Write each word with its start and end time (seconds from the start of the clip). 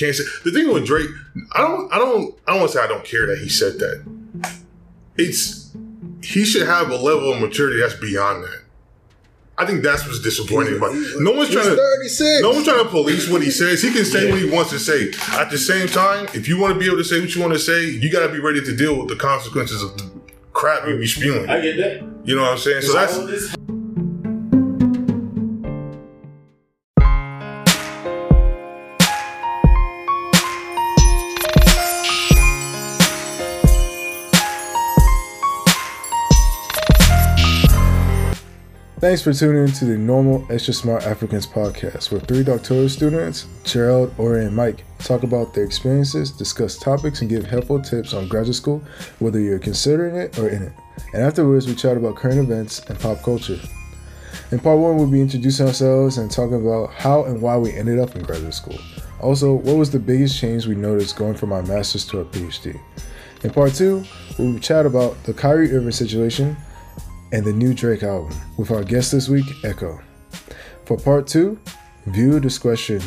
can't 0.00 0.16
say 0.16 0.24
the 0.44 0.50
thing 0.50 0.72
with 0.72 0.86
Drake. 0.86 1.10
I 1.52 1.60
don't. 1.60 1.92
I 1.92 1.98
don't. 1.98 2.34
I 2.46 2.52
don't 2.52 2.60
want 2.60 2.72
to 2.72 2.78
say 2.78 2.84
I 2.84 2.86
don't 2.86 3.04
care 3.04 3.26
that 3.26 3.38
he 3.38 3.48
said 3.48 3.78
that. 3.78 4.04
It's 5.16 5.72
he 6.22 6.44
should 6.44 6.66
have 6.66 6.90
a 6.90 6.96
level 6.96 7.32
of 7.32 7.40
maturity 7.40 7.80
that's 7.80 7.94
beyond 7.94 8.44
that. 8.44 8.62
I 9.58 9.66
think 9.66 9.82
that's 9.82 10.06
what's 10.06 10.20
disappointing. 10.20 10.80
But 10.80 10.92
no 11.18 11.32
one's 11.32 11.50
trying 11.50 11.68
to. 11.68 11.76
36. 11.76 12.40
No 12.40 12.50
one's 12.50 12.64
trying 12.64 12.82
to 12.82 12.88
police 12.88 13.28
what 13.28 13.42
he 13.42 13.50
says. 13.50 13.82
He 13.82 13.92
can 13.92 14.06
say 14.06 14.30
what 14.30 14.40
he 14.40 14.50
wants 14.50 14.70
to 14.70 14.78
say. 14.78 15.10
At 15.38 15.50
the 15.50 15.58
same 15.58 15.86
time, 15.86 16.28
if 16.32 16.48
you 16.48 16.58
want 16.58 16.72
to 16.72 16.80
be 16.80 16.86
able 16.86 16.96
to 16.96 17.04
say 17.04 17.20
what 17.20 17.34
you 17.34 17.42
want 17.42 17.52
to 17.52 17.58
say, 17.58 17.84
you 17.90 18.10
got 18.10 18.26
to 18.26 18.32
be 18.32 18.40
ready 18.40 18.62
to 18.62 18.74
deal 18.74 18.98
with 18.98 19.08
the 19.08 19.16
consequences 19.16 19.82
of 19.82 19.98
the 19.98 20.10
crap 20.54 20.88
you 20.88 20.96
be 20.96 21.06
spewing. 21.06 21.48
I 21.50 21.60
get 21.60 21.76
that. 21.76 22.02
You 22.24 22.36
know 22.36 22.42
what 22.42 22.52
I'm 22.52 22.58
saying? 22.58 22.82
So 22.82 22.94
that's 22.94 23.54
Thanks 39.00 39.22
for 39.22 39.32
tuning 39.32 39.64
in 39.64 39.72
to 39.72 39.86
the 39.86 39.96
Normal 39.96 40.46
Extra 40.50 40.74
Smart 40.74 41.04
Africans 41.04 41.46
podcast, 41.46 42.12
where 42.12 42.20
three 42.20 42.44
doctoral 42.44 42.86
students, 42.86 43.46
Gerald, 43.64 44.12
Ori, 44.18 44.44
and 44.44 44.54
Mike, 44.54 44.84
talk 44.98 45.22
about 45.22 45.54
their 45.54 45.64
experiences, 45.64 46.30
discuss 46.30 46.76
topics, 46.76 47.22
and 47.22 47.30
give 47.30 47.46
helpful 47.46 47.80
tips 47.80 48.12
on 48.12 48.28
graduate 48.28 48.56
school, 48.56 48.82
whether 49.18 49.40
you're 49.40 49.58
considering 49.58 50.16
it 50.16 50.38
or 50.38 50.50
in 50.50 50.64
it. 50.64 50.72
And 51.14 51.22
afterwards, 51.22 51.66
we 51.66 51.74
chat 51.76 51.96
about 51.96 52.16
current 52.16 52.40
events 52.40 52.80
and 52.90 53.00
pop 53.00 53.22
culture. 53.22 53.58
In 54.50 54.58
part 54.58 54.78
one, 54.78 54.98
we'll 54.98 55.06
be 55.06 55.22
introducing 55.22 55.66
ourselves 55.66 56.18
and 56.18 56.30
talking 56.30 56.60
about 56.60 56.92
how 56.92 57.24
and 57.24 57.40
why 57.40 57.56
we 57.56 57.72
ended 57.72 58.00
up 58.00 58.16
in 58.16 58.22
graduate 58.22 58.52
school. 58.52 58.78
Also, 59.18 59.54
what 59.54 59.76
was 59.76 59.90
the 59.90 59.98
biggest 59.98 60.38
change 60.38 60.66
we 60.66 60.74
noticed 60.74 61.16
going 61.16 61.34
from 61.34 61.54
our 61.54 61.62
master's 61.62 62.04
to 62.08 62.18
our 62.18 62.24
PhD? 62.26 62.78
In 63.44 63.50
part 63.50 63.72
two, 63.72 64.04
we'll 64.38 64.58
chat 64.58 64.84
about 64.84 65.24
the 65.24 65.32
Kyrie 65.32 65.72
Irving 65.74 65.90
situation, 65.90 66.54
and 67.32 67.44
the 67.44 67.52
new 67.52 67.74
Drake 67.74 68.02
album 68.02 68.36
with 68.56 68.70
our 68.70 68.82
guest 68.82 69.12
this 69.12 69.28
week, 69.28 69.46
Echo. 69.64 70.00
For 70.84 70.96
part 70.96 71.26
two, 71.26 71.58
viewer 72.06 72.40
discretion 72.40 73.02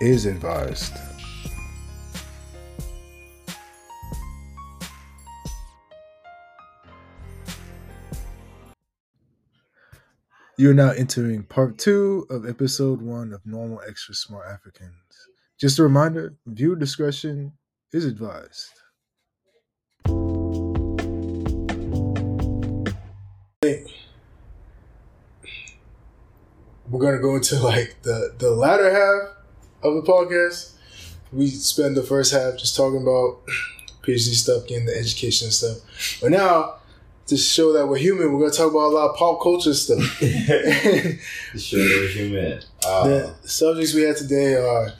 is 0.00 0.26
advised. 0.26 0.92
You're 10.56 10.74
now 10.74 10.90
entering 10.90 11.44
part 11.44 11.78
two 11.78 12.26
of 12.30 12.44
episode 12.48 13.00
one 13.00 13.32
of 13.32 13.46
Normal 13.46 13.80
Extra 13.86 14.12
Smart 14.16 14.48
Africans. 14.48 14.92
Just 15.56 15.78
a 15.78 15.84
reminder 15.84 16.34
viewer 16.46 16.74
discretion 16.74 17.52
is 17.92 18.04
advised. 18.04 18.72
We're 26.90 27.00
gonna 27.00 27.22
go 27.22 27.36
into 27.36 27.56
like 27.60 28.02
the 28.02 28.34
the 28.38 28.50
latter 28.50 28.90
half 28.90 29.36
of 29.82 29.94
the 29.94 30.10
podcast. 30.10 30.72
We 31.32 31.48
spend 31.48 31.96
the 31.96 32.02
first 32.02 32.32
half 32.32 32.58
just 32.58 32.76
talking 32.76 33.02
about 33.02 33.40
PhD 34.02 34.34
stuff, 34.34 34.66
getting 34.66 34.86
the 34.86 34.96
education 34.96 35.46
and 35.46 35.54
stuff. 35.54 36.18
But 36.22 36.30
now 36.30 36.76
to 37.26 37.36
show 37.36 37.74
that 37.74 37.86
we're 37.86 37.98
human, 37.98 38.32
we're 38.32 38.40
gonna 38.40 38.52
talk 38.52 38.70
about 38.70 38.88
a 38.88 38.94
lot 38.94 39.10
of 39.10 39.16
pop 39.16 39.42
culture 39.42 39.74
stuff. 39.74 39.98
to 40.18 41.18
show 41.58 41.76
that 41.76 41.98
we're 42.00 42.08
human. 42.08 42.60
Uh, 42.86 43.32
the 43.42 43.48
subjects 43.48 43.94
we 43.94 44.02
had 44.02 44.16
today 44.16 44.54
are 44.54 44.94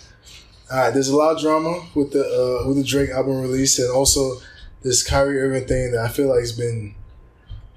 all 0.70 0.78
right. 0.78 0.90
There's 0.90 1.08
a 1.08 1.16
lot 1.16 1.34
of 1.34 1.40
drama 1.40 1.86
with 1.94 2.12
the 2.12 2.22
uh, 2.22 2.68
with 2.68 2.76
the 2.76 2.84
Drake 2.84 3.10
album 3.10 3.40
release, 3.40 3.78
and 3.78 3.90
also 3.90 4.36
this 4.82 5.02
Kyrie 5.02 5.40
Irving 5.40 5.66
thing 5.66 5.92
that 5.92 6.04
I 6.04 6.08
feel 6.08 6.28
like 6.28 6.40
has 6.40 6.52
been 6.52 6.94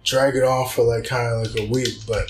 dragging 0.03 0.43
on 0.43 0.67
for 0.67 0.83
like 0.83 1.05
kind 1.05 1.27
of 1.27 1.55
like 1.55 1.63
a 1.63 1.71
week. 1.71 2.05
But 2.05 2.29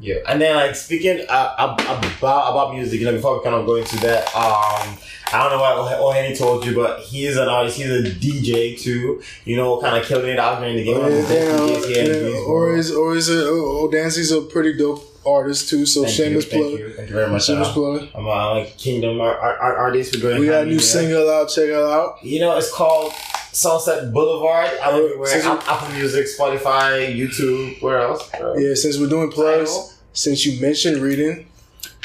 Yeah, 0.00 0.16
and 0.28 0.40
then 0.40 0.56
like 0.56 0.74
speaking 0.74 1.26
uh, 1.28 1.54
ab- 1.58 1.80
about 1.80 2.50
about 2.50 2.74
music, 2.74 3.00
you 3.00 3.06
know, 3.06 3.12
before 3.12 3.36
we 3.38 3.44
kind 3.44 3.54
of 3.54 3.66
go 3.66 3.76
into 3.76 3.96
that, 3.98 4.24
um, 4.34 4.96
I 5.32 5.48
don't 5.48 5.52
know 5.52 5.58
what 5.60 6.14
Ohenny 6.16 6.36
told 6.36 6.64
you, 6.64 6.74
but 6.74 7.00
he's 7.00 7.36
an 7.36 7.48
artist. 7.48 7.76
He's 7.76 7.90
a 7.90 8.02
DJ 8.02 8.80
too. 8.80 9.22
You 9.44 9.56
know, 9.56 9.80
kind 9.80 9.96
of 10.00 10.06
killing 10.06 10.30
it 10.30 10.38
out 10.38 10.58
here 10.60 10.68
in 10.70 10.76
the 10.76 10.84
game. 10.84 10.98
One 10.98 11.12
of 11.12 11.16
the 11.16 11.22
best 11.22 11.62
DJs 11.62 11.86
here 11.86 12.26
in 12.28 12.44
or 12.46 12.74
is 12.76 12.90
or 12.90 13.14
is 13.14 13.28
it 13.28 13.44
oh, 13.46 13.88
Dancy's 13.90 14.32
a 14.32 14.40
pretty 14.40 14.76
dope 14.76 15.06
artist 15.26 15.68
too. 15.68 15.84
So 15.86 16.04
Thank 16.04 16.14
shameless 16.14 16.44
you, 16.46 16.50
thank 16.50 16.62
plug. 16.64 16.78
you, 16.80 16.92
thank 16.94 17.08
you 17.10 17.14
very 17.14 17.30
much. 17.30 17.44
Shameless 17.44 17.68
uh, 17.68 17.72
plug. 17.72 18.08
I'm 18.14 18.24
a 18.24 18.28
like 18.28 18.76
Kingdom 18.78 19.20
art, 19.20 19.38
art, 19.40 19.58
art 19.60 19.76
artist. 19.78 20.16
We're 20.16 20.22
going. 20.22 20.40
We 20.40 20.46
got 20.46 20.62
a 20.62 20.66
new 20.66 20.78
single 20.78 21.28
out. 21.30 21.48
Check 21.50 21.64
it 21.64 21.74
out. 21.74 22.22
You 22.22 22.40
know, 22.40 22.56
it's 22.56 22.72
called 22.72 23.12
Sunset 23.52 24.12
Boulevard. 24.12 24.70
I'm 24.82 24.94
everywhere. 25.02 25.36
You- 25.36 25.50
Apple 25.66 25.94
Music, 25.94 26.26
Spotify, 26.26 27.14
YouTube. 27.16 27.80
Where 27.82 28.00
else? 28.00 28.30
Yeah, 28.58 28.74
since 28.74 28.98
we're 28.98 29.08
doing 29.08 29.30
plugs, 29.30 29.98
since 30.12 30.44
you 30.46 30.60
mentioned 30.60 30.98
reading, 31.02 31.46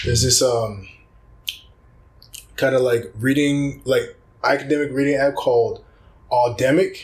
there's 0.03 0.21
this 0.23 0.41
um 0.41 0.87
kind 2.55 2.73
of 2.75 2.81
like 2.81 3.11
reading 3.19 3.81
like 3.85 4.15
academic 4.43 4.91
reading 4.91 5.15
app 5.15 5.35
called 5.35 5.83
Audemic. 6.31 6.97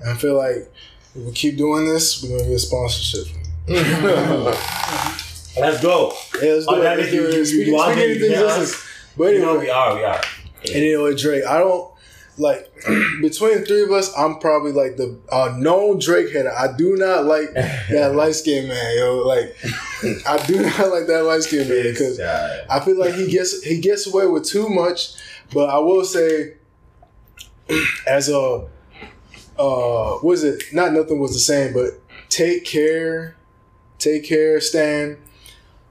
And 0.00 0.10
I 0.10 0.14
feel 0.14 0.36
like 0.36 0.72
if 1.14 1.24
we 1.26 1.32
keep 1.32 1.56
doing 1.58 1.86
this, 1.88 2.22
we're 2.22 2.30
gonna 2.38 2.48
get 2.48 2.54
a 2.56 2.58
sponsorship. 2.58 3.26
Let's 5.58 5.82
go. 5.82 6.12
Yeah, 6.40 6.52
let's 6.54 6.66
do 6.66 6.74
it. 6.74 6.78
Audemic, 6.78 6.98
Let's 6.98 7.10
do 7.10 7.16
you- 7.16 7.26
it. 7.26 7.32
you- 7.32 7.38
you 7.38 7.44
Speaking, 7.44 7.78
speaking 7.78 7.98
it, 8.02 8.10
of 8.12 8.18
things, 8.20 8.32
yeah. 8.32 8.40
listen. 8.42 8.88
But 9.16 9.24
You 9.24 9.30
anyway, 9.30 9.46
know 9.52 9.58
we 9.58 9.70
are. 9.70 9.94
We 9.96 10.04
are. 10.04 10.20
And 10.66 10.82
you 10.84 10.96
know 10.98 11.16
Drake, 11.16 11.44
I 11.44 11.58
don't 11.58 11.89
like 12.40 12.72
between 13.20 13.60
the 13.60 13.64
three 13.66 13.82
of 13.82 13.92
us, 13.92 14.12
I'm 14.16 14.38
probably 14.38 14.72
like 14.72 14.96
the 14.96 15.18
uh, 15.30 15.54
known 15.58 15.98
Drake 15.98 16.30
hater. 16.30 16.52
I 16.52 16.74
do 16.76 16.96
not 16.96 17.26
like 17.26 17.52
that 17.54 18.14
light 18.14 18.34
skinned 18.34 18.68
man, 18.68 18.96
yo. 18.98 19.18
Like 19.26 19.54
I 20.26 20.44
do 20.46 20.62
not 20.62 20.90
like 20.90 21.06
that 21.06 21.24
light 21.26 21.42
skinned 21.42 21.68
man 21.68 21.82
because 21.84 22.18
I 22.20 22.80
feel 22.80 22.98
like 22.98 23.14
he 23.14 23.30
gets 23.30 23.62
he 23.62 23.80
gets 23.80 24.06
away 24.06 24.26
with 24.26 24.44
too 24.44 24.68
much. 24.68 25.12
But 25.52 25.68
I 25.68 25.78
will 25.78 26.04
say, 26.04 26.54
as 28.06 28.28
a 28.28 28.66
uh, 29.58 30.18
was 30.22 30.42
it 30.42 30.62
not 30.72 30.92
nothing 30.92 31.20
was 31.20 31.34
the 31.34 31.40
same, 31.40 31.74
but 31.74 32.00
take 32.30 32.64
care, 32.64 33.36
take 33.98 34.24
care, 34.24 34.60
Stan. 34.60 35.18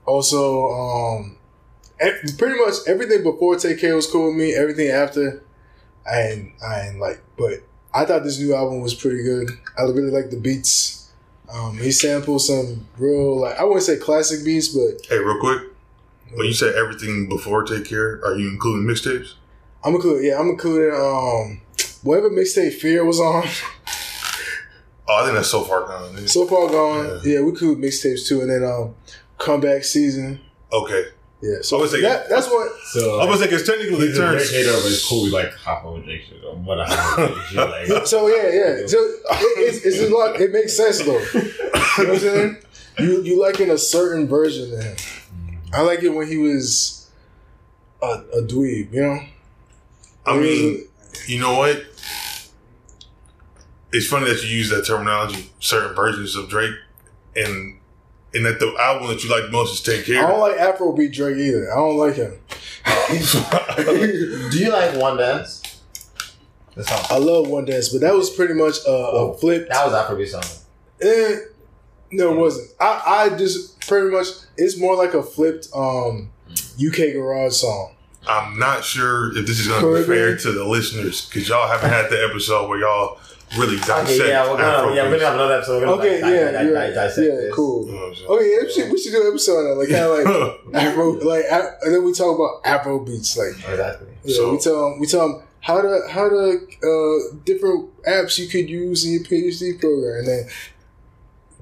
Also, 0.05 0.69
um, 0.69 1.37
pretty 2.37 2.57
much 2.57 2.75
everything 2.87 3.21
before 3.23 3.55
Take 3.57 3.79
Care 3.79 3.95
was 3.95 4.07
cool 4.07 4.27
with 4.27 4.37
me. 4.37 4.55
Everything 4.55 4.89
after, 4.89 5.43
I 6.09 6.51
I 6.65 6.87
ain't 6.87 6.99
like. 6.99 7.21
But 7.37 7.61
I 7.93 8.05
thought 8.05 8.23
this 8.23 8.39
new 8.39 8.55
album 8.55 8.81
was 8.81 8.93
pretty 8.93 9.23
good. 9.23 9.49
I 9.77 9.83
really 9.83 10.11
like 10.11 10.29
the 10.29 10.37
beats. 10.37 11.11
Um, 11.51 11.77
he 11.77 11.91
sampled 11.91 12.41
some 12.41 12.87
real 12.97 13.41
like 13.41 13.57
I 13.57 13.63
wouldn't 13.63 13.83
say 13.83 13.97
classic 13.97 14.45
beats, 14.45 14.69
but 14.69 15.05
hey, 15.07 15.17
real 15.17 15.39
quick. 15.39 15.63
When 16.33 16.45
you 16.45 16.53
say 16.53 16.71
everything 16.77 17.27
before 17.27 17.63
take 17.63 17.85
care, 17.85 18.21
are 18.23 18.35
you 18.35 18.49
including 18.49 18.85
mixtapes? 18.85 19.33
I'm 19.83 19.95
including. 19.95 20.25
Yeah, 20.29 20.39
I'm 20.39 20.49
including. 20.49 20.93
Um, 20.93 21.61
whatever 22.03 22.29
mixtape 22.29 22.73
Fear 22.73 23.05
was 23.05 23.19
on. 23.19 23.43
Oh, 25.07 25.21
I 25.21 25.23
think 25.23 25.35
that's 25.35 25.49
so 25.49 25.63
far 25.63 25.87
gone. 25.87 26.15
dude. 26.15 26.29
so 26.29 26.45
far 26.45 26.69
gone. 26.69 27.21
Yeah, 27.23 27.41
we 27.41 27.51
could 27.53 27.79
mixtapes 27.79 28.27
too, 28.27 28.41
and 28.41 28.49
then 28.51 28.63
um, 28.63 28.95
comeback 29.39 29.83
season. 29.83 30.39
okay. 30.71 31.05
Yeah, 31.41 31.57
so 31.61 31.77
I 31.77 31.79
so 31.79 31.79
would 31.79 31.89
say- 31.91 32.01
that, 32.01 32.27
that's 32.29 32.47
what. 32.47 32.69
So 32.91 33.19
I 33.21 33.25
was 33.25 33.39
like, 33.39 33.51
it's 33.51 33.65
technically 33.65 34.07
he's 34.07 34.17
turned. 34.17 34.37
Drake 34.39 34.49
hater, 34.51 34.71
but 34.73 34.85
it's 34.91 35.07
cool. 35.07 35.23
We 35.23 35.29
like 35.31 35.53
hop 35.53 35.85
over 35.85 36.01
Drake 36.01 36.23
shit. 36.27 36.43
or 36.43 36.55
What 36.55 36.79
I 36.81 36.89
have 36.89 37.69
like. 37.69 38.07
So 38.07 38.27
yeah, 38.27 38.43
yeah. 38.49 38.87
So 38.87 38.97
it, 38.99 39.23
it's, 39.57 39.85
it's 39.85 40.01
a 40.01 40.13
lot. 40.13 40.39
It 40.39 40.51
makes 40.51 40.75
sense 40.75 40.99
though. 40.99 41.17
You 41.17 41.23
know 41.33 41.79
what 41.97 42.09
I'm 42.09 42.19
saying? 42.19 42.57
You 42.99 43.21
you 43.23 43.41
like 43.41 43.59
in 43.61 43.69
a 43.71 43.77
certain 43.77 44.27
version 44.27 44.73
of 44.73 44.83
him. 44.83 44.95
I 45.71 45.81
like 45.81 46.03
it 46.03 46.09
when 46.09 46.27
he 46.27 46.37
was 46.37 47.09
a, 48.01 48.21
a 48.33 48.41
dweeb. 48.41 48.91
You 48.93 49.01
know. 49.01 49.19
I 50.25 50.37
mean, 50.37 50.87
you 51.27 51.39
know 51.39 51.57
what? 51.57 51.83
It's 53.91 54.07
funny 54.07 54.25
that 54.29 54.43
you 54.43 54.49
use 54.57 54.69
that 54.69 54.85
terminology, 54.85 55.49
certain 55.59 55.95
versions 55.95 56.35
of 56.35 56.49
Drake, 56.49 56.75
and 57.35 57.78
and 58.33 58.45
that 58.45 58.59
the 58.59 58.75
album 58.79 59.07
that 59.09 59.23
you 59.23 59.29
like 59.29 59.43
the 59.45 59.51
most 59.51 59.73
is 59.73 59.81
Take 59.81 60.05
Care. 60.05 60.23
I 60.25 60.29
don't 60.29 60.39
like 60.39 60.57
Afrobeat 60.57 61.13
Drake 61.13 61.37
either. 61.37 61.71
I 61.71 61.75
don't 61.75 61.97
like 61.97 62.15
him. 62.15 62.39
Do 64.51 64.59
you 64.59 64.71
like 64.71 64.95
One 64.95 65.17
Dance? 65.17 65.61
The 66.75 66.83
song. 66.83 67.03
I 67.09 67.17
love 67.17 67.47
One 67.47 67.65
Dance, 67.65 67.89
but 67.89 68.01
that 68.01 68.13
was 68.13 68.29
pretty 68.29 68.53
much 68.53 68.75
a, 68.87 68.91
a 68.91 69.37
flip. 69.37 69.67
That 69.69 69.85
was 69.85 69.93
Afrobeat 69.93 70.27
song. 70.27 70.43
Eh, 71.01 71.37
no, 72.11 72.33
it 72.33 72.37
wasn't. 72.37 72.69
I, 72.79 73.01
I 73.05 73.37
just 73.37 73.79
pretty 73.87 74.09
much 74.15 74.27
it's 74.57 74.79
more 74.79 74.95
like 74.95 75.13
a 75.13 75.23
flipped 75.23 75.69
um 75.73 76.29
UK 76.83 77.13
garage 77.13 77.53
song. 77.53 77.95
I'm 78.27 78.59
not 78.59 78.83
sure 78.83 79.35
if 79.37 79.47
this 79.47 79.59
is 79.59 79.67
going 79.67 79.81
to 79.81 80.01
be 80.01 80.05
fair 80.05 80.37
to 80.37 80.51
the 80.51 80.65
listeners 80.65 81.25
because 81.25 81.47
y'all 81.47 81.67
haven't 81.67 81.89
had 81.89 82.09
the 82.11 82.23
episode 82.29 82.69
where 82.69 82.79
y'all 82.79 83.17
really 83.57 83.77
dissect. 83.77 84.09
Okay, 84.09 84.27
yeah, 84.29 84.43
we're 84.49 84.57
gonna, 84.57 84.95
yeah, 84.95 85.03
we're 85.03 85.11
gonna 85.11 85.25
have 85.25 85.33
another 85.35 85.55
episode. 85.55 85.79
We're 85.81 85.85
gonna 85.87 86.01
Okay, 86.01 86.21
like, 86.21 86.31
yeah, 86.33 86.51
di- 86.51 86.63
di- 86.63 86.71
yeah, 86.71 86.87
di- 86.87 86.93
dissect 86.93 87.27
yeah, 87.27 87.35
this. 87.35 87.55
cool. 87.55 87.85
You 87.87 87.91
know 87.93 87.99
what 88.09 88.17
I'm? 88.19 88.25
Okay, 88.29 88.51
yeah, 88.51 88.63
we 88.63 88.71
should, 88.71 88.91
we 88.91 89.01
should 89.01 89.11
do 89.11 89.21
an 89.21 89.27
episode 89.27 89.57
on 89.57 89.65
that, 89.65 89.75
like 89.75 89.89
kind 89.89 90.03
of 90.05 90.73
like 90.73 90.83
Afro, 90.83 91.11
like 91.13 91.45
and 91.83 91.93
then 91.95 92.03
we 92.03 92.13
talk 92.13 92.35
about 92.35 92.61
Afro 92.65 92.99
beats, 92.99 93.37
like 93.37 93.55
Exactly. 93.69 94.07
yeah, 94.23 94.35
So- 94.35 94.51
we 94.51 94.57
tell 94.59 94.89
them, 94.89 94.99
we 94.99 95.07
tell 95.07 95.27
them 95.27 95.41
how 95.61 95.81
to 95.81 96.01
how 96.09 96.29
to 96.29 96.59
uh, 96.83 97.35
different 97.43 97.89
apps 98.05 98.37
you 98.39 98.47
could 98.47 98.69
use 98.69 99.03
in 99.05 99.11
your 99.13 99.23
PhD 99.23 99.79
program, 99.79 100.19
and 100.19 100.27
then 100.27 100.49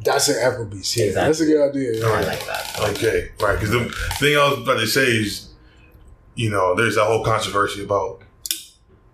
that's 0.05 0.27
an 0.29 0.35
Afro 0.39 0.65
beats. 0.65 0.95
Yeah, 0.95 1.05
Exactly. 1.05 1.27
that's 1.27 1.39
a 1.41 1.45
good 1.45 1.69
idea. 1.69 2.07
I 2.07 2.21
like 2.21 2.45
that. 2.45 2.79
Okay, 2.91 3.31
right. 3.41 3.53
Because 3.59 3.71
the 3.71 3.89
thing 4.19 4.37
I 4.37 4.49
was 4.49 4.59
about 4.59 4.79
to 4.79 4.85
say 4.87 5.01
is, 5.05 5.49
you 6.35 6.51
know, 6.51 6.75
there's 6.75 6.95
that 6.95 7.05
whole 7.05 7.23
controversy 7.23 7.83
about 7.83 8.21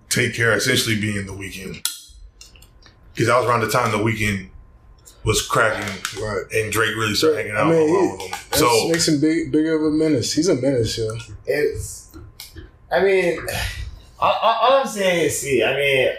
Take 0.10 0.36
Care 0.36 0.52
essentially 0.54 1.00
being 1.00 1.26
the 1.26 1.32
Weeknd. 1.32 1.82
Because 3.14 3.28
that 3.28 3.38
was 3.38 3.48
around 3.48 3.62
the 3.62 3.70
time 3.70 3.92
the 3.92 3.98
Weeknd 3.98 4.50
was 5.24 5.42
cracking 5.42 5.86
Right. 6.22 6.44
and 6.54 6.72
Drake 6.72 6.96
really 6.96 7.14
started 7.16 7.38
hanging 7.38 7.52
out 7.54 7.68
I 7.68 7.70
mean, 7.72 7.90
along 7.90 8.06
he- 8.06 8.12
with 8.12 8.32
them. 8.32 8.40
That 8.52 8.60
So, 8.60 8.88
makes 8.90 9.08
him 9.08 9.20
big, 9.22 9.52
bigger 9.52 9.76
of 9.76 9.84
a 9.94 9.96
menace. 9.96 10.34
He's 10.34 10.48
a 10.50 10.56
menace, 10.56 10.98
yo. 10.98 11.16
It's. 11.46 12.08
I 12.92 13.02
mean, 13.04 13.40
all, 14.20 14.32
all 14.34 14.54
all 14.62 14.80
I'm 14.82 14.88
saying 14.88 15.26
is, 15.26 15.40
see, 15.40 15.64
I 15.64 15.76
mean, 15.76 16.10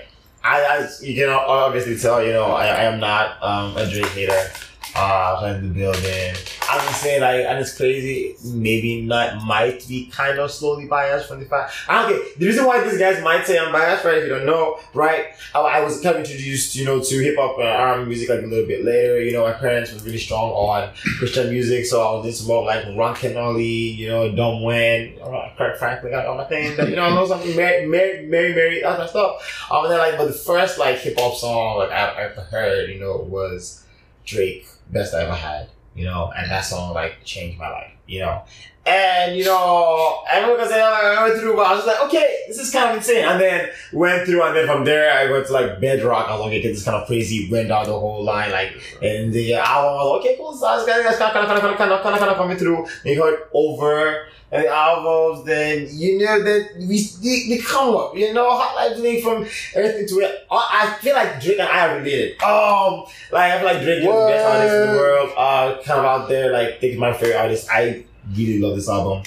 I, 0.43 0.61
I 0.63 0.89
you 1.03 1.15
can 1.15 1.29
obviously 1.31 1.97
tell, 1.99 2.23
you 2.25 2.33
know, 2.33 2.45
I, 2.47 2.67
I 2.67 2.83
am 2.85 2.99
not 3.01 3.43
um, 3.43 3.77
a 3.77 3.89
Drake 3.91 4.07
hater. 4.09 4.51
Uh, 4.97 5.55
in 5.57 5.69
the 5.69 5.75
building. 5.75 6.35
I'm 6.71 6.81
just 6.87 7.03
saying, 7.03 7.21
like, 7.21 7.45
and 7.47 7.59
it's 7.59 7.77
crazy. 7.77 8.37
Maybe 8.45 9.03
not 9.03 9.45
might 9.45 9.87
be 9.89 10.07
kind 10.07 10.39
of 10.39 10.51
slowly 10.51 10.87
biased 10.87 11.29
from 11.29 11.41
the 11.41 11.47
fact. 11.47 11.75
I 11.89 12.03
don't 12.03 12.13
get 12.13 12.39
the 12.39 12.47
reason 12.47 12.65
why 12.65 12.83
these 12.83 12.99
guys 12.99 13.23
might 13.23 13.45
say 13.45 13.59
I'm 13.59 13.73
biased, 13.73 14.05
right? 14.05 14.19
If 14.19 14.25
you 14.25 14.29
don't 14.31 14.47
know, 14.47 14.79
right? 14.95 15.27
I, 15.55 15.61
I 15.61 15.81
was 15.81 16.01
kind 16.01 16.17
of 16.17 16.23
introduced, 16.23 16.77
you 16.77 16.85
know, 16.85 17.01
to 17.03 17.19
hip 17.19 17.37
hop 17.37 17.59
and 17.59 17.67
R&B 17.67 18.09
music 18.09 18.29
like 18.29 18.43
a 18.43 18.47
little 18.47 18.67
bit 18.67 18.85
later. 18.85 19.21
You 19.21 19.33
know, 19.33 19.45
my 19.45 19.53
parents 19.53 19.93
were 19.93 19.99
really 20.01 20.19
strong 20.19 20.51
on 20.53 20.91
Christian 21.19 21.51
music, 21.51 21.87
so 21.87 22.01
I 22.01 22.13
was 22.17 22.27
into 22.27 22.49
more 22.49 22.65
like 22.65 22.85
Ron 22.97 23.37
Ollie, 23.37 23.65
you 23.65 24.09
know, 24.09 24.35
Dumb 24.35 24.63
Wen, 24.63 25.17
Kirk 25.59 25.77
Franklin, 25.79 26.13
got 26.13 26.27
all 26.27 26.37
my 26.37 26.45
things. 26.45 26.79
You 26.79 26.97
know, 26.97 27.05
I 27.05 27.15
know 27.15 27.27
something, 27.27 27.57
Mary, 27.57 27.87
Mary, 27.87 28.27
Mary, 28.27 28.55
Mary, 28.55 28.81
that's 28.81 28.99
my 28.99 29.07
stuff. 29.07 29.69
Um, 29.71 29.85
and 29.85 29.93
then 29.93 29.99
like, 29.99 30.17
but 30.17 30.27
the 30.27 30.33
first 30.33 30.79
like 30.79 30.99
hip 30.99 31.19
hop 31.19 31.35
song 31.35 31.79
like 31.79 31.91
I 31.91 32.23
ever 32.23 32.43
heard, 32.43 32.91
you 32.91 33.01
know, 33.01 33.17
was 33.17 33.85
Drake, 34.25 34.67
Best 34.91 35.15
I 35.15 35.23
Ever 35.23 35.35
Had. 35.35 35.69
You 35.95 36.05
know, 36.05 36.33
and 36.37 36.51
that 36.51 36.63
song 36.63 36.93
like 36.93 37.25
changed 37.25 37.59
my 37.59 37.71
life. 37.71 37.93
You 38.07 38.21
know, 38.21 38.43
and 38.87 39.37
you 39.37 39.45
know, 39.45 40.23
everyone 40.31 40.59
can 40.61 40.69
say, 40.69 40.81
oh, 40.83 41.19
I 41.19 41.23
went 41.27 41.41
through, 41.41 41.57
but 41.57 41.67
I 41.67 41.75
was 41.75 41.87
like, 41.87 42.01
okay, 42.05 42.45
this 42.49 42.59
is 42.59 42.71
kind 42.71 42.91
of 42.91 42.97
insane. 42.97 43.25
And 43.25 43.41
then 43.41 43.71
went 43.93 44.27
through, 44.27 44.43
and 44.43 44.55
then 44.55 44.67
from 44.67 44.85
there, 44.85 45.13
I 45.13 45.31
went 45.31 45.47
to 45.47 45.53
like 45.53 45.81
Bedrock. 45.81 46.29
I 46.29 46.33
was 46.33 46.41
like, 46.41 46.49
okay, 46.49 46.63
this 46.63 46.79
is 46.79 46.85
kind 46.85 46.97
of 46.97 47.07
crazy. 47.07 47.51
Went 47.51 47.69
down 47.69 47.87
the 47.87 47.99
whole 47.99 48.23
line, 48.23 48.51
like, 48.51 48.73
and 49.03 49.33
the 49.33 49.55
album, 49.55 49.69
I 49.69 50.05
was 50.05 50.11
like, 50.11 50.21
okay, 50.21 50.37
cool. 50.37 50.55
So 50.55 50.77
this 50.77 50.87
guy, 50.87 51.03
kind 51.03 51.15
of, 51.15 51.33
kind 51.33 51.37
of, 51.37 51.61
kind 51.61 51.73
of, 51.73 51.79
kind 51.79 51.93
of, 51.93 52.03
kind 52.03 52.15
of, 52.15 52.21
kind 52.21 52.31
of 52.31 52.37
coming 52.37 52.57
through. 52.57 52.87
And 53.05 53.15
you 53.15 53.23
heard 53.23 53.49
over 53.55 54.27
and 54.55 54.65
the 54.65 54.69
albums, 54.69 55.45
then 55.47 55.89
you 55.91 56.19
know 56.19 56.43
that 56.43 56.77
we 56.79 57.03
the, 57.21 57.57
the 57.57 57.63
come 57.67 57.97
up, 57.97 58.17
you 58.17 58.33
know, 58.33 58.51
Hotline 58.51 58.97
Bling 58.97 59.23
from 59.23 59.47
everything 59.75 60.07
to 60.09 60.15
it. 60.21 60.47
I 60.51 60.85
I 60.85 61.03
feel 61.03 61.15
like 61.15 61.41
Drake 61.41 61.59
and 61.59 61.69
I 61.69 61.89
are 61.89 61.99
related. 61.99 62.41
Um, 62.43 63.05
like 63.33 63.53
I 63.53 63.59
feel 63.59 63.67
like 63.67 63.83
Drake 63.83 63.99
is 63.99 64.05
the 64.05 64.27
best 64.29 64.47
artist 64.47 64.75
in 64.75 64.93
the 64.93 64.97
world. 64.97 65.31
Uh, 65.37 65.83
kind 65.83 65.99
of 65.99 66.05
out 66.05 66.29
there, 66.29 66.53
like 66.53 66.81
think 66.81 66.99
my 66.99 67.13
favorite 67.13 67.37
artist. 67.37 67.69
I 67.69 68.05
really 68.33 68.61
love 68.61 68.77
this 68.77 68.89
album. 68.89 69.23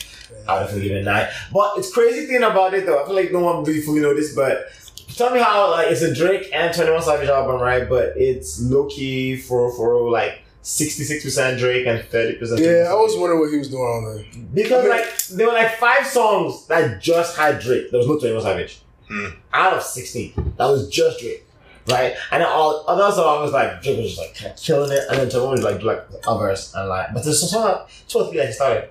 I 0.47 0.53
would 0.55 0.59
definitely 0.65 0.87
give 0.89 0.97
it 0.97 1.01
a 1.01 1.03
nine. 1.03 1.27
But 1.53 1.77
it's 1.77 1.91
crazy 1.93 2.25
thing 2.25 2.43
about 2.43 2.73
it 2.73 2.85
though. 2.85 3.01
I 3.01 3.05
feel 3.05 3.15
like 3.15 3.31
no 3.31 3.39
one 3.41 3.63
really 3.63 3.81
fully 3.81 3.99
know 4.01 4.13
this, 4.13 4.33
but 4.35 4.67
tell 5.15 5.31
me 5.33 5.39
how 5.39 5.71
like 5.71 5.87
it's 5.91 6.01
a 6.01 6.13
Drake 6.13 6.49
and 6.53 6.73
Twenty 6.73 6.91
One 6.91 7.01
Savage 7.01 7.29
album, 7.29 7.59
right? 7.61 7.87
But 7.87 8.13
it's 8.15 8.61
low 8.61 8.87
key 8.87 9.37
for 9.37 9.71
for 9.75 10.09
like. 10.09 10.41
66% 10.63 11.57
Drake 11.59 11.87
and 11.87 11.99
30% 12.09 12.59
Yeah, 12.59 12.91
I 12.91 12.93
was 12.95 13.15
wondering 13.17 13.39
what 13.39 13.49
he 13.51 13.57
was 13.57 13.69
doing 13.69 13.81
on 13.83 14.15
there. 14.17 14.25
because 14.53 14.85
like 14.89 15.27
there 15.37 15.47
were 15.47 15.53
like 15.53 15.77
five 15.77 16.05
songs 16.05 16.67
that 16.67 17.01
just 17.01 17.37
had 17.37 17.59
Drake. 17.61 17.89
There 17.89 17.99
was 17.99 18.07
no 18.07 18.19
Twenty 18.19 18.33
One 18.33 18.43
Savage. 18.43 18.81
Hmm. 19.09 19.27
Out 19.53 19.71
of 19.77 19.83
sixteen, 19.83 20.33
that 20.57 20.65
was 20.65 20.89
just 20.89 21.21
Drake, 21.21 21.46
right? 21.89 22.13
And 22.31 22.41
then 22.41 22.49
all 22.49 22.83
other 22.87 23.13
songs 23.15 23.43
was 23.43 23.51
like 23.53 23.81
Drake 23.81 23.97
was 23.97 24.07
just 24.15 24.19
like 24.19 24.35
kind 24.35 24.51
of 24.53 24.59
killing 24.59 24.91
it, 24.91 25.03
and 25.09 25.29
then 25.31 25.41
One 25.41 25.51
was 25.51 25.63
like 25.63 25.81
like 25.83 26.03
a 26.27 26.37
verse 26.37 26.73
and 26.75 26.87
like, 26.89 27.13
but 27.13 27.23
there's 27.23 27.39
some 27.39 27.49
song 27.49 27.85
two 28.07 28.19
or 28.19 28.27
three 28.27 28.37
that 28.37 28.47
he 28.47 28.53
started, 28.53 28.89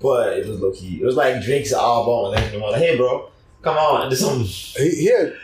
but 0.00 0.38
it 0.38 0.46
was 0.46 0.60
low 0.60 0.72
key. 0.72 1.00
It 1.00 1.04
was 1.04 1.16
like 1.16 1.42
Drake's 1.42 1.72
album, 1.72 2.34
and 2.34 2.52
then 2.52 2.60
like, 2.60 2.76
hey 2.76 2.96
bro, 2.96 3.28
come 3.62 3.76
on, 3.76 4.02
and 4.02 4.10
there's 4.10 4.20
some 4.20 4.40
He, 4.40 4.90
he 4.90 5.06
had 5.06 5.34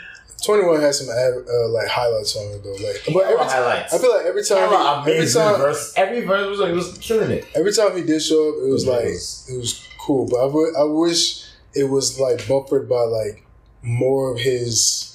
twenty 0.44 0.64
one 0.64 0.80
had 0.80 0.94
some 0.94 1.08
ad, 1.08 1.32
uh, 1.48 1.68
like 1.68 1.88
highlights 1.88 2.36
on 2.36 2.44
it 2.52 2.62
though. 2.62 2.70
Like, 2.72 3.02
but 3.12 3.24
every 3.24 3.36
time, 3.38 3.48
highlights. 3.48 3.94
I 3.94 3.98
feel 3.98 4.16
like 4.16 4.26
every 4.26 4.44
time, 4.44 5.04
he, 5.04 5.12
every 5.12 5.26
time, 5.32 5.60
verse. 5.60 5.92
Every 5.96 6.20
verse 6.24 6.46
was 6.48 6.58
like, 6.60 6.74
was 6.74 6.96
killing 6.98 7.30
it. 7.30 7.44
every 7.54 7.72
time 7.72 7.96
he 7.96 8.02
did 8.02 8.22
show 8.22 8.50
up, 8.50 8.54
it 8.64 8.68
was 8.70 8.86
like 8.86 9.04
it 9.04 9.58
was 9.58 9.86
cool. 10.00 10.26
But 10.28 10.36
I 10.40 10.44
would- 10.46 10.76
I 10.76 10.84
wish 10.84 11.44
it 11.74 11.84
was 11.84 12.18
like 12.20 12.46
buffered 12.48 12.88
by 12.88 13.00
like 13.02 13.42
more 13.82 14.32
of 14.32 14.38
his 14.40 15.14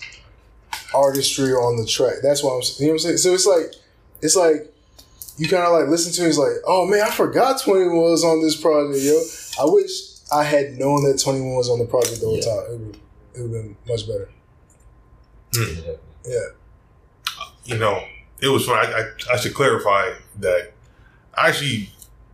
artistry 0.94 1.52
on 1.54 1.78
the 1.78 1.86
track. 1.86 2.16
That's 2.24 2.44
why 2.44 2.52
I'm. 2.56 2.62
You 2.78 2.88
know 2.88 2.94
what 2.94 2.94
I'm 2.94 3.00
saying? 3.00 3.18
So 3.18 3.34
it's 3.34 3.46
like 3.48 3.74
it's 4.22 4.36
like 4.36 4.74
you 5.38 5.48
kind 5.48 5.64
of 5.64 5.74
like 5.74 5.88
listen 5.90 6.12
to. 6.14 6.26
it, 6.26 6.30
It's 6.30 6.38
like, 6.38 6.58
oh 6.68 6.86
man, 6.88 7.02
I 7.02 7.10
forgot 7.12 7.62
Twenty 7.62 7.88
One 7.88 7.98
was 8.12 8.24
on 8.24 8.42
this 8.42 8.56
project, 8.60 9.00
yo. 9.04 9.20
I 9.62 9.66
wish 9.72 9.92
I 10.32 10.44
had 10.44 10.78
known 10.78 11.04
that 11.06 11.20
Twenty 11.22 11.42
One 11.42 11.56
was 11.56 11.70
on 11.70 11.80
the 11.80 11.86
project 11.86 12.20
the 12.22 12.28
whole 12.28 12.38
Yeah. 12.38 12.44
time. 12.44 12.64
It 12.74 12.80
would 12.80 12.98
it 13.36 13.42
would 13.42 13.52
been 13.52 13.78
much 13.88 14.08
better. 14.08 14.30
Hmm. 15.56 15.92
Yeah. 16.26 16.38
Uh, 17.40 17.46
you 17.66 17.78
know, 17.78 18.04
it 18.42 18.48
was 18.50 18.66
fun. 18.66 18.78
I, 18.78 18.92
I, 18.92 19.34
I 19.34 19.38
should 19.38 19.54
clarify 19.54 20.12
that 20.40 20.72
I 21.38 21.50
actually 21.50 21.90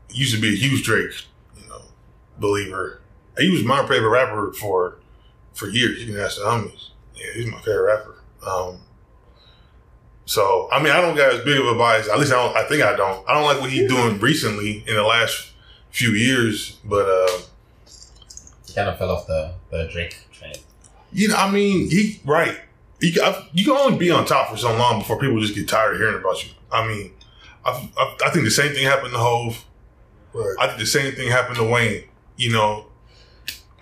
used 0.10 0.34
to 0.36 0.42
be 0.42 0.50
a 0.54 0.58
huge 0.58 0.84
Drake, 0.84 1.12
you 1.62 1.68
know, 1.68 1.82
believer. 2.40 3.02
He 3.38 3.50
was 3.50 3.64
my 3.64 3.88
favorite 3.88 4.10
rapper 4.10 4.52
for 4.54 4.98
for 5.54 5.68
years. 5.70 6.00
You 6.04 6.14
can 6.14 6.20
ask 6.24 6.38
the 6.38 6.44
homies. 6.44 6.90
Yeah, 7.16 7.28
he's 7.36 7.46
my 7.48 7.60
favorite 7.62 7.84
rapper. 7.96 8.17
Um, 8.48 8.80
so 10.26 10.68
I 10.72 10.82
mean, 10.82 10.92
I 10.92 11.02
don't 11.02 11.16
got 11.16 11.34
as 11.34 11.44
big 11.44 11.60
of 11.60 11.66
a 11.68 11.76
bias. 11.76 12.08
At 12.10 12.20
least 12.20 12.32
I 12.32 12.36
don't. 12.36 12.56
I 12.56 12.64
think 12.68 12.84
I 12.84 12.96
don't. 12.96 13.28
I 13.30 13.34
don't 13.34 13.44
like 13.44 13.62
what 13.62 13.70
he's 13.70 13.88
doing 13.90 14.20
recently 14.20 14.84
in 14.88 14.96
the 14.96 15.04
last 15.04 15.52
few 15.90 16.12
years. 16.12 16.78
But 16.84 17.08
uh, 17.08 17.42
He 18.68 18.74
kind 18.74 18.90
of 18.90 18.98
fell 18.98 19.12
off 19.12 19.28
the 19.28 19.54
the 19.72 19.88
Drake 19.92 20.18
train. 20.32 20.54
you 21.12 21.30
know, 21.30 21.36
I 21.36 21.50
mean, 21.52 21.90
he 21.90 22.20
right. 22.26 22.58
You 23.00 23.14
can, 23.14 23.34
you 23.54 23.64
can 23.64 23.74
only 23.74 23.98
be 23.98 24.10
on 24.10 24.26
top 24.26 24.50
for 24.50 24.58
so 24.58 24.76
long 24.76 25.00
before 25.00 25.20
people 25.20 25.40
just 25.40 25.54
get 25.54 25.68
tired 25.70 25.94
of 25.94 26.00
hearing 26.00 26.20
about 26.20 26.44
you. 26.44 26.50
I 26.72 26.88
mean, 26.88 27.12
I, 27.64 27.88
I, 27.96 28.18
I 28.26 28.30
think 28.32 28.44
the 28.44 28.50
same 28.50 28.74
thing 28.74 28.86
happened 28.86 29.12
to 29.14 29.20
Hov. 29.20 29.64
Right. 30.34 30.56
I 30.60 30.66
think 30.68 30.80
the 30.80 30.86
same 30.88 31.14
thing 31.14 31.30
happened 31.30 31.58
to 31.58 31.64
Wayne. 31.64 32.06
You 32.38 32.52
know, 32.54 32.88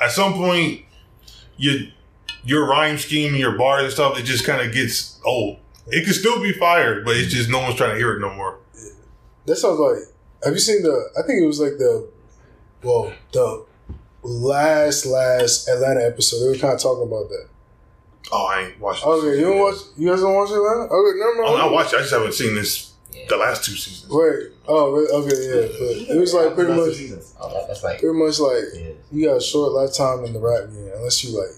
at 0.01 0.11
some 0.11 0.33
point, 0.33 0.81
your 1.55 1.75
your 2.45 2.67
rhyme 2.67 2.97
scheme 2.97 3.29
and 3.33 3.39
your 3.39 3.57
bars 3.57 3.83
and 3.83 3.91
stuff, 3.91 4.17
it 4.19 4.23
just 4.23 4.45
kind 4.45 4.65
of 4.65 4.73
gets 4.73 5.19
old. 5.25 5.57
It 5.87 6.05
can 6.05 6.13
still 6.13 6.41
be 6.41 6.51
fired, 6.53 7.05
but 7.05 7.15
it's 7.17 7.31
just 7.31 7.49
no 7.49 7.59
one's 7.59 7.75
trying 7.75 7.91
to 7.91 7.97
hear 7.97 8.13
it 8.15 8.19
no 8.19 8.33
more. 8.33 8.59
That 9.45 9.55
sounds 9.57 9.79
like. 9.79 9.97
Have 10.43 10.53
you 10.53 10.59
seen 10.59 10.83
the? 10.83 11.09
I 11.17 11.25
think 11.25 11.41
it 11.41 11.45
was 11.47 11.59
like 11.59 11.77
the, 11.77 12.07
well, 12.83 13.11
the 13.31 13.65
last 14.23 15.05
last 15.05 15.67
Atlanta 15.67 16.03
episode. 16.05 16.39
They 16.43 16.49
were 16.49 16.61
kind 16.61 16.73
of 16.73 16.79
talking 16.81 17.03
about 17.07 17.29
that. 17.29 17.47
Oh, 18.31 18.45
I 18.45 18.61
ain't 18.63 18.79
watching. 18.79 19.07
Okay, 19.07 19.39
you 19.39 19.45
don't 19.45 19.59
watch? 19.59 19.75
You 19.97 20.09
guys 20.09 20.21
don't 20.21 20.33
watch 20.33 20.49
Atlanta? 20.49 20.83
Okay, 20.91 21.19
never 21.19 21.43
Oh, 21.43 21.51
mind. 21.53 21.61
I 21.61 21.71
watch 21.71 21.93
it. 21.93 21.97
I 21.97 21.99
just 21.99 22.13
haven't 22.13 22.33
seen 22.33 22.55
this 22.55 22.93
the 23.29 23.37
last 23.37 23.63
two 23.63 23.75
seasons. 23.75 24.11
Wait. 24.11 24.49
Oh, 24.67 24.95
okay, 25.21 25.35
yeah. 25.45 25.67
But 26.07 26.15
it 26.15 26.19
was 26.19 26.33
like 26.33 26.53
pretty 26.55 26.73
much. 26.73 27.21
Oh, 27.39 27.65
that's 27.67 27.83
like 27.83 27.99
pretty 27.99 28.17
much 28.17 28.39
like 28.39 28.63
yeah. 28.73 28.91
you 29.11 29.27
got 29.27 29.37
a 29.37 29.41
short 29.41 29.73
lifetime 29.73 30.25
in 30.25 30.33
the 30.33 30.39
rap 30.39 30.69
game, 30.71 30.91
unless 30.95 31.23
you 31.23 31.37
like. 31.39 31.51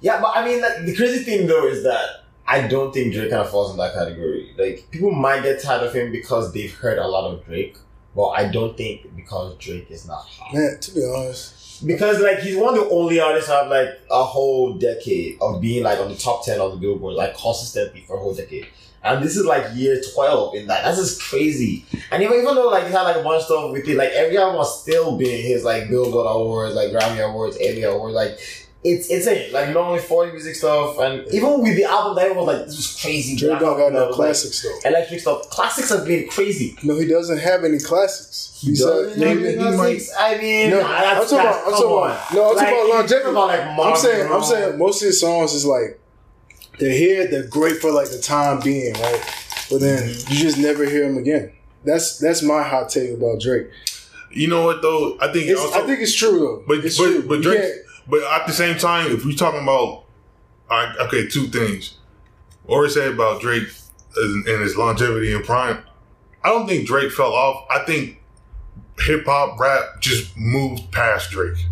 Yeah, 0.00 0.20
but 0.20 0.36
I 0.36 0.44
mean, 0.44 0.60
like, 0.60 0.84
the 0.84 0.94
crazy 0.94 1.24
thing 1.24 1.46
though 1.46 1.66
is 1.66 1.82
that 1.84 2.24
I 2.46 2.66
don't 2.66 2.92
think 2.92 3.12
Drake 3.12 3.30
kind 3.30 3.42
of 3.42 3.50
falls 3.50 3.72
in 3.72 3.76
that 3.78 3.94
category. 3.94 4.54
Like, 4.56 4.88
people 4.90 5.10
might 5.10 5.42
get 5.42 5.62
tired 5.62 5.86
of 5.86 5.92
him 5.94 6.12
because 6.12 6.52
they've 6.52 6.72
heard 6.72 6.98
a 6.98 7.06
lot 7.06 7.30
of 7.30 7.44
Drake, 7.44 7.76
but 8.16 8.28
I 8.28 8.48
don't 8.48 8.76
think 8.76 9.14
because 9.16 9.56
Drake 9.58 9.90
is 9.90 10.06
not 10.06 10.24
hot. 10.24 10.54
Man, 10.54 10.78
to 10.80 10.94
be 10.94 11.04
honest, 11.04 11.84
Because 11.86 12.20
like 12.20 12.38
he's 12.40 12.56
one 12.56 12.76
of 12.76 12.84
the 12.84 12.90
only 12.90 13.20
artists 13.20 13.50
have 13.50 13.68
like 13.68 13.88
a 14.10 14.24
whole 14.24 14.74
decade 14.74 15.38
of 15.40 15.60
being 15.60 15.84
like 15.84 15.98
on 15.98 16.08
the 16.08 16.16
top 16.16 16.44
ten 16.44 16.60
on 16.60 16.70
the 16.70 16.76
Billboard, 16.76 17.14
like 17.14 17.36
consistently 17.36 18.04
for 18.06 18.16
a 18.16 18.20
whole 18.20 18.34
decade. 18.34 18.66
And 19.04 19.22
this 19.22 19.36
is 19.36 19.44
like 19.46 19.64
year 19.76 20.00
twelve 20.14 20.54
in 20.56 20.66
that. 20.66 20.84
That's 20.84 20.98
just 20.98 21.22
crazy. 21.22 21.84
And 22.10 22.22
even 22.22 22.38
even 22.38 22.54
though 22.56 22.68
like 22.68 22.86
he 22.86 22.92
had 22.92 23.02
like 23.02 23.16
a 23.16 23.22
bunch 23.22 23.40
of 23.40 23.46
stuff 23.46 23.72
with 23.72 23.86
it, 23.86 23.96
like 23.96 24.10
every 24.10 24.36
album 24.38 24.56
was 24.56 24.82
still 24.82 25.16
being 25.16 25.40
his 25.46 25.62
like 25.62 25.88
Billboard 25.88 26.26
awards, 26.28 26.74
like 26.74 26.90
Grammy 26.90 27.24
awards, 27.28 27.56
Emmy 27.60 27.82
awards, 27.82 28.14
like 28.14 28.40
it's 28.84 29.08
insane. 29.08 29.52
Like 29.52 29.68
not 29.70 29.78
only 29.88 29.98
for 30.00 30.26
music 30.30 30.54
stuff, 30.54 30.98
and 31.00 31.26
even 31.32 31.60
with 31.62 31.76
the 31.76 31.84
album 31.84 32.14
that 32.16 32.34
was 32.34 32.46
like 32.46 32.66
this 32.66 32.76
was 32.76 32.98
crazy. 33.02 33.34
Drake 33.36 33.58
don't 33.58 33.76
got 33.76 33.92
no 33.92 34.10
classics 34.12 34.62
though. 34.62 34.70
Like, 34.76 34.86
electric 34.86 35.20
stuff. 35.20 35.50
Classics 35.50 35.88
have 35.90 36.04
been 36.06 36.28
crazy. 36.28 36.76
No, 36.84 36.96
he 36.98 37.06
doesn't 37.06 37.38
have 37.38 37.64
any 37.64 37.78
classics. 37.80 38.56
He 38.60 38.74
doesn't 38.74 39.18
have 39.20 39.38
any 39.44 39.54
classics. 39.56 40.12
I 40.18 40.38
mean, 40.38 40.70
No, 40.70 40.80
nah, 40.80 40.86
I'm 40.88 41.14
talking 41.16 41.18
that's, 41.18 41.32
about. 41.32 41.66
I'm 41.66 41.72
talking 41.72 41.86
about. 41.88 42.34
No, 42.34 42.50
I'm 42.50 42.56
Like, 42.56 42.66
talking 42.66 42.78
about 42.84 42.94
longevity. 42.96 43.30
about, 43.30 43.46
like, 43.48 43.60
I'm 43.90 43.96
saying. 43.96 44.32
I'm 44.32 44.42
saying 44.44 44.78
most 44.78 45.02
of 45.02 45.06
his 45.06 45.20
songs 45.20 45.52
is 45.54 45.66
like 45.66 46.00
they're 46.78 46.92
here, 46.96 47.26
they're 47.26 47.46
great 47.48 47.76
for 47.78 47.90
like 47.90 48.10
the 48.10 48.18
time 48.20 48.60
being, 48.60 48.94
right? 48.94 49.34
But 49.70 49.80
then 49.80 50.02
Mm-hmm. 50.08 50.32
you 50.32 50.38
just 50.38 50.56
never 50.58 50.84
hear 50.84 51.06
them 51.06 51.18
again. 51.18 51.52
That's 51.84 52.18
that's 52.18 52.42
my 52.42 52.62
hot 52.62 52.88
take 52.90 53.10
about 53.12 53.40
Drake. 53.40 53.68
You 54.30 54.46
know 54.48 54.62
what 54.64 54.82
though? 54.82 55.16
I 55.20 55.32
think 55.32 55.48
It's, 55.48 55.60
also, 55.60 55.82
I 55.82 55.86
think 55.86 56.00
it's 56.00 56.14
true 56.14 56.38
though. 56.38 56.62
But 56.66 56.84
it's 56.84 56.96
but 56.98 57.04
true. 57.06 57.22
but 57.22 57.42
Drake, 57.42 57.60
can't- 57.60 57.74
but 58.08 58.22
at 58.22 58.46
the 58.46 58.52
same 58.52 58.78
time, 58.78 59.12
if 59.12 59.24
we're 59.24 59.36
talking 59.36 59.62
about, 59.62 60.04
I, 60.70 60.94
okay, 61.00 61.28
two 61.28 61.46
things. 61.46 61.94
Or 62.64 62.88
said 62.88 63.12
about 63.12 63.40
Drake 63.40 63.68
and 64.16 64.46
and 64.46 64.62
his 64.62 64.76
longevity 64.76 65.32
in 65.32 65.42
prime. 65.42 65.82
I 66.44 66.48
don't 66.48 66.66
think 66.66 66.86
Drake 66.86 67.12
fell 67.12 67.32
off. 67.32 67.66
I 67.70 67.80
think 67.84 68.22
hip 69.00 69.24
hop 69.26 69.58
rap 69.58 70.00
just 70.00 70.36
moved 70.36 70.90
past 70.92 71.30
Drake. 71.30 71.66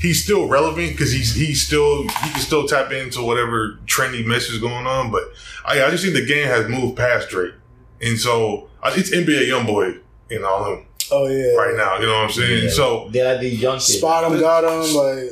He's 0.00 0.22
still 0.22 0.48
relevant 0.48 0.92
because 0.92 1.12
he's 1.12 1.34
he's 1.34 1.62
still 1.62 2.02
he 2.02 2.30
can 2.30 2.40
still 2.40 2.66
tap 2.66 2.92
into 2.92 3.22
whatever 3.22 3.78
trendy 3.86 4.24
mess 4.24 4.48
is 4.48 4.58
going 4.60 4.86
on. 4.86 5.10
But 5.10 5.24
I, 5.64 5.82
I 5.82 5.90
just 5.90 6.02
think 6.02 6.14
the 6.14 6.26
game 6.26 6.46
has 6.46 6.68
moved 6.68 6.96
past 6.96 7.28
Drake, 7.30 7.54
and 8.00 8.18
so 8.18 8.68
it's 8.84 9.10
NBA 9.10 9.48
YoungBoy 9.48 10.00
in 10.30 10.44
all 10.44 10.64
them 10.64 10.86
Oh 11.12 11.26
yeah. 11.26 11.54
right 11.54 11.76
now. 11.76 11.98
You 11.98 12.06
know 12.06 12.12
what 12.14 12.24
I'm 12.24 12.30
saying? 12.30 12.64
Yeah. 12.64 12.70
So 12.70 13.08
They're 13.10 13.32
like 13.32 13.40
the 13.42 13.48
young 13.50 13.74
kids. 13.76 13.98
Spot 13.98 14.32
him, 14.32 14.40
got 14.40 14.64
him, 14.64 14.94
like 14.94 15.30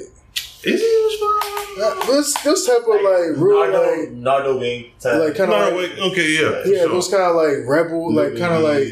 is 0.64 0.80
he 0.80 1.04
responsible? 1.04 1.78
that- 1.78 2.04
those 2.06 2.34
those 2.44 2.66
type 2.66 2.78
of 2.82 2.88
like 2.88 3.36
real 3.42 3.58
Nardo, 3.66 4.00
like 4.00 4.10
Nardo 4.12 4.58
Wick. 4.58 4.98
type. 5.00 5.18
like 5.18 5.34
kind 5.34 5.50
of 5.52 5.74
like 5.74 5.98
okay, 5.98 6.30
yeah, 6.32 6.62
for 6.62 6.68
yeah, 6.68 6.78
sure. 6.82 6.88
those 6.90 7.08
kind 7.08 7.22
of 7.22 7.34
like 7.36 7.56
rebel, 7.66 8.12
like 8.14 8.36
kind 8.36 8.52
of 8.54 8.62
like 8.62 8.86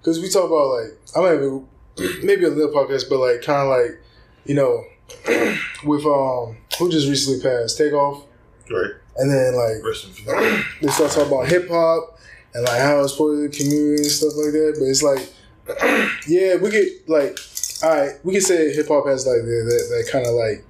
because 0.00 0.20
we 0.20 0.28
talk 0.30 0.46
about 0.46 0.68
like 0.68 0.98
I 1.16 1.20
might 1.20 1.42
have 1.42 2.22
maybe 2.24 2.44
a 2.44 2.48
little 2.48 2.72
podcast, 2.72 3.08
but 3.10 3.18
like 3.18 3.42
kind 3.42 3.60
of 3.62 3.68
like 3.68 4.00
you 4.46 4.54
know 4.54 4.84
with 5.84 6.06
um 6.06 6.56
who 6.78 6.90
just 6.90 7.08
recently 7.08 7.42
passed 7.42 7.76
Takeoff, 7.76 8.22
right. 8.70 8.92
and 9.16 9.30
then 9.30 9.54
like 9.56 9.84
Rest 9.84 10.06
in 10.06 10.12
peace. 10.14 10.64
they 10.80 10.88
start 10.88 11.10
talking 11.10 11.32
about 11.32 11.48
hip 11.48 11.68
hop 11.68 12.18
and 12.54 12.64
like 12.64 12.80
how 12.80 13.00
it's 13.02 13.16
part 13.16 13.34
of 13.34 13.40
the 13.40 13.48
community 13.48 14.02
and 14.02 14.06
stuff 14.06 14.32
like 14.36 14.52
that. 14.52 14.76
But 14.78 14.86
it's 14.86 15.02
like 15.02 15.28
yeah, 16.28 16.56
we 16.56 16.70
get 16.70 17.08
like 17.08 17.38
all 17.82 17.90
right, 17.90 18.12
we 18.24 18.32
can 18.32 18.42
say 18.42 18.72
hip 18.72 18.88
hop 18.88 19.06
has 19.06 19.26
like 19.26 19.42
that 19.42 19.44
that, 19.44 19.96
that 19.96 20.12
kind 20.12 20.26
of 20.26 20.34
like 20.34 20.64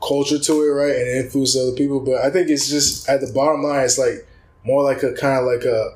culture 0.00 0.38
to 0.38 0.52
it, 0.62 0.70
right, 0.70 0.96
and 0.96 1.08
it 1.08 1.24
influences 1.24 1.62
other 1.62 1.76
people. 1.76 2.00
But 2.00 2.24
I 2.24 2.30
think 2.30 2.48
it's 2.48 2.68
just 2.68 3.08
at 3.08 3.20
the 3.20 3.32
bottom 3.32 3.62
line, 3.62 3.84
it's 3.84 3.98
like 3.98 4.26
more 4.64 4.82
like 4.82 5.02
a 5.02 5.12
kind 5.12 5.40
of 5.40 5.46
like 5.46 5.64
a 5.64 5.94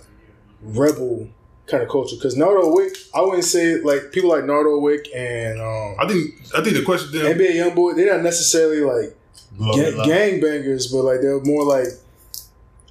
rebel 0.62 1.28
kind 1.66 1.82
of 1.82 1.88
culture. 1.88 2.16
Because 2.16 2.36
Nardo 2.36 2.74
Wick, 2.74 2.96
I 3.14 3.20
wouldn't 3.20 3.44
say 3.44 3.80
like 3.80 4.12
people 4.12 4.30
like 4.30 4.44
Nardo 4.44 4.78
Wick 4.78 5.08
and 5.14 5.60
um, 5.60 5.96
I 5.98 6.06
think 6.06 6.34
I 6.56 6.62
think 6.62 6.76
the 6.76 6.84
question 6.84 7.12
then 7.12 7.36
NBA 7.36 7.54
YoungBoy, 7.54 7.96
they're 7.96 8.14
not 8.14 8.22
necessarily 8.22 8.80
like 8.80 9.16
Blow 9.52 9.74
ga- 9.74 10.04
gang 10.04 10.40
bangers, 10.40 10.88
but 10.88 11.02
like 11.02 11.20
they're 11.20 11.40
more 11.40 11.64
like 11.64 11.88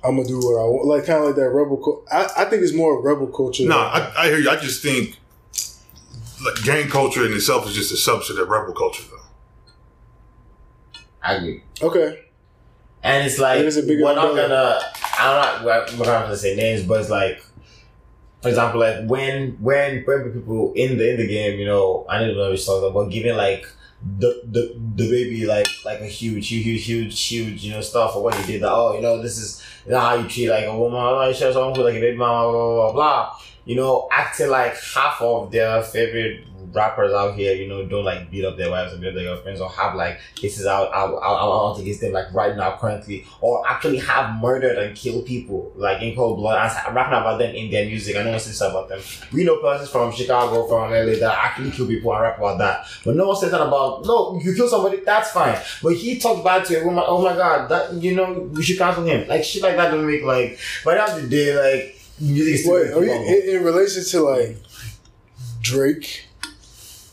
I'm 0.03 0.15
gonna 0.17 0.27
do 0.27 0.37
what 0.37 0.59
I 0.61 0.65
want, 0.65 0.85
like 0.87 1.05
kind 1.05 1.19
of 1.19 1.25
like 1.27 1.35
that 1.35 1.49
rebel. 1.49 1.77
Cu- 1.77 2.03
I, 2.11 2.27
I 2.43 2.45
think 2.45 2.61
it's 2.63 2.73
more 2.73 3.01
rebel 3.01 3.27
culture. 3.27 3.65
No, 3.67 3.77
I, 3.77 4.11
I 4.17 4.27
hear 4.27 4.39
you. 4.39 4.49
I 4.49 4.57
just 4.57 4.81
think 4.83 5.17
like 6.45 6.63
gang 6.63 6.89
culture 6.89 7.25
in 7.25 7.31
itself 7.33 7.67
is 7.67 7.73
just 7.73 7.91
a 7.91 7.95
subset 8.11 8.37
of 8.41 8.49
rebel 8.49 8.73
culture, 8.73 9.03
though. 9.09 9.19
I 11.21 11.35
agree. 11.35 11.63
okay, 11.81 12.19
And 13.01 13.25
it's 13.25 13.39
like 13.39 13.59
It 13.61 13.65
is 13.65 13.77
a 13.77 13.83
bigger 13.83 14.03
we're 14.03 14.15
not 14.15 14.29
umbrella. 14.31 14.49
gonna. 14.49 14.81
I'm 15.17 15.41
not. 15.41 15.63
We're, 15.63 15.97
we're 15.99 16.05
not 16.11 16.23
gonna 16.23 16.35
say 16.37 16.55
names, 16.55 16.83
but 16.83 16.99
it's 16.99 17.09
like, 17.09 17.41
for 18.41 18.49
example, 18.49 18.81
like 18.81 19.05
when 19.07 19.51
when 19.61 20.03
when 20.03 20.31
people 20.33 20.73
in 20.75 20.97
the 20.97 21.11
in 21.11 21.17
the 21.17 21.27
game, 21.27 21.57
you 21.59 21.65
know, 21.65 22.05
I 22.09 22.19
didn't 22.19 22.35
know 22.35 22.49
we 22.49 22.57
saw 22.57 22.81
them, 22.81 22.93
but 22.93 23.05
giving 23.09 23.37
like 23.37 23.65
the 24.19 24.41
the 24.43 24.75
the 24.95 25.09
baby 25.09 25.45
like 25.45 25.67
like 25.85 26.01
a 26.01 26.05
huge 26.05 26.49
huge 26.49 26.65
huge 26.65 26.85
huge 26.85 27.27
huge 27.27 27.63
you 27.63 27.71
know 27.71 27.81
stuff 27.81 28.13
for 28.13 28.23
what 28.23 28.35
he 28.35 28.53
did. 28.53 28.61
That 28.61 28.71
oh 28.71 28.95
you 28.95 29.01
know 29.01 29.21
this 29.21 29.37
is 29.37 29.63
you 29.85 29.91
know 29.91 29.99
how 29.99 30.15
you 30.15 30.27
treat 30.27 30.49
like 30.49 30.65
a 30.65 30.77
woman. 30.77 30.99
Oh, 30.99 31.27
you 31.27 31.33
show 31.33 31.51
someone 31.51 31.73
like 31.79 31.95
a 31.95 31.99
baby 31.99 32.17
mama 32.17 32.51
blah 32.51 32.91
blah 32.91 32.91
blah. 32.93 33.37
You 33.65 33.77
know, 33.77 34.09
acting 34.11 34.49
like 34.49 34.75
half 34.75 35.21
of 35.21 35.49
their 35.49 35.81
favorite 35.81 36.45
rappers 36.73 37.13
out 37.13 37.35
here, 37.35 37.53
you 37.55 37.67
know, 37.67 37.85
don't 37.85 38.03
like 38.03 38.29
beat 38.29 38.45
up 38.45 38.57
their 38.57 38.69
wives 38.69 38.93
and 38.93 39.01
beat 39.01 39.09
up 39.09 39.15
their 39.15 39.23
girlfriends 39.23 39.61
or 39.61 39.69
have 39.69 39.95
like 39.95 40.19
is 40.41 40.65
out 40.65 40.93
out 40.93 41.13
out 41.23 41.75
out 41.75 41.79
against 41.79 42.01
them 42.01 42.11
like 42.11 42.31
right 42.33 42.55
now 42.55 42.77
currently 42.77 43.25
or 43.41 43.67
actually 43.67 43.97
have 43.97 44.39
murdered 44.41 44.77
and 44.77 44.95
killed 44.95 45.25
people 45.25 45.71
like 45.75 46.01
in 46.01 46.15
cold 46.15 46.37
blood 46.37 46.71
and 46.85 46.95
rapping 46.95 47.17
about 47.17 47.37
them 47.37 47.55
in 47.55 47.71
their 47.71 47.85
music. 47.85 48.15
I 48.15 48.23
know 48.23 48.31
what's 48.31 48.45
this 48.45 48.61
about 48.61 48.89
them. 48.89 49.01
We 49.31 49.43
know 49.43 49.57
persons 49.57 49.89
from 49.89 50.11
Chicago, 50.11 50.67
from 50.67 50.91
LA 50.91 51.19
that 51.19 51.37
actually 51.43 51.71
kill 51.71 51.87
people 51.87 52.13
and 52.13 52.21
rap 52.21 52.37
about 52.37 52.57
that. 52.59 52.85
But 53.05 53.15
no 53.15 53.27
one 53.27 53.37
says 53.37 53.51
that 53.51 53.61
about 53.61 54.05
no, 54.05 54.39
you 54.43 54.53
kill 54.55 54.67
somebody, 54.67 54.97
that's 54.97 55.31
fine. 55.31 55.57
But 55.81 55.93
he 55.93 56.19
talked 56.19 56.43
bad 56.43 56.65
to 56.65 56.81
a 56.81 56.85
woman, 56.85 57.03
oh 57.05 57.21
my 57.21 57.35
god, 57.35 57.69
that 57.69 57.93
you 57.93 58.15
know, 58.15 58.49
we 58.53 58.63
should 58.63 58.77
cancel 58.77 59.03
him. 59.03 59.27
Like 59.27 59.43
shit 59.43 59.63
like 59.63 59.75
that 59.75 59.91
don't 59.91 60.05
make 60.05 60.23
like 60.23 60.59
by 60.83 60.95
the 60.95 61.03
end 61.03 61.11
of 61.13 61.21
the 61.23 61.29
day, 61.29 61.55
like 61.55 61.99
music 62.19 62.55
is 62.55 62.61
still 62.61 62.99
wait, 62.99 63.09
in, 63.09 63.55
in 63.57 63.63
relation 63.63 64.03
to 64.03 64.21
like 64.21 64.57
Drake, 65.61 66.27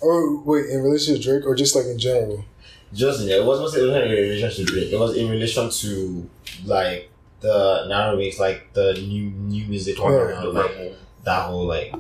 or 0.01 0.37
wait, 0.43 0.67
in 0.71 0.83
relation 0.83 1.15
to 1.15 1.21
Drake, 1.21 1.45
or 1.47 1.55
just 1.55 1.75
like 1.77 1.87
in 1.87 1.99
general? 1.99 2.45
Just 2.93 3.21
yeah, 3.23 3.37
it 3.37 3.45
wasn't 3.45 3.83
it 3.83 3.87
wasn't 3.87 4.05
in 4.05 4.11
relation 4.11 4.51
to 4.51 4.65
Drake. 4.65 4.93
It 4.93 4.99
was 4.99 5.17
in 5.17 5.29
relation 5.31 5.71
to 5.71 6.29
like 6.65 7.11
the 7.41 7.87
narrow 7.89 8.17
mix, 8.17 8.39
like 8.39 8.73
the 8.73 8.95
new 8.95 9.31
new 9.31 9.65
music 9.67 9.97
coming 9.97 10.13
Right. 10.15 10.31
around, 10.33 10.55
like 10.55 10.95
that 11.25 11.47
whole 11.47 11.67
like 11.67 11.93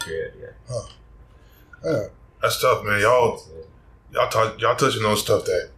period. 0.00 0.34
Yeah. 0.40 0.80
Yeah. 1.84 2.02
That's 2.42 2.60
tough, 2.60 2.84
man. 2.84 3.00
Y'all 3.00 3.42
y'all 4.12 4.28
talk, 4.30 4.60
y'all 4.60 4.76
touching 4.76 5.04
on 5.04 5.16
stuff 5.16 5.44
that 5.44 5.70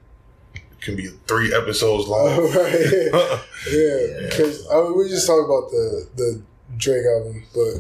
can 0.81 0.97
be 0.97 1.09
three 1.29 1.55
episodes 1.55 2.05
Oh, 2.09 2.11
long. 2.11 2.39
right. 2.55 3.41
yeah, 3.71 4.29
because 4.29 4.67
I 4.71 4.81
mean, 4.83 4.97
we 4.99 5.09
just 5.09 5.27
talked 5.27 5.45
about 5.45 5.71
the 5.71 6.09
the 6.17 6.43
Drake 6.77 7.05
album, 7.17 7.45
but 7.55 7.75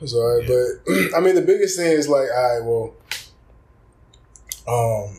it's 0.00 0.14
alright. 0.14 0.46
But 0.46 0.92
I 1.16 1.20
mean, 1.20 1.34
the 1.34 1.42
biggest 1.42 1.78
thing 1.78 1.92
is 1.92 2.08
like, 2.08 2.28
all 2.34 2.58
right, 2.58 2.64
well, 2.64 2.94
um, 5.06 5.16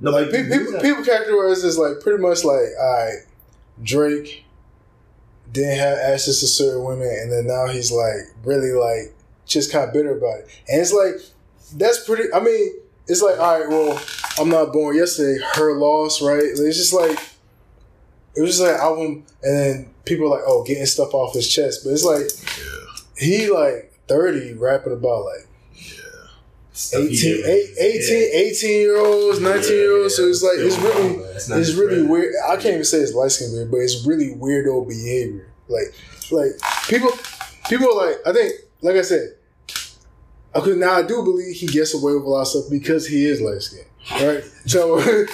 No, 0.00 0.10
like 0.10 0.26
but 0.26 0.32
pe- 0.32 0.48
people 0.48 0.80
people 0.80 1.04
characterize 1.04 1.62
this 1.62 1.78
like 1.78 2.00
pretty 2.00 2.22
much 2.22 2.44
like, 2.44 2.68
all 2.80 3.04
right, 3.06 3.18
Drake 3.82 4.44
didn't 5.52 5.78
have 5.78 5.98
access 5.98 6.40
to 6.40 6.46
certain 6.46 6.84
women, 6.84 7.08
and 7.08 7.32
then 7.32 7.46
now 7.46 7.66
he's 7.66 7.92
like 7.92 8.16
really 8.44 8.72
like 8.72 9.14
just 9.46 9.72
kind 9.72 9.86
of 9.86 9.92
bitter 9.94 10.16
about 10.16 10.40
it, 10.40 10.48
and 10.68 10.80
it's 10.80 10.92
like 10.92 11.14
that's 11.76 12.04
pretty. 12.04 12.32
I 12.32 12.40
mean, 12.40 12.72
it's 13.06 13.22
like 13.22 13.38
all 13.38 13.60
right, 13.60 13.68
well, 13.68 14.00
I'm 14.38 14.48
not 14.48 14.72
born 14.72 14.96
yesterday. 14.96 15.40
Her 15.54 15.76
loss, 15.78 16.20
right? 16.20 16.42
It's 16.42 16.60
just 16.76 16.92
like 16.92 17.18
it 18.36 18.40
was 18.40 18.50
just 18.50 18.60
like 18.60 18.74
an 18.74 18.80
album, 18.80 19.24
and 19.42 19.56
then 19.56 19.90
people 20.04 20.26
are 20.26 20.36
like, 20.36 20.44
oh, 20.46 20.64
getting 20.64 20.84
stuff 20.86 21.14
off 21.14 21.34
his 21.34 21.48
chest, 21.48 21.82
but 21.84 21.90
it's 21.90 22.04
like 22.04 22.26
he 23.18 23.50
like 23.50 23.92
30 24.08 24.54
rapping 24.54 24.92
about 24.92 25.24
like 25.24 25.46
18, 26.94 27.44
eight- 27.46 27.74
18, 27.78 28.30
18 28.34 28.70
year 28.70 28.98
olds, 28.98 29.40
19 29.40 29.72
year 29.72 29.96
olds. 30.02 30.16
So 30.16 30.24
it's 30.28 30.42
like, 30.42 30.58
it's 30.58 30.76
really, 30.76 31.14
it's 31.60 31.74
really 31.74 32.02
weird. 32.02 32.34
I 32.46 32.56
can't 32.56 32.66
even 32.74 32.84
say 32.84 32.98
it's 32.98 33.14
light 33.14 33.30
skin 33.32 33.52
weird, 33.52 33.70
but 33.70 33.78
it's 33.78 34.04
really 34.06 34.34
weirdo 34.34 34.86
behavior. 34.88 35.48
Like, 35.68 35.94
like 36.30 36.50
people, 36.88 37.10
people 37.68 37.88
are 37.98 38.06
like, 38.08 38.18
I 38.26 38.32
think, 38.32 38.52
like 38.82 38.96
I 38.96 39.02
said, 39.02 39.36
okay, 40.54 40.72
now 40.72 40.92
I 40.92 41.02
do 41.02 41.22
believe 41.22 41.54
he 41.56 41.66
gets 41.66 41.94
away 41.94 42.12
with 42.14 42.24
a 42.24 42.28
lot 42.28 42.42
of 42.42 42.48
stuff 42.48 42.64
because 42.70 43.06
he 43.06 43.24
is 43.24 43.40
light 43.40 43.62
skinned. 43.62 43.86
Right? 44.12 44.44
So, 44.66 44.98
it's 45.00 45.26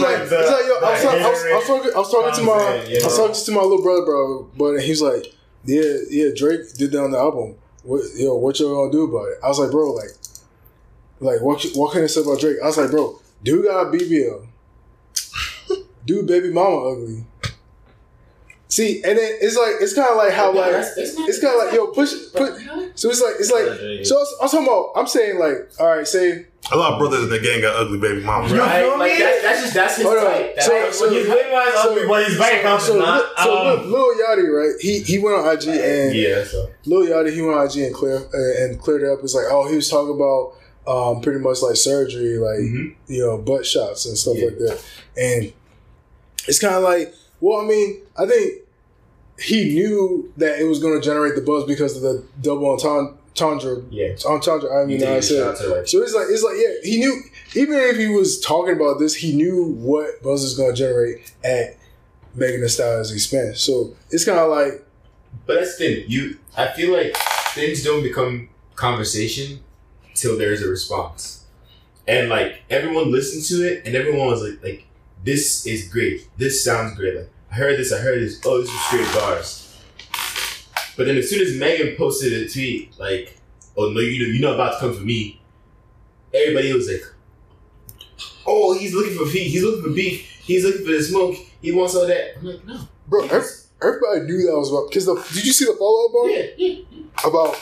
like, 0.00 0.20
it's 0.20 0.32
like, 0.32 0.66
yo, 0.66 0.74
I 0.74 0.92
was, 0.92 1.02
talking, 1.02 1.22
I 1.22 1.28
was, 1.28 1.44
I 1.44 1.54
was 1.54 1.66
talking, 1.66 1.90
I 1.94 1.98
was 1.98 2.10
talking 2.10 2.34
to 2.34 2.42
my, 2.42 2.52
I 2.52 3.04
was 3.04 3.16
talking 3.16 3.44
to 3.44 3.52
my 3.52 3.60
little 3.62 3.82
brother, 3.82 4.04
bro, 4.04 4.50
but 4.56 4.78
he's 4.78 5.00
like, 5.00 5.26
yeah, 5.64 5.98
yeah, 6.10 6.28
Drake 6.34 6.72
did 6.74 6.92
that 6.92 7.02
on 7.02 7.10
the 7.12 7.18
album. 7.18 7.56
What, 7.82 8.02
yo, 8.14 8.34
what 8.36 8.58
y'all 8.58 8.74
gonna 8.74 8.92
do 8.92 9.04
about 9.04 9.28
it? 9.28 9.38
I 9.42 9.48
was 9.48 9.58
like, 9.58 9.70
bro, 9.70 9.92
like, 9.92 10.10
like 11.20 11.40
what, 11.40 11.64
what 11.74 11.92
can 11.92 12.02
I 12.02 12.06
say 12.06 12.22
about 12.22 12.40
Drake? 12.40 12.56
I 12.62 12.66
was 12.66 12.76
like, 12.76 12.90
bro, 12.90 13.20
dude 13.42 13.64
got 13.64 13.92
BBL. 13.92 14.46
Dude, 16.06 16.26
baby 16.26 16.52
mama 16.52 16.92
ugly. 16.92 17.24
See, 18.76 19.00
and 19.04 19.16
then 19.18 19.32
it's 19.40 19.56
like 19.56 19.76
it's 19.80 19.94
kind 19.94 20.10
of 20.10 20.16
like 20.18 20.32
how 20.34 20.52
like 20.52 20.70
it's 20.74 21.40
kind 21.40 21.54
of 21.54 21.64
like 21.64 21.72
yo 21.74 21.86
push 21.92 22.12
put. 22.34 22.60
So 22.94 23.08
it's 23.08 23.22
like 23.22 23.36
it's 23.40 23.50
like 23.50 24.04
so 24.04 24.16
I 24.16 24.20
was, 24.20 24.34
I 24.40 24.44
was 24.44 24.50
talking 24.52 24.66
about. 24.66 24.92
I'm 24.96 25.06
saying 25.06 25.38
like 25.38 25.56
all 25.80 25.96
right, 25.96 26.06
say 26.06 26.44
A 26.70 26.76
lot 26.76 26.92
of 26.92 26.98
brothers 26.98 27.24
in 27.24 27.30
the 27.30 27.38
gang 27.38 27.62
got 27.62 27.74
ugly 27.76 27.98
baby 27.98 28.22
mamas. 28.22 28.52
You 28.52 28.58
Right? 28.58 28.82
feel 28.82 28.90
Right? 28.90 28.98
Like 28.98 29.18
that, 29.18 29.40
that's 29.42 29.60
just 29.62 29.74
that's 29.74 29.96
his 29.96 30.04
Hold 30.04 30.18
type. 30.18 30.56
That, 30.56 30.64
So- 30.64 30.74
like, 30.74 30.92
so- 30.92 31.08
his 31.10 31.26
baby 31.26 31.50
mom 31.50 31.68
is 31.68 31.74
ugly, 31.78 32.06
but 32.06 32.26
his 32.26 32.38
bank 32.38 32.60
account 32.60 32.82
so, 32.82 32.98
not. 32.98 33.16
Lil- 33.24 33.44
so 33.46 33.56
um, 33.80 33.90
Lil, 33.90 33.90
Lil 33.92 34.26
Yachty, 34.26 34.46
right? 34.52 34.74
He 34.80 34.98
he 35.00 35.18
went 35.20 35.36
on 35.38 35.54
IG 35.56 35.68
and 35.68 36.14
yeah, 36.14 36.44
so 36.44 36.68
Lil 36.84 37.06
Yachty, 37.06 37.32
he 37.32 37.40
went 37.40 37.56
on 37.58 37.66
IG 37.66 37.76
and 37.78 37.94
clear 37.94 38.16
uh, 38.18 38.62
and 38.62 38.78
cleared 38.78 39.02
it 39.04 39.08
up. 39.08 39.20
It's 39.22 39.34
like, 39.34 39.46
oh, 39.48 39.68
he 39.70 39.76
was 39.76 39.88
talking 39.88 40.14
about 40.14 40.52
um, 40.86 41.22
pretty 41.22 41.40
much 41.40 41.62
like 41.62 41.76
surgery, 41.76 42.36
like 42.36 42.60
you 43.08 43.24
know, 43.24 43.38
butt 43.38 43.64
shots 43.64 44.04
and 44.04 44.18
stuff 44.18 44.36
Yeah. 44.36 44.46
like 44.52 44.58
that. 44.58 44.84
And 45.16 45.52
it's 46.46 46.58
kind 46.58 46.74
of 46.74 46.82
like, 46.82 47.14
well, 47.40 47.60
I 47.60 47.64
mean, 47.64 48.02
I 48.18 48.26
think 48.26 48.52
he 49.38 49.74
knew 49.74 50.32
that 50.36 50.58
it 50.58 50.64
was 50.64 50.78
going 50.78 50.98
to 51.00 51.04
generate 51.04 51.34
the 51.34 51.42
buzz 51.42 51.64
because 51.64 51.96
of 51.96 52.02
the 52.02 52.24
double 52.40 52.70
entendre. 52.70 53.82
Yeah. 53.90 54.14
Entendre. 54.24 54.82
I 54.82 54.86
mean, 54.86 55.02
I 55.04 55.20
said. 55.20 55.56
So 55.56 56.02
it's 56.02 56.14
like 56.14 56.26
it's 56.30 56.42
like 56.42 56.56
yeah, 56.56 56.90
he 56.90 56.98
knew 56.98 57.22
even 57.54 57.74
if 57.74 57.96
he 57.96 58.08
was 58.08 58.40
talking 58.40 58.74
about 58.74 58.98
this, 58.98 59.14
he 59.14 59.34
knew 59.34 59.72
what 59.74 60.22
buzz 60.22 60.42
is 60.42 60.56
going 60.56 60.74
to 60.74 60.76
generate 60.76 61.32
at 61.44 61.76
Megan 62.34 62.60
Thee 62.60 62.68
Stallion's 62.68 63.12
expense. 63.12 63.60
So 63.60 63.94
it's 64.10 64.24
kind 64.24 64.38
of 64.38 64.50
like. 64.50 64.84
But 65.44 65.60
that's 65.60 65.76
the 65.76 65.96
thing. 65.96 66.04
You, 66.08 66.38
I 66.56 66.68
feel 66.68 66.92
like 66.92 67.16
things 67.54 67.84
don't 67.84 68.02
become 68.02 68.48
conversation 68.74 69.60
till 70.14 70.38
there's 70.38 70.62
a 70.62 70.68
response, 70.68 71.44
and 72.08 72.30
like 72.30 72.62
everyone 72.70 73.12
listened 73.12 73.44
to 73.44 73.66
it, 73.66 73.86
and 73.86 73.94
everyone 73.94 74.26
was 74.26 74.42
like, 74.42 74.62
like 74.62 74.86
this 75.24 75.66
is 75.66 75.88
great. 75.88 76.26
This 76.38 76.64
sounds 76.64 76.96
great. 76.96 77.16
Like 77.16 77.30
I 77.56 77.58
heard 77.58 77.78
this. 77.78 77.90
I 77.90 77.96
heard 77.96 78.20
this. 78.20 78.38
Oh, 78.44 78.60
this 78.60 78.68
is 78.68 78.80
straight 78.82 79.14
bars. 79.14 79.78
But 80.94 81.06
then 81.06 81.16
as 81.16 81.30
soon 81.30 81.40
as 81.40 81.56
Megan 81.58 81.96
posted 81.96 82.34
a 82.34 82.46
tweet 82.50 82.92
like, 82.98 83.38
"Oh 83.78 83.88
no, 83.88 84.00
you 84.00 84.22
know, 84.22 84.28
you're 84.30 84.46
not 84.46 84.56
about 84.56 84.74
to 84.74 84.80
come 84.80 84.94
for 84.94 85.00
me," 85.00 85.40
everybody 86.34 86.70
was 86.74 86.86
like, 86.86 87.02
"Oh, 88.46 88.76
he's 88.76 88.92
looking 88.92 89.16
for 89.16 89.24
beef. 89.24 89.52
He's 89.52 89.62
looking 89.62 89.84
for 89.84 89.88
beef. 89.88 90.20
He's 90.42 90.66
looking 90.66 90.84
for 90.84 90.92
the 90.92 91.02
smoke. 91.02 91.36
He 91.62 91.72
wants 91.72 91.94
all 91.94 92.06
that." 92.06 92.36
I'm 92.36 92.44
like, 92.44 92.64
"No, 92.66 92.88
bro." 93.08 93.26
Everybody 93.26 94.20
knew 94.26 94.46
that 94.46 94.58
was 94.58 94.70
about 94.70 94.90
because 94.90 95.06
the 95.06 95.14
did 95.14 95.46
you 95.46 95.52
see 95.52 95.64
the 95.64 95.76
follow 95.78 96.06
up 96.06 96.12
bar? 96.12 96.28
Yeah, 96.28 96.46
yeah. 96.58 96.78
About 97.24 97.58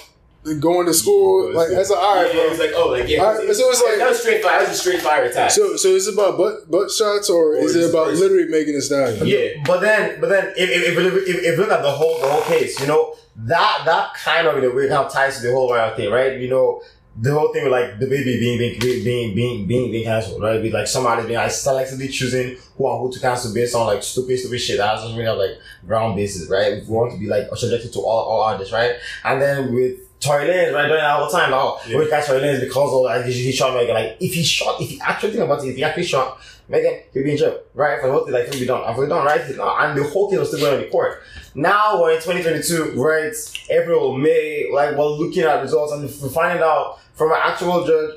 going 0.60 0.86
to 0.86 0.94
school, 0.94 1.52
like 1.54 1.68
it's- 1.70 1.88
that's 1.88 1.90
like, 1.90 1.98
all 2.00 2.14
right, 2.22 2.30
bro. 2.32 2.40
It 2.42 2.50
was 2.50 2.58
like, 2.58 2.72
oh, 2.76 2.88
like 2.88 3.08
yeah. 3.08 3.22
Right, 3.22 3.54
so 3.54 3.70
it's 3.70 3.82
like- 3.82 3.98
that 3.98 4.08
was 4.10 4.20
straight 4.20 4.42
fire. 4.42 4.58
That 4.60 4.68
was 4.68 4.78
a 4.78 4.80
straight 4.80 5.00
fire 5.00 5.24
attack. 5.24 5.50
So, 5.50 5.76
so 5.76 5.88
is 5.88 6.06
it 6.08 6.14
about 6.14 6.36
butt 6.36 6.70
butt 6.70 6.90
shots 6.90 7.30
or, 7.30 7.54
is 7.56 7.74
it 7.74 7.78
is 7.80 7.86
it 7.86 7.90
about 7.90 8.12
literally 8.12 8.48
making 8.48 8.74
a 8.76 8.80
stallion? 8.82 9.26
Yeah, 9.26 9.62
but 9.66 9.80
then, 9.80 10.20
but 10.20 10.28
then, 10.28 10.52
if 10.56 10.68
if, 10.70 10.98
if, 10.98 11.14
if, 11.28 11.36
if 11.36 11.44
you 11.44 11.56
look 11.56 11.70
at 11.70 11.82
the 11.82 11.90
whole 11.90 12.20
the 12.20 12.26
whole 12.28 12.42
case, 12.42 12.78
you 12.80 12.86
know 12.86 13.14
that 13.36 13.82
that 13.86 14.14
kind 14.14 14.46
of 14.46 14.58
in 14.58 14.64
a 14.64 14.70
way 14.74 14.88
kind 14.88 15.04
of 15.06 15.12
ties 15.12 15.40
to 15.40 15.46
the 15.46 15.52
whole 15.52 15.72
round 15.72 15.96
thing, 15.96 16.10
right? 16.12 16.38
You 16.38 16.48
know 16.48 16.82
the 17.16 17.32
whole 17.32 17.52
thing 17.52 17.62
with 17.62 17.72
like 17.72 17.98
the 18.00 18.06
baby 18.06 18.38
being 18.40 18.58
being 18.58 18.78
being 18.80 19.34
being 19.34 19.66
being 19.66 19.90
being 19.92 20.04
cancelled, 20.04 20.42
right? 20.42 20.60
With 20.60 20.72
like 20.74 20.86
somebody 20.88 21.22
being 21.26 21.38
like 21.38 21.50
selectively 21.50 22.10
choosing 22.12 22.56
who 22.76 22.90
and 22.90 22.98
who 23.00 23.12
to 23.12 23.20
cancel 23.20 23.54
based 23.54 23.74
on 23.74 23.86
like 23.86 24.02
stupid 24.02 24.36
stupid 24.38 24.58
shit 24.58 24.78
that 24.78 24.94
doesn't 24.96 25.12
really 25.16 25.26
have 25.28 25.38
like 25.38 25.52
ground 25.86 26.16
basis, 26.16 26.50
right? 26.50 26.72
If 26.74 26.86
we 26.88 26.94
want 26.94 27.12
to 27.12 27.18
be 27.18 27.28
like 27.28 27.46
subjected 27.54 27.92
to 27.94 28.00
all 28.00 28.24
all 28.30 28.42
artists, 28.42 28.72
right? 28.74 28.96
And 29.24 29.40
then 29.40 29.72
with 29.72 30.00
Tory 30.24 30.46
Lanez, 30.46 30.72
right, 30.74 30.86
doing 30.88 31.00
that 31.00 31.10
all 31.10 31.30
the 31.30 31.36
time, 31.36 31.50
like, 31.50 31.60
oh, 31.60 31.80
Yeah. 31.86 31.98
we 31.98 32.08
catch 32.08 32.26
Tory 32.26 32.40
Lanez 32.40 32.60
because 32.60 32.92
of 32.94 33.02
like 33.02 33.24
he, 33.26 33.52
shot 33.52 33.74
Megan. 33.74 33.94
Like 33.94 34.16
if 34.20 34.34
he 34.34 34.42
shot, 34.42 34.80
if 34.80 34.90
he 34.90 35.00
actually 35.00 35.32
think 35.32 35.44
about 35.44 35.64
it, 35.64 35.68
if 35.70 35.76
he 35.76 35.84
actually 35.84 36.04
shot 36.04 36.38
Megan, 36.68 37.00
he'd 37.12 37.22
be 37.24 37.32
in 37.32 37.36
jail, 37.36 37.60
right? 37.74 38.00
For 38.00 38.06
the 38.06 38.12
whole 38.14 38.24
thing, 38.24 38.32
like, 38.32 38.48
he'll 38.48 38.60
be 38.60 38.66
done. 38.66 38.94
For 38.94 39.06
done, 39.06 39.26
right? 39.26 39.40
And 39.42 39.98
the 39.98 40.04
whole 40.04 40.30
thing 40.30 40.38
was 40.38 40.48
still 40.48 40.60
going 40.60 40.78
on 40.78 40.84
in 40.84 40.90
court. 40.90 41.20
Now 41.54 42.00
we're 42.00 42.12
in 42.12 42.22
2022, 42.22 43.00
right? 43.00 43.34
April, 43.70 44.16
May, 44.16 44.70
like, 44.72 44.96
we're 44.96 45.04
looking 45.04 45.42
at 45.42 45.60
results 45.60 45.92
and 45.92 46.02
we're 46.02 46.28
finding 46.30 46.62
out 46.64 46.98
from 47.14 47.30
an 47.32 47.38
actual 47.42 47.86
judge, 47.86 48.14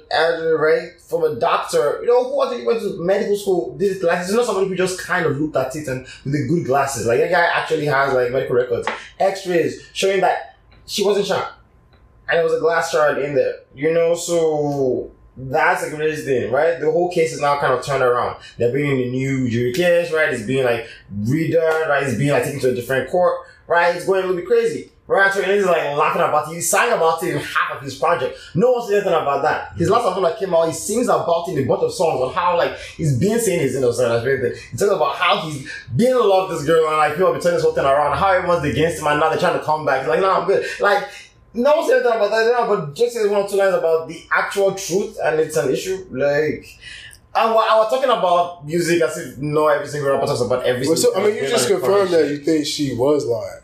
right? 0.59 0.99
From 1.07 1.23
a 1.23 1.35
doctor, 1.35 1.99
you 2.01 2.07
know, 2.07 2.23
who 2.23 2.43
actually 2.43 2.65
went 2.65 2.79
to 2.79 2.97
medical 3.03 3.35
school, 3.35 3.77
did 3.77 3.97
it 3.97 4.03
like, 4.03 4.19
it's 4.19 4.31
not 4.31 4.45
somebody 4.45 4.69
who 4.69 4.75
just 4.75 4.99
kind 4.99 5.25
of 5.25 5.39
looked 5.39 5.55
at 5.57 5.75
it 5.75 5.87
and 5.87 6.01
with 6.23 6.33
the 6.33 6.47
good 6.47 6.65
glasses. 6.65 7.05
Like, 7.05 7.19
that 7.19 7.29
guy 7.29 7.43
actually 7.45 7.85
has, 7.85 8.13
like, 8.13 8.31
medical 8.31 8.55
records, 8.55 8.87
x-rays 9.19 9.87
showing 9.93 10.21
that 10.21 10.55
she 10.85 11.03
wasn't 11.03 11.27
shot. 11.27 11.53
And 12.29 12.37
there 12.37 12.43
was 12.43 12.53
a 12.53 12.59
glass 12.59 12.91
shard 12.91 13.19
in 13.19 13.35
there, 13.35 13.59
you 13.73 13.93
know, 13.93 14.15
so 14.15 15.11
that's 15.37 15.87
the 15.87 15.95
greatest 15.95 16.25
thing, 16.25 16.51
right? 16.51 16.79
The 16.79 16.91
whole 16.91 17.11
case 17.11 17.31
is 17.31 17.39
now 17.39 17.59
kind 17.59 17.73
of 17.73 17.85
turned 17.85 18.03
around. 18.03 18.37
They're 18.57 18.71
bringing 18.71 18.97
the 18.97 19.09
new 19.09 19.49
jury 19.49 19.71
case, 19.71 20.11
right? 20.11 20.33
It's 20.33 20.43
being 20.43 20.65
like 20.65 20.87
redone, 21.21 21.87
right? 21.87 22.03
It's 22.03 22.17
being 22.17 22.31
like 22.31 22.43
taken 22.43 22.59
to 22.61 22.71
a 22.71 22.75
different 22.75 23.09
court, 23.09 23.47
right? 23.67 23.95
It's 23.95 24.05
going 24.05 24.23
a 24.23 24.27
little 24.27 24.35
bit 24.35 24.47
crazy. 24.47 24.91
Right, 25.09 25.31
so 25.31 25.41
he's 25.41 25.65
like 25.65 25.95
laughing 25.95 26.21
about 26.21 26.51
it. 26.51 26.55
He's 26.55 26.69
sang 26.69 26.91
about 26.91 27.23
it 27.23 27.33
in 27.33 27.39
half 27.39 27.77
of 27.77 27.81
his 27.81 27.97
project. 27.97 28.37
No 28.53 28.73
one 28.73 28.85
said 28.85 28.95
anything 28.95 29.13
about 29.13 29.41
that. 29.43 29.71
His 29.77 29.89
last 29.89 30.03
album 30.03 30.23
that 30.23 30.37
came 30.37 30.53
out, 30.53 30.67
he 30.67 30.73
sings 30.73 31.07
about 31.07 31.47
it 31.47 31.57
in 31.57 31.63
a 31.63 31.65
bunch 31.65 31.83
of 31.83 31.93
songs 31.93 32.19
on 32.19 32.33
how 32.33 32.57
like 32.57 32.77
he's 32.77 33.17
been 33.17 33.39
saying 33.39 33.61
his 33.61 33.77
innocent 33.77 34.11
and 34.11 34.27
everything. 34.27 34.61
He 34.69 34.75
talks 34.75 34.91
about 34.91 35.15
how 35.15 35.39
he's 35.47 35.71
been 35.95 36.11
in 36.11 36.19
love 36.19 36.49
with 36.49 36.57
this 36.59 36.67
girl 36.67 36.89
and 36.89 36.97
like 36.97 37.13
people 37.13 37.27
have 37.27 37.35
been 37.35 37.41
turning 37.41 37.55
this 37.55 37.63
whole 37.63 37.71
thing 37.71 37.85
around, 37.85 38.17
how 38.17 38.33
everyone's 38.33 38.65
against 38.65 38.99
him 38.99 39.07
and 39.07 39.21
now 39.21 39.29
they're 39.29 39.39
trying 39.39 39.57
to 39.57 39.63
come 39.63 39.85
back. 39.85 40.01
He's 40.01 40.09
like, 40.09 40.19
no, 40.19 40.41
I'm 40.41 40.45
good. 40.45 40.67
Like 40.81 41.07
no 41.53 41.75
one 41.77 41.87
said 41.87 41.95
anything 42.01 42.11
about 42.13 42.29
that, 42.31 42.45
no, 42.67 42.75
but 42.75 42.95
just 42.95 43.13
says 43.15 43.27
one 43.27 43.41
or 43.41 43.47
two 43.47 43.55
lines 43.57 43.73
about 43.75 44.07
the 44.07 44.21
actual 44.31 44.73
truth 44.73 45.17
and 45.23 45.39
it's 45.39 45.57
an 45.57 45.71
issue. 45.71 46.05
Like 46.11 46.65
and 47.35 47.53
we're, 47.53 47.61
and 47.69 47.79
we're 47.79 47.89
talking 47.89 48.09
about 48.09 48.65
music 48.65 49.01
as 49.01 49.17
if 49.17 49.37
no 49.37 49.67
every 49.67 49.87
single 49.87 50.11
rapper 50.11 50.25
talks 50.25 50.41
about 50.41 50.65
every 50.65 50.87
Well, 50.87 50.95
so, 50.97 51.15
I 51.15 51.25
mean, 51.25 51.35
you 51.35 51.41
just 51.47 51.67
confirmed 51.67 52.09
that 52.11 52.29
you 52.29 52.37
think 52.39 52.65
she 52.65 52.95
was 52.95 53.25
lying. 53.25 53.61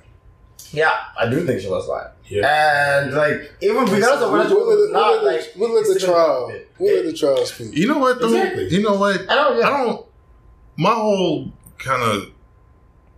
Yeah, 0.71 0.91
I 1.19 1.29
do 1.29 1.45
think 1.45 1.62
she 1.62 1.69
was 1.69 1.88
lying. 1.88 2.10
Yeah. 2.27 2.99
And 3.03 3.13
like 3.13 3.51
even 3.62 3.86
regardless 3.86 4.21
of 4.21 4.31
We'll, 4.31 4.39
whether 4.43 4.55
we'll 4.55 4.69
let 4.69 4.88
the, 4.88 4.93
not 4.93 5.12
we'll 5.12 5.23
let 5.23 5.36
like 5.36 5.53
the, 5.53 5.60
we'll 5.60 5.75
let 5.75 5.93
the 5.93 5.99
trial. 5.99 6.47
gonna- 6.47 6.60
We'll 6.79 6.95
let 6.95 7.05
the 7.05 7.13
trial 7.13 7.45
speak. 7.45 7.73
You 7.75 7.88
know 7.88 7.97
what 7.99 8.19
though? 8.19 8.27
Exactly. 8.34 8.67
You 8.69 8.81
know 8.81 8.95
what? 8.95 9.21
I 9.29 9.36
don't. 9.36 9.60
Yeah. 9.60 9.67
I 9.67 9.84
don't. 9.84 10.05
My 10.77 10.93
whole 10.93 11.51
kind 11.77 12.01
of 12.01 12.31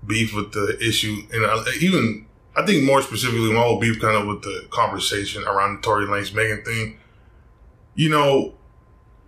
beef 0.05 0.33
with 0.35 0.51
the 0.51 0.77
issue, 0.85 1.15
and 1.31 1.45
I, 1.45 1.63
even 1.81 2.25
I 2.55 2.65
think 2.65 2.83
more 2.83 3.01
specifically, 3.01 3.51
my 3.51 3.61
whole 3.61 3.79
beef 3.79 3.99
kind 3.99 4.15
of 4.15 4.27
with 4.27 4.43
the 4.43 4.67
conversation 4.69 5.43
around 5.43 5.77
the 5.77 5.81
Tory 5.81 6.05
Lanez 6.05 6.33
Megan 6.33 6.63
thing. 6.63 6.97
You 7.95 8.09
know, 8.09 8.53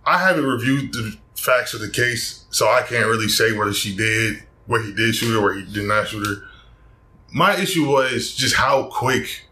I 0.04 0.18
haven't 0.18 0.46
reviewed 0.46 0.92
the 0.92 1.16
facts 1.36 1.74
of 1.74 1.80
the 1.80 1.90
case, 1.90 2.44
so 2.50 2.68
I 2.68 2.82
can't 2.82 3.06
really 3.06 3.28
say 3.28 3.52
whether 3.52 3.74
she 3.74 3.94
did, 3.94 4.42
where 4.66 4.82
he 4.82 4.94
did 4.94 5.14
shoot 5.14 5.34
her, 5.34 5.42
where 5.42 5.54
he 5.54 5.70
did 5.70 5.84
not 5.84 6.08
shoot 6.08 6.26
her. 6.26 6.42
My 7.30 7.56
issue 7.56 7.88
was 7.88 8.34
just 8.34 8.54
how 8.54 8.84
quick 8.84 9.44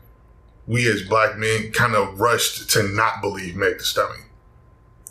we 0.67 0.91
as 0.91 1.03
black 1.03 1.37
men 1.37 1.71
kind 1.73 1.95
of 1.95 2.19
rushed 2.19 2.71
to 2.71 2.83
not 2.83 3.21
believe 3.21 3.57
Meg 3.57 3.79
Thee 3.79 3.85
Stallion, 3.85 4.25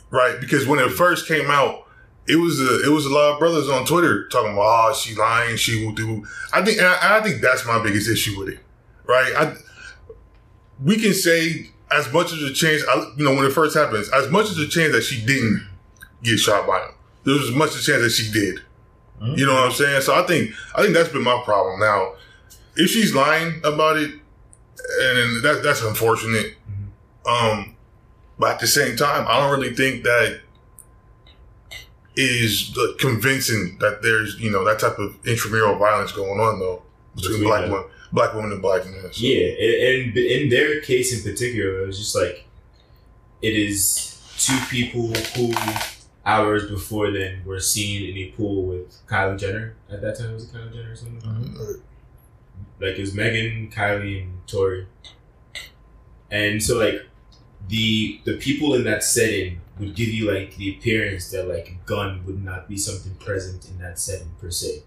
right? 0.09 0.39
Because 0.39 0.67
when 0.67 0.79
it 0.79 0.89
first 0.89 1.27
came 1.27 1.49
out, 1.49 1.84
it 2.27 2.37
was 2.37 2.59
a 2.59 2.85
it 2.85 2.91
was 2.91 3.05
a 3.05 3.09
lot 3.09 3.33
of 3.33 3.39
brothers 3.39 3.69
on 3.69 3.85
Twitter 3.85 4.27
talking 4.29 4.53
about 4.53 4.89
oh 4.89 4.93
she 4.93 5.15
lying 5.15 5.57
she 5.57 5.85
will 5.85 5.93
do 5.93 6.25
I 6.53 6.63
think 6.63 6.77
and 6.79 6.87
I, 6.87 7.17
I 7.17 7.21
think 7.21 7.41
that's 7.41 7.65
my 7.65 7.81
biggest 7.81 8.09
issue 8.09 8.37
with 8.39 8.49
it 8.49 8.59
right? 9.05 9.33
I 9.37 9.55
we 10.83 10.97
can 10.97 11.13
say 11.13 11.69
as 11.91 12.11
much 12.11 12.33
as 12.33 12.41
a 12.41 12.53
chance 12.53 12.81
I, 12.89 13.11
you 13.17 13.23
know 13.23 13.35
when 13.35 13.45
it 13.45 13.51
first 13.51 13.77
happens 13.77 14.09
as 14.09 14.29
much 14.29 14.49
as 14.49 14.57
a 14.57 14.67
chance 14.67 14.93
that 14.93 15.03
she 15.03 15.23
didn't 15.25 15.67
get 16.23 16.37
shot 16.37 16.65
by 16.67 16.79
him 16.79 16.95
there 17.25 17.33
was 17.33 17.49
as 17.49 17.55
much 17.55 17.71
a 17.71 17.81
chance 17.81 18.01
that 18.01 18.11
she 18.11 18.31
did. 18.31 18.61
You 19.21 19.45
know 19.45 19.53
what 19.53 19.63
I'm 19.63 19.71
saying? 19.71 20.01
So 20.01 20.13
I 20.13 20.23
think 20.23 20.51
I 20.75 20.81
think 20.81 20.93
that's 20.93 21.09
been 21.09 21.23
my 21.23 21.41
problem. 21.43 21.79
Now 21.79 22.13
if 22.75 22.89
she's 22.89 23.15
lying 23.15 23.59
about 23.63 23.97
it 23.97 24.11
and 24.11 25.43
that 25.43 25.61
that's 25.63 25.81
unfortunate. 25.81 26.55
Um 27.25 27.75
but 28.37 28.51
at 28.51 28.59
the 28.59 28.67
same 28.67 28.95
time 28.95 29.25
I 29.27 29.39
don't 29.39 29.59
really 29.59 29.73
think 29.73 30.03
that 30.03 30.41
is 32.17 32.77
convincing 32.99 33.77
that 33.79 34.01
there's 34.01 34.39
you 34.39 34.49
know 34.49 34.63
that 34.65 34.79
type 34.79 34.97
of 34.99 35.17
intramural 35.25 35.75
violence 35.77 36.11
going 36.11 36.39
on 36.39 36.59
though 36.59 36.81
between 37.15 37.33
Between 37.39 37.49
black 37.49 37.69
women, 37.69 37.85
black 38.11 38.33
women 38.33 38.51
and 38.51 38.61
black 38.61 38.85
men. 38.85 39.01
So, 39.11 39.25
Yeah, 39.25 39.47
and, 39.47 40.07
and 40.07 40.17
in 40.17 40.49
their 40.49 40.81
case 40.81 41.15
in 41.17 41.29
particular, 41.29 41.83
it 41.83 41.87
was 41.87 41.97
just 41.97 42.15
like 42.15 42.45
it 43.41 43.53
is 43.53 44.11
two 44.37 44.57
people 44.69 45.07
who 45.13 45.53
hours 46.25 46.69
before 46.69 47.11
then 47.11 47.41
were 47.45 47.59
seen 47.59 48.09
in 48.09 48.17
a 48.17 48.31
pool 48.31 48.63
with 48.65 49.05
Kylie 49.07 49.37
Jenner. 49.39 49.75
At 49.89 50.01
that 50.01 50.17
time, 50.17 50.31
it 50.31 50.33
was 50.33 50.45
it 50.45 50.53
Kylie 50.53 50.73
Jenner 50.73 50.91
or 50.91 50.95
something? 50.95 51.21
Mhm. 51.21 51.81
Like 52.79 52.95
it 52.97 53.01
was 53.01 53.13
Megan, 53.13 53.69
Kylie, 53.69 54.23
and 54.23 54.47
Tory. 54.47 54.87
And 56.31 56.61
so 56.61 56.77
like 56.77 57.05
the 57.67 58.19
the 58.25 58.37
people 58.37 58.73
in 58.75 58.83
that 58.83 59.03
setting 59.03 59.61
would 59.79 59.95
give 59.95 60.07
you 60.09 60.31
like 60.31 60.55
the 60.55 60.75
appearance 60.75 61.31
that 61.31 61.47
like 61.47 61.67
a 61.69 61.87
gun 61.87 62.23
would 62.25 62.43
not 62.43 62.67
be 62.69 62.77
something 62.77 63.13
present 63.15 63.67
in 63.69 63.77
that 63.79 63.99
setting 63.99 64.31
per 64.39 64.49
se. 64.49 64.83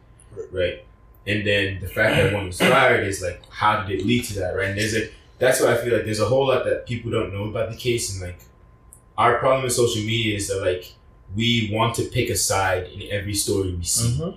Right. 0.51 0.85
And 1.27 1.47
then 1.47 1.79
the 1.81 1.87
fact 1.89 2.17
that 2.17 2.33
one 2.33 2.47
was 2.47 2.59
fired 2.59 3.07
is 3.07 3.21
like 3.23 3.43
how 3.51 3.85
did 3.85 4.01
it 4.01 4.07
lead 4.07 4.25
to 4.27 4.35
that, 4.41 4.57
right? 4.57 4.69
And 4.71 4.79
there's 4.79 4.95
a 4.97 5.11
that's 5.39 5.61
why 5.61 5.73
I 5.75 5.77
feel 5.77 5.95
like 5.95 6.05
there's 6.05 6.21
a 6.21 6.25
whole 6.27 6.47
lot 6.49 6.65
that 6.65 6.87
people 6.87 7.11
don't 7.11 7.33
know 7.33 7.45
about 7.45 7.71
the 7.71 7.77
case 7.77 8.13
and 8.13 8.23
like 8.27 8.41
our 9.17 9.39
problem 9.39 9.65
with 9.65 9.73
social 9.73 10.03
media 10.03 10.37
is 10.37 10.49
that 10.49 10.61
like 10.63 10.93
we 11.37 11.71
want 11.73 11.95
to 11.97 12.05
pick 12.05 12.31
a 12.31 12.37
side 12.37 12.87
in 12.87 13.03
every 13.11 13.35
story 13.35 13.75
we 13.75 13.85
see 13.85 14.19
Mhm. 14.19 14.37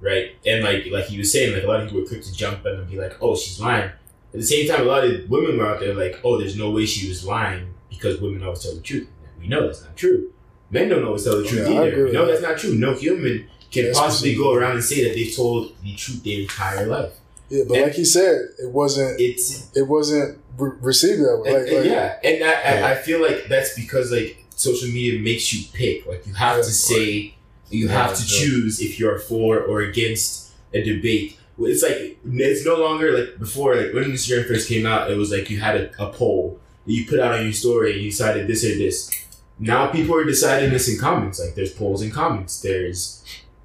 right? 0.00 0.30
And 0.46 0.64
like 0.64 0.86
like 0.90 1.04
he 1.06 1.18
was 1.18 1.30
saying, 1.30 1.52
like 1.54 1.64
a 1.64 1.66
lot 1.66 1.80
of 1.80 1.86
people 1.88 2.00
were 2.00 2.08
quick 2.08 2.22
to 2.22 2.32
jump 2.32 2.64
in 2.64 2.72
and 2.76 2.88
be 2.88 2.96
like, 2.96 3.16
"Oh, 3.20 3.36
she's 3.36 3.60
lying." 3.60 3.90
At 4.32 4.40
the 4.40 4.42
same 4.46 4.66
time, 4.68 4.82
a 4.82 4.84
lot 4.84 5.04
of 5.04 5.28
women 5.28 5.58
were 5.58 5.66
out 5.66 5.80
there 5.80 5.92
like, 5.92 6.20
"Oh, 6.24 6.38
there's 6.38 6.56
no 6.56 6.70
way 6.70 6.86
she 6.86 7.06
was 7.08 7.24
lying 7.26 7.74
because 7.90 8.18
women 8.20 8.42
always 8.42 8.62
tell 8.62 8.74
the 8.74 8.80
truth." 8.80 9.08
We 9.40 9.48
know 9.48 9.66
that's 9.66 9.82
not 9.82 9.96
true. 9.96 10.32
Men 10.70 10.88
don't 10.88 11.04
always 11.04 11.24
tell 11.24 11.38
the 11.38 11.44
truth 11.48 11.68
Yeah, 11.68 11.80
either. 11.80 11.88
agree 11.92 12.04
We 12.04 12.12
know 12.12 12.20
with 12.26 12.30
that's 12.40 12.42
not 12.42 12.58
true. 12.58 12.74
No 12.74 12.94
human 12.94 13.46
can 13.72 13.86
That's 13.86 13.98
possibly 13.98 14.34
go 14.34 14.52
around 14.54 14.72
and 14.72 14.84
say 14.84 15.04
that 15.04 15.14
they've 15.14 15.34
told 15.34 15.72
the 15.82 15.94
truth 15.94 16.22
their 16.24 16.40
entire 16.40 16.86
life. 16.86 17.12
Yeah, 17.48 17.64
but 17.66 17.76
And- 17.78 17.86
like 17.86 17.94
he 17.94 18.04
said, 18.04 18.40
it 18.62 18.70
wasn't. 18.70 19.20
It's 19.20 19.68
It 19.74 19.82
wasn't 19.88 20.38
re- 20.58 20.72
received 20.80 21.20
that 21.22 21.38
way. 21.38 21.50
and- 21.50 21.58
Like, 21.62 21.68
and 21.68 21.76
like, 21.78 21.84
yeah, 21.86 22.16
and 22.22 22.44
I, 22.44 22.48
Yeah. 22.48 22.86
I, 22.86 22.92
I 22.92 22.94
feel 22.96 23.20
like 23.20 23.48
that's 23.48 23.74
because 23.74 24.12
like 24.12 24.44
social 24.54 24.88
media 24.88 25.18
makes 25.20 25.52
you 25.52 25.64
pick. 25.72 26.06
Like 26.06 26.26
you 26.26 26.34
have 26.34 26.58
Yeah. 26.58 26.62
to 26.62 26.70
say, 26.70 27.34
you 27.70 27.86
Yeah, 27.86 27.92
have 28.06 28.16
to 28.16 28.22
sure. 28.22 28.40
choose 28.46 28.80
if 28.80 28.98
you're 29.00 29.18
for 29.18 29.58
or 29.60 29.80
against 29.82 30.50
a 30.74 30.82
debate. 30.82 31.36
it's 31.62 31.82
like 31.82 32.16
it's 32.32 32.64
no 32.64 32.76
longer 32.76 33.16
like 33.18 33.38
before. 33.38 33.74
Like 33.76 33.92
when 33.92 34.04
Instagram 34.04 34.46
first 34.48 34.68
came 34.68 34.86
out, 34.86 35.10
it 35.10 35.16
was 35.16 35.30
like 35.30 35.50
you 35.50 35.58
had 35.60 35.76
a, 35.76 35.90
a 36.02 36.10
poll 36.12 36.58
that 36.86 36.92
you 36.92 37.04
put 37.06 37.18
out 37.20 37.32
on 37.38 37.42
your 37.44 37.52
story. 37.52 37.92
and 37.94 38.02
You 38.02 38.10
decided 38.10 38.46
this 38.48 38.64
or 38.64 38.74
this. 38.78 39.10
Now 39.60 39.88
people 39.88 40.16
are 40.16 40.24
deciding 40.24 40.70
this 40.70 40.88
in 40.88 40.98
comments. 40.98 41.38
Like 41.38 41.54
there's 41.54 41.72
polls 41.72 42.02
in 42.02 42.10
comments. 42.10 42.60
There's 42.62 43.22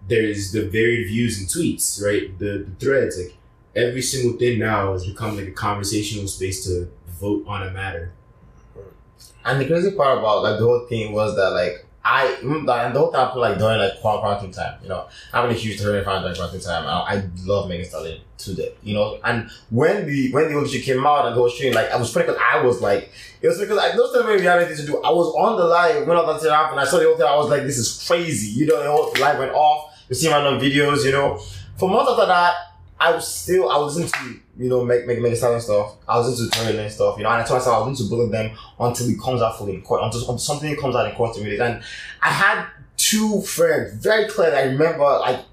there's 0.08 0.51
the 0.51 0.67
varied 0.69 1.08
views 1.08 1.39
and 1.39 1.47
tweets. 1.47 2.03
Right. 2.03 2.38
The, 2.38 2.67
the 2.69 2.75
threads. 2.86 3.17
Like 3.17 3.36
every 3.75 4.01
single 4.01 4.38
thing 4.38 4.60
now 4.60 4.91
has 4.91 5.08
become 5.08 5.38
like 5.38 5.47
a 5.47 5.51
conversational 5.51 6.27
space 6.27 6.65
to 6.65 6.91
vote 7.08 7.45
on 7.47 7.65
a 7.65 7.71
matter. 7.71 8.12
And 9.45 9.62
the 9.62 9.65
crazy 9.65 9.91
part 9.91 10.19
about 10.19 10.43
like 10.43 10.60
the 10.60 10.65
whole 10.65 10.86
thing 10.88 11.13
was 11.13 11.36
that 11.38 11.51
like 11.51 11.86
I 12.07 12.37
and 12.43 12.67
the 12.67 12.99
whole 12.99 13.11
time 13.11 13.29
I 13.29 13.33
feel 13.33 13.41
like 13.41 13.57
during 13.57 13.79
like 13.79 13.99
quarantine 13.99 14.51
time, 14.51 14.77
you 14.83 14.89
know, 14.89 15.07
I'm 15.33 15.49
a 15.49 15.53
huge 15.53 15.79
Terrain 15.81 16.05
fan 16.05 16.21
during 16.21 16.35
quarantine 16.35 16.61
time. 16.61 16.85
I, 16.85 17.15
I 17.15 17.23
love 17.45 17.67
Megan 17.67 17.83
Stallion 17.83 18.21
to 18.37 18.53
the 18.53 18.73
you 18.83 18.93
know. 18.93 19.19
And 19.23 19.49
when 19.71 20.05
the 20.05 20.31
when 20.31 20.53
the 20.53 20.59
OG 20.59 20.83
came 20.83 21.03
out 21.03 21.25
and 21.25 21.35
the 21.35 21.39
whole 21.39 21.49
stream, 21.49 21.73
like 21.73 21.89
I 21.89 21.97
was 21.97 22.13
funny 22.13 22.27
because 22.27 22.39
I 22.39 22.61
was 22.61 22.79
like, 22.79 23.11
it 23.41 23.47
was 23.47 23.57
because 23.59 23.79
I 23.79 23.89
times 23.89 24.13
when 24.13 24.37
we 24.37 24.43
had 24.43 24.59
anything 24.59 24.85
to 24.85 24.91
do. 24.91 25.01
I 25.01 25.09
was 25.09 25.33
on 25.33 25.57
the 25.57 25.65
live 25.65 26.05
when 26.07 26.15
all 26.15 26.27
that 26.31 26.39
shit 26.39 26.51
happened. 26.51 26.79
I 26.79 26.85
saw 26.85 26.99
the 26.99 27.05
whole 27.05 27.17
thing. 27.17 27.25
I 27.25 27.35
was 27.35 27.49
like, 27.49 27.63
this 27.63 27.79
is 27.79 28.05
crazy. 28.07 28.51
You 28.51 28.67
know, 28.67 28.83
the 28.83 28.91
whole 28.91 29.11
live 29.19 29.39
went 29.39 29.53
off. 29.53 29.91
You 30.07 30.13
see 30.13 30.29
random 30.29 30.59
videos. 30.59 31.05
You 31.05 31.11
know, 31.11 31.39
for 31.77 31.89
months 31.89 32.11
after 32.11 32.27
that, 32.27 32.53
I 32.99 33.15
was 33.15 33.27
still 33.27 33.67
I 33.67 33.79
was 33.79 33.97
into 33.97 34.41
you 34.57 34.69
know 34.69 34.83
make 34.83 35.05
make 35.05 35.19
Megan 35.19 35.37
Stallion 35.37 35.61
stuff. 35.61 35.95
I 36.07 36.17
was 36.17 36.39
into 36.39 36.73
Lane 36.73 36.89
stuff. 36.89 37.17
You 37.17 37.23
know, 37.23 37.29
and 37.29 37.41
I 37.41 37.45
told 37.45 37.59
myself 37.59 37.75
I 37.75 37.87
was 37.87 37.99
into 37.99 38.09
bullet 38.09 38.31
them 38.31 38.51
until 38.79 39.09
it 39.09 39.19
comes 39.21 39.41
out 39.41 39.57
fully 39.57 39.75
in 39.75 39.81
court, 39.81 40.01
until, 40.03 40.21
until 40.21 40.37
something 40.37 40.75
comes 40.75 40.95
out 40.95 41.09
in 41.09 41.15
court 41.15 41.35
to 41.35 41.43
me. 41.43 41.57
And 41.57 41.81
I 42.21 42.29
had 42.29 42.65
two 42.97 43.41
friends 43.41 43.93
very 44.03 44.27
clearly. 44.27 44.57
I 44.57 44.63
remember 44.63 45.03
like 45.03 45.45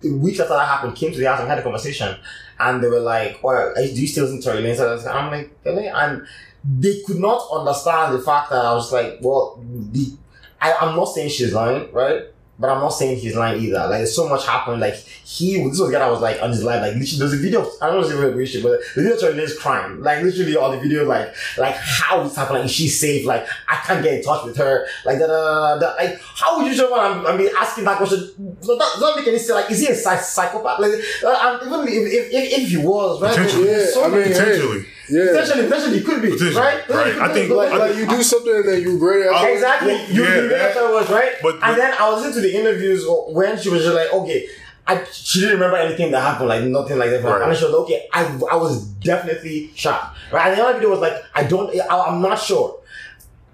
the 0.00 0.12
week 0.12 0.38
after 0.38 0.54
that 0.54 0.68
happened, 0.68 0.96
came 0.96 1.12
to 1.12 1.18
the 1.18 1.28
house 1.28 1.40
and 1.40 1.48
had 1.48 1.58
a 1.58 1.62
conversation, 1.62 2.16
and 2.60 2.82
they 2.82 2.88
were 2.88 3.00
like, 3.00 3.42
"Well, 3.42 3.74
do 3.74 3.82
you 3.82 4.06
still 4.06 4.24
listen 4.24 4.40
to 4.40 4.44
Tory 4.44 4.62
Lane?" 4.62 4.80
And 4.80 5.08
I'm 5.08 5.30
like, 5.30 5.50
really? 5.64 5.88
and 5.88 6.26
they 6.64 7.02
could 7.02 7.18
not 7.18 7.46
understand 7.52 8.14
the 8.14 8.20
fact 8.20 8.50
that 8.50 8.64
I 8.64 8.72
was 8.72 8.92
like, 8.92 9.18
well, 9.20 9.62
the 9.92 10.16
I, 10.60 10.72
I'm 10.80 10.96
not 10.96 11.06
saying 11.06 11.28
she's 11.28 11.52
lying, 11.52 11.92
right? 11.92 12.22
But 12.56 12.70
I'm 12.70 12.80
not 12.80 12.90
saying 12.90 13.18
he's 13.18 13.34
lying 13.34 13.60
either. 13.62 13.88
Like, 13.88 14.06
so 14.06 14.28
much 14.28 14.46
happened. 14.46 14.80
Like, 14.80 14.94
he, 14.94 15.60
was 15.60 15.72
this 15.72 15.80
was 15.80 15.88
the 15.90 15.92
guy 15.92 15.98
that 15.98 16.10
was 16.10 16.20
like 16.20 16.40
on 16.40 16.50
his 16.50 16.62
life. 16.62 16.82
like, 16.82 16.94
literally, 16.94 17.18
there's 17.18 17.32
a 17.32 17.36
video, 17.36 17.62
of, 17.62 17.68
I 17.82 17.86
don't 17.86 18.00
know 18.00 18.06
if 18.06 18.12
it's 18.12 18.36
real 18.36 18.46
shit, 18.46 18.62
but 18.62 18.80
the 18.94 19.02
video 19.02 19.14
of 19.14 19.20
Tory 19.20 19.34
Lanez 19.34 19.58
crying. 19.58 20.00
Like, 20.00 20.22
literally, 20.22 20.56
all 20.56 20.70
the 20.70 20.78
video, 20.78 21.04
like, 21.04 21.34
like, 21.58 21.74
how 21.74 22.24
it's 22.24 22.36
happening, 22.36 22.62
like, 22.62 22.70
she's 22.70 22.98
safe, 22.98 23.26
like, 23.26 23.46
I 23.68 23.74
can't 23.76 24.04
get 24.04 24.14
in 24.14 24.22
touch 24.22 24.44
with 24.44 24.56
her, 24.56 24.86
like, 25.04 25.18
da, 25.18 25.26
da, 25.26 25.34
da, 25.34 25.80
da, 25.80 25.94
like, 25.96 26.20
how 26.20 26.58
would 26.58 26.66
you 26.66 26.74
show 26.74 26.94
I'm, 26.96 27.26
I 27.26 27.36
mean, 27.36 27.50
asking 27.58 27.84
that 27.84 27.96
question? 27.96 28.18
Does 28.60 28.68
that 28.68 28.96
doesn't 29.00 29.16
make 29.16 29.26
any 29.26 29.38
sense. 29.38 29.50
Like, 29.50 29.70
is 29.70 29.80
he 29.80 29.88
a 29.88 29.94
psych- 29.94 30.20
psychopath? 30.20 30.78
Like, 30.78 30.92
uh, 31.24 31.58
and 31.60 31.66
even 31.66 31.88
if, 31.88 32.12
if, 32.12 32.32
if, 32.32 32.58
if 32.60 32.68
he 32.68 32.76
was, 32.76 33.20
right? 33.20 33.30
Potentially. 33.30 33.64
there's 33.64 33.94
so 33.94 34.04
I 34.04 34.08
mean, 34.08 34.22
Potentially. 34.22 34.86
Yeah. 35.08 35.24
Potentially, 35.32 35.64
potentially, 35.66 35.98
it 35.98 36.04
could 36.06 36.22
be, 36.22 36.30
Potentially, 36.30 36.56
right? 36.56 36.88
right. 36.88 37.18
I 37.18 37.32
think- 37.34 37.50
Like, 37.50 37.72
I 37.72 37.76
like 37.76 37.96
you 37.96 38.06
do 38.06 38.22
something 38.22 38.54
and 38.54 38.68
then 38.68 38.80
you 38.82 38.92
regret 38.94 39.20
it. 39.26 39.52
Exactly. 39.54 39.92
Well, 39.94 40.10
you 40.10 40.22
yeah, 40.24 40.34
you 40.36 40.48
that- 40.48 40.58
that's 40.58 40.76
what 40.76 40.90
it 40.90 40.94
was, 40.94 41.10
right? 41.10 41.32
but- 41.42 41.58
and 41.62 41.76
then 41.78 41.92
I 41.98 42.10
was 42.10 42.24
into 42.26 42.40
the 42.40 42.54
interviews 42.54 43.04
when 43.28 43.58
she 43.58 43.68
was 43.68 43.82
just 43.82 43.94
like, 43.94 44.12
okay, 44.12 44.48
I 44.86 45.02
she 45.12 45.40
didn't 45.40 45.54
remember 45.54 45.76
anything 45.78 46.10
that 46.10 46.20
happened, 46.20 46.48
like 46.48 46.62
nothing 46.64 46.98
like 46.98 47.10
that. 47.10 47.22
Right. 47.24 47.48
And 47.48 47.56
she 47.56 47.64
was 47.64 47.72
like, 47.72 47.82
okay, 47.84 48.06
I 48.12 48.24
I 48.52 48.56
was 48.56 48.82
definitely 48.84 49.70
shocked. 49.74 50.16
Right. 50.30 50.48
And 50.48 50.58
the 50.58 50.62
other 50.64 50.74
video 50.74 50.90
was 50.90 51.00
like, 51.00 51.14
I 51.34 51.44
don't 51.44 51.74
I, 51.80 52.00
I'm 52.00 52.20
not 52.20 52.38
sure. 52.38 52.76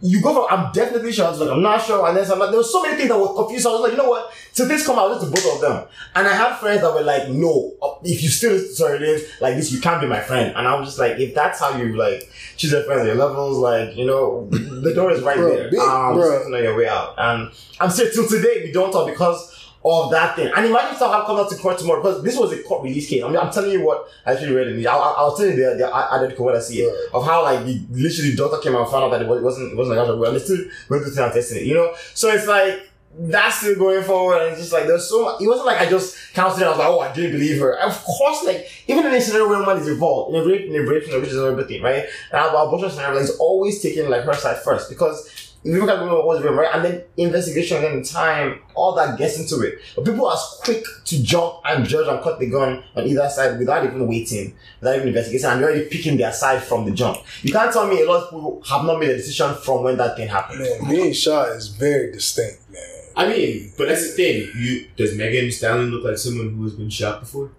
You 0.02 0.20
go 0.22 0.32
from 0.34 0.46
I'm 0.58 0.72
definitely 0.72 1.12
sure. 1.12 1.26
I 1.26 1.30
was 1.30 1.40
like, 1.40 1.50
I'm 1.50 1.60
not 1.62 1.82
sure. 1.84 2.06
And 2.08 2.16
then 2.16 2.24
some, 2.24 2.38
there 2.38 2.50
was 2.52 2.72
so 2.72 2.82
many 2.82 2.96
things 2.96 3.08
that 3.10 3.18
were 3.18 3.34
confused. 3.34 3.64
So 3.64 3.70
I 3.70 3.72
was 3.74 3.82
like, 3.82 3.92
you 3.92 3.98
know 3.98 4.08
what? 4.08 4.32
So 4.52 4.64
this 4.66 4.86
come 4.86 4.98
out, 4.98 5.20
to 5.20 5.26
both 5.26 5.54
of 5.54 5.60
them. 5.60 5.86
And 6.14 6.26
I 6.26 6.32
had 6.34 6.56
friends 6.56 6.80
that 6.80 6.94
were 6.94 7.02
like, 7.02 7.28
no, 7.28 7.72
uh, 7.82 7.94
if 8.02 8.22
you 8.22 8.28
still 8.30 8.58
to 8.58 9.26
like 9.40 9.56
this, 9.56 9.70
you 9.72 9.80
can't 9.80 10.00
be 10.00 10.06
my 10.06 10.20
friend. 10.20 10.54
And 10.56 10.66
I 10.66 10.74
was 10.78 10.88
just 10.88 10.98
like, 10.98 11.18
if 11.18 11.34
that's 11.34 11.60
how 11.60 11.76
you 11.76 11.96
like 11.96 12.30
choose 12.56 12.72
your 12.72 12.82
friends, 12.84 13.06
your 13.06 13.14
levels, 13.16 13.58
like, 13.58 13.94
you 13.96 14.06
know, 14.06 14.46
the 14.50 14.94
door 14.94 15.10
is 15.12 15.22
right 15.22 15.36
Bro, 15.36 15.54
there. 15.54 15.70
big- 15.70 15.78
um, 15.80 16.14
bro. 16.14 16.48
know 16.48 16.58
your 16.58 16.76
way 16.76 16.88
out. 16.88 17.14
And 17.18 17.50
I'm 17.78 17.90
still 17.90 18.10
till 18.10 18.26
today 18.28 18.62
we 18.64 18.72
don't 18.72 18.90
talk 18.92 19.06
because 19.08 19.59
of 19.84 20.10
that 20.10 20.36
thing. 20.36 20.52
And 20.54 20.66
imagine 20.66 20.96
stuff 20.96 21.12
have 21.12 21.24
come 21.24 21.38
out 21.38 21.48
to 21.50 21.56
court 21.56 21.78
tomorrow 21.78 22.02
because 22.02 22.22
this 22.22 22.36
was 22.36 22.52
a 22.52 22.62
court 22.62 22.82
release 22.82 23.08
case. 23.08 23.22
I 23.22 23.28
mean, 23.28 23.38
I'm 23.38 23.50
telling 23.50 23.70
you 23.70 23.84
what 23.84 24.08
I 24.26 24.32
actually 24.32 24.52
read 24.52 24.68
in 24.68 24.76
the. 24.76 24.86
I'll, 24.86 25.14
I'll 25.16 25.36
tell 25.36 25.46
you 25.46 25.56
the 25.56 25.76
the 25.76 25.90
article 25.90 26.44
when 26.44 26.56
I 26.56 26.60
see 26.60 26.80
it 26.80 27.10
of 27.14 27.24
how 27.24 27.42
like 27.42 27.64
the 27.64 27.80
literally 27.90 28.30
the 28.30 28.36
doctor 28.36 28.58
came 28.58 28.74
out 28.74 28.82
and 28.82 28.90
found 28.90 29.04
out 29.04 29.10
that 29.12 29.22
it 29.22 29.42
wasn't 29.42 29.72
it 29.72 29.76
wasn't 29.76 29.96
like 29.96 30.18
well, 30.18 30.32
they 30.32 30.38
still 30.38 30.58
went 30.88 31.04
through 31.04 31.24
and 31.24 31.32
testing 31.32 31.58
it. 31.58 31.64
You 31.64 31.74
know, 31.74 31.94
so 32.14 32.28
it's 32.30 32.46
like. 32.46 32.86
That's 33.12 33.58
still 33.58 33.74
going 33.74 34.04
forward, 34.04 34.40
and 34.40 34.52
it's 34.52 34.60
just 34.60 34.72
like 34.72 34.86
there's 34.86 35.08
so 35.08 35.24
much. 35.24 35.42
It 35.42 35.48
wasn't 35.48 35.66
like 35.66 35.80
I 35.80 35.90
just 35.90 36.32
counted. 36.32 36.58
And 36.58 36.66
I 36.66 36.68
was 36.68 36.78
like, 36.78 36.88
oh, 36.88 37.00
I 37.00 37.12
didn't 37.12 37.32
believe 37.32 37.60
her. 37.60 37.76
Of 37.76 38.00
course, 38.04 38.44
like 38.44 38.70
even 38.86 39.04
in 39.04 39.12
a 39.12 39.20
scenario 39.20 39.48
where 39.48 39.60
one 39.66 39.78
is 39.78 39.88
involved 39.88 40.32
in 40.32 40.40
a 40.40 40.46
rape, 40.46 40.66
in 40.66 40.76
a 40.76 40.82
rape, 40.82 41.08
in 41.08 41.14
a 41.14 41.18
which 41.18 41.30
is 41.30 41.36
everything, 41.36 41.82
right? 41.82 42.04
And 42.30 42.40
about 42.40 42.68
abortion 42.68 42.88
scenario, 42.90 43.18
it's 43.18 43.36
always 43.38 43.82
taking 43.82 44.08
like 44.08 44.22
her 44.22 44.34
side 44.34 44.58
first 44.62 44.88
because 44.88 45.49
if 45.62 45.74
you 45.74 45.80
look 45.80 45.90
at 45.90 46.02
women 46.02 46.24
was 46.24 46.42
rape, 46.42 46.54
right, 46.54 46.74
and 46.74 46.84
then 46.84 47.04
investigation, 47.16 47.84
and 47.84 47.86
then 47.86 48.02
time, 48.02 48.60
all 48.74 48.94
that 48.94 49.18
gets 49.18 49.38
into 49.38 49.62
it. 49.66 49.78
But 49.94 50.06
people 50.06 50.26
are 50.26 50.38
quick 50.62 50.84
to 51.04 51.22
jump 51.22 51.56
and 51.66 51.84
judge 51.84 52.08
and 52.08 52.22
cut 52.22 52.38
the 52.38 52.48
gun 52.48 52.82
on 52.96 53.06
either 53.06 53.28
side 53.28 53.58
without 53.58 53.84
even 53.84 54.06
waiting, 54.08 54.54
without 54.80 54.96
even 54.96 55.08
investigating, 55.08 55.46
and 55.46 55.60
they're 55.60 55.70
already 55.70 55.88
picking 55.88 56.16
their 56.16 56.32
side 56.32 56.62
from 56.62 56.86
the 56.86 56.92
jump. 56.92 57.18
You 57.42 57.52
can't 57.52 57.72
tell 57.72 57.86
me 57.86 58.02
a 58.02 58.06
lot 58.06 58.22
of 58.24 58.30
people 58.30 58.62
have 58.68 58.84
not 58.86 59.00
made 59.00 59.10
a 59.10 59.16
decision 59.16 59.54
from 59.54 59.84
when 59.84 59.98
that 59.98 60.16
thing 60.16 60.28
happened. 60.28 60.60
Man, 60.60 60.90
being 60.90 61.12
shot 61.12 61.50
is 61.50 61.68
very 61.68 62.10
distinct, 62.10 62.62
man. 62.70 62.82
I 63.16 63.28
mean, 63.28 63.72
but 63.76 63.88
that's 63.88 64.10
the 64.10 64.16
thing. 64.16 64.50
You 64.56 64.86
does 64.96 65.14
Megan 65.14 65.50
Stallion 65.50 65.90
look 65.90 66.04
like 66.04 66.16
someone 66.16 66.54
who 66.54 66.62
has 66.62 66.74
been 66.74 66.88
shot 66.88 67.20
before? 67.20 67.50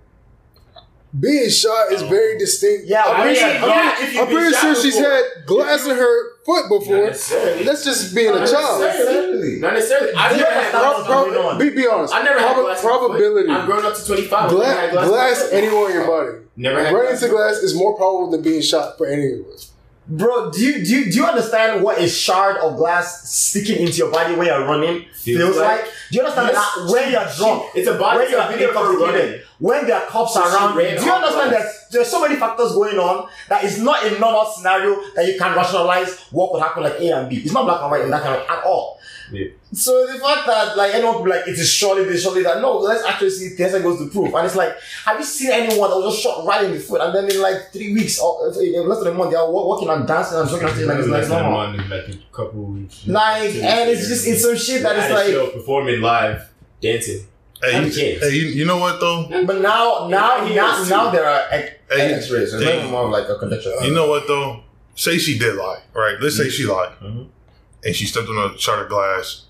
Being 1.19 1.49
shot 1.49 1.91
is 1.91 2.01
very 2.03 2.37
distinct. 2.37 2.85
Yeah, 2.87 3.03
I'm 3.03 3.21
pretty, 3.21 3.41
mean, 3.41 3.51
sure, 3.59 3.67
yeah, 3.69 3.95
I'm 3.97 4.03
if 4.03 4.13
you've 4.13 4.29
pretty 4.29 4.55
sure 4.55 4.75
she's 4.75 4.95
before. 4.95 5.11
had 5.11 5.23
glass 5.45 5.85
in 5.85 5.97
her 5.97 6.31
foot 6.45 6.69
before. 6.69 6.95
Not 6.97 7.05
necessarily. 7.07 7.63
That's 7.65 7.83
just 7.83 8.15
being 8.15 8.29
a 8.33 8.47
child. 8.47 8.79
necessarily. 8.81 9.59
Not 9.59 9.73
necessarily. 9.73 10.13
I've 10.13 10.37
never 10.37 10.51
had 10.51 10.63
that's 10.63 10.71
glass. 10.71 10.83
what 10.83 10.97
in 10.97 11.03
my 11.03 11.07
going 11.07 11.33
foot. 11.33 11.45
on. 11.45 11.59
Be, 11.59 11.69
be 11.69 11.87
honest. 11.87 12.13
I've 12.13 12.23
never 12.23 12.39
had 12.39 12.55
glass. 12.55 12.81
in 12.83 12.89
my 12.89 12.95
probability. 12.97 13.49
I've 13.49 13.65
grown 13.65 13.85
up 13.85 13.95
to 13.95 14.05
25. 14.05 14.33
I've 14.33 14.51
never 14.57 14.63
had 14.79 14.91
Glass, 14.91 15.07
glass 15.09 15.49
anywhere 15.51 15.87
in 15.89 15.93
your 15.95 16.07
body. 16.07 16.37
Never 16.55 16.83
had 16.83 16.93
Running 16.93 17.09
glass. 17.09 17.21
into 17.23 17.33
glass 17.35 17.55
is 17.57 17.75
more 17.75 17.97
probable 17.97 18.31
than 18.31 18.41
being 18.41 18.61
shot 18.61 18.97
for 18.97 19.05
any 19.07 19.33
of 19.33 19.45
us. 19.47 19.70
Bro, 20.11 20.51
do 20.51 20.59
you, 20.61 20.83
do 20.83 20.91
you 20.91 21.11
do 21.11 21.17
you 21.19 21.25
understand 21.25 21.81
what 21.81 21.97
a 21.99 22.07
shard 22.07 22.57
of 22.57 22.75
glass 22.75 23.29
sticking 23.29 23.79
into 23.81 23.97
your 23.99 24.11
body 24.11 24.35
when 24.35 24.47
you're 24.47 24.65
running 24.65 25.05
feels, 25.13 25.39
Feels 25.39 25.57
like? 25.57 25.81
like? 25.83 25.91
Do 26.11 26.17
you 26.17 26.21
understand 26.21 26.49
Yes. 26.53 26.75
that 26.75 26.91
when 26.91 27.11
you're 27.13 27.29
drunk? 27.37 27.71
It's 27.75 27.87
a 27.87 27.93
body. 27.97 28.17
when 28.19 28.29
you're 28.31 28.47
video 28.51 28.73
her 28.73 28.97
running. 28.99 29.41
when 29.59 29.85
there 29.87 29.95
are 29.95 30.05
cops 30.07 30.33
So 30.33 30.41
around, 30.43 30.75
do 30.75 30.81
you 30.83 31.11
understand 31.11 31.53
that 31.53 31.65
there's 31.91 32.07
so 32.07 32.19
many 32.21 32.35
factors 32.35 32.73
going 32.73 32.97
on 32.99 33.29
that 33.49 33.63
it's 33.63 33.77
not 33.77 34.05
a 34.05 34.19
normal 34.19 34.45
scenario 34.45 34.99
that 35.15 35.25
you 35.27 35.37
can 35.39 35.55
rationalize 35.55 36.19
what 36.31 36.51
could 36.51 36.61
happen 36.61 36.83
like 36.83 36.99
A 36.99 37.11
and 37.17 37.29
B. 37.29 37.37
It's 37.37 37.53
not 37.53 37.63
black 37.65 37.81
and 37.81 37.91
white 37.91 38.01
in 38.01 38.11
that 38.11 38.21
kind 38.23 38.35
of 38.35 38.49
at 38.49 38.63
all. 38.65 38.99
Yeah. 39.31 39.47
So 39.73 40.05
the 40.07 40.19
fact 40.19 40.45
that 40.47 40.75
like 40.77 40.93
anyone 40.93 41.15
could 41.15 41.23
be 41.25 41.29
like 41.31 41.47
it 41.47 41.57
is 41.57 41.71
surely 41.71 42.03
this, 42.03 42.21
surely 42.23 42.43
that 42.43 42.61
no, 42.61 42.77
let's 42.79 43.03
actually 43.05 43.29
see 43.29 43.55
Tesla 43.55 43.79
goes 43.79 43.99
to 43.99 44.07
proof. 44.09 44.33
And 44.33 44.45
it's 44.45 44.55
like, 44.55 44.75
have 45.05 45.17
you 45.17 45.25
seen 45.25 45.51
anyone 45.51 45.89
that 45.89 45.95
was 45.97 46.13
just 46.13 46.23
shot 46.23 46.45
right 46.45 46.65
in 46.65 46.71
the 46.73 46.79
foot 46.79 47.01
and 47.01 47.15
then 47.15 47.29
in 47.35 47.41
like 47.41 47.71
three 47.71 47.93
weeks 47.93 48.19
or 48.19 48.49
uh, 48.49 48.59
in 48.59 48.87
less 48.89 48.99
than 48.99 49.13
a 49.13 49.17
month 49.17 49.31
they 49.31 49.37
are 49.37 49.49
wa- 49.49 49.65
walking 49.67 49.89
and 49.89 50.05
dancing 50.07 50.37
and 50.39 50.49
talking 50.49 50.67
and 50.67 50.87
like 50.87 50.99
it's 50.99 51.07
like 51.07 51.23
a 51.25 51.29
normal. 51.29 51.51
month, 51.51 51.89
like 51.89 52.07
a 52.09 52.17
couple 52.35 52.63
weeks. 52.65 53.07
Like 53.07 53.55
and 53.55 53.89
it's 53.89 54.07
just 54.07 54.27
it's 54.27 54.41
some 54.41 54.57
shit 54.57 54.83
that 54.83 54.95
At 54.97 55.05
is 55.05 55.11
a 55.11 55.13
like 55.13 55.27
show, 55.27 55.49
performing 55.51 56.01
live, 56.01 56.49
dancing. 56.81 57.25
Hey, 57.63 57.85
you, 57.85 57.91
hey, 58.19 58.29
you, 58.31 58.45
you 58.47 58.65
know 58.65 58.77
what 58.79 58.99
though? 58.99 59.27
But 59.45 59.61
now, 59.61 60.07
now, 60.09 60.43
Yeah, 60.45 60.55
now, 60.55 60.83
he 60.83 60.89
now 60.89 61.11
there 61.11 61.25
are 61.29 61.43
X- 61.51 61.75
Hey, 61.91 62.13
X-rays. 62.15 62.53
It's 62.55 62.63
hey. 62.63 62.81
not 62.81 62.89
more 62.89 63.09
like 63.09 63.29
a 63.29 63.35
conduction. 63.37 63.73
You 63.83 63.93
know 63.93 64.07
what 64.09 64.27
though? 64.27 64.61
Say 64.95 65.17
she 65.19 65.37
did 65.37 65.55
lie, 65.55 65.79
right? 65.93 66.15
Let's 66.19 66.37
say 66.37 66.49
she 66.49 66.65
lied, 66.65 66.89
Mhm. 67.01 67.27
And 67.83 67.95
she 67.95 68.05
stepped 68.05 68.27
on 68.29 68.51
a 68.51 68.57
shard 68.57 68.83
of 68.83 68.89
glass. 68.89 69.45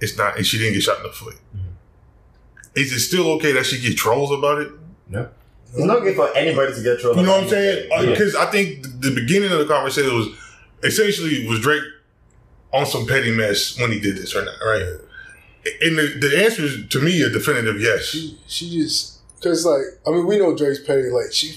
It's 0.00 0.16
not, 0.16 0.36
and 0.36 0.46
she 0.46 0.58
didn't 0.58 0.74
get 0.74 0.82
shot 0.82 0.98
in 0.98 1.02
the 1.04 1.10
foot. 1.10 1.34
Mm-hmm. 1.56 1.68
Is 2.76 2.92
it 2.92 3.00
still 3.00 3.28
okay 3.32 3.52
that 3.52 3.66
she 3.66 3.80
get 3.80 3.96
trolls 3.96 4.30
about 4.30 4.60
it? 4.60 4.72
No. 5.08 5.28
It's 5.72 5.84
not 5.84 6.00
good 6.00 6.16
for 6.16 6.34
anybody 6.36 6.74
to 6.74 6.82
get 6.82 7.00
trolled. 7.00 7.16
You 7.16 7.22
know 7.24 7.32
what 7.32 7.44
I'm 7.44 7.48
saying? 7.48 7.90
anything. 7.92 8.08
Uh, 8.08 8.12
because 8.12 8.34
I 8.34 8.46
think 8.46 8.82
the, 8.82 8.88
the 8.88 9.14
beginning 9.14 9.52
of 9.52 9.58
the 9.58 9.66
conversation 9.66 10.14
was 10.14 10.28
essentially 10.82 11.46
was 11.46 11.60
Drake 11.60 11.82
on 12.72 12.86
some 12.86 13.06
petty 13.06 13.30
mess 13.30 13.78
when 13.78 13.92
he 13.92 14.00
did 14.00 14.16
this 14.16 14.34
or 14.34 14.44
not, 14.44 14.54
right? 14.64 14.82
And 15.82 15.98
the, 15.98 16.18
the 16.20 16.44
answer 16.44 16.62
is 16.62 16.88
to 16.88 17.00
me 17.00 17.22
a 17.22 17.30
definitive 17.30 17.80
yes. 17.80 18.04
She 18.04 18.38
she 18.46 18.70
just 18.70 19.20
because 19.36 19.64
like 19.64 19.82
I 20.06 20.10
mean 20.10 20.26
we 20.26 20.38
know 20.38 20.56
Drake's 20.56 20.80
petty. 20.80 21.10
Like 21.10 21.32
she 21.32 21.56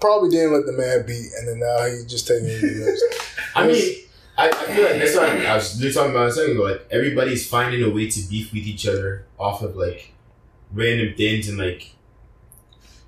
probably 0.00 0.30
didn't 0.30 0.52
let 0.52 0.66
the 0.66 0.72
man 0.72 1.04
beat, 1.06 1.30
and 1.38 1.48
then 1.48 1.60
now 1.60 1.84
he 1.86 2.04
just 2.06 2.26
taking 2.26 2.46
it 2.48 2.60
to 2.60 2.70
the 2.70 2.86
next. 2.86 3.04
I 3.56 3.66
mean, 3.66 3.96
I, 4.36 4.48
I 4.48 4.52
feel 4.52 4.84
like 4.84 4.98
that's 4.98 5.14
what 5.14 5.28
I, 5.28 5.44
I 5.46 5.54
was 5.54 5.74
literally 5.76 5.94
talking 5.94 6.10
about 6.12 6.28
a 6.28 6.32
second 6.32 6.52
ago. 6.52 6.62
Like 6.64 6.86
everybody's 6.90 7.46
finding 7.48 7.82
a 7.82 7.90
way 7.90 8.08
to 8.08 8.28
beef 8.28 8.52
with 8.52 8.62
each 8.66 8.86
other 8.86 9.26
off 9.38 9.62
of 9.62 9.76
like 9.76 10.12
random 10.72 11.14
things, 11.16 11.48
and 11.48 11.58
like 11.58 11.94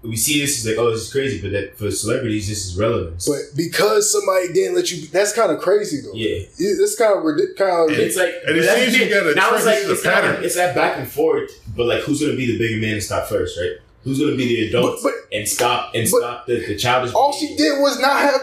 we 0.02 0.16
see 0.16 0.38
this 0.40 0.58
as 0.58 0.66
like, 0.70 0.76
oh, 0.78 0.90
this 0.90 1.02
is 1.06 1.10
crazy, 1.12 1.40
but 1.40 1.50
that 1.52 1.78
for 1.78 1.90
celebrities, 1.90 2.46
this 2.46 2.66
is 2.66 2.76
relevant. 2.76 3.24
But 3.26 3.56
because 3.56 4.12
somebody 4.12 4.52
didn't 4.52 4.74
let 4.76 4.92
you, 4.92 5.06
that's 5.06 5.32
kind 5.32 5.50
of 5.50 5.60
crazy 5.62 6.02
though. 6.02 6.12
yeah, 6.12 6.40
It- 6.40 6.50
It's 6.58 6.94
kind 6.94 7.16
of 7.16 7.24
ridiculous. 7.24 7.58
Kind 7.58 7.90
and 7.90 7.92
of 7.92 7.98
it's 8.06 8.16
like 8.18 8.34
And 8.46 8.56
it 8.58 8.92
seems 8.92 8.98
you 8.98 9.08
got 9.08 9.26
a 9.26 9.34
now 9.34 9.54
it's 9.54 9.64
like 9.64 9.78
this 9.78 10.00
is 10.00 10.00
a 10.00 10.02
kind 10.10 10.14
pattern. 10.26 10.36
of, 10.36 10.42
it's 10.44 10.56
that 10.56 10.74
back 10.74 10.98
and 10.98 11.08
forth, 11.08 11.50
but 11.74 11.86
like 11.86 12.00
who's 12.02 12.20
gonna 12.20 12.36
be 12.36 12.44
the 12.46 12.58
bigger 12.58 12.78
man 12.82 12.94
and 12.94 13.02
stop 13.02 13.28
first, 13.28 13.58
right? 13.58 13.78
Who's 14.02 14.18
gonna 14.20 14.36
be 14.36 14.44
the 14.46 14.68
adult 14.68 15.00
But- 15.02 15.14
and 15.32 15.48
stop 15.48 15.94
and 15.94 16.06
but- 16.10 16.18
stop 16.18 16.46
the, 16.46 16.56
the 16.66 16.76
childish? 16.76 17.14
All 17.14 17.32
she 17.32 17.56
did 17.56 17.80
was 17.80 17.98
not 17.98 18.20
have 18.20 18.40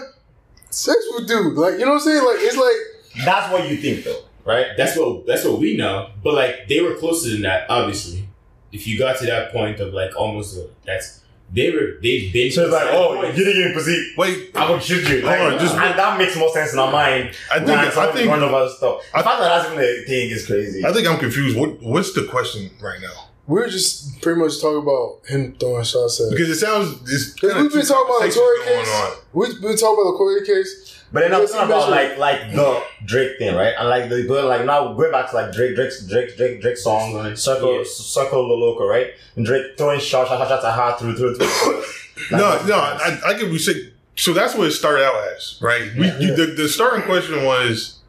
sex 0.73 0.97
with 1.15 1.27
dude. 1.27 1.53
Like 1.55 1.73
you 1.73 1.79
know 1.79 1.88
what 1.88 1.93
I'm 1.95 1.99
saying? 1.99 2.23
Like 2.25 2.38
it's 2.39 2.57
like 2.57 3.25
That's 3.25 3.51
what 3.51 3.69
you 3.69 3.77
think, 3.77 4.03
though, 4.05 4.21
right? 4.45 4.67
That's 4.77 4.97
what 4.97 5.25
that's 5.27 5.43
what 5.45 5.60
we 5.60 5.77
know. 5.77 6.10
But 6.23 6.34
like 6.34 6.67
they 6.67 6.81
were 6.81 6.95
closer 6.95 7.29
than 7.29 7.41
that, 7.43 7.69
obviously. 7.69 8.27
If 8.71 8.88
you 8.88 8.97
got 8.97 9.17
to 9.19 9.25
that 9.25 9.51
point 9.51 9.79
of 9.81 9.93
like 9.93 10.15
almost 10.15 10.57
uh, 10.57 10.62
that's 10.86 11.19
they 11.53 11.69
were 11.71 11.99
they've 12.01 12.31
been 12.31 12.49
So 12.49 12.63
it's 12.63 12.73
like, 12.73 12.88
oh, 12.93 13.15
point. 13.21 13.36
you 13.38 13.43
didn't 13.43 13.62
give 13.62 13.67
me 13.71 13.73
pussy. 13.73 14.13
Wait, 14.17 14.51
I'm 14.55 14.69
gonna 14.69 14.81
shoot 14.81 15.07
you. 15.10 15.21
Like, 15.21 15.39
Hold 15.39 15.53
on, 15.53 15.60
just- 15.60 15.75
and 15.75 15.99
that 15.99 16.17
makes 16.17 16.38
more 16.38 16.49
sense 16.53 16.71
in 16.71 16.79
our 16.79 16.89
mind. 16.89 17.31
I 17.51 17.55
think 17.55 17.67
than 17.67 17.77
I 17.79 17.89
some 17.89 18.13
think 18.13 18.29
run 18.29 18.41
over 18.41 18.69
stuff. 18.69 19.01
The 19.12 19.17
I- 19.19 19.23
fact 19.23 19.39
that 19.41 19.49
that's 19.49 19.65
even 19.73 19.84
a 19.84 20.05
thing 20.05 20.29
is 20.29 20.45
crazy. 20.47 20.86
I 20.86 20.93
think 20.93 21.05
I'm 21.10 21.19
confused. 21.19 21.57
What 21.57 21.81
what's 21.81 22.13
the 22.13 22.23
question 22.23 22.69
right 22.81 23.01
now? 23.01 23.25
We 23.51 23.59
were 23.59 23.67
just 23.67 24.21
pretty 24.21 24.39
much 24.39 24.61
talking 24.61 24.81
about 24.81 25.27
him 25.27 25.57
throwing 25.59 25.83
shots 25.83 26.21
at. 26.21 26.29
Because 26.31 26.49
it 26.49 26.55
sounds 26.55 27.01
it's 27.11 27.33
Because 27.33 27.61
we've 27.61 27.73
been 27.73 27.85
talking 27.85 28.15
about 28.15 28.21
the 28.25 28.33
conversations 28.33 28.35
Tory 28.35 28.63
case. 28.63 28.93
on. 28.95 29.11
We've 29.33 29.61
been 29.61 29.75
talking 29.75 29.99
about 29.99 30.11
the 30.11 30.17
Corey 30.17 30.45
case. 30.45 31.03
But 31.11 31.19
then 31.19 31.33
I'm 31.33 31.45
talking 31.45 31.65
about 31.65 31.89
like 31.89 32.17
like 32.17 32.53
the 32.55 32.81
Drake 33.03 33.37
thing, 33.39 33.53
right? 33.53 33.73
And 33.77 33.89
like 33.89 34.07
the 34.07 34.23
going 34.23 34.45
like 34.45 34.63
now 34.65 34.93
going 34.93 35.11
back 35.11 35.31
to 35.31 35.35
like 35.35 35.51
Drake 35.51 35.75
Drake's 35.75 36.07
Drake 36.07 36.37
Drake 36.37 36.61
Drake 36.61 36.77
song 36.77 37.11
Circo 37.33 37.79
Yeah. 37.79 37.83
Circo 37.83 38.31
the 38.31 38.55
Loco, 38.55 38.87
right? 38.87 39.07
And 39.35 39.45
Drake 39.45 39.77
throwing 39.77 39.99
shots 39.99 40.29
shots 40.29 40.49
shots 40.49 40.63
at 40.63 40.73
her 40.73 40.97
through 40.97 41.17
through 41.17 41.35
through. 41.35 41.83
No, 42.31 42.65
no, 42.67 42.75
I, 42.75 43.19
I 43.25 43.33
get 43.33 43.43
what 43.43 43.51
you 43.53 43.59
say. 43.59 43.91
So 44.15 44.31
that's 44.31 44.55
what 44.55 44.67
it 44.67 44.71
started 44.71 45.03
out 45.03 45.15
as, 45.35 45.57
right? 45.61 45.91
We, 45.97 46.05
you, 46.23 46.35
the, 46.35 46.53
the 46.55 46.69
starting 46.69 47.03
question 47.03 47.43
was, 47.43 47.99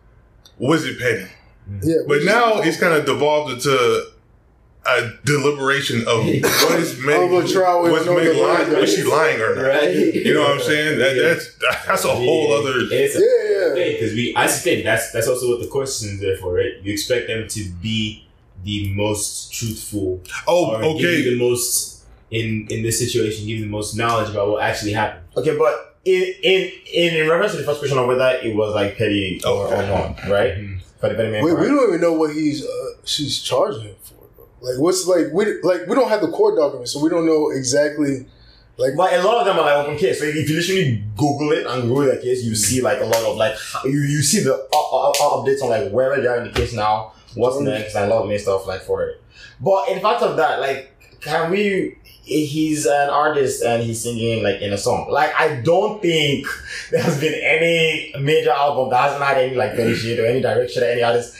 was 0.58 0.84
it 0.84 1.00
petty? 1.00 1.26
Yeah, 1.82 2.02
But 2.06 2.22
now 2.24 2.60
it's 2.60 2.78
kind 2.78 2.92
of 2.92 3.06
devolved 3.06 3.52
into 3.54 4.11
a 4.84 5.10
deliberation 5.24 6.00
of 6.08 6.24
what 6.26 6.78
is 6.80 6.98
Meg, 6.98 7.32
Of 7.32 7.44
a 7.44 7.48
trial 7.48 7.82
with 7.84 8.04
no 8.06 8.14
Meg 8.16 8.26
lying, 8.26 8.36
deliberation. 8.66 8.80
was 8.80 8.94
she 8.94 9.02
lying 9.04 9.40
or 9.40 9.54
not? 9.54 9.62
Right. 9.62 9.94
You 10.14 10.34
know 10.34 10.40
what 10.42 10.52
I'm 10.52 10.60
saying? 10.60 10.98
That, 10.98 11.14
that's 11.14 11.86
that's 11.86 12.04
a 12.04 12.14
whole 12.14 12.52
other. 12.52 12.78
It's 12.90 13.14
a 13.16 13.20
Yeah, 13.20 13.76
yeah. 13.84 13.92
because 13.92 14.12
we 14.14 14.34
I 14.36 14.46
think 14.48 14.84
that's 14.84 15.12
that's 15.12 15.28
also 15.28 15.50
what 15.50 15.60
the 15.60 15.68
question 15.68 16.10
is 16.10 16.20
there 16.20 16.36
for, 16.36 16.54
right? 16.54 16.72
You 16.82 16.92
expect 16.92 17.28
them 17.28 17.46
to 17.48 17.64
be 17.80 18.26
the 18.64 18.92
most 18.94 19.52
truthful 19.52 20.20
Oh, 20.46 20.74
or 20.76 20.80
give 20.98 21.02
you 21.02 21.08
okay. 21.18 21.30
the 21.30 21.38
most 21.38 22.04
in 22.30 22.66
in 22.70 22.82
this 22.82 22.98
situation, 22.98 23.46
give 23.46 23.58
you 23.58 23.64
the 23.64 23.70
most 23.70 23.96
knowledge 23.96 24.30
about 24.30 24.48
what 24.50 24.62
actually 24.62 24.92
happened. 24.92 25.24
Okay, 25.36 25.56
but 25.56 25.96
in 26.04 26.22
in 26.42 26.70
in, 26.92 27.14
in 27.16 27.28
reference 27.28 27.52
to 27.52 27.58
the 27.58 27.64
first 27.64 27.78
question 27.78 27.98
of 27.98 28.06
whether 28.08 28.30
it 28.42 28.56
was 28.56 28.74
like 28.74 28.96
petty 28.98 29.40
or, 29.46 29.68
or 29.68 29.82
not, 29.86 30.18
right? 30.28 30.54
Mhm. 30.56 30.80
For 30.98 31.08
the 31.08 31.14
man, 31.14 31.44
We, 31.44 31.52
we 31.52 31.66
don't 31.66 31.88
even 31.88 32.00
know 32.00 32.12
what 32.12 32.32
he's 32.32 32.64
uh, 32.64 32.68
she's 33.04 33.40
charging 33.40 33.82
him 33.82 33.96
for. 34.02 34.14
Like 34.62 34.78
what's 34.78 35.06
like 35.08 35.32
we 35.32 35.60
like 35.62 35.86
we 35.88 35.94
don't 35.94 36.08
have 36.08 36.20
the 36.20 36.30
court 36.30 36.56
documents, 36.56 36.92
so 36.92 37.02
we 37.02 37.10
don't 37.10 37.26
know 37.26 37.50
exactly. 37.50 38.26
Like 38.78 38.92
But 38.96 39.12
a 39.12 39.22
lot 39.22 39.38
of 39.38 39.46
them 39.46 39.58
are 39.58 39.62
like 39.62 39.84
open 39.84 39.98
case. 39.98 40.20
So 40.20 40.24
if 40.24 40.48
you 40.48 40.56
literally 40.56 41.04
Google 41.16 41.52
it 41.52 41.66
and 41.66 41.82
Google 41.82 42.14
the 42.14 42.22
case, 42.22 42.44
you 42.44 42.54
see 42.54 42.80
like 42.80 43.00
a 43.00 43.04
lot 43.04 43.22
of 43.24 43.36
like 43.36 43.56
you, 43.84 44.00
you 44.00 44.22
see 44.22 44.40
the 44.40 44.54
uh, 44.54 45.08
uh, 45.10 45.12
updates 45.12 45.62
on 45.62 45.70
like 45.70 45.90
where 45.90 46.18
they 46.20 46.26
are 46.28 46.38
in 46.38 46.44
the 46.44 46.52
case 46.52 46.72
now, 46.72 47.12
what's 47.34 47.60
next, 47.60 47.94
and 47.96 48.10
a 48.10 48.14
lot 48.14 48.30
of 48.30 48.40
stuff 48.40 48.66
like 48.66 48.82
for 48.82 49.04
it. 49.04 49.20
But 49.60 49.88
in 49.88 50.00
fact 50.00 50.22
of 50.22 50.36
that, 50.36 50.60
like, 50.60 50.92
can 51.20 51.50
we? 51.50 51.98
He's 52.24 52.86
an 52.86 53.10
artist 53.10 53.64
and 53.64 53.82
he's 53.82 54.00
singing 54.00 54.44
like 54.44 54.60
in 54.60 54.72
a 54.72 54.78
song. 54.78 55.10
Like 55.10 55.34
I 55.34 55.56
don't 55.56 56.00
think 56.00 56.46
there's 56.90 57.20
been 57.20 57.34
any 57.34 58.14
major 58.20 58.52
album 58.52 58.90
that 58.90 59.10
hasn't 59.10 59.22
had 59.22 59.38
any 59.38 59.56
like 59.56 59.74
shit 59.74 60.20
or 60.20 60.26
any 60.26 60.40
direction 60.40 60.84
or 60.84 60.86
any 60.86 61.02
artist. 61.02 61.36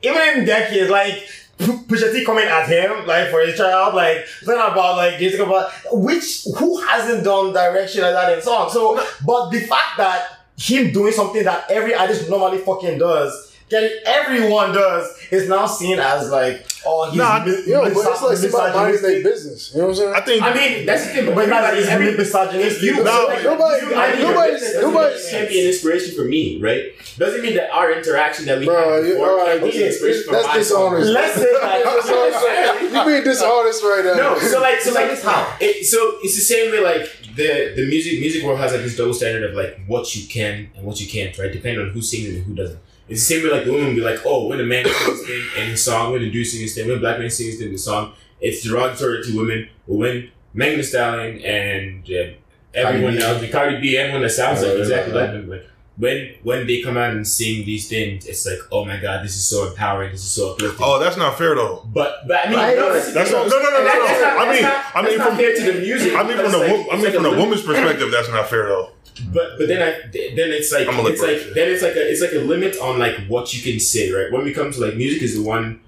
Even 0.00 0.38
in 0.38 0.44
decades, 0.46 0.90
like 0.90 1.28
Pusha 1.86 2.12
T 2.12 2.24
coming 2.24 2.44
at 2.44 2.68
him 2.68 3.06
like 3.06 3.30
for 3.30 3.40
his 3.40 3.56
child, 3.56 3.94
like 3.94 4.26
talking 4.44 4.72
about 4.72 4.96
like 4.96 5.18
just 5.18 5.38
about 5.38 5.70
which 5.92 6.46
who 6.58 6.80
hasn't 6.80 7.24
done 7.24 7.52
direction 7.52 8.02
like 8.02 8.14
that 8.14 8.32
in 8.32 8.42
song. 8.42 8.70
So, 8.70 9.04
but 9.24 9.50
the 9.50 9.60
fact 9.60 9.96
that 9.98 10.40
him 10.56 10.92
doing 10.92 11.12
something 11.12 11.44
that 11.44 11.70
every 11.70 11.94
artist 11.94 12.28
normally 12.28 12.58
fucking 12.58 12.98
does, 12.98 13.51
that 13.72 13.90
everyone 14.06 14.72
does, 14.72 15.10
is 15.30 15.48
now 15.48 15.66
seen 15.66 15.98
as 15.98 16.30
like 16.30 16.64
oh 16.86 17.08
he's 17.10 17.18
Nah, 17.18 17.44
mi- 17.44 17.62
yo, 17.66 17.80
but 17.82 17.92
it's 17.92 18.04
like 18.04 18.36
somebody 18.36 18.48
minding 18.52 18.72
their 18.72 18.92
misogynistic. 18.92 19.24
business. 19.24 19.70
You 19.74 19.80
know 19.80 19.86
what 19.86 19.90
I'm 19.90 19.96
saying? 19.96 20.14
I 20.14 20.20
think. 20.20 20.42
I 20.42 20.54
mean, 20.54 20.86
that's 20.86 21.06
the 21.06 21.12
thing. 21.14 21.34
But 21.34 21.48
not 21.48 21.60
that 21.62 21.76
he's 21.76 21.88
every- 21.88 22.06
really 22.06 22.18
misogynistic. 22.18 22.82
you, 22.82 23.02
No, 23.02 23.26
like, 23.28 23.42
nobody- 23.44 23.86
you- 23.86 23.94
I 23.94 24.12
mean, 24.14 24.22
nobody's- 24.22 24.74
nobody's- 24.80 25.22
mean 25.24 25.30
can't 25.32 25.48
be 25.48 25.60
an 25.60 25.66
inspiration 25.68 26.14
for 26.14 26.24
me, 26.24 26.58
right? 26.60 26.92
Doesn't 27.18 27.42
mean 27.42 27.54
that 27.56 27.70
our 27.70 27.92
interaction 27.92 28.46
that 28.46 28.58
we 28.58 28.66
Bro, 28.66 28.96
have 28.96 29.06
you, 29.06 29.12
before 29.14 29.30
all 29.30 29.36
right, 29.38 29.60
can't 29.60 29.72
be 29.72 29.80
an 29.82 29.86
inspiration 29.88 30.22
for 30.24 30.32
that's 30.32 30.46
my 30.48 30.56
dishonest. 30.58 31.10
Let's 31.10 31.34
say 31.34 31.42
you 32.82 32.88
like 32.90 33.06
being 33.06 33.24
dishonest 33.24 33.82
right 33.82 34.02
now. 34.04 34.14
No, 34.14 34.38
so 34.38 34.60
like, 34.60 34.80
so 34.80 34.92
like, 34.92 35.10
It's 35.10 35.22
how? 35.22 35.56
It, 35.60 35.84
so 35.86 36.18
it's 36.22 36.34
the 36.36 36.40
same 36.42 36.70
way. 36.72 36.80
Like 36.80 37.08
the 37.36 37.72
the 37.76 37.86
music 37.88 38.18
music 38.20 38.42
world 38.44 38.58
has 38.58 38.72
like 38.72 38.82
this 38.82 38.96
double 38.96 39.14
standard 39.14 39.44
of 39.48 39.56
like 39.56 39.78
what 39.86 40.14
you 40.16 40.26
can 40.28 40.70
and 40.76 40.84
what 40.84 41.00
you 41.00 41.06
can't, 41.08 41.36
right? 41.38 41.52
Depending 41.52 41.80
on 41.80 41.90
who 41.90 42.02
sings 42.02 42.26
it 42.28 42.34
and 42.36 42.44
who 42.44 42.54
doesn't. 42.54 42.78
It's 43.12 43.26
the 43.28 43.34
same 43.34 43.44
way. 43.44 43.50
Like 43.56 43.64
the 43.64 43.72
women 43.72 43.88
will 43.88 43.94
be 43.94 44.00
like, 44.00 44.20
oh, 44.24 44.46
when 44.48 44.60
a 44.60 44.64
man 44.64 44.84
sings 44.84 45.06
this 45.06 45.26
thing 45.26 45.62
in 45.62 45.70
his 45.70 45.84
song, 45.84 46.12
when 46.12 46.22
the 46.22 46.30
dude 46.30 46.46
sings 46.46 46.62
this 46.62 46.74
thing, 46.74 46.88
when 46.88 46.96
a 46.98 47.00
black 47.00 47.18
man 47.18 47.30
sings 47.30 47.52
this 47.54 47.60
thing 47.60 47.72
the 47.72 47.78
song, 47.78 48.12
it's 48.40 48.62
derogatory 48.64 49.22
to 49.24 49.36
women. 49.36 49.68
But 49.86 49.94
when 49.96 50.30
Megan 50.54 50.78
Thee 50.78 50.82
Stallion 50.82 51.38
and 51.44 52.04
uh, 52.10 52.34
everyone 52.74 53.12
Cardi 53.18 53.22
else, 53.24 53.40
the 53.40 53.48
Cardi 53.50 53.80
B, 53.80 53.96
everyone 53.96 54.22
that 54.22 54.30
sounds 54.30 54.62
like 54.62 54.76
exactly 54.78 55.12
like 55.14 55.30
them, 55.32 55.48
like 55.50 55.66
when 55.98 56.34
when 56.42 56.66
they 56.66 56.80
come 56.80 56.96
out 56.96 57.10
and 57.14 57.26
sing 57.28 57.64
these 57.66 57.88
things, 57.88 58.24
it's 58.26 58.46
like, 58.46 58.58
oh 58.72 58.84
my 58.84 58.96
god, 58.98 59.22
this 59.24 59.36
is 59.36 59.46
so 59.46 59.68
empowering, 59.68 60.10
this 60.12 60.22
is 60.22 60.30
so 60.30 60.52
uplifting. 60.52 60.80
oh, 60.84 60.98
that's 60.98 61.18
not 61.18 61.36
fair 61.36 61.54
though. 61.54 61.86
But 61.92 62.26
but 62.26 62.46
I 62.46 62.48
mean, 62.48 62.58
Right. 62.58 62.76
no, 62.76 62.92
that's, 62.94 63.12
That's 63.12 63.30
not- 63.30 63.46
no, 63.46 63.58
no, 63.58 63.70
no, 63.70 63.76
and 63.78 63.86
that- 63.86 63.98
no, 63.98 64.06
that's 64.06 64.20
not- 64.22 64.38
I 64.48 64.52
mean- 64.52 64.62
not- 64.62 64.84
I 64.96 65.02
mean 65.02 65.18
from- 65.20 65.36
fair 65.36 65.54
to 65.54 65.72
the 65.72 65.80
music. 65.80 66.14
I 66.14 66.22
mean, 66.22 66.36
from 66.38 66.52
the 66.52 66.58
like- 66.58 66.70
I 66.70 66.96
mean, 66.96 67.04
like 67.04 67.14
from 67.14 67.26
a 67.26 67.30
the 67.30 67.36
woman's 67.36 67.62
perspective, 67.62 68.10
that's 68.10 68.28
not 68.30 68.48
fair 68.48 68.64
though. 68.68 68.88
But 69.32 69.58
but 69.58 69.68
then 69.68 69.82
I 69.82 70.08
then 70.10 70.50
it's 70.50 70.72
like 70.72 70.88
I'm 70.88 70.98
a 70.98 71.08
it's 71.08 71.20
liberal. 71.20 71.44
like 71.44 71.54
then 71.54 71.70
it's 71.70 71.82
like 71.82 71.96
a 71.96 72.10
it's 72.10 72.22
like 72.22 72.32
a 72.32 72.38
limit 72.38 72.76
on 72.78 72.98
like 72.98 73.26
what 73.26 73.52
you 73.54 73.62
can 73.62 73.78
say, 73.78 74.10
right? 74.10 74.32
When 74.32 74.42
we 74.44 74.52
come 74.54 74.72
to 74.72 74.80
like 74.80 74.96
music 74.96 75.22
is 75.22 75.34
the 75.36 75.42
one 75.42 75.80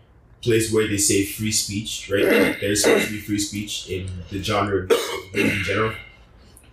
place 0.42 0.70
where 0.72 0.86
they 0.86 0.98
say 0.98 1.24
free 1.24 1.52
speech, 1.52 2.10
right? 2.12 2.56
There's 2.60 2.82
supposed 2.82 3.06
to 3.06 3.12
be 3.12 3.18
free 3.20 3.38
speech 3.38 3.88
in 3.88 4.10
the 4.30 4.42
genre 4.42 4.86
in 5.32 5.62
general. 5.64 5.94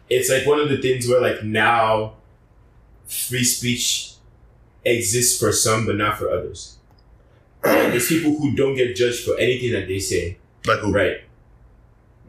It's 0.10 0.30
like 0.30 0.46
one 0.46 0.60
of 0.60 0.68
the 0.68 0.82
things 0.82 1.08
where 1.08 1.22
like 1.22 1.44
now 1.44 2.16
free 3.06 3.46
speech 3.46 4.16
exists 4.84 5.40
for 5.40 5.52
some 5.54 5.86
but 5.86 5.96
not 5.96 6.18
for 6.18 6.30
others. 6.30 6.78
And 7.64 7.94
there's 7.94 8.08
people 8.08 8.36
who 8.38 8.56
don't 8.56 8.76
get 8.76 8.96
judged 8.96 9.24
for 9.24 9.38
anything 9.38 9.72
that 9.72 9.88
they 9.88 10.00
say. 10.00 10.38
Like 10.66 10.80
who? 10.80 10.92
Right. 10.92 11.22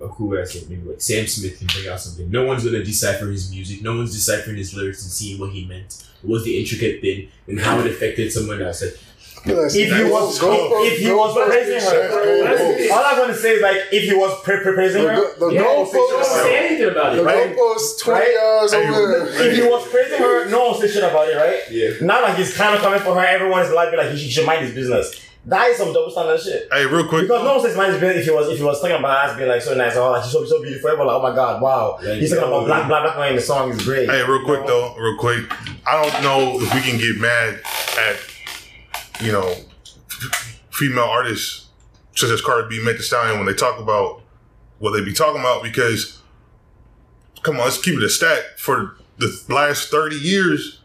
Like 0.02 0.10
who 0.16 0.26
would 0.26 0.40
I? 0.40 0.44
Maybe 0.68 0.82
like 0.88 1.00
Sam 1.00 1.26
Smith 1.26 1.58
can 1.58 1.68
bring 1.68 1.88
out 1.88 2.00
something. 2.00 2.30
No 2.30 2.44
one's 2.44 2.64
gonna 2.64 2.82
decipher 2.84 3.26
his 3.26 3.50
music. 3.50 3.82
No 3.82 3.96
one's 3.96 4.12
deciphering 4.12 4.56
his 4.56 4.74
lyrics 4.74 5.02
and 5.02 5.12
seeing 5.12 5.38
what 5.40 5.50
he 5.52 5.64
meant. 5.64 6.02
What 6.22 6.32
was 6.34 6.44
the 6.44 6.58
intricate 6.58 7.00
thing 7.00 7.28
and 7.46 7.58
how 7.60 7.78
it 7.80 7.86
affected 7.86 8.32
someone 8.32 8.60
else. 8.62 8.82
Like, 8.82 8.94
If 9.44 9.72
he 9.74 10.04
was 10.04 10.38
if 10.40 10.98
he 11.00 11.10
was 11.12 11.34
praising 11.34 11.80
her, 11.80 12.92
all 12.92 13.04
I'm 13.04 13.16
gonna 13.18 13.34
say 13.34 13.54
is 13.56 13.62
like 13.62 13.76
if 13.90 14.04
he 14.04 14.14
was 14.14 14.40
pra- 14.42 14.60
pra- 14.60 14.74
praising 14.74 15.02
her, 15.02 15.14
The, 15.16 15.46
the 15.46 15.52
yeah, 15.54 15.60
no 15.62 15.84
goalpost, 15.84 15.94
one 15.94 16.10
don't 16.10 16.24
say 16.24 16.42
say 16.42 16.66
anything 16.66 16.88
about 16.90 17.16
the 17.16 17.22
it, 17.22 17.24
right? 17.24 17.56
goalpost, 17.56 18.00
twenty 18.02 18.20
Right? 18.20 18.34
yards 18.34 18.72
Hey, 18.72 18.88
over 18.88 19.26
if 19.26 19.56
he 19.56 19.62
was 19.62 19.88
praising 19.88 20.18
her, 20.18 20.48
no 20.48 20.68
one 20.70 20.80
say 20.80 20.88
shit 20.88 21.02
about 21.02 21.28
it, 21.28 21.36
right? 21.36 21.58
Yeah. 21.70 21.90
Now 22.02 22.22
like 22.22 22.36
he's 22.36 22.56
kind 22.56 22.74
of 22.76 22.82
coming 22.82 23.00
for 23.00 23.14
her, 23.14 23.26
everyone's 23.26 23.70
like 23.72 23.90
be 23.90 23.96
like 23.96 24.10
he 24.12 24.16
he 24.18 24.30
should 24.30 24.46
mind 24.46 24.64
his 24.64 24.74
business. 24.74 25.20
That 25.44 25.70
is 25.70 25.76
some 25.76 25.92
double 25.92 26.10
standard 26.10 26.40
shit. 26.40 26.68
Hey, 26.70 26.86
real 26.86 27.08
quick. 27.08 27.22
Because 27.22 27.42
no 27.42 27.54
one 27.54 27.60
says 27.60 27.76
mind 27.76 27.92
his 27.92 28.00
business 28.00 28.20
if 28.20 28.24
he 28.26 28.30
was 28.30 28.48
if 28.48 28.58
he 28.58 28.64
was 28.64 28.80
talking 28.80 28.96
about 28.96 29.30
us 29.30 29.36
being 29.36 29.48
like 29.48 29.60
so 29.60 29.74
nice, 29.74 29.96
oh 29.96 30.12
like 30.12 30.22
she's 30.22 30.32
so 30.32 30.44
so 30.44 30.62
beautiful, 30.62 30.90
everyone 30.90 31.08
like 31.08 31.16
oh 31.16 31.22
my 31.22 31.34
god, 31.34 31.60
wow. 31.60 31.98
Like, 32.00 32.18
he's 32.18 32.30
talking 32.30 32.48
yo. 32.48 32.58
about 32.58 32.66
black 32.66 32.88
black 32.88 33.02
black 33.02 33.18
man 33.18 33.30
in 33.30 33.36
the 33.36 33.42
song 33.42 33.72
is 33.72 33.84
great. 33.84 34.08
Hey, 34.08 34.22
real 34.22 34.44
quick 34.44 34.64
though, 34.66 34.94
real 34.96 35.18
quick. 35.18 35.50
I 35.84 36.00
don't 36.00 36.22
know 36.22 36.60
if 36.60 36.72
we 36.72 36.80
can 36.80 36.96
get 36.96 37.20
mad 37.20 37.60
at, 37.98 38.16
you 39.20 39.32
know, 39.32 39.52
female 40.70 41.04
artists 41.04 41.66
such 42.14 42.30
as 42.30 42.40
Cardi 42.40 42.68
B, 42.68 42.84
Meg 42.84 42.98
Thee 42.98 43.02
Stallion 43.02 43.38
when 43.38 43.46
they 43.46 43.54
talk 43.54 43.80
about 43.80 44.22
what 44.78 44.92
they 44.92 45.02
be 45.02 45.12
talking 45.12 45.40
about 45.40 45.64
because, 45.64 46.22
come 47.42 47.56
on, 47.56 47.62
let's 47.62 47.80
keep 47.80 47.96
it 47.96 48.02
a 48.04 48.08
stat. 48.08 48.60
For 48.60 48.96
the 49.18 49.42
last 49.48 49.88
thirty 49.88 50.16
years, 50.16 50.81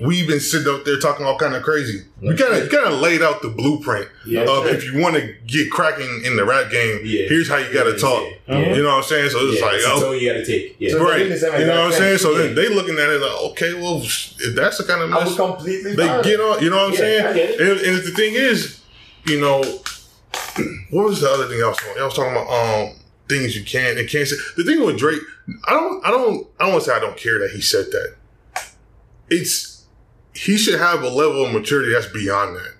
we've 0.00 0.28
been 0.28 0.40
sitting 0.40 0.72
up 0.72 0.84
there 0.84 0.98
talking 0.98 1.26
all 1.26 1.36
kind 1.38 1.54
of 1.54 1.62
crazy. 1.62 2.04
We 2.20 2.36
kind 2.36 2.54
of 2.54 2.68
kind 2.70 2.86
of 2.86 3.00
laid 3.00 3.22
out 3.22 3.42
the 3.42 3.48
blueprint 3.48 4.08
Yeah. 4.26 4.42
of 4.42 4.66
if 4.66 4.84
you 4.84 4.98
want 5.00 5.16
to 5.16 5.34
get 5.46 5.70
cracking 5.70 6.22
in 6.24 6.36
the 6.36 6.44
rap 6.44 6.70
game, 6.70 7.00
Yeah. 7.04 7.26
here's 7.28 7.48
how 7.48 7.56
you 7.56 7.72
got 7.72 7.84
to 7.84 7.96
talk. 7.98 8.24
Yeah. 8.48 8.74
You 8.74 8.82
know 8.82 8.90
what 8.90 8.96
I'm 8.98 9.02
saying? 9.04 9.30
So 9.30 9.38
it's 9.48 9.58
Yeah, 9.60 9.66
like, 9.66 9.74
it's 9.76 9.84
oh, 9.86 10.00
tone 10.00 10.18
you 10.20 10.28
gotta 10.32 10.44
take. 10.46 10.76
Yeah. 10.78 10.90
So- 10.92 11.02
Right. 11.04 11.18
doing 11.18 11.30
the 11.30 11.38
same 11.38 11.60
You 11.60 11.66
know 11.66 11.84
what 11.84 11.92
I'm 11.94 11.98
saying? 11.98 12.18
So 12.18 12.34
then 12.34 12.54
they 12.54 12.68
looking 12.68 12.98
at 12.98 13.08
it 13.08 13.20
like, 13.20 13.40
okay, 13.52 13.74
well, 13.74 14.02
if 14.02 14.54
that's 14.54 14.78
the 14.78 14.84
kind 14.84 15.02
of 15.02 15.12
I 15.12 15.18
was 15.18 15.24
mess 15.30 15.36
completely 15.36 15.94
they 15.96 16.06
fine. 16.06 16.22
get 16.22 16.40
on, 16.40 16.62
you 16.62 16.70
know 16.70 16.76
what 16.76 16.86
I'm 16.86 16.92
Yeah, 16.92 16.98
saying? 16.98 17.24
I. 17.60 17.62
And, 17.64 17.80
and 17.80 17.96
the 18.04 18.12
thing 18.12 18.34
is, 18.34 18.78
you 19.26 19.40
know, 19.40 19.60
what 20.90 21.06
was 21.08 21.20
the 21.20 21.30
other 21.30 21.46
thing 21.46 21.62
I 21.62 21.68
was 21.68 21.76
talking? 21.76 22.00
I 22.02 22.04
was 22.04 22.14
talking 22.14 22.32
about 22.32 22.48
um 22.48 22.94
things 23.28 23.54
you 23.56 23.62
can 23.64 23.98
and 23.98 24.08
can't 24.08 24.26
say. 24.26 24.36
The 24.56 24.64
thing 24.64 24.84
with 24.84 24.96
Drake, 24.98 25.20
I 25.66 25.72
don't, 25.72 26.04
I 26.06 26.10
don't, 26.10 26.46
I 26.58 26.64
don't 26.64 26.72
want 26.72 26.84
to 26.84 26.90
say 26.90 26.96
I 26.96 27.00
don't 27.00 27.16
care 27.16 27.38
that 27.40 27.50
he 27.50 27.60
said 27.60 27.86
that. 27.92 28.14
It's 29.28 29.77
he 30.34 30.56
should 30.56 30.78
have 30.78 31.02
a 31.02 31.08
level 31.08 31.44
of 31.46 31.52
maturity 31.52 31.92
that's 31.92 32.06
beyond 32.06 32.56
that. 32.56 32.74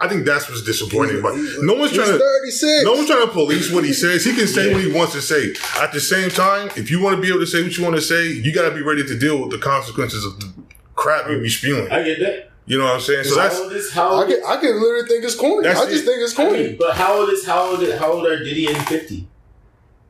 I 0.00 0.06
think 0.06 0.24
that's 0.24 0.48
what's 0.48 0.62
disappointing. 0.62 1.22
But 1.22 1.34
no 1.60 1.74
one's 1.74 1.90
He's 1.90 1.98
trying 1.98 2.12
to. 2.12 2.18
36. 2.18 2.84
No 2.84 2.92
one's 2.92 3.08
trying 3.08 3.26
to 3.26 3.32
police 3.32 3.72
what 3.72 3.84
he 3.84 3.92
says. 3.92 4.24
He 4.24 4.32
can 4.32 4.46
say 4.46 4.72
what 4.72 4.82
he 4.82 4.92
wants 4.92 5.12
to 5.14 5.20
say. 5.20 5.54
At 5.80 5.92
the 5.92 6.00
same 6.00 6.30
time, 6.30 6.68
if 6.76 6.90
you 6.90 7.02
want 7.02 7.16
to 7.16 7.22
be 7.22 7.28
able 7.28 7.40
to 7.40 7.46
say 7.46 7.62
what 7.62 7.76
you 7.76 7.82
want 7.82 7.96
to 7.96 8.02
say, 8.02 8.28
you 8.28 8.54
got 8.54 8.68
to 8.68 8.74
be 8.74 8.82
ready 8.82 9.04
to 9.04 9.18
deal 9.18 9.40
with 9.40 9.50
the 9.50 9.58
consequences 9.58 10.24
of 10.24 10.38
the 10.38 10.52
crap 10.94 11.28
you 11.28 11.40
be 11.40 11.48
spewing. 11.48 11.90
I 11.90 12.02
get 12.04 12.20
that. 12.20 12.50
You 12.66 12.78
know 12.78 12.84
what 12.84 12.94
I'm 12.94 13.00
saying? 13.00 13.24
So 13.24 13.36
how 13.40 13.42
that's 13.48 13.58
old 13.58 13.72
is 13.72 13.92
how 13.92 14.08
I 14.08 14.20
old 14.20 14.28
can, 14.28 14.42
I 14.46 14.56
can 14.58 14.80
literally 14.80 15.08
think 15.08 15.24
it's 15.24 15.34
corny. 15.34 15.66
I 15.66 15.72
just 15.72 15.90
it. 15.90 16.06
think 16.06 16.22
it's 16.22 16.38
I 16.38 16.44
corny. 16.44 16.62
mean, 16.62 16.76
but 16.78 16.94
how 16.94 17.20
old 17.20 17.30
is 17.30 17.46
how 17.46 17.70
old 17.70 17.92
how 17.94 18.12
old 18.12 18.26
are 18.26 18.44
Diddy 18.44 18.66
and 18.66 18.76
Fifty? 18.86 19.26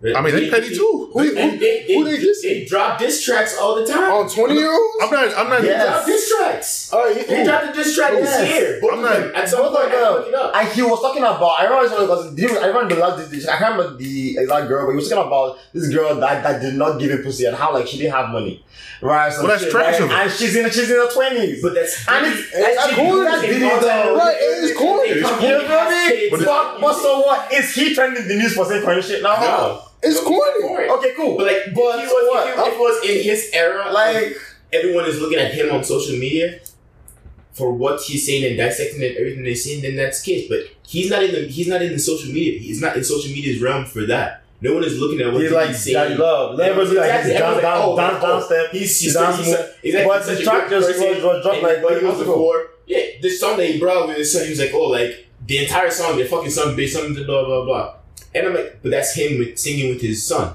I 0.01 0.21
mean, 0.21 0.33
they 0.33 0.49
petty 0.49 0.71
too. 0.77 1.11
Who- 1.13 1.35
They- 1.35 1.41
And 1.43 1.59
they, 1.59 1.85
they, 1.89 1.95
Who 1.95 2.05
they 2.05 2.19
they, 2.19 2.25
dissing? 2.27 2.69
drop 2.69 3.01
diss 3.01 3.25
tracks 3.25 3.59
all 3.59 3.75
the 3.75 3.85
time. 3.85 4.13
On 4.13 4.29
20 4.29 4.55
year 4.55 4.71
olds? 4.71 4.97
I'm 5.03 5.11
not. 5.11 5.37
I'm 5.37 5.49
not. 5.51 5.61
They 5.61 5.67
Yes. 5.69 5.87
drop 5.87 6.07
diss 6.07 6.29
tracks. 6.37 6.93
All 6.93 7.01
right, 7.05 7.27
They 7.27 7.43
dropped 7.45 7.71
a 7.71 7.73
diss 7.73 7.97
track 7.97 8.13
this 8.13 8.31
Yes. 8.31 8.49
year. 8.49 8.79
Both 8.81 8.93
I'm 8.93 9.03
not- 9.03 9.35
At 9.35 9.49
some 9.49 9.63
Both 9.63 9.75
point, 9.75 9.93
of 9.93 9.99
I 9.99 10.23
them. 10.23 10.31
look. 10.33 10.57
And 10.57 10.69
he 10.69 10.83
was 10.83 11.01
talking 11.01 11.23
about. 11.23 11.59
I 11.59 11.65
remember 11.65 11.89
because 12.07 12.35
did 12.35 12.49
you, 12.51 12.59
I 12.59 12.67
remember 12.67 12.95
the 12.95 13.01
last. 13.01 13.29
diss. 13.29 13.49
I 13.49 13.57
can't 13.59 13.77
remember 13.77 13.97
the 13.99 14.37
exact 14.39 14.69
girl, 14.69 14.87
but 14.87 14.93
he 14.93 14.97
was 14.97 15.09
talking 15.09 15.27
about 15.27 15.59
this 15.75 15.89
girl 15.93 16.15
that, 16.15 16.45
that 16.45 16.61
did 16.63 16.75
not 16.75 17.01
give 17.01 17.11
him 17.11 17.23
pussy 17.25 17.47
and 17.47 17.57
how 17.57 17.73
like 17.75 17.89
she 17.89 17.99
didn't 17.99 18.13
have 18.15 18.29
money, 18.29 18.65
right? 19.03 19.33
So 19.33 19.41
Well, 19.43 19.49
that's 19.49 19.63
shit, 19.65 19.73
trash 19.73 19.95
right? 19.95 20.03
of 20.03 20.11
her. 20.11 20.17
And 20.23 20.31
she's 20.31 20.55
in 20.55 20.71
she's 20.71 20.91
in 20.91 20.97
her 20.97 21.11
twenties. 21.11 21.61
But 21.61 21.75
that's 21.75 22.07
And 22.07 22.25
it's, 22.25 22.39
It's 22.55 22.77
that's 22.77 22.95
corny. 22.95 23.25
That's 23.25 23.43
Diddy 23.43 23.59
though. 23.59 24.15
Right, 24.17 24.37
it's 24.39 24.79
corny. 24.79 25.09
You 25.09 25.21
know 25.23 25.33
what 25.33 25.71
I 25.73 26.09
mean? 26.09 26.31
But 26.31 26.45
But, 26.45 26.81
but 26.81 26.95
so 26.95 27.21
what? 27.21 27.53
Is 27.53 27.75
he 27.75 27.95
trending 27.97 28.29
the 28.29 28.37
news 28.37 28.55
for 28.55 28.65
saying 28.65 28.85
corny 28.85 29.03
shit 29.03 29.25
now? 29.25 29.83
No. 30.03 30.09
It's 30.11 30.21
corny. 30.23 30.89
Okay, 30.89 31.13
cool. 31.17 31.37
But 31.37 31.47
like, 31.47 31.75
but 31.75 31.99
if, 31.99 32.03
he 32.03 32.07
so 32.09 32.15
was, 32.15 32.29
what? 32.31 32.49
if, 32.49 32.55
he- 32.55 32.61
if 32.63 32.75
it 32.75 32.79
was 32.79 33.05
in 33.11 33.23
his 33.25 33.51
era, 33.53 33.93
like, 33.93 34.37
everyone 34.73 35.05
is 35.07 35.21
looking 35.21 35.39
at 35.39 35.53
him 35.55 35.73
on 35.75 35.83
social 35.85 36.17
media 36.19 36.61
for 37.53 37.73
what 37.73 38.01
he's 38.03 38.25
saying 38.25 38.45
and 38.45 38.57
dissecting 38.57 39.03
and 39.03 39.17
everything 39.17 39.43
they're 39.43 39.55
saying, 39.57 39.83
then 39.83 39.97
that's 39.97 40.23
the 40.23 40.33
case. 40.35 40.49
But 40.49 40.61
he's 40.87 41.11
not 41.11 41.23
in 41.25 41.33
the 41.33 41.49
he's 41.49 41.67
not 41.69 41.83
in 41.83 41.93
the 41.93 41.99
social 41.99 42.33
media. 42.33 42.61
He's 42.61 42.81
not 42.81 42.97
in 42.97 43.03
social 43.05 43.33
media's 43.33 43.61
realm 43.61 43.85
for 43.87 44.07
that. 44.07 44.45
No 44.61 44.75
one 44.75 44.83
is 44.85 44.99
looking 44.99 45.21
at 45.21 45.33
what 45.33 45.41
he's 45.43 45.51
he's 45.51 45.53
like 45.53 45.75
saying. 45.75 45.95
daddy 45.95 46.15
love. 46.17 46.59
Everybody's 46.59 46.93
like 46.97 47.05
Exactly. 47.07 47.31
he's 47.33 47.39
down, 47.41 47.55
Everyone's 47.55 47.63
like, 47.65 47.81
down, 47.81 47.89
oh, 47.89 47.97
down, 47.97 48.17
oh, 48.17 48.39
down 48.39 48.43
step. 48.43 48.71
He's 48.73 48.81
He's 48.81 49.01
he's, 49.01 49.15
down 49.15 49.37
he's, 49.37 49.47
he's, 49.47 49.55
exactly 49.95 50.05
But 50.09 50.27
the 50.27 50.43
track 50.43 50.71
just 50.71 50.89
was- 50.89 50.99
was 51.01 51.43
dropped 51.43 51.47
and 51.59 51.63
like 51.67 51.83
what 51.83 51.91
he 51.91 51.95
was 51.97 52.03
months 52.05 52.21
ago. 52.23 52.33
before. 52.33 52.67
Yeah, 52.87 53.03
this 53.23 53.39
song 53.41 53.57
that 53.59 53.67
he 53.67 53.79
brought 53.79 54.09
with 54.09 54.17
his 54.17 54.33
son, 54.33 54.45
he 54.45 54.51
was 54.51 54.59
like, 54.61 54.71
oh, 54.75 54.85
like 54.89 55.27
the 55.47 55.59
entire 55.59 55.91
song, 55.91 56.17
the 56.17 56.25
fucking 56.25 56.51
song 56.51 56.75
based 56.75 56.97
on 56.99 57.15
the 57.15 57.25
blah 57.25 57.45
blah 57.45 57.65
blah. 57.65 57.95
And 58.35 58.47
I'm 58.47 58.55
like, 58.55 58.81
but 58.83 58.91
that's 58.91 59.15
him 59.15 59.39
with 59.39 59.59
singing 59.59 59.89
with 59.91 60.01
his 60.03 60.27
son. 60.27 60.55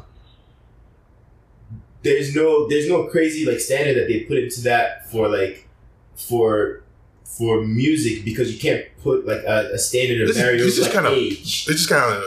There's 2.04 2.36
no 2.36 2.68
there's 2.68 2.88
no 2.90 3.06
crazy 3.06 3.46
like 3.46 3.60
standard 3.60 3.96
that 3.96 4.08
they 4.08 4.22
put 4.22 4.38
into 4.38 4.62
that 4.62 5.10
for 5.10 5.28
like 5.30 5.68
for 6.16 6.84
for 7.24 7.62
music 7.66 8.26
because 8.26 8.54
you 8.54 8.60
can't 8.60 8.86
put 9.02 9.26
like 9.26 9.42
a, 9.44 9.72
a 9.74 9.78
standard 9.80 10.22
or 10.22 10.28
This 10.28 10.36
is- 10.36 10.42
barrier 10.44 10.64
this 10.64 10.78
of 10.78 10.88
is 10.88 10.94
like 10.94 11.04
kinda- 11.04 11.18
age. 11.18 11.42
It's 11.42 11.66
just 11.66 11.90
kind 11.90 12.14
of. 12.14 12.24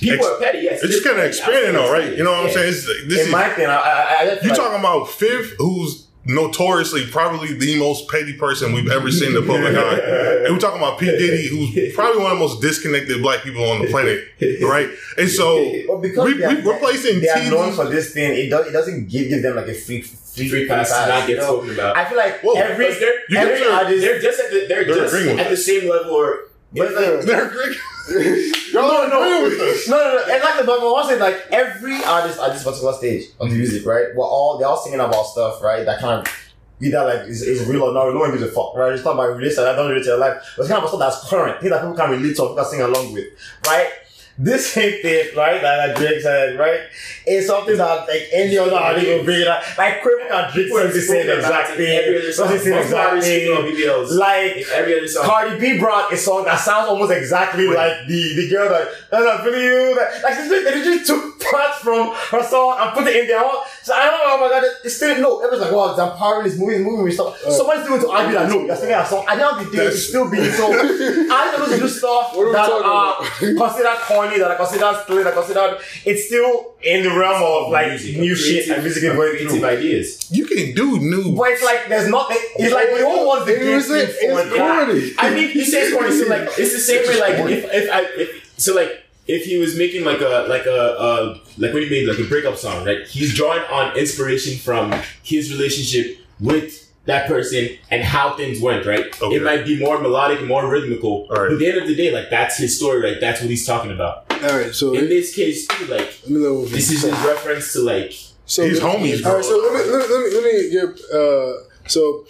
People 0.00 0.26
are 0.26 0.38
petty, 0.40 0.58
yes. 0.58 0.82
It's 0.82 0.92
just 0.92 1.04
kind 1.04 1.18
of 1.18 1.24
expanding, 1.24 1.72
though, 1.72 1.90
right? 1.90 2.18
You 2.18 2.24
know 2.24 2.32
what 2.32 2.46
I'm 2.46 2.50
saying? 2.52 2.68
It's, 2.68 2.84
this 2.84 3.20
In 3.20 3.26
is, 3.26 3.32
my 3.32 3.48
thing, 3.50 3.66
I, 3.66 3.76
I, 3.76 4.16
I 4.18 4.22
you 4.42 4.48
like, 4.48 4.56
talking 4.58 4.80
about 4.80 5.08
Fifth, 5.08 5.54
who's 5.56 6.03
notoriously 6.26 7.06
probably 7.06 7.52
the 7.54 7.78
most 7.78 8.08
petty 8.08 8.32
person 8.32 8.72
we've 8.72 8.90
ever 8.90 9.10
seen 9.10 9.28
in 9.28 9.34
the 9.34 9.40
public 9.42 9.76
eye. 9.76 10.44
And 10.44 10.54
we're 10.54 10.60
talking 10.60 10.78
about 10.78 10.98
P. 10.98 11.06
Diddy, 11.06 11.48
who's 11.48 11.94
probably 11.94 12.22
one 12.22 12.32
of 12.32 12.38
the 12.38 12.44
most 12.44 12.60
disconnected 12.62 13.20
black 13.22 13.42
people 13.42 13.64
on 13.64 13.82
the 13.82 13.88
planet, 13.88 14.24
right? 14.62 14.88
And 15.18 15.28
so 15.28 15.72
But 15.86 16.00
because 16.00 16.24
we, 16.24 16.38
they 16.38 16.44
are, 16.44 16.54
we, 16.54 16.62
we're 16.62 16.78
placing 16.78 17.20
they 17.20 17.28
are 17.28 17.50
known 17.50 17.72
for 17.72 17.88
this 17.88 18.12
thing, 18.12 18.32
it, 18.32 18.50
does, 18.50 18.66
it 18.66 18.72
doesn't 18.72 19.08
give, 19.08 19.28
give 19.28 19.42
them 19.42 19.56
like 19.56 19.68
a 19.68 19.74
free 19.74 20.02
free, 20.02 20.48
Free 20.48 20.66
pass 20.68 20.90
to 20.90 21.06
not 21.06 21.28
you 21.28 21.36
get 21.36 21.42
know? 21.42 21.60
about. 21.60 21.96
I 21.96 22.06
feel 22.06 22.18
like 22.18 22.40
Whoa, 22.40 22.54
every 22.54 22.92
they're, 22.92 23.20
You 23.28 23.38
every 23.38 23.66
artist, 23.66 24.00
they're 24.00 24.20
just 24.20 24.40
at 24.40 24.50
the, 24.50 24.66
they're, 24.66 24.84
They're 24.84 24.94
just 24.94 25.14
at 25.14 25.50
the 25.50 25.56
same 25.56 25.88
level 25.88 26.12
or 26.12 26.40
but 26.72 26.92
like, 26.92 27.22
They're 27.22 27.50
great. 27.50 27.76
Y'all 28.08 28.82
no, 28.82 29.08
no, 29.08 29.42
with 29.44 29.60
us. 29.60 29.88
no, 29.88 29.96
no, 29.96 30.26
no. 30.26 30.34
Exactly, 30.34 30.66
but 30.66 30.82
one 30.82 31.08
thing, 31.08 31.18
like 31.18 31.46
every 31.50 32.02
artist 32.04 32.38
at 32.38 32.52
this 32.52 32.64
particular 32.64 32.92
stage 32.92 33.24
of 33.40 33.48
the 33.50 33.56
music, 33.56 33.86
right? 33.86 34.08
We're 34.14 34.24
all 34.24 34.58
they're 34.58 34.68
all 34.68 34.76
singing 34.76 35.00
about 35.00 35.24
stuff, 35.24 35.62
right? 35.62 35.84
That 35.86 36.00
kind 36.00 36.26
of 36.26 36.34
either 36.80 37.04
like 37.04 37.28
is, 37.28 37.42
is 37.42 37.66
real 37.66 37.84
or 37.84 37.94
not. 37.94 38.12
No 38.12 38.20
one 38.20 38.30
gives 38.30 38.42
a 38.42 38.48
fuck, 38.48 38.74
right? 38.74 38.92
It's 38.92 39.04
not 39.04 39.14
about 39.14 39.36
relation. 39.36 39.64
I 39.64 39.74
don't 39.74 39.88
relate 39.88 40.02
to 40.04 40.10
your 40.10 40.18
life. 40.18 40.54
But 40.56 40.62
it's 40.64 40.70
kind 40.70 40.82
of 40.82 40.88
stuff 40.88 41.00
that's 41.00 41.28
current, 41.30 41.60
things 41.60 41.70
that 41.70 41.80
people 41.80 41.94
can 41.96 42.10
relate 42.10 42.36
to, 42.36 42.42
people 42.42 42.56
can 42.56 42.64
sing 42.64 42.80
along 42.82 43.12
with, 43.12 43.24
right? 43.66 43.90
This 44.36 44.72
same 44.72 45.00
thing, 45.00 45.36
right? 45.36 45.62
Like, 45.62 45.62
that 45.62 45.96
Drake 45.96 46.20
said, 46.20 46.58
right? 46.58 46.80
It's 47.24 47.46
something 47.46 47.76
that 47.76 48.08
like 48.08 48.28
any 48.32 48.58
other 48.58 48.74
artist 48.74 49.06
will 49.06 49.24
bring 49.24 49.42
it 49.42 49.46
up. 49.46 49.62
Like 49.78 50.02
Quavo 50.02 50.28
and 50.28 50.52
Drake 50.52 50.72
are 50.72 50.88
the 50.88 51.00
same 51.00 51.30
exact 51.30 51.78
it 51.78 51.88
every 51.88 52.18
other 52.18 52.22
thing. 52.22 52.32
song. 52.32 52.48
Does 52.48 52.64
the 52.64 52.80
exact 52.80 53.10
artists 53.10 53.30
speak 53.30 53.50
on 53.50 54.08
thing. 54.10 54.18
Like 54.18 54.56
every 54.74 54.98
other 54.98 55.08
song. 55.08 55.24
Cardi 55.24 55.60
B 55.60 55.78
brought 55.78 56.12
a 56.12 56.16
song 56.16 56.44
that 56.44 56.58
sounds 56.58 56.88
almost 56.88 57.12
exactly 57.12 57.68
Wait. 57.68 57.76
like 57.76 58.06
the, 58.08 58.34
the 58.34 58.48
girl 58.50 58.68
that 58.68 58.88
and 59.12 59.28
I 59.28 59.44
feel 59.44 59.54
you 59.54 59.94
that 59.94 60.22
like 60.22 60.36
they 60.36 60.82
just, 60.82 61.06
took 61.06 61.40
parts 61.40 61.78
from 61.78 62.12
her 62.30 62.42
song 62.42 62.76
and 62.80 62.92
put 62.92 63.06
it 63.06 63.16
in 63.16 63.26
their 63.28 63.38
own. 63.44 63.62
So 63.82 63.94
I 63.94 64.06
don't 64.06 64.18
know, 64.18 64.34
oh 64.34 64.40
my 64.40 64.48
god, 64.48 64.64
it's 64.84 64.96
still 64.96 65.16
no. 65.20 65.40
Everyone's 65.40 65.62
like, 65.62 65.72
wow, 65.72 65.94
Zam 65.94 66.16
Parvin 66.16 66.50
is 66.50 66.58
moving, 66.58 66.82
moving 66.82 67.12
stuff. 67.12 67.38
Somebody's 67.38 67.86
doing 67.86 68.00
to 68.00 68.10
argue 68.10 68.34
that 68.34 68.48
no, 68.48 68.64
you're 68.64 68.76
singing 68.76 68.94
a 68.96 69.06
song. 69.06 69.24
I 69.28 69.36
don't 69.36 69.58
think 69.58 69.72
That's- 69.72 69.94
it's 69.94 70.08
still 70.08 70.30
being 70.30 70.50
so. 70.50 70.66
I 70.72 71.52
supposed 71.52 71.72
to 71.72 71.78
do 71.78 71.88
stuff 71.88 72.34
What 72.34 72.42
are 72.42 72.46
we 72.46 72.52
that 72.52 72.70
are 72.70 73.22
uh, 73.22 73.28
considered 73.38 73.98
corny, 74.24 74.38
that 74.38 74.50
are 74.50 74.56
considered 74.56 75.04
silly, 75.06 75.22
that 75.22 75.32
are 75.32 75.42
considered. 75.42 75.78
It's 76.04 76.26
still 76.26 76.74
in 76.82 77.02
the 77.02 77.10
realm 77.10 77.42
of 77.42 77.70
like 77.72 77.88
Music, 77.88 78.16
new 78.18 78.34
shit 78.34 78.68
and 78.68 78.82
music 78.82 79.02
is 79.04 79.08
going 79.12 79.18
creative 79.30 79.50
through. 79.50 79.64
ideas. 79.66 80.30
You 80.30 80.46
can 80.46 80.74
do 80.74 80.98
new. 80.98 81.34
But 81.36 81.50
it's 81.52 81.62
like 81.64 81.88
there's 81.88 82.08
not. 82.08 82.28
It's 82.30 82.74
like 82.74 82.92
we 82.92 83.02
all 83.02 83.26
want 83.26 83.46
the 83.46 83.52
It 83.60 83.74
was 83.74 83.88
game 83.88 83.96
it. 83.96 84.16
It's 84.20 84.56
corny. 84.56 85.12
I 85.18 85.34
mean, 85.34 85.50
you 85.50 85.64
say 85.64 85.82
it's 85.82 85.94
corny, 85.94 86.10
so 86.18 86.26
like 86.28 86.48
it's 86.58 86.72
the 86.72 86.78
same 86.78 87.06
way. 87.06 87.20
Like 87.20 87.50
if 87.50 87.64
if 87.72 87.90
I 87.92 88.00
if 88.20 88.54
so 88.56 88.74
like 88.74 89.02
if 89.26 89.44
he 89.46 89.56
was 89.58 89.76
making 89.78 90.04
like 90.04 90.20
a 90.20 90.46
like 90.48 90.66
a 90.66 90.98
uh 90.98 91.38
like 91.58 91.72
when 91.72 91.82
he 91.82 91.90
made 91.90 92.06
like 92.08 92.18
a 92.18 92.24
breakup 92.24 92.56
song, 92.56 92.84
right? 92.84 93.06
He's 93.06 93.34
drawing 93.34 93.62
on 93.70 93.96
inspiration 93.96 94.58
from 94.58 94.92
his 95.22 95.50
relationship 95.52 96.18
with 96.40 96.83
that 97.06 97.26
person 97.28 97.68
and 97.90 98.02
how 98.02 98.34
things 98.36 98.60
went, 98.60 98.86
right? 98.86 99.06
Okay. 99.20 99.36
It 99.36 99.42
might 99.42 99.64
be 99.66 99.78
more 99.78 100.00
melodic, 100.00 100.42
more 100.46 100.68
rhythmical, 100.70 101.26
All 101.30 101.36
right. 101.36 101.48
but 101.48 101.52
at 101.54 101.58
the 101.58 101.68
end 101.68 101.78
of 101.78 101.86
the 101.88 101.94
day, 101.94 102.10
like 102.10 102.30
that's 102.30 102.56
his 102.56 102.76
story, 102.76 103.00
right? 103.02 103.20
That's 103.20 103.40
what 103.40 103.50
he's 103.50 103.66
talking 103.66 103.90
about. 103.92 104.24
All 104.42 104.56
right, 104.58 104.74
so 104.74 104.94
In 104.94 105.00
let 105.02 105.08
this 105.10 105.34
case, 105.34 105.66
too, 105.66 105.86
like 105.86 106.18
me 106.28 106.40
know 106.42 106.60
what 106.60 106.70
this 106.70 106.90
is 106.90 107.02
his 107.02 107.12
reference 107.26 107.72
to 107.74 107.80
like 107.80 108.12
So 108.46 108.64
He's 108.66 108.82
let- 108.82 108.98
homies, 109.00 109.24
All 109.24 109.34
right, 109.36 109.44
so 109.44 109.56
let 109.58 109.72
me 109.72 109.90
let 109.92 110.08
me 110.08 110.14
let 110.14 110.24
me, 110.24 110.34
let 110.34 110.44
me 110.44 110.70
give. 110.70 111.00
Uh, 111.14 111.52
so 111.88 112.26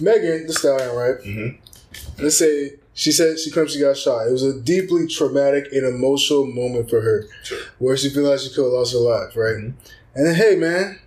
Megan, 0.00 0.46
Thee 0.46 0.52
Stallion, 0.52 0.94
right? 0.94 1.18
Mhm. 1.24 1.58
Let's 2.20 2.36
say 2.38 2.74
she 2.94 3.12
said 3.12 3.38
she 3.38 3.50
comes, 3.50 3.72
she 3.72 3.80
got 3.80 3.96
shot. 3.96 4.26
It 4.26 4.32
was 4.32 4.42
a 4.42 4.58
deeply 4.58 5.06
traumatic 5.06 5.68
and 5.72 5.86
emotional 5.86 6.46
moment 6.46 6.90
for 6.90 7.00
her, 7.00 7.26
Sure. 7.44 7.58
where 7.78 7.96
she 7.96 8.08
feel 8.10 8.24
like 8.24 8.40
she 8.40 8.48
could 8.50 8.64
have 8.64 8.72
lost 8.72 8.92
her 8.92 8.98
life, 8.98 9.36
right? 9.36 9.56
Mhm. 9.56 9.72
And 10.14 10.26
then, 10.26 10.34
hey, 10.34 10.56
man, 10.56 10.98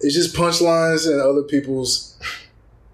it's 0.00 0.14
just 0.14 0.34
punchlines 0.34 1.06
and 1.10 1.20
other 1.20 1.42
people's 1.42 2.07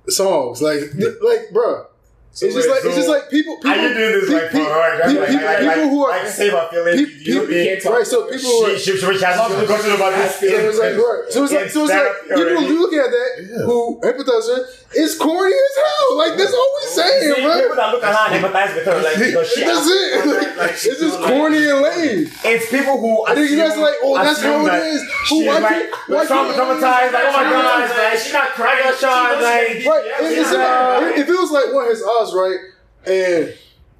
songs, 0.08 0.62
like 0.62 0.80
like, 1.22 1.50
bruh. 1.52 1.86
So 2.34 2.46
it's 2.46 2.56
just 2.56 2.66
wait, 2.68 2.74
like 2.74 2.84
it's 2.84 2.96
just 2.98 3.08
like 3.08 3.30
people. 3.30 3.54
people 3.62 3.70
Are 3.70 3.76
you 3.78 3.94
doing 3.94 4.12
this 4.18 4.26
pe- 4.26 4.34
like 4.34 4.50
for 4.50 4.58
pe- 4.58 4.64
her? 4.66 4.98
That's 4.98 5.12
pe- 5.14 5.18
like, 5.22 5.28
pe- 5.30 5.44
like, 5.46 5.58
people 5.62 5.70
like, 5.70 5.90
who 5.94 5.98
are 6.04 6.10
like 6.18 6.26
save 6.26 6.50
her 6.52 6.66
feelings. 6.66 6.98
pe- 6.98 7.18
you 7.22 7.34
know, 7.38 7.46
pe- 7.46 7.64
can't 7.64 7.82
talk 7.82 7.92
right. 7.94 8.06
So 8.10 8.16
people 8.26 8.50
who 8.50 8.64
are 8.66 8.74
she, 8.74 8.90
she, 8.90 8.98
she 8.98 9.24
has 9.24 9.36
not 9.38 9.48
been 9.54 9.66
talking 9.70 9.94
about 9.94 10.12
this. 10.18 10.34
so 10.42 10.46
it's 10.50 10.78
like 10.82 10.98
right. 10.98 11.22
So 11.30 11.38
it's 11.46 11.52
like 11.54 11.70
so 11.70 11.86
it's 11.86 11.94
like 11.94 12.10
Therapy 12.26 12.42
people 12.42 12.62
who 12.66 12.74
look 12.82 12.92
at 12.98 13.06
that 13.14 13.30
Yeah. 13.38 13.62
who 13.70 14.02
empathize 14.02 14.46
with 14.50 14.58
her, 14.58 14.66
it's 14.98 15.14
corny 15.14 15.54
as 15.54 15.74
hell. 15.78 16.18
Like 16.18 16.34
that's 16.34 16.50
all 16.58 16.70
we 16.74 16.82
saying, 16.90 17.22
See, 17.22 17.38
bro. 17.38 17.54
people 17.54 17.76
that 17.78 17.90
look 17.94 18.02
at 18.02 18.10
her 18.10 18.24
and 18.34 18.42
empathize 18.42 18.72
with 18.74 18.86
her, 18.90 18.98
like, 18.98 19.14
because 19.14 19.46
she 19.54 19.60
That's 19.62 19.86
it. 19.86 20.26
Like, 20.34 20.56
like, 20.58 20.70
it's 20.74 20.98
just 20.98 21.18
corny 21.22 21.62
and 21.70 21.80
lame. 21.86 22.26
It's 22.42 22.66
people 22.66 22.98
who 22.98 23.22
I 23.30 23.34
think 23.38 23.50
you 23.50 23.58
guys 23.62 23.78
are 23.78 23.86
like, 23.86 23.94
oh, 24.02 24.18
that's 24.18 24.42
how 24.42 24.58
it 24.58 24.70
that 24.74 24.82
is. 24.90 25.02
Who 25.30 25.38
she's 25.38 25.46
why 25.46 25.58
like, 25.62 25.70
can't 25.70 26.10
why 26.10 26.26
trauma- 26.26 26.50
can't 26.54 26.82
traumatized, 26.82 27.12
like, 27.14 27.26
oh 27.30 27.32
my 27.38 27.44
god, 27.46 27.90
like, 27.94 28.18
she's 28.18 28.32
not 28.34 28.48
crying 28.58 28.82
like, 28.90 29.86
Right. 29.86 30.04
It, 30.18 30.34
it, 30.34 31.18
it 31.22 31.26
feels 31.26 31.50
like 31.50 31.70
one 31.72 31.84
of 31.84 31.90
his 31.90 32.02
uh, 32.02 32.23
right? 32.32 32.58
And 33.06 33.54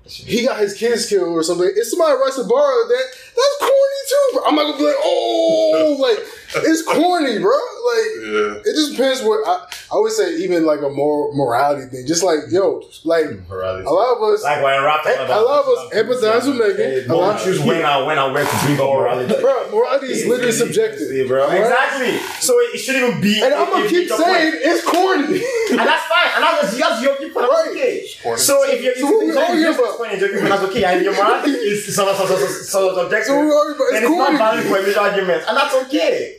he 0.06 0.44
got 0.46 0.60
his 0.60 0.74
kids 0.74 1.08
killed 1.08 1.28
or 1.28 1.42
something. 1.42 1.70
If 1.74 1.88
somebody 1.88 2.12
writes 2.12 2.38
a 2.38 2.44
bar 2.44 2.88
that, 2.88 3.04
that's 3.36 3.56
corny 3.60 4.00
too. 4.08 4.26
Bro. 4.34 4.42
I'm 4.46 4.54
not 4.54 4.62
gonna 4.66 4.78
be 4.78 4.84
like, 4.84 4.96
oh, 5.02 5.96
like 6.00 6.18
it's 6.56 6.82
corny, 6.82 7.38
bro. 7.38 7.50
Like 7.50 8.10
Yeah. 8.22 8.70
it 8.70 8.74
just 8.74 8.92
depends 8.92 9.22
what 9.22 9.46
I, 9.46 9.66
I 9.92 9.98
would 9.98 10.12
say. 10.12 10.36
Even 10.38 10.64
like 10.64 10.80
a 10.82 10.88
more 10.88 11.32
morality 11.34 11.86
thing, 11.90 12.06
just 12.06 12.22
like 12.22 12.40
yo, 12.50 12.82
like 13.04 13.26
a 13.26 13.90
lot 13.92 14.16
of 14.16 14.22
us. 14.22 14.42
like 14.42 14.62
when 14.62 14.72
I 14.72 14.84
rap 14.84 15.04
A- 15.06 15.26
a 15.34 15.40
lot 15.42 15.64
of 15.64 15.68
us 15.68 15.94
empathize 15.94 16.46
with 16.46 16.58
Megan. 16.58 17.10
A 17.10 17.14
lot- 17.14 17.40
choose 17.42 17.60
when 17.60 17.84
I 17.84 18.02
when 18.06 18.18
I 18.18 18.26
went 18.30 18.48
to 18.48 18.56
bring 18.64 18.80
up 18.80 18.86
morality. 18.88 19.34
Bro, 19.40 19.70
morality 19.72 20.06
is 20.12 20.26
literally 20.26 20.52
subjective. 20.52 21.08
See, 21.08 21.26
bro. 21.26 21.46
Right? 21.48 21.60
Exactly. 21.60 22.18
So 22.40 22.58
it, 22.60 22.74
it 22.76 22.78
shouldn't 22.78 23.04
even 23.08 23.20
be. 23.20 23.42
And 23.42 23.52
I'm 23.52 23.68
gonna 23.70 23.88
keep 23.88 24.08
saying 24.08 24.52
it's 24.62 24.84
corny. 24.84 25.42
and 25.70 25.78
that's 25.78 26.06
fine. 26.06 26.30
And 26.36 26.42
that's 26.44 26.78
that's 26.78 27.02
your 27.02 27.18
viewpoint. 27.18 27.46
That's 27.50 27.66
Right. 27.66 27.70
okay. 27.76 28.06
corny. 28.22 28.38
So 28.40 28.62
if 28.64 28.82
you're 28.82 28.94
So 28.94 29.06
what 29.10 29.20
we 29.24 29.28
if 29.28 29.34
you're 29.34 29.42
arguing 29.44 29.64
just 29.64 29.78
about? 29.78 29.88
explaining 29.90 30.20
your 30.20 30.28
viewpoint, 30.30 30.50
that's 30.50 30.62
okay. 30.70 30.84
And 30.84 31.04
your 31.04 31.12
morality 31.14 31.50
is 31.50 31.94
so 31.94 32.06
so 32.14 32.26
so 32.26 32.36
so, 32.46 32.94
so 32.94 33.08
subjective. 33.24 33.26
So 33.26 33.40
we 33.40 33.50
arguing 33.50 33.76
it's 33.80 33.92
then 33.92 34.02
it's 34.04 34.18
not 34.18 34.32
valid 34.38 34.64
for 34.66 34.78
a 34.78 34.82
major 34.82 35.00
argument, 35.00 35.44
and 35.48 35.56
that's 35.56 35.74
okay. 35.86 36.36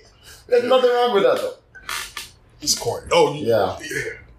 There's 0.48 0.64
nothing 0.64 0.90
wrong 0.92 1.14
with 1.14 1.24
that 1.24 1.38
though. 1.38 1.54
It's 2.62 2.78
corny. 2.78 3.08
Oh, 3.12 3.34
you- 3.34 3.46
Yeah. 3.48 3.78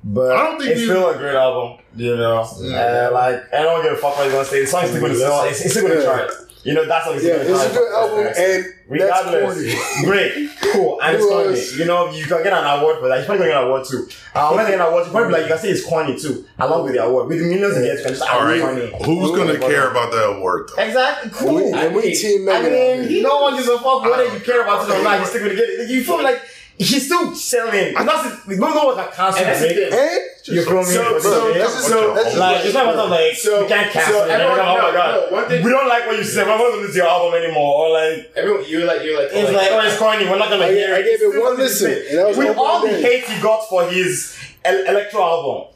But 0.09 0.37
I 0.37 0.45
don't 0.47 0.59
think 0.59 0.71
it's 0.71 0.81
you- 0.83 0.87
still 0.87 1.11
a 1.11 1.17
great 1.19 1.35
album, 1.35 1.79
you 1.97 2.17
know. 2.17 2.49
Yeah. 2.61 3.07
And 3.07 3.15
like, 3.15 3.53
I 3.53 3.63
don't 3.63 3.83
give 3.83 3.93
a 3.95 3.97
fuck 3.97 4.17
what 4.17 4.25
he's 4.25 4.33
gonna 4.33 4.45
say. 4.45 4.61
The 4.61 4.67
song's 4.69 4.89
still 4.91 5.01
gonna 5.01 5.17
sell. 5.17 5.45
It's, 5.45 5.61
it's 5.63 5.71
still 5.75 5.89
gonna 5.89 6.01
Yeah. 6.01 6.07
chart. 6.07 6.31
You 6.67 6.75
know, 6.75 6.85
that's 6.85 7.07
what 7.07 7.17
it's 7.17 7.25
Yeah, 7.25 7.37
gonna 7.39 7.49
it's 7.51 7.61
a 7.61 7.63
chart. 7.63 7.73
good 7.75 7.93
album, 7.95 8.33
and 8.37 8.65
Regardless, 8.89 10.03
great, 10.05 10.49
cool, 10.73 11.01
and 11.03 11.15
it's 11.17 11.25
Who 11.25 11.31
corny. 11.31 11.49
else? 11.49 11.77
You 11.77 11.85
know, 11.87 12.11
you 12.11 12.25
can 12.25 12.43
get 12.45 12.53
an 12.53 12.79
award 12.79 12.99
for 13.01 13.09
that. 13.09 13.17
You're 13.19 13.27
probably 13.27 13.47
gonna 13.47 13.51
get 13.51 13.63
an 13.63 13.67
award 13.69 13.85
too. 13.85 14.09
Uh, 14.35 14.53
when 14.53 14.65
they 14.65 14.71
get 14.73 14.81
an 14.81 14.87
award, 14.87 15.07
you 15.07 15.11
probably 15.13 15.29
be 15.29 15.33
like 15.35 15.43
you 15.43 15.49
can 15.49 15.59
say 15.59 15.71
it's 15.71 15.85
corny 15.85 16.19
too, 16.19 16.45
along 16.59 16.85
with 16.85 16.95
the 16.95 17.03
award. 17.03 17.27
With 17.29 17.39
the 17.41 17.47
millions 17.47 17.77
it 17.77 17.83
gets, 17.87 17.99
you 18.01 18.05
can 18.07 18.15
just 18.15 18.29
All 18.31 18.45
right. 18.45 18.61
corny. 18.61 18.93
Who's 19.05 19.31
gonna 19.37 19.59
care 19.59 19.91
about 19.91 20.11
that 20.13 20.27
award 20.37 20.71
though? 20.77 20.83
Exactly, 20.83 21.31
cool. 21.35 21.55
we, 21.55 21.73
and 21.73 21.95
we 21.95 22.15
team 22.15 22.49
I 22.49 22.63
Megan. 22.63 23.07
mean, 23.09 23.23
no 23.23 23.43
one 23.43 23.55
gives 23.57 23.69
a 23.69 23.79
fuck 23.79 24.03
whether 24.03 24.25
you 24.33 24.41
care 24.41 24.63
about 24.63 24.89
it 24.89 24.93
or 24.95 25.03
not. 25.03 25.19
He's 25.21 25.29
still 25.31 25.43
gonna 25.43 25.55
get 25.55 25.69
it. 25.69 25.91
You 25.91 26.05
feel 26.05 26.23
like 26.23 26.41
he's 26.79 27.07
still 27.07 27.35
selling. 27.35 27.97
And 27.97 28.07
that's 28.09 28.47
it. 28.49 28.59
No, 28.59 28.73
no, 28.75 28.87
like 28.95 29.09
a 29.09 29.13
cancer. 29.17 29.43
And 30.49 30.57
that's 30.59 30.67
the 30.67 30.75
break. 30.75 30.87
thing. 30.87 30.99
and 30.99 31.07
You 31.07 31.11
feel 31.11 31.11
me? 31.11 31.11
So- 31.11 31.13
But 31.15 31.23
so- 31.23 31.49
yeah. 31.49 31.55
this 31.65 31.75
is- 31.77 31.87
so- 31.87 32.39
like 32.39 32.65
it's 32.65 32.75
not 32.75 32.95
about 32.95 33.11
like 33.11 33.35
So- 33.37 33.63
we 33.63 33.69
can't 33.69 33.91
cancel 33.93 34.15
so 34.21 34.25
it. 34.25 34.31
everyone- 34.31 34.61
oh 34.61 34.75
my 34.83 34.93
god, 34.93 35.31
no, 35.31 35.37
one 35.37 35.49
thing- 35.49 35.63
we 35.65 35.71
don't 35.71 35.89
like 35.89 36.07
what 36.07 36.17
you 36.17 36.25
said. 36.25 36.47
We're 36.47 36.53
not 36.53 36.59
gonna 36.59 36.77
listen 36.77 36.93
to 36.93 36.97
your 36.99 37.09
album 37.09 37.43
anymore. 37.43 37.75
Or 37.87 37.91
like 37.91 38.31
Everyone, 38.37 38.65
you're 38.67 38.85
like, 38.87 39.03
you're 39.05 39.19
like, 39.21 39.31
it's 39.33 39.53
like 39.53 39.71
oh 39.73 39.81
it's 39.81 39.97
corny. 39.99 40.25
We're 40.29 40.39
not 40.39 40.51
gonna 40.51 40.67
I- 40.67 40.73
hear. 40.73 40.95
I 40.95 41.03
gave 41.03 41.21
it 41.23 41.41
one 41.41 41.57
listen, 41.57 41.91
the 41.91 41.97
same. 41.97 42.09
and 42.11 42.19
that 42.19 42.29
was 42.29 42.37
with 42.37 42.57
all 42.57 42.67
all 42.67 42.81
the 42.81 42.89
hate 42.93 43.25
he 43.25 43.41
got 43.43 43.69
for 43.69 43.85
his 43.89 44.37
electro 44.65 45.23
album. 45.23 45.69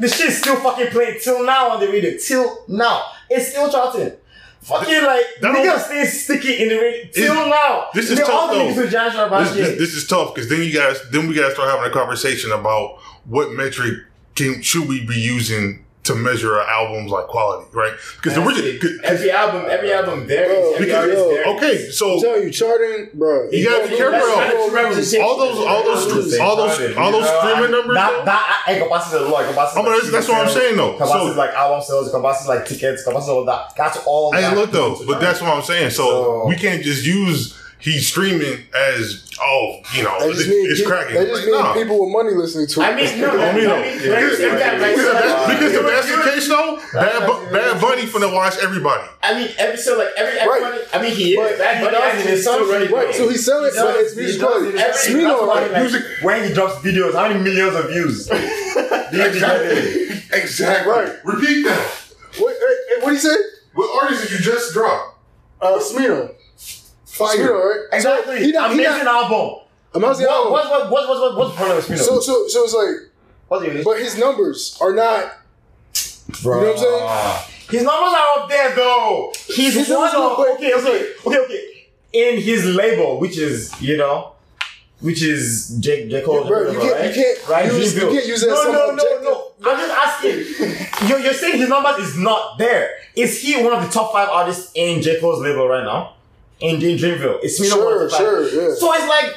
The 0.00 0.08
shit's 0.08 0.38
still 0.38 0.56
fucking 0.56 0.88
playing 0.88 1.18
till 1.22 1.44
now 1.44 1.70
on 1.70 1.80
the 1.80 1.88
radio. 1.88 2.16
Till 2.18 2.64
now, 2.68 3.02
it's 3.28 3.50
still 3.50 3.70
charting. 3.70 4.12
Fucking 4.62 5.02
like 5.04 5.22
That 5.40 5.54
niggas 5.54 5.64
don't- 5.64 5.80
stay 5.80 6.04
sticky 6.04 6.62
in 6.62 6.68
the 6.68 6.76
radio 6.76 7.04
till 7.12 7.46
now. 7.48 7.88
this 7.94 8.10
is 8.10 8.18
tough, 8.18 8.50
though. 8.50 8.58
niggas 8.58 8.74
who 8.74 8.88
Josh 8.88 9.14
about 9.14 9.44
This, 9.44 9.54
this, 9.54 9.78
this 9.78 9.94
is 9.94 10.06
tough 10.06 10.34
because 10.34 10.48
then 10.50 10.62
you 10.62 10.72
guys 10.72 11.00
then 11.10 11.26
we 11.28 11.34
gotta 11.34 11.52
start 11.54 11.70
having 11.70 11.86
a 11.90 11.94
conversation 11.94 12.52
about 12.52 12.98
what 13.24 13.52
metric 13.52 13.94
can 14.38 14.62
should 14.62 14.88
we 14.88 15.04
be 15.04 15.16
using 15.18 15.84
to 16.04 16.14
measure 16.14 16.54
our 16.58 16.66
albums 16.66 17.10
like 17.10 17.26
quality, 17.26 17.68
right? 17.74 17.92
Because 18.16 18.34
the 18.34 18.42
original, 18.42 18.80
'cause- 18.80 18.98
every 19.04 19.30
album, 19.30 19.66
every 19.68 19.92
album 19.92 20.26
varies. 20.26 20.48
Bro, 20.56 20.72
every 20.72 20.86
because- 20.86 21.04
artist 21.04 21.24
varies. 21.28 21.46
okay, 21.56 21.84
I'm 21.86 21.92
so 21.92 22.20
telling 22.22 22.42
you, 22.44 22.50
charting, 22.50 23.08
bro. 23.12 23.48
You 23.52 23.68
gotta 23.68 23.88
be 23.88 23.96
careful. 23.96 24.18
that's 24.18 25.12
not 25.12 25.20
all 25.22 25.36
those 25.36 25.58
all 25.58 25.82
those 25.84 26.38
all 26.38 26.56
those 26.56 26.96
all 26.96 27.12
those 27.12 27.28
streaming 27.28 27.64
uh, 27.74 27.76
numbers. 27.76 27.94
That 27.94 28.12
though, 28.12 28.24
that 28.24 28.64
encompasses 28.68 29.12
a 29.12 29.20
lot. 29.28 29.40
Encompasses 29.44 29.76
I 29.76 29.80
like 29.82 29.90
that's, 30.00 30.10
that's 30.10 30.28
what 30.28 30.46
I'm 30.46 30.52
saying 30.54 30.76
though. 30.76 30.92
Encompasses 30.92 31.32
So 31.34 31.38
like 31.38 31.50
album 31.50 31.82
sales. 31.82 32.06
Encompasses 32.06 32.48
like 32.48 32.64
tickets. 32.64 33.02
Encompasses 33.02 33.28
all 33.28 33.44
that. 33.44 33.72
That's 33.76 33.98
all. 34.06 34.32
Hey, 34.32 34.54
look 34.54 34.70
though, 34.72 34.96
but 35.06 35.20
that's 35.20 35.42
what 35.42 35.50
I'm 35.50 35.62
saying. 35.62 35.90
So, 35.90 36.04
So- 36.06 36.46
we 36.46 36.56
can't 36.56 36.82
just 36.82 37.04
use 37.04 37.54
he's 37.80 38.08
streaming 38.08 38.58
as 38.74 39.24
oh, 39.40 39.80
you 39.94 40.02
know, 40.02 40.16
it's, 40.20 40.38
just 40.38 40.48
it's 40.50 40.80
people, 40.80 40.92
cracking. 40.92 41.14
that 41.14 41.26
just 41.28 41.42
Like, 41.42 41.46
mean 41.46 41.62
nah. 41.62 41.72
people 41.74 42.00
with 42.04 42.12
money 42.12 42.34
listening 42.34 42.66
to 42.66 42.80
it. 42.80 42.84
I 42.84 42.94
mean, 42.96 43.20
no, 43.20 43.30
I 43.30 43.52
mean, 43.54 43.64
no. 43.64 43.76
Because, 43.82 44.40
yeah, 44.40 44.58
yeah, 44.58 44.74
because 44.74 44.98
if 44.98 45.12
that's, 45.12 45.52
because 45.52 45.72
if 45.72 45.80
you- 45.82 45.90
that's 45.90 46.10
the 46.10 46.30
case 46.30 46.48
though, 46.48 46.76
Bad, 46.92 47.26
Bu- 47.26 47.52
Bad 47.52 47.80
Bunny 47.80 48.02
finna 48.02 48.32
watch 48.34 48.56
everybody. 48.62 49.06
I 49.22 49.34
mean, 49.34 49.48
every 49.58 49.76
so 49.78 49.96
like 49.98 50.08
every 50.16 50.38
everybody. 50.40 50.82
I 50.92 51.02
mean, 51.02 51.12
he 51.14 51.32
is. 51.34 51.38
But 51.38 51.58
Bad 51.58 51.76
he 51.78 51.84
Bunny 51.84 51.96
does 51.96 52.04
actually 52.14 52.32
it 52.32 52.34
is 52.34 52.42
still 52.42 52.58
himself, 52.58 52.72
running. 52.74 52.92
Right, 52.94 53.14
so 53.14 53.28
he's 53.28 53.44
selling, 53.46 53.72
He 53.72 53.78
but 53.80 53.96
it's 53.96 54.14
he 54.14 54.20
music 54.20 54.40
does 54.40 54.48
quality. 54.50 54.68
it 54.68 54.80
every- 54.80 54.98
Smino, 55.14 55.28
that's 55.28 55.40
why, 55.42 55.46
right? 55.62 55.70
like, 55.72 55.82
Music- 55.82 56.04
when 56.22 56.48
he 56.48 56.54
drops 56.54 56.74
videos, 56.82 57.14
how 57.14 57.28
many 57.28 57.40
millions 57.40 57.74
of 57.76 57.88
views? 57.90 58.26
Do 58.26 58.34
you 58.36 59.40
get 59.40 59.62
it? 59.62 60.22
Exactly. 60.32 60.92
Right. 60.92 61.12
Repeat 61.24 61.62
that. 61.64 61.80
What, 62.38 62.54
hey, 62.58 63.02
what 63.04 63.12
he 63.12 63.18
say? 63.18 63.34
What 63.74 64.02
artist 64.04 64.22
did 64.28 64.32
you 64.38 64.44
just 64.44 64.72
drop? 64.74 65.18
Uh, 65.60 65.78
Smino. 65.78 66.34
Fire. 67.18 67.36
Smino, 67.36 67.64
right? 67.64 67.80
Exactly. 67.92 68.38
So 68.38 68.44
he 68.44 68.52
not, 68.52 68.70
he 68.70 68.74
Amazing 68.78 69.04
not, 69.04 69.24
album. 69.24 69.60
amazing 69.94 70.26
What, 70.26 70.34
album. 70.34 70.52
what, 70.52 70.70
what, 70.70 70.90
what, 70.90 71.20
what, 71.20 71.36
what's 71.36 71.50
the 71.50 71.56
problem 71.56 71.76
with 71.76 71.86
Smino? 71.86 71.98
So, 71.98 72.20
so, 72.20 72.48
so 72.48 72.64
it's 72.64 72.74
like, 72.74 73.12
what's 73.48 73.64
the 73.64 73.82
but 73.84 73.98
his 73.98 74.16
numbers 74.18 74.78
are 74.80 74.94
not. 74.94 75.32
Bro. 76.42 76.60
You 76.60 76.66
know 76.66 76.72
what 76.74 76.78
I'm 76.78 77.48
saying? 77.48 77.54
His 77.70 77.82
numbers 77.82 78.14
are 78.14 78.38
up 78.42 78.48
there 78.48 78.74
though. 78.74 79.32
He's 79.46 79.74
His 79.74 79.88
one 79.88 80.00
numbers 80.00 80.14
are 80.14 80.32
of 80.32 80.32
up, 80.32 80.54
okay, 80.56 80.72
okay, 80.74 81.12
okay, 81.26 81.38
okay. 81.38 81.86
In 82.12 82.40
his 82.40 82.64
label, 82.64 83.18
which 83.20 83.36
is 83.36 83.78
you 83.80 83.96
know, 83.96 84.32
which 85.00 85.22
is 85.22 85.76
J 85.80 86.08
J 86.08 86.22
Cole, 86.22 86.46
Bro, 86.46 86.72
you 86.72 86.78
can't, 86.80 86.92
right? 86.92 87.08
you 87.08 87.14
can't, 87.14 87.48
right? 87.48 87.64
use, 87.72 87.94
you 87.94 88.00
can't 88.08 88.26
use 88.26 88.40
that 88.40 88.48
no, 88.48 88.54
as 88.54 88.62
some 88.62 88.72
no, 88.72 88.94
no, 88.94 89.22
no. 89.22 89.70
I'm 89.70 89.78
just 89.78 89.94
asking. 89.94 91.08
you're, 91.08 91.18
you're 91.18 91.34
saying 91.34 91.58
his 91.58 91.68
numbers 91.68 91.98
is 92.06 92.16
not 92.18 92.58
there. 92.58 92.90
Is 93.16 93.40
he 93.42 93.62
one 93.62 93.72
of 93.74 93.82
the 93.84 93.90
top 93.90 94.12
five 94.12 94.28
artists 94.28 94.72
in 94.74 95.02
J 95.02 95.20
Cole's 95.20 95.40
label 95.42 95.68
right 95.68 95.84
now? 95.84 96.14
In, 96.60 96.76
in 96.82 96.96
Dreamville, 96.98 97.42
Smino 97.44 97.70
one 97.70 97.70
Sure, 97.70 98.04
of 98.04 98.10
the 98.10 98.16
top 98.16 98.18
five? 98.18 98.50
sure, 98.50 98.68
yeah. 98.70 98.74
So 98.74 98.92
it's 98.94 99.06
like, 99.08 99.36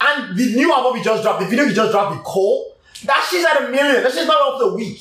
and 0.00 0.36
the 0.36 0.54
new 0.56 0.72
album 0.72 0.94
we 0.94 1.02
just 1.02 1.22
dropped, 1.22 1.40
the 1.40 1.46
video 1.46 1.66
we 1.66 1.74
just 1.74 1.92
dropped 1.92 2.16
with 2.16 2.24
Cole, 2.24 2.76
that 3.04 3.26
shit's 3.30 3.44
at 3.44 3.62
a 3.68 3.70
million. 3.70 4.02
That 4.02 4.12
shit's 4.12 4.26
not 4.26 4.54
up 4.54 4.58
the 4.60 4.74
week. 4.74 5.00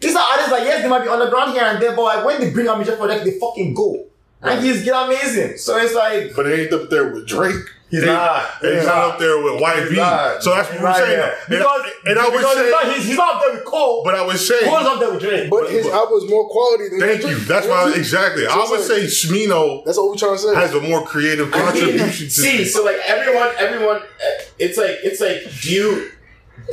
These 0.00 0.14
are 0.16 0.22
artists 0.22 0.50
like, 0.52 0.64
yes, 0.64 0.82
they 0.82 0.88
might 0.88 1.02
be 1.02 1.08
underground 1.08 1.52
here 1.52 1.62
and 1.64 1.80
there, 1.82 1.94
but 1.94 2.02
like 2.02 2.24
when 2.24 2.40
they 2.40 2.50
bring 2.50 2.66
out 2.68 2.78
major 2.78 2.96
project, 2.96 3.24
they 3.24 3.38
fucking 3.38 3.74
go. 3.74 4.06
And 4.44 4.64
he's 4.64 4.84
get 4.84 4.94
amazing. 5.06 5.56
So 5.58 5.76
it's 5.78 5.94
like, 5.94 6.34
But 6.36 6.46
it 6.46 6.60
ain't 6.60 6.72
up 6.72 6.90
there 6.90 7.08
with 7.12 7.26
Drake. 7.26 7.54
He's 7.90 8.02
It- 8.02 8.06
not. 8.06 8.50
It's 8.62 8.78
He's 8.78 8.86
not 8.86 8.94
not. 8.96 9.10
up 9.12 9.18
there 9.20 9.38
with 9.40 9.60
YB. 9.62 9.96
not. 9.96 10.42
So 10.42 10.50
that's 10.54 10.68
what 10.70 10.80
we're 10.80 10.86
not 10.88 10.96
saying. 10.96 11.10
there. 11.10 11.30
And- 11.32 11.48
Because, 11.48 11.82
and, 12.06 12.18
I 12.18 12.24
would 12.28 12.38
because 12.38 12.58
he's, 12.58 12.70
not, 12.70 12.94
he's, 12.96 13.04
he's 13.04 13.16
not 13.16 13.34
up 13.36 13.42
there 13.42 13.54
with 13.54 13.64
Cole. 13.64 14.02
but 14.04 14.14
I 14.16 14.26
would 14.26 14.36
say, 14.38 14.58
Cole's 14.64 14.84
up 14.86 14.98
there 15.00 15.12
with 15.12 15.20
Drake. 15.20 15.48
But 15.50 15.70
his 15.70 15.86
album 15.86 16.18
is 16.18 16.28
more 16.28 16.48
quality 16.48 16.88
than 16.88 17.00
thank 17.00 17.20
Drake. 17.20 17.32
you. 17.38 17.44
That's 17.44 17.66
why 17.68 17.92
exactly. 17.94 18.44
So 18.46 18.50
I 18.50 18.56
would 18.68 18.80
like- 18.80 18.80
say 18.88 19.04
Smino 19.04 19.84
That's 19.84 19.96
what 19.96 20.08
we're 20.10 20.16
trying 20.16 20.32
to 20.36 20.38
say. 20.42 20.54
has 20.56 20.74
a 20.74 20.80
more 20.80 21.04
creative 21.06 21.54
I 21.54 21.56
mean, 21.56 21.66
contribution 21.66 22.26
to. 22.26 22.30
see, 22.32 22.64
so 22.64 22.84
like 22.84 22.96
everyone, 23.06 23.48
everyone, 23.58 23.96
uh, 23.98 24.42
it's 24.58 24.76
like 24.76 24.96
it's 25.04 25.20
like 25.20 25.42
do 25.62 25.70
you 25.70 26.10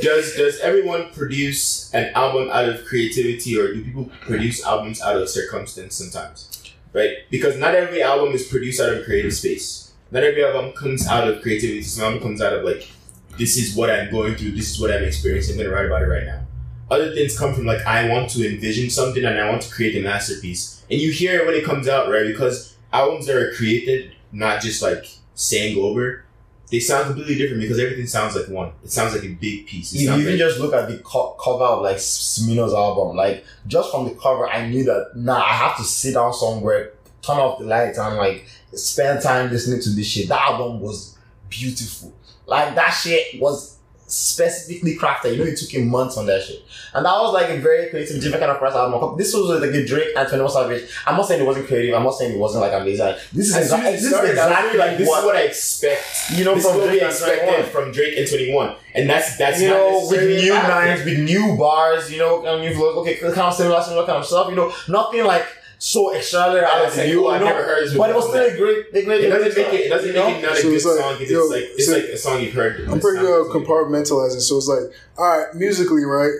does 0.00 0.34
does 0.34 0.58
everyone 0.60 1.10
produce 1.12 1.92
an 1.94 2.10
album 2.14 2.48
out 2.50 2.68
of 2.68 2.84
creativity 2.84 3.58
or 3.60 3.72
do 3.74 3.84
people 3.84 4.10
produce 4.22 4.64
albums 4.64 5.00
out 5.02 5.16
of 5.16 5.28
circumstance 5.28 5.94
sometimes, 5.96 6.48
right? 6.92 7.28
Because 7.30 7.56
not 7.58 7.74
every 7.74 8.02
album 8.02 8.32
is 8.32 8.46
produced 8.46 8.80
out 8.80 8.92
of 8.92 9.04
creative 9.04 9.34
space. 9.34 9.92
Not 10.10 10.24
every 10.24 10.44
album 10.44 10.72
comes 10.72 11.06
out 11.06 11.28
of 11.28 11.42
creativity. 11.42 11.82
Some 11.82 12.04
album 12.04 12.22
comes 12.22 12.42
out 12.42 12.52
of 12.52 12.64
like 12.64 12.90
this 13.38 13.56
is 13.56 13.74
what 13.74 13.90
I'm 13.90 14.10
going 14.10 14.34
through. 14.34 14.52
This 14.52 14.70
is 14.70 14.80
what 14.80 14.92
I'm 14.92 15.04
experiencing. 15.04 15.58
I'm 15.58 15.64
gonna 15.64 15.74
write 15.74 15.86
about 15.86 16.02
it 16.02 16.06
right 16.06 16.26
now. 16.26 16.42
Other 16.90 17.14
things 17.14 17.38
come 17.38 17.54
from 17.54 17.64
like 17.64 17.84
I 17.86 18.08
want 18.08 18.30
to 18.30 18.46
envision 18.46 18.90
something 18.90 19.24
and 19.24 19.38
I 19.38 19.48
want 19.48 19.62
to 19.62 19.70
create 19.72 19.96
a 19.96 20.02
masterpiece. 20.02 20.84
And 20.90 21.00
you 21.00 21.10
hear 21.10 21.40
it 21.40 21.46
when 21.46 21.54
it 21.54 21.64
comes 21.64 21.88
out, 21.88 22.10
right? 22.10 22.26
Because 22.26 22.76
albums 22.92 23.26
that 23.26 23.36
are 23.36 23.52
created, 23.52 24.12
not 24.30 24.60
just 24.60 24.82
like 24.82 25.06
sang 25.34 25.78
over, 25.78 26.24
they 26.72 26.80
sound 26.80 27.06
completely 27.06 27.36
different 27.36 27.60
because 27.62 27.78
everything 27.78 28.06
sounds 28.06 28.34
like 28.34 28.48
one. 28.48 28.72
It 28.82 28.90
sounds 28.90 29.14
like 29.14 29.22
a 29.24 29.28
big 29.34 29.66
piece. 29.66 29.92
It 29.92 30.00
You 30.00 30.12
even 30.14 30.26
like- 30.32 30.38
just 30.38 30.58
look 30.58 30.72
at 30.74 30.88
the 30.88 30.96
co- 30.98 31.36
cover 31.40 31.62
of 31.64 31.82
like 31.82 31.98
Smino's 31.98 32.72
album. 32.74 33.16
Like 33.16 33.44
just 33.68 33.90
from 33.92 34.08
the 34.08 34.14
cover, 34.14 34.48
I 34.48 34.66
knew 34.68 34.82
that 34.84 35.12
nah, 35.14 35.36
I 35.40 35.52
have 35.52 35.76
to 35.76 35.84
sit 35.84 36.14
down 36.14 36.32
somewhere, 36.32 36.94
turn 37.20 37.36
off 37.36 37.58
the 37.60 37.66
lights, 37.66 37.98
and 37.98 38.16
like 38.16 38.46
spend 38.74 39.22
time 39.22 39.50
listening 39.50 39.80
to 39.82 39.90
this 39.90 40.06
shit. 40.06 40.28
That 40.28 40.40
album 40.50 40.80
was 40.80 41.16
beautiful. 41.50 42.12
Like 42.46 42.74
that 42.74 42.90
shit 42.90 43.40
was 43.40 43.71
specifically 44.12 44.96
crafted. 44.96 45.32
You 45.32 45.38
know, 45.38 45.44
it 45.44 45.56
took 45.56 45.70
him 45.70 45.88
months 45.88 46.18
on 46.18 46.26
that 46.26 46.42
shit, 46.42 46.62
and 46.92 47.06
that 47.06 47.12
was 47.12 47.32
like 47.32 47.48
a 47.48 47.58
very 47.58 47.88
creative, 47.88 48.20
different 48.20 48.40
kind 48.40 48.52
of 48.52 48.58
first 48.58 48.76
album. 48.76 49.16
This 49.16 49.32
was 49.32 49.60
like 49.60 49.70
a 49.70 49.86
Drake 49.86 50.14
and 50.14 50.28
Twenty 50.28 50.42
One 50.42 50.52
Savage. 50.52 50.90
I'm 51.06 51.16
not 51.16 51.26
saying 51.26 51.40
it 51.40 51.46
wasn't 51.46 51.66
creative. 51.66 51.94
I'm 51.94 52.02
not 52.02 52.14
saying 52.14 52.34
it 52.34 52.38
wasn't 52.38 52.62
like 52.62 52.78
amazing. 52.78 53.14
This 53.32 53.48
is 53.48 53.56
as 53.56 53.70
soon 53.70 53.80
exactly, 53.80 53.94
as 53.94 54.02
this 54.02 54.04
is 54.04 54.08
started, 54.10 54.38
I 54.38 54.44
was 54.44 54.50
exactly 54.50 54.78
like, 54.78 54.98
this 54.98 55.08
what 55.08 55.18
is 55.18 55.24
what 55.24 55.36
I 55.36 55.42
expect. 55.42 56.30
you 56.34 56.44
know 56.44 56.54
this 56.54 56.66
from 56.66 56.76
what 56.76 56.90
we 56.90 56.98
Drake 56.98 57.00
21 57.00 57.10
expected 57.10 57.64
from 57.72 57.92
Drake 57.92 58.18
and 58.18 58.28
Twenty 58.28 58.54
One, 58.54 58.76
and 58.94 59.08
that's 59.08 59.38
that's 59.38 59.60
you 59.62 59.68
not 59.68 59.76
know, 59.76 60.08
with 60.10 60.42
new 60.42 60.52
lines, 60.52 61.04
with 61.04 61.18
new 61.18 61.56
bars, 61.56 62.12
you 62.12 62.18
know, 62.18 62.44
and 62.44 62.62
you've 62.62 62.76
looked, 62.76 62.98
okay, 62.98 63.16
kind 63.16 63.48
of 63.48 63.54
similar, 63.54 63.82
similar 63.82 64.04
kind 64.04 64.18
of 64.18 64.26
stuff, 64.26 64.50
you 64.50 64.56
know, 64.56 64.72
nothing 64.88 65.24
like 65.24 65.46
so 65.84 66.14
extraordinary 66.14 66.64
out 66.64 66.78
of 66.82 66.86
It's 66.86 66.94
the 66.96 67.02
like, 67.02 67.10
new, 67.10 67.26
oh, 67.26 67.30
I 67.30 67.38
never 67.40 67.62
heard 67.64 67.84
this 67.86 67.96
but 67.96 68.10
it 68.10 68.14
was 68.14 68.28
still 68.28 68.44
a 68.44 68.56
great, 68.56 68.86
a 68.94 69.04
great, 69.04 69.24
It 69.24 69.30
doesn't 69.30 69.56
make 69.56 69.72
it. 69.74 69.80
It 69.86 69.88
doesn't 69.88 70.06
you 70.08 70.14
make 70.14 70.36
it 70.38 70.42
not 70.42 70.52
a 70.52 70.56
So 70.56 70.62
good 70.62 70.74
it's 70.76 70.84
like, 70.84 70.98
song. 71.00 71.18
'cause 71.18 71.30
yo, 71.30 71.40
it's 71.40 71.50
like 71.50 71.64
it's 71.74 71.86
so- 71.86 71.92
like 71.92 72.04
a 72.04 72.16
song 72.18 72.40
you've 72.40 72.52
heard. 72.54 72.88
I'm 72.88 73.00
pretty 73.00 73.18
good 73.18 73.46
at 73.46 73.52
compartmentalizing. 73.52 74.40
So 74.42 74.58
it's 74.58 74.68
like, 74.68 74.92
all 75.18 75.26
right, 75.38 75.54
musically, 75.56 76.04
right? 76.04 76.30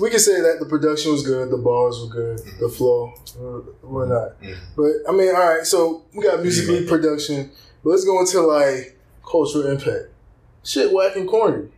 We 0.00 0.08
can 0.08 0.18
say 0.18 0.40
that 0.40 0.56
the 0.60 0.64
production 0.66 1.12
was 1.12 1.22
good, 1.22 1.50
the 1.50 1.58
bars 1.58 2.00
were 2.00 2.08
good, 2.08 2.40
the 2.58 2.70
flow, 2.70 3.12
uh, 3.38 3.86
whatnot. 3.86 4.40
Mhm. 4.42 4.56
But 4.76 4.92
I 5.06 5.12
mean, 5.12 5.34
all 5.36 5.54
right, 5.56 5.66
so 5.66 6.02
we 6.14 6.22
got 6.24 6.40
musically 6.42 6.86
production, 6.86 7.50
but 7.84 7.90
let's 7.90 8.04
go 8.06 8.18
into 8.18 8.40
like 8.40 8.96
cultural 9.30 9.66
impact. 9.66 10.06
Shit, 10.64 10.90
whack 10.90 11.16
and 11.16 11.28
corny, 11.28 11.68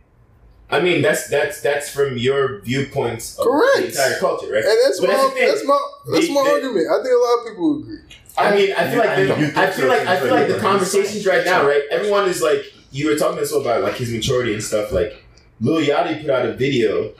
I 0.69 0.79
mean, 0.81 1.01
that's 1.01 1.27
that's 1.29 1.61
that's 1.61 1.89
from 1.89 2.17
your 2.17 2.59
viewpoints 2.61 3.37
of 3.37 3.45
Correct. 3.45 3.77
the 3.77 3.85
entire 3.87 4.17
culture, 4.19 4.51
right? 4.51 4.63
and 4.65 4.77
that's 4.83 4.99
But 4.99 5.09
my 5.09 5.15
that's 5.15 5.33
the 5.33 5.39
that's 5.45 5.65
my 5.65 5.79
that's 6.11 6.27
They- 6.27 6.33
my 6.33 6.43
they- 6.43 6.51
argument. 6.51 6.87
I 6.89 7.03
think 7.03 7.13
a 7.15 7.23
lot 7.23 7.39
of 7.39 7.45
people 7.47 7.79
agree. 7.79 7.99
I 8.37 8.55
mean, 8.55 8.73
I 8.75 8.89
feel 8.89 8.99
like 8.99 9.09
I 9.09 9.21
the, 9.21 9.27
don't. 9.27 9.57
I 9.57 9.71
feel 9.71 9.87
like 9.87 10.07
I 10.07 10.19
feel 10.19 10.31
like 10.31 10.47
the 10.47 10.57
conversations 10.57 11.25
right 11.25 11.45
now, 11.45 11.65
right? 11.65 11.83
Everyone 11.91 12.27
is 12.27 12.41
like, 12.41 12.65
you 12.91 13.07
were 13.09 13.15
talking 13.15 13.37
to 13.37 13.43
us 13.43 13.53
about 13.53 13.81
like 13.83 13.95
his 13.95 14.11
maturity 14.11 14.53
and 14.53 14.61
stuff. 14.63 14.91
Like, 14.91 15.23
Lil 15.61 15.81
Yachty 15.85 16.19
put 16.21 16.29
out 16.31 16.45
a 16.45 16.53
video, 16.53 17.13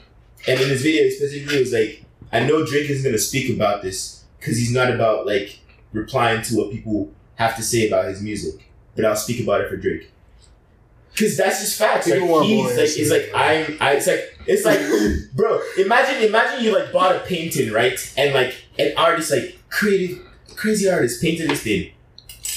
and 0.46 0.60
in 0.60 0.68
his 0.68 0.82
video 0.82 1.08
specifically, 1.08 1.56
it 1.56 1.60
was 1.60 1.72
like, 1.72 2.04
I 2.32 2.40
know 2.40 2.66
Drake 2.66 2.90
isn't 2.90 3.04
gonna 3.08 3.16
speak 3.18 3.54
about 3.54 3.82
this 3.82 4.24
because 4.40 4.58
he's 4.58 4.72
not 4.72 4.90
about 4.92 5.24
like 5.24 5.60
replying 5.92 6.42
to 6.42 6.56
what 6.56 6.70
people 6.72 7.10
have 7.36 7.56
to 7.56 7.62
say 7.62 7.86
about 7.88 8.06
his 8.06 8.20
music, 8.20 8.68
but 8.96 9.04
I'll 9.06 9.16
speak 9.16 9.40
about 9.40 9.60
it 9.62 9.70
for 9.70 9.76
Drake. 9.78 10.10
Cause 11.18 11.36
that's 11.36 11.60
just 11.60 11.78
facts. 11.78 12.06
People 12.06 12.40
Like 12.40 12.46
he's 12.46 12.76
like, 12.76 12.88
it's 12.98 13.10
like. 13.10 13.30
I'm. 13.34 13.78
I, 13.80 13.92
it's 13.92 14.06
like 14.06 14.36
it's 14.46 14.64
like, 14.64 14.80
bro. 15.34 15.60
Imagine, 15.78 16.22
imagine 16.22 16.64
you 16.64 16.76
like 16.76 16.92
bought 16.92 17.16
a 17.16 17.20
painting, 17.20 17.72
right? 17.72 17.98
And 18.16 18.34
like 18.34 18.54
an 18.78 18.92
artist, 18.96 19.30
like 19.30 19.58
creative, 19.68 20.24
crazy 20.54 20.88
artist, 20.88 21.22
painted 21.22 21.50
this 21.50 21.62
thing. 21.62 21.92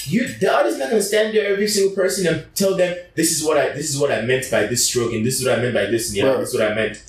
You, 0.04 0.28
the 0.28 0.54
artist, 0.54 0.78
not 0.78 0.90
gonna 0.90 1.02
stand 1.02 1.34
there 1.34 1.52
every 1.52 1.68
single 1.68 1.94
person 1.94 2.26
and 2.26 2.54
tell 2.54 2.76
them 2.76 2.96
this 3.14 3.32
is 3.32 3.44
what 3.44 3.58
I, 3.58 3.70
this 3.70 3.94
is 3.94 4.00
what 4.00 4.10
I 4.10 4.22
meant 4.22 4.50
by 4.50 4.66
this 4.66 4.86
stroke, 4.86 5.12
and 5.12 5.24
this 5.24 5.40
is 5.40 5.46
what 5.46 5.58
I 5.58 5.62
meant 5.62 5.74
by 5.74 5.86
this, 5.86 6.08
and 6.08 6.16
yeah, 6.16 6.24
Bro. 6.24 6.40
this 6.40 6.54
is 6.54 6.60
what 6.60 6.70
I 6.70 6.74
meant. 6.74 7.02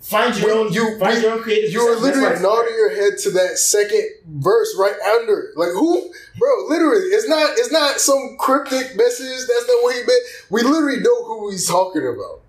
Find 0.00 0.34
your 0.38 0.46
We- 0.46 0.52
own, 0.60 0.72
you- 0.72 0.98
find 0.98 1.16
we- 1.16 1.22
your 1.22 1.32
own 1.32 1.42
creative. 1.42 1.70
You 1.72 1.84
were 1.84 1.94
literally 1.96 2.26
why 2.26 2.32
it's 2.32 2.40
nodding 2.40 2.74
your 2.74 2.88
head 2.90 3.18
to 3.18 3.30
that 3.32 3.58
second 3.58 4.08
verse 4.26 4.74
right 4.78 4.94
under. 5.18 5.40
it. 5.52 5.58
Like 5.58 5.70
who, 5.72 6.10
bro? 6.38 6.66
Literally, 6.68 7.02
it's 7.08 7.28
not. 7.28 7.50
It's 7.58 7.70
not 7.70 8.00
some 8.00 8.36
cryptic 8.38 8.96
message. 8.96 9.26
That's 9.46 9.66
not 9.68 9.82
what 9.82 9.94
he 9.94 10.00
meant. 10.00 10.22
We 10.48 10.62
literally 10.62 11.00
know 11.00 11.24
who 11.24 11.50
he's 11.50 11.66
talking 11.68 12.06
about. 12.06 12.40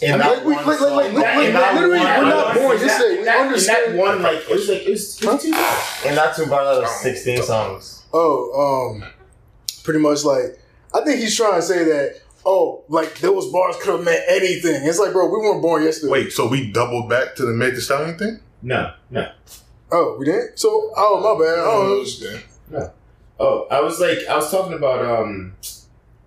In 0.00 0.12
I 0.12 0.16
mean, 0.16 0.18
that 0.26 0.36
like, 0.36 0.44
we- 0.46 0.54
one 0.54 0.66
like- 0.66 0.66
like- 0.66 0.78
song. 0.78 0.96
like, 0.96 1.06
In 1.08 1.14
look, 1.14 1.24
that- 1.24 1.36
like, 1.36 1.46
in 1.48 1.52
that 1.54 1.74
literally, 1.74 1.98
one- 1.98 2.06
we're 2.18 2.24
not 2.24 2.54
that- 2.54 2.62
born 2.62 2.72
in 2.76 2.80
that- 2.80 2.86
yesterday. 2.86 3.18
We 3.18 3.24
that- 3.24 3.40
understand. 3.40 3.86
In 3.90 3.96
that 3.96 4.02
one, 4.02 4.22
like 4.22 4.38
it 4.38 4.48
was 4.54 4.68
like 4.68 4.82
it 4.86 4.90
was, 4.90 5.22
it 5.22 5.26
was 5.30 5.40
two 5.42 5.52
songs. 5.52 6.04
And 6.06 6.16
not 6.16 6.36
too 6.36 6.46
bad 6.46 6.66
out 6.66 6.88
16 6.88 7.42
songs. 7.42 8.02
Oh, 8.12 8.90
um, 8.92 9.04
pretty 9.84 10.00
much 10.00 10.24
like 10.24 10.58
I 10.94 11.00
think 11.04 11.20
he's 11.20 11.36
trying 11.36 11.54
to 11.60 11.62
say 11.62 11.84
that. 11.84 12.20
Oh, 12.50 12.82
like 12.88 13.18
those 13.18 13.52
bars 13.52 13.76
could 13.76 13.94
have 13.94 14.04
meant 14.04 14.24
anything. 14.26 14.80
It's 14.84 14.98
like, 14.98 15.12
bro, 15.12 15.26
we 15.26 15.38
weren't 15.38 15.60
born 15.60 15.82
yesterday. 15.82 16.10
Wait, 16.10 16.32
so 16.32 16.48
we 16.48 16.72
doubled 16.72 17.06
back 17.10 17.34
to 17.34 17.44
the 17.44 17.52
Meg 17.52 17.74
Thee 17.74 17.80
Stallion 17.80 18.16
thing? 18.16 18.40
No, 18.62 18.94
no. 19.10 19.30
Oh, 19.92 20.16
we 20.18 20.24
didn't. 20.24 20.58
So, 20.58 20.90
oh 20.96 21.20
my 21.20 21.44
bad. 21.44 21.58
Oh, 21.58 22.06
Yeah. 22.72 22.88
Oh, 23.38 23.66
I 23.70 23.80
was 23.80 24.00
like, 24.00 24.26
I 24.26 24.36
was 24.36 24.50
talking 24.50 24.72
about 24.72 25.04
um. 25.04 25.56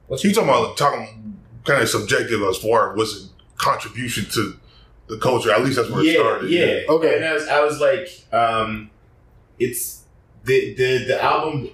What's 0.06 0.24
You 0.24 0.32
talking 0.32 0.50
about 0.50 0.78
talking 0.78 1.40
kind 1.66 1.82
of 1.82 1.90
subjective 1.90 2.40
as 2.44 2.58
far 2.60 2.92
as 2.92 2.98
what's 2.98 3.26
a 3.26 3.56
contribution 3.56 4.26
to 4.30 4.60
the 5.08 5.18
culture? 5.18 5.52
At 5.52 5.64
least 5.64 5.78
that's 5.78 5.90
where 5.90 6.02
it 6.02 6.06
yeah, 6.06 6.20
started. 6.20 6.52
yeah. 6.52 6.82
Okay. 6.88 7.16
And 7.16 7.26
I 7.26 7.34
was, 7.34 7.48
I 7.48 7.64
was 7.64 7.80
like, 7.80 8.32
um, 8.32 8.92
it's 9.58 10.04
the 10.44 10.76
the 10.76 11.06
the 11.06 11.24
album 11.24 11.72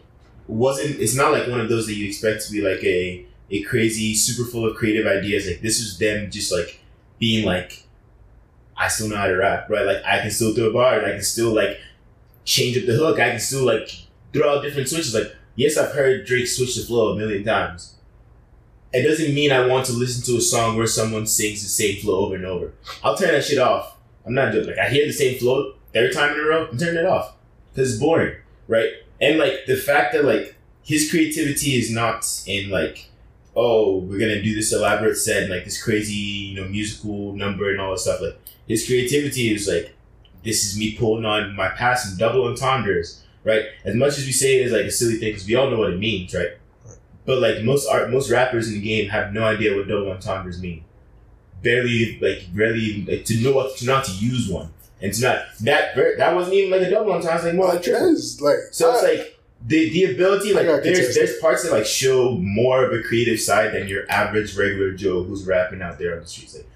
wasn't. 0.47 1.01
It's 1.01 1.15
not 1.15 1.33
like 1.33 1.49
one 1.49 1.59
of 1.59 1.67
those 1.67 1.85
that 1.87 1.95
you 1.95 2.07
expect 2.07 2.45
to 2.45 2.51
be 2.53 2.61
like 2.61 2.81
a 2.85 3.26
a 3.49 3.63
crazy, 3.63 4.13
super 4.13 4.49
full 4.49 4.65
of 4.65 4.75
creative 4.75 5.07
ideas. 5.07 5.47
Like 5.47 5.61
this 5.61 5.79
is 5.79 5.97
them 5.97 6.29
just 6.31 6.51
like 6.51 6.79
being 7.19 7.45
like, 7.45 7.83
I 8.75 8.87
still 8.87 9.09
know 9.09 9.15
how 9.17 9.27
to 9.27 9.35
rap, 9.37 9.69
right? 9.69 9.85
Like 9.85 10.03
I 10.05 10.19
can 10.19 10.31
still 10.31 10.53
throw 10.53 10.69
a 10.69 10.73
bar. 10.73 10.97
and 10.97 11.05
I 11.07 11.11
can 11.11 11.23
still 11.23 11.53
like 11.53 11.79
change 12.45 12.77
up 12.77 12.85
the 12.85 12.93
hook. 12.93 13.19
I 13.19 13.31
can 13.31 13.39
still 13.39 13.65
like 13.65 13.89
throw 14.33 14.57
out 14.57 14.63
different 14.63 14.89
switches. 14.89 15.13
Like 15.13 15.35
yes, 15.55 15.77
I've 15.77 15.93
heard 15.93 16.25
Drake 16.25 16.47
switch 16.47 16.75
the 16.75 16.83
flow 16.83 17.13
a 17.13 17.15
million 17.15 17.43
times. 17.43 17.95
It 18.93 19.03
doesn't 19.03 19.33
mean 19.33 19.51
I 19.51 19.65
want 19.67 19.85
to 19.87 19.93
listen 19.93 20.23
to 20.25 20.37
a 20.37 20.41
song 20.41 20.77
where 20.77 20.87
someone 20.87 21.27
sings 21.27 21.61
the 21.61 21.69
same 21.69 22.01
flow 22.01 22.25
over 22.25 22.35
and 22.35 22.45
over. 22.45 22.73
I'll 23.03 23.17
turn 23.17 23.33
that 23.33 23.43
shit 23.43 23.59
off. 23.59 23.97
I'm 24.25 24.33
not 24.33 24.51
doing 24.51 24.67
Like 24.67 24.77
I 24.77 24.89
hear 24.89 25.05
the 25.05 25.13
same 25.13 25.37
flow 25.39 25.73
every 25.93 26.11
time 26.11 26.33
in 26.33 26.39
a 26.39 26.43
row. 26.43 26.67
I'm 26.71 26.77
turning 26.77 27.03
it 27.03 27.05
off 27.05 27.35
because 27.73 27.91
it's 27.93 27.99
boring, 27.99 28.35
right? 28.67 28.89
And 29.19 29.37
like 29.37 29.65
the 29.65 29.75
fact 29.75 30.13
that 30.13 30.25
like 30.25 30.55
his 30.83 31.09
creativity 31.09 31.71
is 31.77 31.91
not 31.91 32.25
in 32.45 32.69
like, 32.69 33.09
oh, 33.57 33.97
we're 33.97 34.19
gonna 34.19 34.41
do 34.41 34.53
this 34.53 34.71
elaborate 34.71 35.17
set 35.17 35.43
and 35.43 35.51
like 35.51 35.65
this 35.65 35.83
crazy, 35.83 36.13
you 36.13 36.61
know, 36.61 36.69
musical 36.69 37.33
number 37.33 37.71
and 37.71 37.81
all 37.81 37.91
that 37.91 37.97
stuff. 37.97 38.21
Like 38.21 38.39
his 38.67 38.85
creativity 38.85 39.51
is 39.51 39.67
like, 39.67 39.95
this 40.43 40.63
is 40.63 40.77
me 40.77 40.95
pulling 40.95 41.25
on 41.25 41.55
my 41.55 41.69
past 41.69 42.07
and 42.07 42.19
double 42.19 42.47
entendres, 42.47 43.23
right? 43.43 43.63
As 43.83 43.95
much 43.95 44.19
as 44.19 44.27
we 44.27 44.31
say 44.31 44.59
it 44.59 44.67
is 44.67 44.71
like 44.71 44.85
a 44.85 44.91
silly 44.91 45.15
thing 45.15 45.31
because 45.31 45.47
we 45.47 45.55
all 45.55 45.71
know 45.71 45.79
what 45.79 45.91
it 45.91 45.99
means, 45.99 46.35
right? 46.35 46.51
But 47.25 47.39
like 47.39 47.63
most 47.63 47.87
art, 47.87 48.11
most 48.11 48.29
rappers 48.29 48.67
in 48.67 48.75
the 48.75 48.81
game 48.81 49.09
have 49.09 49.33
no 49.33 49.43
idea 49.43 49.75
what 49.75 49.87
double 49.87 50.11
entendres 50.11 50.61
mean. 50.61 50.83
Barely, 51.63 52.19
like, 52.21 52.55
barely, 52.55 53.03
like, 53.05 53.25
to 53.25 53.41
know 53.41 53.51
what 53.51 53.75
to 53.77 53.85
not 53.87 54.05
to 54.05 54.11
use 54.11 54.47
one, 54.47 54.71
and 55.01 55.11
to 55.11 55.21
not 55.21 55.39
that 55.61 55.95
that 55.95 56.35
wasn't 56.35 56.53
even 56.53 56.69
like 56.69 56.87
a 56.87 56.91
double 56.91 57.11
entendre. 57.11 57.35
It's 57.37 57.45
like 57.45 57.55
more 57.55 57.67
like 57.69 57.81
triple. 57.81 58.09
is 58.09 58.39
like 58.39 58.57
So 58.71 58.93
it's 58.93 59.03
like 59.03 59.36
the 59.65 59.89
the 59.89 60.13
ability, 60.13 60.53
like 60.53 60.65
there's 60.83 61.15
there's 61.15 61.39
parts 61.39 61.63
that 61.63 61.71
like 61.71 61.85
show 61.85 62.33
more 62.33 62.85
of 62.85 62.93
a 62.93 63.01
creative 63.03 63.39
side 63.39 63.73
than 63.73 63.87
your 63.87 64.09
average 64.09 64.55
regular 64.55 64.91
Joe 64.91 65.23
who's 65.23 65.45
rapping 65.45 65.81
out 65.81 65.97
there 65.97 66.13
on 66.13 66.21
the 66.21 66.27
streets. 66.27 66.55
Like 66.55 66.67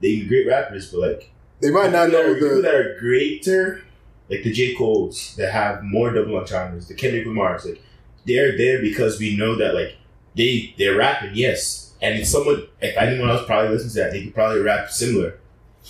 they 0.00 0.16
be 0.16 0.26
great 0.26 0.46
rappers, 0.46 0.92
but 0.92 1.00
like 1.00 1.30
they 1.60 1.70
might 1.70 1.90
not 1.92 2.06
people 2.06 2.22
that 2.22 2.26
know 2.26 2.30
are, 2.30 2.34
people 2.34 2.56
the 2.56 2.62
that 2.62 2.74
are 2.74 2.98
greater, 2.98 3.82
like 4.30 4.42
the 4.44 4.52
J 4.52 4.74
Cole's 4.74 5.34
that 5.36 5.52
have 5.52 5.82
more 5.82 6.12
double 6.12 6.36
entendres, 6.36 6.86
the 6.88 6.94
Kendrick 6.94 7.26
Lamar's, 7.26 7.64
like 7.64 7.82
they're 8.26 8.56
there 8.56 8.80
because 8.80 9.18
we 9.18 9.36
know 9.36 9.56
that 9.56 9.74
like 9.74 9.96
they 10.36 10.74
they're 10.78 10.96
rapping, 10.96 11.32
yes, 11.34 11.94
and 12.00 12.18
if 12.18 12.26
someone 12.28 12.68
if 12.80 12.96
anyone 12.96 13.30
else 13.30 13.44
probably 13.46 13.70
listens 13.70 13.94
to 13.94 14.00
that, 14.00 14.12
they 14.12 14.22
could 14.22 14.34
probably 14.34 14.60
rap 14.60 14.90
similar, 14.90 15.38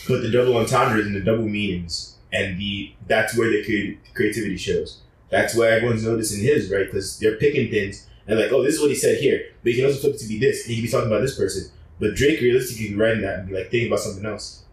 but 0.09 0.22
the 0.22 0.30
double 0.30 0.57
entendres 0.57 1.07
and 1.07 1.14
the 1.14 1.20
double 1.20 1.46
meanings 1.46 2.16
and 2.32 2.59
the 2.59 2.94
that's 3.07 3.36
where 3.36 3.51
the 3.51 3.64
creat- 3.64 3.99
creativity 4.14 4.57
shows. 4.57 5.03
That's 5.31 5.55
where 5.55 5.70
everyone's 5.72 6.05
noticing 6.05 6.43
his 6.43 6.70
right 6.70 6.87
because 6.87 7.18
they're 7.18 7.37
picking 7.37 7.70
things 7.70 8.07
and 8.26 8.39
like, 8.39 8.51
oh, 8.53 8.62
this 8.62 8.74
is 8.76 8.81
what 8.81 8.91
he 8.91 8.97
said 8.97 9.18
here, 9.18 9.41
but 9.62 9.72
you 9.72 9.76
can 9.79 9.87
also 9.87 10.01
flip 10.01 10.14
it 10.14 10.18
to 10.20 10.29
be 10.29 10.39
this. 10.39 10.64
and 10.64 10.70
He 10.74 10.76
can 10.81 10.87
be 10.87 10.91
talking 10.91 11.07
about 11.11 11.20
this 11.22 11.37
person, 11.39 11.70
but 11.99 12.14
Drake 12.14 12.41
realistically 12.41 12.87
can 12.89 12.97
be 12.97 13.03
writing 13.03 13.22
that 13.22 13.41
and 13.41 13.49
be 13.49 13.55
like 13.55 13.70
thinking 13.70 13.89
about 13.89 14.01
something 14.01 14.24
else. 14.24 14.64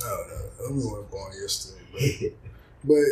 no, 0.00 0.24
no, 0.68 0.74
we 0.74 0.86
weren't 0.86 1.10
born 1.10 1.32
yesterday. 1.40 1.82
But, 1.92 2.32
but 2.84 3.04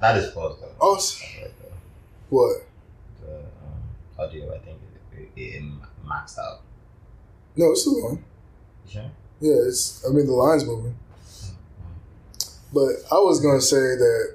That 0.00 0.16
is 0.18 0.32
close 0.32 0.58
though. 0.60 0.72
also, 0.80 1.24
Like, 1.40 1.54
uh, 1.64 1.74
what? 2.30 2.62
the 3.24 3.38
um, 3.38 3.44
audio, 4.18 4.54
I 4.54 4.58
think 4.58 4.78
it, 5.12 5.28
it, 5.36 5.40
it 5.56 5.62
maxed 6.06 6.38
out. 6.38 6.60
No, 7.56 7.70
it's 7.70 7.82
still 7.82 8.06
on. 8.06 8.24
You 8.86 8.92
sure? 8.92 9.10
Yeah, 9.40 9.54
it's. 9.66 10.04
I 10.06 10.12
mean, 10.12 10.26
the 10.26 10.32
line's 10.32 10.64
moving. 10.64 10.96
But 12.72 12.90
I 13.10 13.16
was 13.16 13.40
gonna 13.40 13.60
say 13.60 13.76
that 13.76 14.34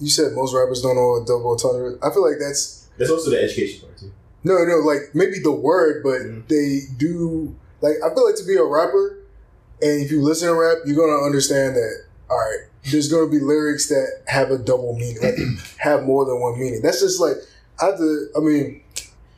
you 0.00 0.10
said 0.10 0.32
most 0.32 0.54
rappers 0.54 0.82
don't 0.82 0.96
know 0.96 1.18
what 1.18 1.26
double 1.26 1.52
entendre. 1.52 1.96
I 2.02 2.10
feel 2.12 2.22
like 2.28 2.38
that's 2.40 2.86
That's 2.98 3.10
also 3.10 3.30
the 3.30 3.42
education 3.42 3.80
part 3.86 3.98
too. 3.98 4.12
no, 4.44 4.64
no, 4.64 4.78
like 4.78 5.14
maybe 5.14 5.38
the 5.38 5.52
word, 5.52 6.02
but 6.02 6.20
Mhm. 6.22 6.48
they 6.48 6.82
do. 6.96 7.54
Like 7.80 7.96
I 8.04 8.12
feel 8.14 8.24
like 8.26 8.36
to 8.36 8.44
be 8.44 8.56
a 8.56 8.64
rapper, 8.64 9.18
and 9.80 10.02
if 10.02 10.10
you 10.10 10.22
listen 10.22 10.48
to 10.48 10.54
rap, 10.54 10.78
you're 10.86 10.96
gonna 10.96 11.24
understand 11.24 11.74
that. 11.76 12.04
All 12.30 12.38
right, 12.38 12.60
there's 12.90 13.08
gonna 13.08 13.28
be 13.30 13.38
lyrics 13.40 13.88
that 13.88 14.22
have 14.26 14.50
a 14.50 14.58
double 14.58 14.94
meaning, 14.94 15.20
like 15.22 15.34
have 15.78 16.04
more 16.04 16.24
than 16.24 16.40
one 16.40 16.58
meaning. 16.58 16.80
That's 16.82 17.00
just 17.00 17.20
like 17.20 17.36
I 17.80 17.86
have 17.86 17.98
to. 17.98 18.28
I 18.36 18.40
mean, 18.40 18.82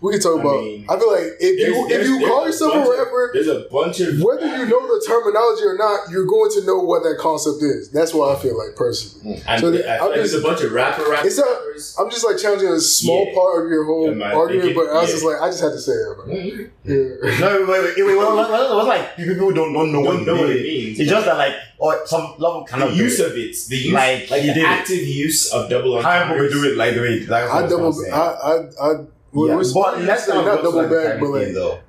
we 0.04 0.12
can 0.12 0.20
talk 0.20 0.36
I 0.36 0.40
about. 0.44 0.60
mean, 0.60 0.84
I 0.88 0.98
feel 0.98 1.10
like 1.12 1.28
if 1.40 1.54
you 1.66 1.88
if 1.88 2.06
you 2.06 2.28
call 2.28 2.44
yourself 2.46 2.74
a 2.74 2.76
bunch 2.76 2.88
of- 2.92 2.98
rapper, 2.98 3.30
there's 3.32 3.48
a 3.48 3.60
bunch 3.72 4.00
of 4.00 4.20
whether 4.20 4.44
you 4.46 4.66
know 4.68 4.82
the 4.84 5.00
terminology 5.08 5.64
or 5.64 5.76
not, 5.78 6.10
you're 6.10 6.26
going 6.26 6.50
to 6.52 6.66
know 6.66 6.78
what 6.80 7.02
that 7.04 7.16
concept 7.18 7.62
is. 7.62 7.90
That's 7.90 8.12
what 8.12 8.36
I 8.36 8.40
feel 8.40 8.56
like 8.58 8.76
personally. 8.76 9.42
and 9.48 9.60
so 9.60 9.68
I 9.68 9.70
the- 9.70 9.78
feel 9.78 9.86
like 9.88 10.02
I'm 10.02 10.10
there's 10.12 10.34
a 10.34 10.42
bunch 10.42 10.60
of 10.60 10.72
rapper 10.72 11.08
rappers. 11.10 11.38
It's 11.38 11.40
a- 11.40 12.00
I'm 12.02 12.10
just 12.10 12.24
like 12.24 12.36
challenging 12.38 12.68
a 12.68 12.78
small 12.80 13.26
Yeah. 13.26 13.34
part 13.34 13.64
of 13.64 13.70
your 13.70 13.84
whole 13.84 14.08
Yeah, 14.08 14.14
man, 14.14 14.32
argument, 14.34 14.70
it- 14.70 14.76
but 14.76 14.88
I 14.90 15.00
was 15.00 15.08
yeah. 15.08 15.14
just 15.16 15.24
like, 15.24 15.40
I 15.40 15.48
just 15.48 15.62
had 15.62 15.72
to 15.72 15.78
say 15.80 15.92
it. 15.92 16.16
Bro. 16.16 16.24
Mhm. 16.26 16.70
Yeah. 16.84 17.40
No, 17.40 17.64
wait, 17.66 17.68
wait, 17.68 17.96
wait, 17.96 18.06
wait, 18.06 18.16
what, 18.16 18.36
what, 18.36 18.50
what, 18.50 18.76
what's 18.76 18.88
like 18.88 19.16
people 19.16 19.34
don't 19.52 19.72
don't 19.72 19.90
know 19.92 20.00
what 20.00 20.12
don't 20.12 20.22
it 20.22 20.26
know 20.26 20.34
what 20.36 20.50
it 20.50 20.62
means. 20.62 20.98
means. 20.98 21.00
It's 21.00 21.10
just 21.10 21.24
that 21.26 21.38
like 21.38 21.54
or 21.78 22.06
some 22.06 22.34
level 22.38 22.60
the 22.64 22.70
cannot 22.70 22.90
do 22.90 22.96
use 22.96 23.18
it. 23.18 23.26
of 23.26 23.32
it, 23.36 23.56
the 23.68 23.76
use, 23.76 23.92
Like, 23.92 24.30
like, 24.30 24.42
the 24.42 24.48
did 24.54 24.56
it. 24.58 24.64
active 24.66 25.02
use 25.06 25.52
of 25.52 25.68
double 25.70 26.00
How 26.00 26.28
people 26.28 26.48
do 26.48 26.64
it 26.70 26.76
like 26.76 26.94
the 26.94 27.00
way 27.00 27.18
that's 27.24 27.50
I 27.50 27.66
double. 27.66 27.92
I, 28.12 28.16
I, 28.18 28.54
I, 28.86 28.94
well, 29.34 29.48
yeah, 29.48 29.72
but 29.74 30.00
let's 30.02 30.28
not, 30.28 30.44
not 30.44 30.62
double 30.62 30.78
like, 30.78 30.88
the 30.88 30.96
back, 30.96 31.20
but 31.20 31.28
like, 31.28 31.44
thing, 31.44 31.54
though. 31.54 31.80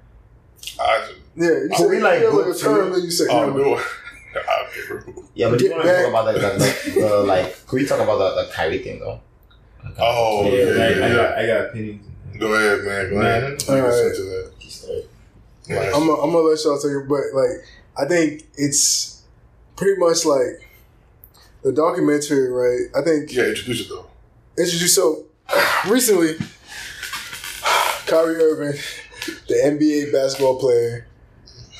I, 0.79 1.13
yeah, 1.35 1.47
you 1.47 1.67
Could 1.69 1.77
said, 1.77 1.89
we, 1.89 1.99
like, 2.01 2.21
yeah, 2.21 2.29
go 2.31 2.37
like 2.37 2.55
a 2.55 2.57
term, 2.57 2.91
then 2.91 3.01
you 3.03 3.11
say, 3.11 3.25
oh, 3.29 3.49
no, 3.49 3.57
no. 3.75 3.81
Yeah, 5.33 5.49
but 5.49 5.59
Get 5.59 5.69
you 5.69 5.75
want 5.75 5.83
to 5.85 6.01
talk 6.01 6.09
about 6.09 6.25
the, 6.25 6.39
the, 6.39 6.91
the, 6.93 6.99
the 6.99 7.23
like? 7.23 7.67
Could 7.67 7.75
we 7.79 7.85
talk 7.85 7.99
about 7.99 8.17
the, 8.17 8.43
the 8.43 8.51
Kyrie 8.53 8.79
thing 8.79 8.99
though? 8.99 9.21
Oh, 9.99 10.43
yeah, 10.45 10.51
yeah, 10.51 10.83
I, 10.83 10.85
I 10.85 10.89
yeah. 10.89 11.13
got, 11.15 11.37
I 11.37 11.47
got 11.47 11.65
opinions. 11.69 12.07
Go 12.39 12.53
ahead, 12.53 12.83
man. 12.83 13.09
Go 13.11 13.21
ahead. 13.21 13.43
Man. 13.43 13.57
Take 13.57 13.69
All 13.69 13.85
us 13.85 13.93
right. 14.01 14.05
into 14.07 14.23
that. 14.23 15.07
Yeah. 15.67 15.91
I'm, 15.95 16.07
gonna- 16.07 16.37
let 16.37 16.63
y'all 16.63 16.77
take 16.79 16.91
it, 16.91 17.07
but 17.07 17.21
like, 17.33 17.65
I 17.97 18.05
think 18.07 18.43
it's 18.55 19.23
pretty 19.75 19.99
much 19.99 20.25
like 20.25 20.67
the 21.63 21.71
documentary, 21.71 22.49
right? 22.49 22.87
I 22.95 23.01
think 23.03 23.31
yeah, 23.33 23.45
introduce 23.45 23.81
it 23.81 23.89
though. 23.89 24.05
introduced 24.57 24.95
so 24.95 25.25
recently 25.87 26.35
Kyrie 28.05 28.35
Irving, 28.35 28.79
the 29.47 29.55
NBA 29.55 30.11
basketball 30.11 30.59
player, 30.59 31.07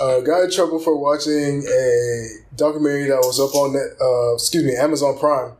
uh, 0.02 0.20
got 0.22 0.44
in 0.44 0.52
trouble 0.52 0.80
for 0.80 0.98
watching 0.98 1.64
a 1.68 2.28
documentary 2.56 3.08
that 3.10 3.18
was 3.18 3.40
up 3.40 3.54
on 3.56 3.74
net, 3.74 3.96
uh, 4.02 4.34
excuse 4.34 4.64
me 4.64 4.76
Amazon 4.76 5.18
Prime 5.18 5.54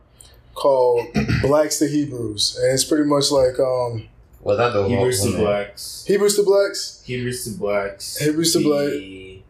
called 0.54 1.06
Blacks 1.42 1.78
to 1.78 1.86
Hebrews, 1.88 2.58
and 2.60 2.72
it's 2.72 2.84
pretty 2.84 3.04
much 3.04 3.30
like 3.30 3.58
um, 3.60 4.08
Was 4.42 4.58
that 4.58 4.72
the 4.72 4.88
Hebrews 4.88 5.22
to 5.22 5.36
blacks. 5.36 6.04
Hebrews 6.06 6.36
to 6.36 6.42
Blacks. 6.42 7.02
Hebrews 7.04 7.44
to 7.44 7.58
blacks. 7.58 8.16
Hebrews 8.18 8.52
to 8.54 8.62
Blacks. 8.62 9.42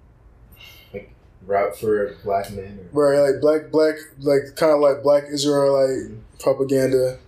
Like 0.93 1.11
route 1.47 1.79
for 1.79 2.07
a 2.09 2.15
black 2.25 2.51
man. 2.53 2.89
Or, 2.93 3.11
Right, 3.11 3.31
like 3.33 3.41
black, 3.41 3.71
black, 3.71 3.95
like 4.19 4.57
kind 4.57 4.73
of 4.73 4.81
like 4.81 5.03
black 5.03 5.25
Israelite 5.31 6.11
propaganda, 6.41 7.19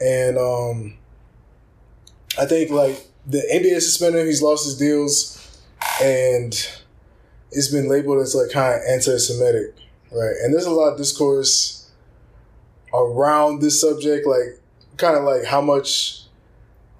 and 0.00 0.38
um, 0.38 0.94
I 2.38 2.46
think 2.46 2.70
like 2.70 3.06
the 3.26 3.42
NBA 3.52 3.80
suspended 3.80 4.20
him. 4.20 4.26
He's 4.26 4.42
lost 4.42 4.64
his 4.64 4.76
deals, 4.76 5.60
and 6.02 6.52
it's 7.50 7.68
been 7.68 7.88
labeled 7.88 8.20
as 8.20 8.34
like 8.34 8.50
kind 8.50 8.74
of 8.74 8.80
anti-Semitic, 8.88 9.74
right? 10.10 10.34
And 10.42 10.52
there's 10.52 10.66
a 10.66 10.70
lot 10.70 10.92
of 10.92 10.98
discourse 10.98 11.90
around 12.92 13.60
this 13.60 13.80
subject, 13.80 14.26
like 14.26 14.60
kind 14.96 15.16
of 15.16 15.24
like 15.24 15.44
how 15.44 15.60
much. 15.60 16.18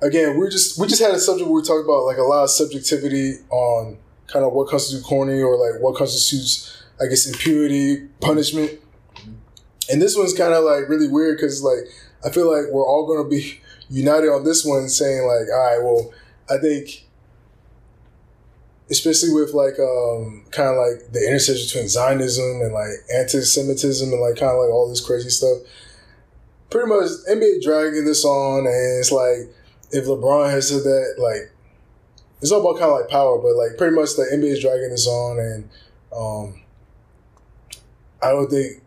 Again, 0.01 0.37
we 0.39 0.49
just 0.49 0.81
we 0.81 0.89
just 0.89 1.01
had 1.01 1.15
a 1.15 1.19
subject 1.19 1.49
where 1.49 1.61
we 1.61 1.67
talked 1.67 1.85
about 1.85 2.05
like 2.05 2.19
a 2.19 2.23
lot 2.23 2.43
of 2.43 2.51
subjectivity 2.51 3.35
on 3.51 3.97
kind 4.27 4.45
of 4.45 4.53
what 4.53 4.69
constitutes 4.69 5.07
corny 5.07 5.41
or 5.41 5.57
like 5.57 5.81
what 5.81 5.95
constitutes, 5.95 6.83
I 7.01 7.07
guess, 7.07 7.27
impurity, 7.27 8.09
punishment. 8.21 8.81
And 9.91 10.03
this 10.03 10.17
one's 10.17 10.35
kind 10.35 10.55
of 10.55 10.65
like 10.65 10.89
really 10.89 11.07
weird 11.07 11.37
because 11.37 11.63
like 11.63 11.85
I 12.25 12.31
feel 12.31 12.51
like 12.51 12.73
we're 12.73 12.85
all 12.85 13.07
going 13.07 13.23
to 13.23 13.31
be 13.31 13.61
united 13.93 14.29
on 14.29 14.45
this 14.45 14.65
one, 14.65 14.89
saying 14.89 15.27
like, 15.27 15.49
all 15.53 15.61
right, 15.61 15.83
well, 15.83 16.13
I 16.49 16.59
think, 16.59 17.07
especially 18.91 19.33
with 19.33 19.53
like 19.53 19.79
um, 19.79 20.45
kind 20.51 20.71
of 20.71 20.77
like 20.77 21.13
the 21.13 21.25
intersection 21.27 21.67
between 21.67 21.89
Zionism 21.89 22.63
and 22.63 22.73
like 22.73 22.91
anti-Semitism 23.15 24.11
and 24.11 24.21
like 24.21 24.37
kind 24.37 24.53
of 24.53 24.59
like 24.59 24.71
all 24.71 24.89
this 24.89 25.05
crazy 25.05 25.31
stuff. 25.31 25.59
Pretty 26.71 26.89
much 26.89 27.11
NBA 27.31 27.63
dragging 27.63 28.07
this 28.07 28.25
on, 28.25 28.61
and 28.67 28.99
it's 28.99 29.13
like 29.13 29.53
if 29.91 30.07
LeBron 30.07 30.51
has 30.51 30.69
said 30.69 30.83
that, 30.85 31.17
like 31.19 31.53
it's 32.41 32.51
all 32.51 32.61
about 32.61 32.81
kind 32.81 32.91
of 32.91 33.01
like 33.01 33.11
power, 33.11 33.39
but 33.39 33.55
like 33.55 33.77
pretty 33.77 33.95
much 33.95 34.17
the 34.17 34.23
NBA 34.33 34.53
is 34.53 34.61
dragging 34.61 34.89
this 34.89 35.07
on, 35.07 35.39
and 35.39 35.69
um, 36.17 36.63
I 38.23 38.31
don't 38.31 38.49
think 38.49 38.83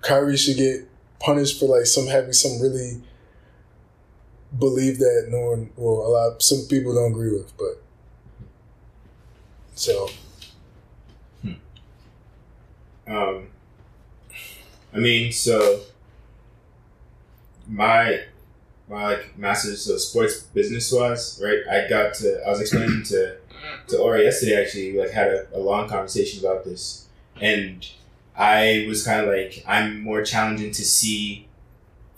Kyrie 0.00 0.36
should 0.36 0.56
get 0.56 0.88
punished 1.18 1.58
for 1.58 1.66
like 1.66 1.86
some 1.86 2.06
having 2.06 2.32
some 2.32 2.60
really 2.60 3.02
believe 4.56 4.98
that 4.98 5.26
no 5.28 5.50
one 5.50 5.70
well 5.76 6.06
a 6.06 6.08
lot 6.08 6.42
some 6.42 6.66
people 6.68 6.94
don't 6.94 7.12
agree 7.12 7.32
with, 7.32 7.56
but 7.56 7.82
so 9.74 10.08
Um, 13.08 13.48
I 14.92 14.98
mean, 14.98 15.32
so 15.32 15.80
my 17.66 18.20
my 18.88 19.04
like 19.06 19.38
master's 19.38 19.88
of 19.88 20.00
sports 20.00 20.42
business 20.42 20.92
wise, 20.92 21.40
right? 21.42 21.60
I 21.70 21.88
got 21.88 22.14
to 22.14 22.42
I 22.46 22.50
was 22.50 22.60
explaining 22.60 23.02
to 23.04 23.36
to 23.88 23.98
Ori 23.98 24.24
yesterday 24.24 24.60
actually, 24.62 24.98
like 24.98 25.10
had 25.10 25.28
a, 25.28 25.46
a 25.54 25.58
long 25.58 25.88
conversation 25.88 26.44
about 26.44 26.64
this, 26.64 27.08
and 27.40 27.86
I 28.36 28.84
was 28.88 29.04
kind 29.04 29.22
of 29.22 29.28
like 29.28 29.64
I'm 29.66 30.00
more 30.02 30.22
challenging 30.22 30.70
to 30.72 30.84
see 30.84 31.48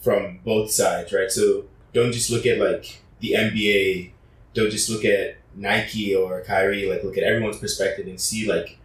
from 0.00 0.40
both 0.44 0.70
sides, 0.70 1.12
right? 1.12 1.30
So 1.30 1.64
don't 1.92 2.12
just 2.12 2.30
look 2.30 2.46
at 2.46 2.58
like 2.58 3.02
the 3.20 3.32
NBA, 3.32 4.10
don't 4.54 4.70
just 4.70 4.88
look 4.88 5.04
at 5.04 5.36
Nike 5.54 6.14
or 6.14 6.42
Kyrie, 6.42 6.88
like 6.88 7.02
look 7.04 7.18
at 7.18 7.24
everyone's 7.24 7.58
perspective 7.58 8.06
and 8.06 8.20
see 8.20 8.48
like 8.48 8.78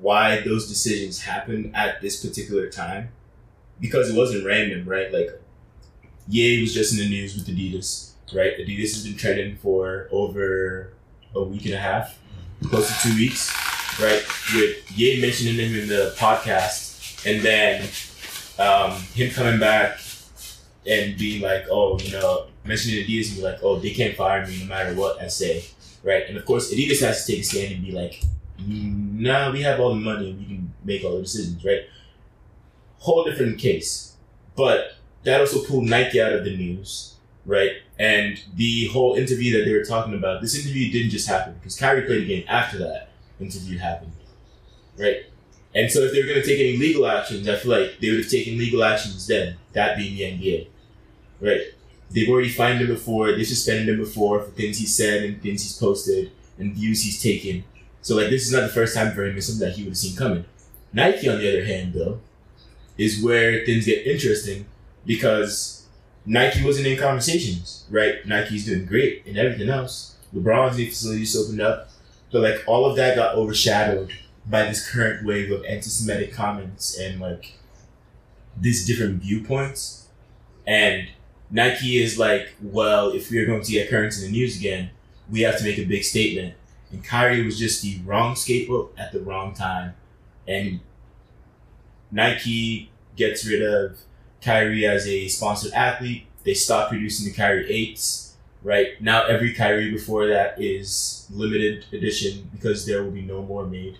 why 0.00 0.40
those 0.40 0.68
decisions 0.68 1.20
happened 1.20 1.74
at 1.74 2.00
this 2.00 2.24
particular 2.24 2.68
time 2.68 3.10
because 3.80 4.10
it 4.10 4.16
wasn't 4.16 4.44
random, 4.44 4.88
right? 4.88 5.12
Like, 5.12 5.28
Ye 6.28 6.60
was 6.60 6.72
just 6.72 6.92
in 6.92 7.00
the 7.00 7.08
news 7.08 7.34
with 7.34 7.48
Adidas, 7.48 8.12
right? 8.32 8.56
Adidas 8.56 8.94
has 8.94 9.04
been 9.04 9.16
trending 9.16 9.56
for 9.56 10.08
over 10.12 10.92
a 11.34 11.42
week 11.42 11.64
and 11.64 11.74
a 11.74 11.78
half, 11.78 12.18
close 12.64 12.88
to 12.88 13.08
two 13.08 13.16
weeks, 13.16 13.52
right? 14.00 14.22
With 14.54 14.90
Ye 14.96 15.20
mentioning 15.20 15.56
him 15.56 15.76
in 15.76 15.88
the 15.88 16.14
podcast, 16.16 17.26
and 17.26 17.42
then 17.44 17.82
um, 18.58 19.00
him 19.14 19.30
coming 19.32 19.58
back 19.58 19.98
and 20.86 21.16
be 21.16 21.40
like, 21.40 21.66
oh, 21.70 21.98
you 22.00 22.12
know, 22.12 22.46
mentioning 22.64 23.04
Adidas 23.04 23.28
and 23.28 23.36
be 23.36 23.42
like, 23.42 23.58
oh, 23.62 23.78
they 23.78 23.90
can't 23.90 24.16
fire 24.16 24.46
me 24.46 24.60
no 24.60 24.66
matter 24.66 24.94
what 24.94 25.20
I 25.20 25.28
say, 25.28 25.64
right? 26.02 26.24
And 26.28 26.36
of 26.36 26.44
course, 26.44 26.72
Adidas 26.72 27.00
has 27.00 27.24
to 27.24 27.32
take 27.32 27.40
a 27.40 27.44
stand 27.44 27.74
and 27.74 27.84
be 27.84 27.92
like, 27.92 28.22
nah, 28.66 29.50
we 29.52 29.62
have 29.62 29.80
all 29.80 29.90
the 29.90 30.00
money 30.00 30.30
and 30.30 30.38
we 30.38 30.44
can 30.46 30.74
make 30.84 31.04
all 31.04 31.16
the 31.16 31.22
decisions, 31.22 31.64
right? 31.64 31.82
Whole 32.98 33.24
different 33.24 33.58
case. 33.58 34.16
But 34.56 34.94
that 35.24 35.40
also 35.40 35.64
pulled 35.64 35.84
Nike 35.84 36.20
out 36.20 36.32
of 36.32 36.44
the 36.44 36.56
news, 36.56 37.14
right? 37.46 37.72
And 37.98 38.42
the 38.54 38.86
whole 38.88 39.14
interview 39.14 39.56
that 39.58 39.64
they 39.64 39.72
were 39.72 39.84
talking 39.84 40.14
about, 40.14 40.40
this 40.40 40.54
interview 40.54 40.90
didn't 40.90 41.10
just 41.10 41.28
happen 41.28 41.54
because 41.54 41.78
Kyrie 41.78 42.02
played 42.02 42.22
a 42.22 42.26
game 42.26 42.44
after 42.48 42.78
that 42.78 43.10
interview 43.40 43.78
happened, 43.78 44.12
right? 44.98 45.26
And 45.74 45.90
so 45.90 46.00
if 46.00 46.12
they 46.12 46.20
were 46.20 46.28
going 46.28 46.40
to 46.40 46.46
take 46.46 46.60
any 46.60 46.76
legal 46.76 47.06
actions, 47.06 47.48
I 47.48 47.56
feel 47.56 47.72
like 47.72 47.98
they 48.00 48.10
would 48.10 48.20
have 48.20 48.30
taken 48.30 48.58
legal 48.58 48.84
actions 48.84 49.26
then, 49.26 49.56
that 49.72 49.96
being 49.96 50.16
the 50.16 50.22
NBA, 50.22 50.66
right? 51.42 51.60
They've 52.10 52.28
already 52.28 52.48
fined 52.48 52.80
him 52.80 52.86
before, 52.86 53.32
they 53.32 53.44
suspended 53.44 53.88
him 53.88 53.98
before 53.98 54.40
for 54.40 54.50
things 54.52 54.78
he 54.78 54.86
said 54.86 55.24
and 55.24 55.42
things 55.42 55.62
he's 55.62 55.76
posted 55.76 56.30
and 56.58 56.74
views 56.74 57.02
he's 57.02 57.22
taken. 57.22 57.64
So 58.00 58.16
like 58.16 58.30
this 58.30 58.46
is 58.46 58.52
not 58.52 58.62
the 58.62 58.68
first 58.68 58.94
time 58.94 59.12
for 59.12 59.24
him. 59.24 59.36
It's 59.36 59.46
something 59.46 59.66
that 59.66 59.76
he 59.76 59.82
would 59.82 59.90
have 59.90 59.96
seen 59.98 60.16
coming. 60.16 60.44
Nike, 60.92 61.28
on 61.28 61.38
the 61.38 61.48
other 61.48 61.64
hand, 61.64 61.94
though, 61.94 62.20
is 62.98 63.22
where 63.22 63.64
things 63.64 63.86
get 63.86 64.06
interesting 64.06 64.66
because 65.06 65.86
Nike 66.26 66.64
wasn't 66.64 66.86
in 66.86 66.98
conversations, 66.98 67.84
right? 67.90 68.24
Nike's 68.26 68.66
doing 68.66 68.86
great 68.86 69.24
and 69.26 69.38
everything 69.38 69.68
else. 69.68 70.16
LeBron's 70.34 70.76
new 70.76 70.88
facilities 70.88 71.36
opened 71.36 71.60
up, 71.60 71.90
but 72.30 72.42
like 72.42 72.62
all 72.66 72.84
of 72.84 72.96
that 72.96 73.16
got 73.16 73.34
overshadowed 73.34 74.12
by 74.46 74.64
this 74.64 74.90
current 74.90 75.24
wave 75.24 75.50
of 75.50 75.64
anti-Semitic 75.64 76.32
comments 76.32 76.98
and 76.98 77.20
like 77.20 77.54
these 78.56 78.86
different 78.86 79.22
viewpoints. 79.22 80.08
And 80.66 81.08
Nike 81.52 82.02
is 82.02 82.18
like, 82.18 82.54
well, 82.60 83.10
if 83.10 83.30
we 83.30 83.38
are 83.38 83.46
going 83.46 83.62
to 83.62 83.70
get 83.70 83.88
currents 83.88 84.20
in 84.20 84.24
the 84.24 84.32
news 84.32 84.58
again, 84.58 84.90
we 85.30 85.42
have 85.42 85.58
to 85.58 85.64
make 85.64 85.78
a 85.78 85.84
big 85.84 86.02
statement 86.02 86.54
and 86.92 87.02
Kyrie 87.02 87.42
was 87.42 87.58
just 87.58 87.82
the 87.82 87.98
wrong 88.04 88.36
scapegoat 88.36 88.94
at 88.98 89.12
the 89.12 89.20
wrong 89.20 89.54
time. 89.54 89.94
And 90.46 90.80
Nike 92.10 92.90
gets 93.16 93.46
rid 93.46 93.62
of 93.62 93.98
Kyrie 94.42 94.86
as 94.86 95.06
a 95.06 95.26
sponsored 95.28 95.72
athlete. 95.72 96.26
They 96.44 96.54
stop 96.54 96.90
producing 96.90 97.26
the 97.26 97.32
Kyrie 97.32 97.64
8s, 97.64 98.32
right? 98.62 99.00
Now 99.00 99.24
every 99.24 99.54
Kyrie 99.54 99.90
before 99.90 100.26
that 100.28 100.60
is 100.60 101.26
limited 101.30 101.86
edition 101.92 102.50
because 102.52 102.84
there 102.84 103.02
will 103.02 103.10
be 103.10 103.22
no 103.22 103.42
more 103.42 103.64
made, 103.64 103.96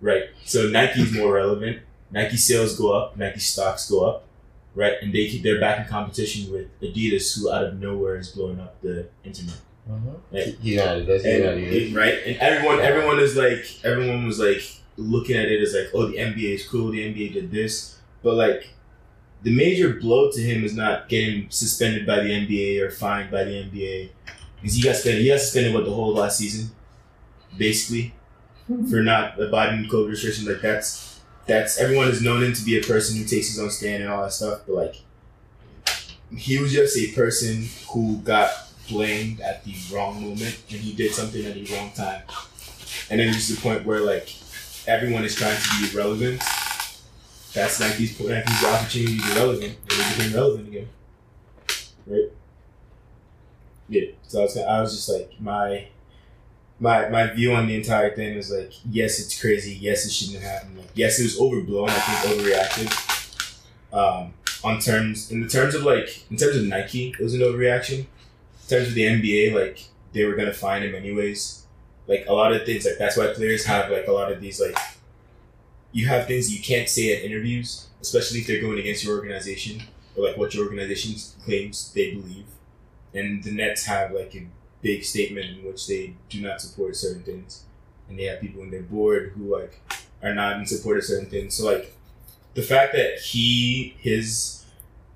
right? 0.00 0.24
So 0.44 0.68
Nike's 0.68 1.14
more 1.14 1.32
relevant. 1.34 1.80
Nike 2.10 2.36
sales 2.36 2.76
go 2.78 2.92
up, 2.92 3.16
Nike 3.16 3.40
stocks 3.40 3.88
go 3.88 4.04
up, 4.04 4.24
right? 4.74 4.94
And 5.02 5.12
they 5.12 5.28
keep, 5.28 5.42
they're 5.42 5.60
back 5.60 5.80
in 5.80 5.86
competition 5.86 6.52
with 6.52 6.68
Adidas, 6.80 7.38
who 7.38 7.50
out 7.50 7.64
of 7.64 7.80
nowhere 7.80 8.16
is 8.16 8.28
blowing 8.28 8.60
up 8.60 8.80
the 8.80 9.08
internet. 9.24 9.56
Mm-hmm. 9.90 10.36
Right? 10.36 10.56
Yeah, 10.60 10.98
that's 11.00 11.24
and, 11.24 11.44
yeah, 11.44 11.52
yeah. 11.52 11.68
it- 11.70 11.94
right? 11.94 12.14
And 12.26 12.36
everyone, 12.38 12.80
everyone 12.80 13.18
is 13.20 13.36
like, 13.36 13.64
everyone 13.84 14.26
was 14.26 14.38
like 14.38 14.62
looking 14.96 15.36
at 15.36 15.46
it 15.46 15.60
as 15.62 15.74
like, 15.74 15.88
oh, 15.94 16.06
the 16.06 16.16
NBA 16.16 16.54
is 16.54 16.68
cool. 16.68 16.90
The 16.90 17.00
NBA 17.00 17.32
did 17.32 17.50
this, 17.50 17.98
but 18.22 18.34
like, 18.34 18.70
the 19.42 19.54
major 19.54 19.94
blow 19.94 20.30
to 20.30 20.40
him 20.40 20.64
is 20.64 20.74
not 20.74 21.08
getting 21.08 21.48
suspended 21.50 22.06
by 22.06 22.20
the 22.20 22.28
NBA 22.28 22.82
or 22.82 22.90
fined 22.90 23.30
by 23.30 23.44
the 23.44 23.52
NBA, 23.52 24.10
because 24.60 24.74
he 24.74 24.82
got 24.82 24.96
suspended. 24.96 25.22
He 25.22 25.28
got 25.28 25.40
suspended 25.40 25.74
what 25.74 25.84
the 25.84 25.92
whole 25.92 26.12
last 26.12 26.38
season, 26.38 26.70
basically, 27.56 28.14
hmm. 28.66 28.86
for 28.90 29.00
not 29.02 29.40
abiding 29.40 29.84
to 29.84 29.88
COVID 29.88 30.10
restrictions. 30.10 30.48
Like 30.48 30.60
that's 30.60 31.07
that's 31.48 31.78
everyone 31.78 32.08
is 32.08 32.22
known 32.22 32.44
him 32.44 32.52
to 32.52 32.64
be 32.64 32.78
a 32.78 32.82
person 32.82 33.16
who 33.16 33.24
takes 33.24 33.48
his 33.48 33.58
own 33.58 33.70
stand 33.70 34.02
and 34.02 34.12
all 34.12 34.22
that 34.22 34.32
stuff, 34.32 34.60
but 34.66 34.74
like. 34.74 34.96
He 36.36 36.58
was 36.58 36.74
just 36.74 36.94
a 36.98 37.10
person 37.12 37.64
who 37.90 38.18
got 38.18 38.50
blamed 38.88 39.40
at 39.40 39.64
the 39.64 39.74
wrong 39.90 40.20
moment 40.20 40.62
and 40.70 40.78
he 40.78 40.92
did 40.92 41.12
something 41.12 41.44
at 41.44 41.54
the 41.54 41.64
wrong 41.74 41.90
time. 41.92 42.22
And 43.10 43.18
then 43.18 43.32
just 43.32 43.48
the 43.48 43.60
point 43.60 43.86
where 43.86 44.00
like 44.00 44.34
everyone 44.86 45.24
is 45.24 45.34
trying 45.34 45.56
to 45.56 45.68
be 45.80 45.96
relevant. 45.96 46.42
That's 47.54 47.80
Nike's 47.80 48.20
Nike's 48.20 48.64
opportunity 48.64 49.18
to 49.18 49.22
be 49.22 49.34
relevant. 49.34 49.76
And 49.90 49.90
they 49.90 50.16
became 50.16 50.34
relevant 50.34 50.68
again. 50.68 50.88
Right? 52.06 52.28
Yeah. 53.88 54.10
So 54.26 54.40
I 54.40 54.42
was, 54.42 54.56
I 54.58 54.80
was 54.80 54.94
just 54.94 55.08
like 55.08 55.32
my 55.40 55.88
my 56.80 57.08
my 57.08 57.26
view 57.32 57.54
on 57.54 57.66
the 57.66 57.76
entire 57.76 58.14
thing 58.14 58.36
was 58.36 58.50
like, 58.50 58.72
yes, 58.88 59.18
it's 59.18 59.40
crazy. 59.40 59.74
Yes, 59.74 60.06
it 60.06 60.12
shouldn't 60.12 60.42
have 60.42 60.52
happened. 60.52 60.78
Like, 60.78 60.90
yes, 60.94 61.18
it 61.18 61.24
was 61.24 61.40
overblown. 61.40 61.90
I 61.90 61.92
think 61.94 62.40
overreacted. 62.40 63.54
Um, 63.92 64.34
on 64.64 64.80
terms 64.80 65.30
in 65.30 65.40
the 65.40 65.48
terms 65.48 65.74
of 65.74 65.82
like 65.82 66.24
in 66.30 66.36
terms 66.36 66.56
of 66.56 66.64
Nike, 66.64 67.14
it 67.18 67.22
was 67.22 67.34
an 67.34 67.40
overreaction 67.40 68.00
in 68.00 68.68
terms 68.68 68.88
of 68.88 68.94
the 68.94 69.02
NBA, 69.02 69.54
like 69.54 69.84
they 70.12 70.24
were 70.24 70.34
gonna 70.34 70.52
find 70.52 70.84
him 70.84 70.94
anyways. 70.94 71.64
Like 72.06 72.24
a 72.26 72.32
lot 72.32 72.52
of 72.52 72.64
things, 72.64 72.84
like 72.84 72.98
that's 72.98 73.16
why 73.16 73.32
players 73.34 73.64
have 73.66 73.90
like 73.90 74.06
a 74.06 74.12
lot 74.12 74.32
of 74.32 74.40
these 74.40 74.60
like 74.60 74.76
you 75.92 76.06
have 76.06 76.26
things 76.26 76.54
you 76.54 76.62
can't 76.62 76.88
say 76.88 77.16
at 77.16 77.24
interviews, 77.24 77.88
especially 78.00 78.40
if 78.40 78.46
they're 78.46 78.60
going 78.60 78.78
against 78.78 79.04
your 79.04 79.16
organization 79.16 79.82
or 80.16 80.26
like 80.26 80.36
what 80.36 80.54
your 80.54 80.64
organization 80.64 81.14
claims 81.44 81.92
they 81.94 82.12
believe. 82.12 82.46
And 83.14 83.42
the 83.42 83.52
Nets 83.52 83.86
have 83.86 84.12
like 84.12 84.34
a 84.34 84.46
big 84.82 85.04
statement 85.04 85.58
in 85.58 85.64
which 85.64 85.86
they 85.86 86.14
do 86.28 86.40
not 86.40 86.60
support 86.60 86.96
certain 86.96 87.22
things, 87.22 87.64
and 88.08 88.18
they 88.18 88.24
have 88.24 88.40
people 88.40 88.62
in 88.62 88.70
their 88.70 88.82
board 88.82 89.32
who 89.36 89.54
like 89.54 89.80
are 90.22 90.34
not 90.34 90.58
in 90.58 90.66
support 90.66 90.98
of 90.98 91.04
certain 91.04 91.28
things. 91.28 91.54
So 91.54 91.66
like 91.66 91.94
the 92.54 92.62
fact 92.62 92.92
that 92.92 93.18
he 93.18 93.94
his 93.98 94.64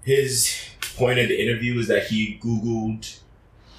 his 0.05 0.55
point 0.97 1.19
of 1.19 1.29
the 1.29 1.41
interview 1.41 1.79
is 1.79 1.89
that 1.89 2.07
he 2.07 2.39
googled 2.43 3.19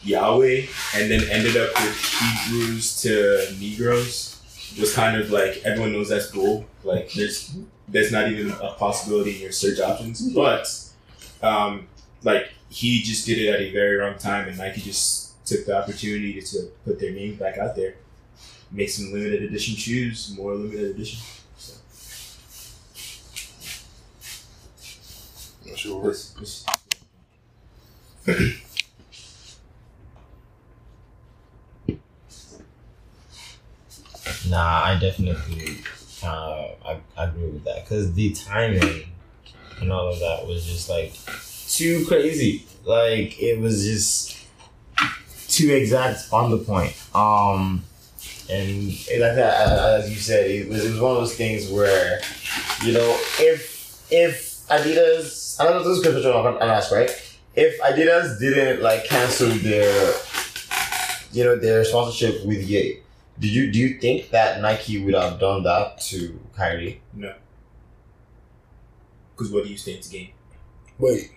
Yahweh 0.04 0.66
and 0.96 1.12
then 1.12 1.24
ended 1.30 1.56
up 1.56 1.74
with 1.76 1.96
Hebrews 2.20 3.02
to 3.02 3.48
Negroes 3.60 4.34
was 4.80 4.94
kind 4.94 5.20
of 5.20 5.30
like 5.30 5.62
everyone 5.64 5.94
knows 5.94 6.10
that's 6.10 6.28
bull. 6.28 6.66
Like 6.84 7.12
there's 7.14 7.56
there's 7.88 8.12
not 8.12 8.30
even 8.32 8.52
a 8.52 8.74
possibility 8.74 9.36
in 9.36 9.42
your 9.42 9.52
search 9.52 9.80
options. 9.80 10.34
But 10.34 10.68
um, 11.42 11.88
like 12.24 12.50
he 12.70 13.02
just 13.02 13.26
did 13.26 13.38
it 13.38 13.50
at 13.50 13.60
a 13.62 13.72
very 13.72 13.98
wrong 13.98 14.18
time, 14.18 14.48
and 14.48 14.58
Nike 14.58 14.82
just 14.82 15.33
took 15.46 15.66
the 15.66 15.76
opportunity 15.78 16.40
to, 16.42 16.42
to 16.42 16.64
put 16.86 17.00
their 17.00 17.12
name 17.12 17.36
back 17.36 17.58
out 17.58 17.76
there, 17.76 17.96
make 18.72 18.90
some 18.90 19.12
limited 19.12 19.44
edition 19.44 19.76
shoes, 19.76 20.34
more 20.38 20.54
limited 20.56 20.92
edition. 20.96 21.20
So, 21.58 21.74
Not 25.66 25.78
sure. 25.78 26.08
this- 26.10 26.30
this- 26.40 26.66
Nah, 34.50 34.84
I 34.84 34.98
definitely 35.00 35.78
uh, 36.24 36.68
I, 36.86 36.98
I 37.18 37.26
agree 37.26 37.48
with 37.50 37.64
that 37.66 37.84
because 37.84 38.14
the 38.14 38.32
timing 38.34 39.04
and 39.82 39.92
all 39.92 40.08
of 40.14 40.20
that 40.20 40.48
was 40.48 40.66
just 40.66 40.90
like 40.90 41.14
too 41.68 42.06
crazy. 42.08 42.66
Like 42.86 43.42
it 43.42 43.60
was 43.60 43.84
just 43.84 44.33
too 45.54 45.72
exact 45.74 46.20
on 46.32 46.52
the 46.52 46.58
point. 46.58 46.94
Um, 47.16 47.84
and 48.50 48.90
it- 49.10 49.22
like 49.22 49.36
that, 49.36 49.54
uh, 49.68 50.00
as 50.02 50.10
you 50.10 50.18
said, 50.18 50.50
it 50.50 50.68
was, 50.70 50.84
it 50.86 50.92
was 50.92 51.00
one 51.00 51.12
of 51.12 51.18
those 51.18 51.36
things 51.36 51.70
where 51.70 52.22
you 52.84 52.94
know 52.94 53.10
if 53.40 54.06
if 54.12 54.52
Adidas, 54.70 55.60
I 55.60 55.66
don't 55.66 55.74
know 55.74 55.80
if 55.82 55.86
this 55.86 55.98
is 55.98 56.00
a 56.00 56.04
good 56.04 56.14
question 56.22 56.32
I'm 56.32 56.44
gonna 56.60 56.72
ask, 56.74 56.92
right? 56.92 57.10
If 57.56 57.80
Adidas 57.82 58.40
didn't 58.40 58.82
like 58.82 59.06
cancel 59.06 59.50
their 59.50 60.14
you 61.32 61.44
know 61.44 61.56
their 61.56 61.84
sponsorship 61.86 62.46
with 62.46 62.64
Ye, 62.68 63.00
did 63.40 63.50
you 63.52 63.72
do 63.72 63.80
you 63.80 64.00
think 64.00 64.30
that 64.32 64.62
Nike 64.62 65.04
would 65.04 65.14
have 65.16 65.40
done 65.40 65.64
that 65.64 66.02
to 66.10 66.40
Kyrie? 66.56 67.02
No. 67.14 67.34
Because 69.36 69.52
what 69.52 69.64
do 69.64 69.70
you 69.70 69.78
stand 69.78 70.02
to 70.04 70.10
gain 70.10 70.30
Wait, 71.00 71.32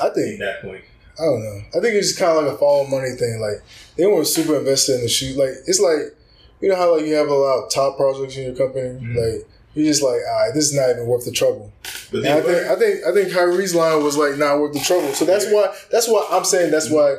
I 0.00 0.06
at 0.06 0.14
think 0.14 0.38
that 0.38 0.62
point? 0.62 0.84
I 1.20 1.24
don't 1.24 1.42
know. 1.42 1.60
I 1.76 1.80
think 1.80 1.94
it's 1.94 2.08
just 2.08 2.18
kind 2.18 2.36
of 2.38 2.44
like 2.44 2.54
a 2.54 2.58
follow 2.58 2.86
money 2.86 3.10
thing. 3.10 3.40
Like 3.40 3.62
they 3.96 4.06
weren't 4.06 4.26
super 4.26 4.56
invested 4.56 4.96
in 4.96 5.02
the 5.02 5.08
shoot. 5.08 5.36
Like 5.36 5.50
it's 5.66 5.80
like 5.80 6.16
you 6.60 6.68
know 6.68 6.76
how 6.76 6.96
like 6.96 7.06
you 7.06 7.14
have 7.14 7.28
a 7.28 7.34
lot 7.34 7.64
of 7.64 7.70
top 7.70 7.96
projects 7.96 8.36
in 8.36 8.44
your 8.44 8.54
company. 8.54 8.98
Mhm. 8.98 9.14
Like 9.16 9.48
you're 9.74 9.86
just 9.86 10.02
like, 10.02 10.20
all 10.28 10.46
right, 10.46 10.54
this 10.54 10.64
is 10.64 10.74
not 10.74 10.90
even 10.90 11.06
worth 11.06 11.24
the 11.24 11.30
trouble. 11.32 11.72
But 12.10 12.18
And 12.24 12.28
I 12.28 12.40
think 12.40 12.46
were, 12.46 12.70
I 12.72 12.76
think 12.76 13.04
I 13.06 13.12
think 13.12 13.32
Kyrie's 13.32 13.74
line 13.74 14.02
was 14.02 14.16
like 14.16 14.36
not 14.36 14.58
worth 14.58 14.72
the 14.72 14.80
trouble. 14.80 15.12
So 15.12 15.24
that's 15.24 15.46
why 15.46 15.74
that's 15.92 16.08
why 16.08 16.26
I'm 16.30 16.44
saying 16.44 16.70
that's 16.70 16.90
why 16.90 17.16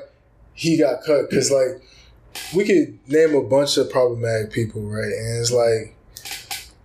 he 0.54 0.78
got 0.78 1.04
cut 1.06 1.30
because 1.30 1.52
like 1.52 1.82
we 2.56 2.66
could 2.66 2.98
name 3.08 3.36
a 3.36 3.42
bunch 3.44 3.78
of 3.78 3.90
problematic 3.90 4.52
people, 4.52 4.82
right? 4.82 5.12
And 5.12 5.40
it's 5.40 5.52
like 5.52 5.96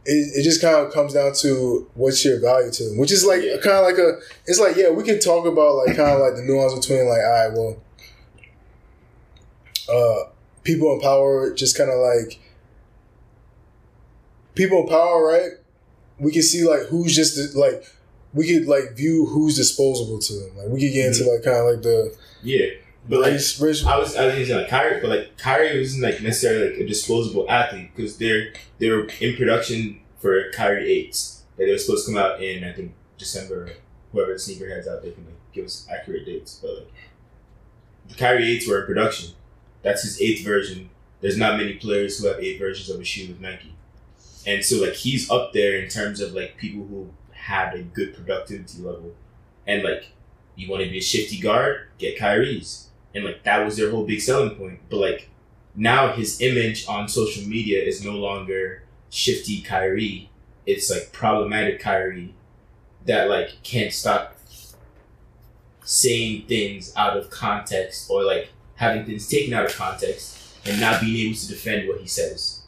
it, 0.06 0.38
it 0.40 0.42
just 0.42 0.60
kind 0.60 0.76
of 0.76 0.92
comes 0.92 1.12
down 1.14 1.32
to 1.34 1.90
what's 1.94 2.24
your 2.24 2.40
value 2.40 2.70
to 2.70 2.84
them, 2.84 2.98
which 2.98 3.10
is 3.12 3.24
like 3.24 3.42
Yeah. 3.42 3.56
kind 3.62 3.76
of 3.76 3.84
like 3.84 3.98
a 3.98 4.18
it's 4.46 4.58
like 4.60 4.76
yeah 4.76 4.90
we 4.90 5.02
could 5.04 5.20
talk 5.20 5.46
about 5.46 5.74
like 5.76 5.96
kind 5.96 6.10
of 6.10 6.20
like 6.20 6.36
the 6.36 6.42
nuance 6.42 6.74
between 6.74 7.06
like 7.08 7.20
all 7.20 7.30
right 7.30 7.52
well 7.52 7.76
uh 9.88 10.30
people 10.64 10.92
in 10.94 11.00
power 11.00 11.52
just 11.54 11.76
kind 11.76 11.90
of 11.90 11.98
like 11.98 12.40
people 14.54 14.82
in 14.82 14.88
power 14.88 15.24
right 15.24 15.50
we 16.18 16.32
can 16.32 16.42
see 16.42 16.64
like 16.68 16.82
who's 16.88 17.14
just 17.14 17.54
like 17.54 17.84
we 18.32 18.46
could 18.52 18.66
like 18.66 18.92
view 18.96 19.26
who's 19.26 19.56
disposable 19.56 20.18
to 20.18 20.32
them. 20.34 20.56
Like 20.58 20.68
we 20.68 20.80
could 20.80 20.92
get 20.92 21.06
into 21.06 21.24
like 21.30 21.42
kind 21.42 21.56
of 21.56 21.74
like 21.74 21.82
the 21.82 22.14
yeah. 22.42 22.66
But 23.08 23.20
like 23.20 23.32
race. 23.32 23.84
I 23.86 23.98
was 23.98 24.16
I 24.16 24.26
was 24.26 24.48
gonna 24.48 24.62
like 24.62 24.70
Kyrie, 24.70 25.00
but 25.00 25.10
like 25.10 25.38
Kyrie 25.38 25.78
wasn't 25.78 26.02
like 26.02 26.20
necessarily 26.20 26.70
like 26.70 26.80
a 26.80 26.86
disposable 26.86 27.48
athlete 27.48 27.90
because 27.94 28.18
they're 28.18 28.52
they 28.78 28.90
were 28.90 29.06
in 29.20 29.36
production 29.36 30.00
for 30.18 30.50
Kyrie 30.52 30.90
eights 30.90 31.42
that 31.56 31.66
they 31.66 31.70
were 31.70 31.78
supposed 31.78 32.06
to 32.06 32.12
come 32.12 32.20
out 32.20 32.42
in 32.42 32.64
I 32.64 32.72
think 32.72 32.92
December. 33.18 33.70
Whoever 34.12 34.32
the 34.32 34.38
sneakerheads 34.38 34.88
out 34.88 35.02
there 35.02 35.12
can 35.12 35.26
like 35.26 35.34
give 35.52 35.66
us 35.66 35.86
accurate 35.90 36.24
dates, 36.24 36.58
but 36.62 36.74
like 36.74 36.92
the 38.08 38.14
Kyrie 38.14 38.50
eights 38.50 38.66
were 38.66 38.80
in 38.80 38.86
production. 38.86 39.34
That's 39.82 40.02
his 40.02 40.20
eighth 40.20 40.44
version. 40.44 40.90
There's 41.20 41.36
not 41.36 41.58
many 41.58 41.74
players 41.74 42.18
who 42.18 42.28
have 42.28 42.40
eight 42.40 42.58
versions 42.58 42.88
of 42.88 43.00
a 43.00 43.04
shoe 43.04 43.28
with 43.28 43.40
Nike, 43.40 43.74
and 44.46 44.64
so 44.64 44.80
like 44.82 44.94
he's 44.94 45.30
up 45.30 45.52
there 45.52 45.78
in 45.80 45.88
terms 45.90 46.20
of 46.20 46.32
like 46.32 46.56
people 46.56 46.86
who 46.86 47.10
had 47.32 47.74
a 47.74 47.82
good 47.82 48.14
productivity 48.14 48.80
level, 48.82 49.14
and 49.66 49.82
like 49.82 50.12
you 50.54 50.70
want 50.70 50.82
to 50.82 50.88
be 50.88 50.98
a 50.98 51.02
shifty 51.02 51.38
guard, 51.38 51.88
get 51.98 52.18
Kyrie's 52.18 52.85
and 53.16 53.24
like 53.24 53.42
that 53.44 53.64
was 53.64 53.78
their 53.78 53.90
whole 53.90 54.04
big 54.04 54.20
selling 54.20 54.50
point. 54.50 54.78
But 54.90 54.98
like 54.98 55.30
now 55.74 56.12
his 56.12 56.40
image 56.40 56.86
on 56.86 57.08
social 57.08 57.48
media 57.48 57.82
is 57.82 58.04
no 58.04 58.12
longer 58.12 58.82
shifty 59.10 59.62
Kyrie. 59.62 60.30
It's 60.66 60.90
like 60.90 61.12
problematic 61.12 61.80
Kyrie 61.80 62.34
that 63.06 63.28
like 63.28 63.62
can't 63.62 63.92
stop 63.92 64.36
saying 65.82 66.42
things 66.46 66.92
out 66.96 67.16
of 67.16 67.30
context 67.30 68.10
or 68.10 68.22
like 68.22 68.50
having 68.74 69.06
things 69.06 69.28
taken 69.28 69.54
out 69.54 69.64
of 69.64 69.74
context 69.74 70.58
and 70.66 70.78
not 70.80 71.00
being 71.00 71.26
able 71.26 71.38
to 71.38 71.48
defend 71.48 71.88
what 71.88 72.00
he 72.00 72.06
says. 72.06 72.64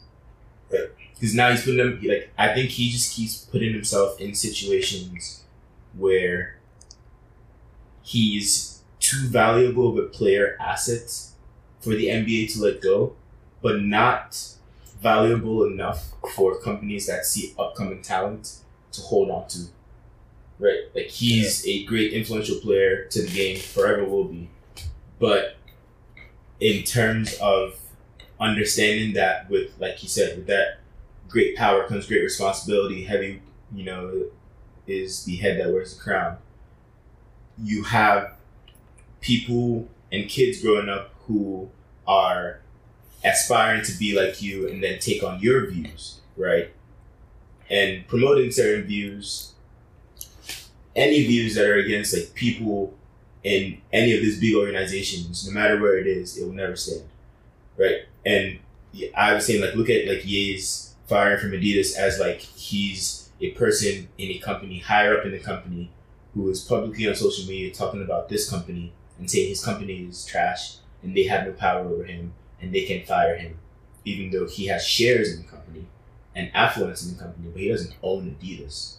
Because 0.69 1.35
now 1.35 1.51
he's 1.51 1.63
putting 1.63 1.77
them 1.77 1.99
like 2.03 2.31
I 2.37 2.53
think 2.55 2.71
he 2.71 2.89
just 2.89 3.15
keeps 3.15 3.37
putting 3.37 3.73
himself 3.73 4.19
in 4.19 4.33
situations 4.33 5.43
where 5.95 6.57
he's 8.01 8.78
too 9.09 9.27
valuable 9.27 9.89
of 9.89 9.97
a 9.97 10.07
player 10.07 10.55
asset 10.59 11.09
for 11.79 11.91
the 11.91 12.07
NBA 12.07 12.53
to 12.53 12.61
let 12.61 12.81
go, 12.81 13.15
but 13.61 13.81
not 13.81 14.55
valuable 15.01 15.63
enough 15.63 16.11
for 16.35 16.59
companies 16.59 17.07
that 17.07 17.25
see 17.25 17.53
upcoming 17.57 18.01
talent 18.01 18.57
to 18.91 19.01
hold 19.01 19.29
on 19.29 19.47
to. 19.47 19.59
Right? 20.59 20.81
Like 20.93 21.07
he's 21.07 21.65
a 21.65 21.85
great 21.85 22.13
influential 22.13 22.59
player 22.59 23.05
to 23.05 23.21
the 23.21 23.29
game, 23.29 23.57
forever 23.57 24.03
will 24.03 24.25
be. 24.25 24.49
But 25.17 25.55
in 26.59 26.83
terms 26.83 27.35
of 27.41 27.79
understanding 28.39 29.13
that 29.13 29.49
with 29.49 29.73
like 29.79 30.03
you 30.03 30.09
said, 30.09 30.37
with 30.37 30.47
that 30.47 30.79
great 31.27 31.55
power 31.55 31.87
comes 31.87 32.07
great 32.07 32.21
responsibility, 32.21 33.05
heavy, 33.05 33.41
you 33.73 33.85
know, 33.85 34.25
is 34.85 35.23
the 35.23 35.37
head 35.37 35.59
that 35.59 35.71
wears 35.71 35.95
the 35.95 36.03
crown. 36.03 36.37
You 37.63 37.83
have 37.83 38.38
people 39.21 39.87
and 40.11 40.29
kids 40.29 40.61
growing 40.61 40.89
up 40.89 41.13
who 41.27 41.69
are 42.07 42.61
aspiring 43.23 43.83
to 43.83 43.97
be 43.97 44.19
like 44.19 44.41
you 44.41 44.67
and 44.67 44.83
then 44.83 44.99
take 44.99 45.23
on 45.23 45.39
your 45.39 45.69
views, 45.69 46.19
right? 46.37 46.71
And 47.69 48.07
promoting 48.07 48.51
certain 48.51 48.85
views, 48.85 49.53
any 50.95 51.25
views 51.25 51.55
that 51.55 51.65
are 51.65 51.75
against 51.75 52.15
like 52.15 52.33
people 52.33 52.97
in 53.43 53.81
any 53.93 54.15
of 54.15 54.21
these 54.21 54.39
big 54.39 54.55
organizations, 54.55 55.47
no 55.47 55.53
matter 55.53 55.79
where 55.79 55.97
it 55.97 56.07
is, 56.07 56.37
it 56.37 56.45
will 56.45 56.53
never 56.53 56.75
stand, 56.75 57.03
right? 57.77 58.01
And 58.25 58.59
I 59.15 59.33
was 59.33 59.45
saying 59.45 59.61
like 59.61 59.75
look 59.75 59.89
at 59.89 60.07
like 60.07 60.25
Ye's 60.25 60.95
firing 61.07 61.39
from 61.39 61.51
Adidas 61.51 61.95
as 61.95 62.19
like 62.19 62.39
he's 62.39 63.29
a 63.41 63.51
person 63.51 64.09
in 64.17 64.31
a 64.31 64.39
company 64.39 64.79
higher 64.79 65.17
up 65.17 65.25
in 65.25 65.31
the 65.31 65.39
company 65.39 65.91
who 66.33 66.49
is 66.49 66.61
publicly 66.61 67.07
on 67.07 67.15
social 67.15 67.45
media 67.45 67.73
talking 67.73 68.01
about 68.01 68.29
this 68.29 68.49
company 68.49 68.93
and 69.19 69.29
say 69.29 69.47
his 69.47 69.63
company 69.63 70.07
is 70.09 70.25
trash 70.25 70.77
and 71.03 71.15
they 71.15 71.23
have 71.23 71.45
no 71.45 71.53
power 71.53 71.85
over 71.85 72.03
him 72.05 72.33
and 72.61 72.73
they 72.73 72.85
can 72.85 73.05
fire 73.05 73.37
him, 73.37 73.57
even 74.05 74.31
though 74.31 74.47
he 74.47 74.67
has 74.67 74.85
shares 74.85 75.33
in 75.33 75.43
the 75.43 75.47
company 75.47 75.85
and 76.35 76.49
affluence 76.53 77.05
in 77.05 77.15
the 77.15 77.21
company, 77.21 77.49
but 77.49 77.61
he 77.61 77.69
doesn't 77.69 77.95
own 78.01 78.35
Adidas. 78.35 78.95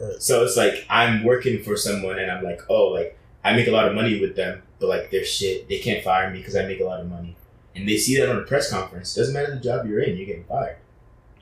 Right. 0.00 0.20
So 0.20 0.44
it's 0.44 0.56
like 0.56 0.86
I'm 0.88 1.24
working 1.24 1.62
for 1.62 1.76
someone 1.76 2.18
and 2.18 2.30
I'm 2.30 2.44
like, 2.44 2.60
oh, 2.68 2.88
like 2.88 3.18
I 3.44 3.54
make 3.54 3.68
a 3.68 3.72
lot 3.72 3.88
of 3.88 3.94
money 3.94 4.20
with 4.20 4.36
them, 4.36 4.62
but 4.78 4.88
like 4.88 5.10
they're 5.10 5.24
shit. 5.24 5.68
They 5.68 5.78
can't 5.78 6.04
fire 6.04 6.30
me 6.30 6.38
because 6.38 6.56
I 6.56 6.66
make 6.66 6.80
a 6.80 6.84
lot 6.84 7.00
of 7.00 7.08
money. 7.08 7.36
And 7.74 7.88
they 7.88 7.96
see 7.96 8.18
that 8.18 8.28
on 8.28 8.36
a 8.36 8.42
press 8.42 8.70
conference. 8.70 9.14
Doesn't 9.14 9.32
matter 9.32 9.54
the 9.54 9.60
job 9.60 9.86
you're 9.86 10.02
in, 10.02 10.16
you're 10.16 10.26
getting 10.26 10.44
fired. 10.44 10.76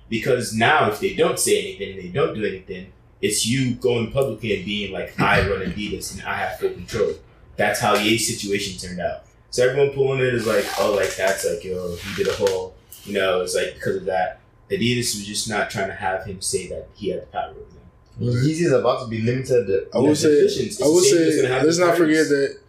Because 0.09 0.55
now 0.55 0.91
if 0.91 1.01
they 1.01 1.14
don't 1.14 1.38
say 1.38 1.59
anything 1.59 1.93
and 1.93 2.01
they 2.01 2.09
don't 2.09 2.34
do 2.34 2.45
anything, 2.45 2.93
it's 3.20 3.47
you 3.47 3.74
going 3.74 4.12
publicly 4.12 4.57
and 4.57 4.64
being 4.64 4.93
like, 4.93 5.18
I 5.20 5.49
run 5.49 5.61
Adidas 5.61 6.14
and 6.14 6.22
I 6.22 6.36
have 6.36 6.59
full 6.59 6.70
control. 6.70 7.14
That's 7.61 7.78
how 7.78 7.94
Ye's 7.94 8.26
situation 8.26 8.78
turned 8.78 9.00
out. 9.00 9.24
So 9.50 9.68
everyone 9.68 9.92
pulling 9.92 10.20
it 10.20 10.32
is 10.32 10.46
like, 10.46 10.64
oh, 10.78 10.94
like 10.94 11.14
that's 11.14 11.44
like, 11.44 11.62
yo, 11.62 11.94
he 11.94 12.14
did 12.14 12.28
a 12.28 12.34
whole, 12.34 12.74
you 13.04 13.12
know, 13.12 13.42
it's 13.42 13.54
like 13.54 13.74
because 13.74 13.96
of 13.96 14.04
that. 14.06 14.40
Adidas 14.70 15.14
was 15.14 15.26
just 15.26 15.46
not 15.46 15.68
trying 15.68 15.88
to 15.88 15.94
have 15.94 16.24
him 16.24 16.40
say 16.40 16.68
that 16.68 16.88
he 16.94 17.11
had 17.11 17.22
the 17.22 17.26
power 17.26 17.50
over 17.50 17.58
them. 17.58 18.34
Yeezy 18.34 18.62
is 18.62 18.72
about 18.72 19.02
to 19.02 19.08
be 19.08 19.20
limited. 19.20 19.88
I 19.92 19.98
will 19.98 20.14
say, 20.14 20.28
I 20.28 20.86
will 20.86 21.00
same 21.00 21.22
as 21.22 21.40
say, 21.40 21.62
let's 21.62 21.78
not 21.78 21.96
forget 21.98 22.28
that 22.28 22.61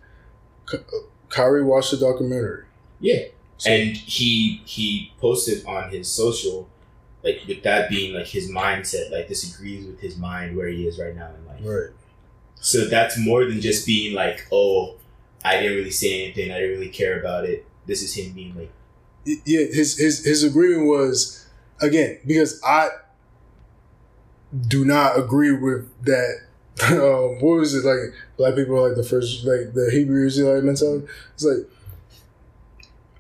Ky- 0.69 0.97
Kyrie 1.29 1.63
watched 1.63 1.91
the 1.91 1.97
documentary. 1.97 2.65
Yeah. 2.99 3.25
So, 3.57 3.69
and 3.69 3.95
he 3.95 4.61
he 4.65 5.13
posted 5.21 5.65
on 5.65 5.89
his 5.91 6.11
social 6.11 6.67
like 7.23 7.41
with 7.47 7.63
that 7.63 7.89
being 7.89 8.13
like 8.15 8.27
his 8.27 8.49
mindset 8.49 9.11
like 9.11 9.27
this 9.27 9.53
agrees 9.53 9.85
with 9.85 9.99
his 9.99 10.17
mind 10.17 10.57
where 10.57 10.67
he 10.67 10.87
is 10.87 10.97
right 10.97 11.15
now 11.15 11.29
in 11.29 11.45
life 11.45 11.59
right, 11.63 11.89
so 12.62 12.86
that's 12.86 13.18
more 13.18 13.43
than 13.43 13.59
just 13.59 13.86
being 13.86 14.16
like 14.16 14.47
oh 14.51 14.95
I 15.43 15.59
didn't 15.59 15.78
really 15.78 15.91
say 15.91 16.24
anything. 16.24 16.51
I 16.51 16.59
didn't 16.59 16.78
really 16.78 16.89
care 16.89 17.20
about 17.20 17.45
it. 17.45 17.66
This 17.88 18.01
is 18.01 18.14
him 18.14 18.34
being 18.34 18.55
like, 18.55 18.72
yeah, 19.26 19.66
his 19.66 19.97
his 19.97 20.24
his 20.24 20.43
agreement 20.43 20.88
was 20.88 21.47
again 21.82 22.20
because 22.26 22.62
I 22.64 22.89
do 24.68 24.86
not 24.86 25.18
agree 25.18 25.51
with 25.51 25.89
that. 26.05 26.41
Um, 26.82 27.39
what 27.41 27.59
was 27.59 27.76
it 27.76 27.86
like? 27.86 28.16
Black 28.38 28.55
people 28.55 28.76
are 28.76 28.88
like 28.88 28.97
the 28.97 29.03
first, 29.03 29.45
like 29.45 29.74
the 29.74 29.91
Hebrew 29.91 30.26
Israelite 30.26 30.64
mentality. 30.64 31.05
It's 31.36 31.43
like, 31.43 31.70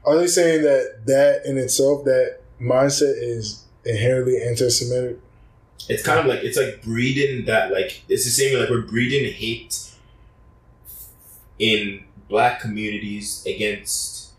are 0.03 0.17
they 0.17 0.25
saying 0.25 0.63
that 0.63 1.05
that 1.05 1.45
in 1.45 1.59
itself, 1.59 2.05
that 2.05 2.39
mindset 2.59 3.13
is 3.17 3.65
inherently 3.85 4.41
anti-Semitic? 4.41 5.19
It's 5.89 6.03
kind 6.03 6.19
of 6.19 6.25
like 6.25 6.43
it's 6.43 6.57
like 6.57 6.81
breeding 6.83 7.45
that 7.45 7.71
like 7.71 8.03
it's 8.09 8.23
the 8.25 8.31
same 8.31 8.57
like 8.59 8.69
we're 8.69 8.81
breeding 8.81 9.31
hate 9.31 9.77
in 11.59 12.03
black 12.29 12.59
communities 12.61 13.43
against 13.45 14.31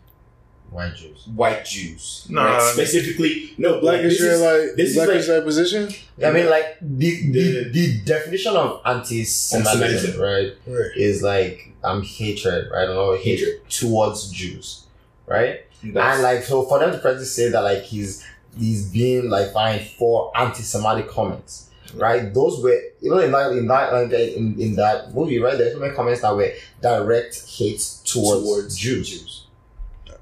White 0.69 0.95
Jews. 0.95 1.27
white 1.35 1.65
Jews. 1.65 2.25
Nah. 2.29 2.57
right? 2.57 2.73
specifically 2.73 3.53
no 3.59 3.79
Black 3.79 3.97
like, 3.97 4.01
this 4.03 4.13
is- 4.13 4.21
Israelite, 4.21 4.75
this 4.75 4.89
is 4.89 4.95
Black 4.95 5.07
like- 5.09 5.17
Israelite 5.17 5.45
position, 5.45 5.89
I 6.25 6.31
mean, 6.31 6.49
like 6.49 6.77
the 6.81 7.31
the, 7.31 7.63
The- 7.63 7.69
the 7.69 7.99
definition 8.01 8.55
of 8.55 8.81
anti-Semitism, 8.83 9.83
Anti-Semitism. 9.83 10.21
right, 10.21 10.53
right? 10.65 10.91
is 10.97 11.21
like 11.21 11.73
um 11.83 12.01
hatred, 12.01 12.71
right? 12.71 12.89
A 12.89 12.93
lot 12.93 13.11
of 13.11 13.21
hatred 13.21 13.61
towards 13.69 14.31
Jews, 14.31 14.85
right? 15.27 15.61
That's- 15.83 16.15
and 16.15 16.23
like 16.23 16.41
so 16.43 16.63
for 16.63 16.79
them 16.79 16.91
to 16.91 16.97
presently 16.97 17.25
say 17.27 17.49
that 17.49 17.61
like 17.61 17.83
he's 17.83 18.25
he's 18.57 18.91
being 18.91 19.29
like 19.29 19.51
fined 19.51 19.87
for 19.97 20.31
anti-Semitic 20.37 21.09
comments, 21.09 21.69
right? 21.95 22.33
Those 22.33 22.61
were 22.61 22.79
even 23.01 23.19
in 23.19 23.31
that 23.31 23.51
in 23.51 23.67
that 23.67 23.93
like 23.93 24.11
in, 24.11 24.59
in 24.59 24.75
that 24.75 25.13
movie, 25.13 25.39
right? 25.39 25.57
There's 25.57 25.73
so 25.73 25.79
many 25.79 25.95
comments 25.95 26.21
that 26.21 26.35
were 26.35 26.51
direct 26.81 27.49
hate 27.49 27.81
towards, 28.05 28.43
Towards 28.43 28.77
Jews. 28.77 29.39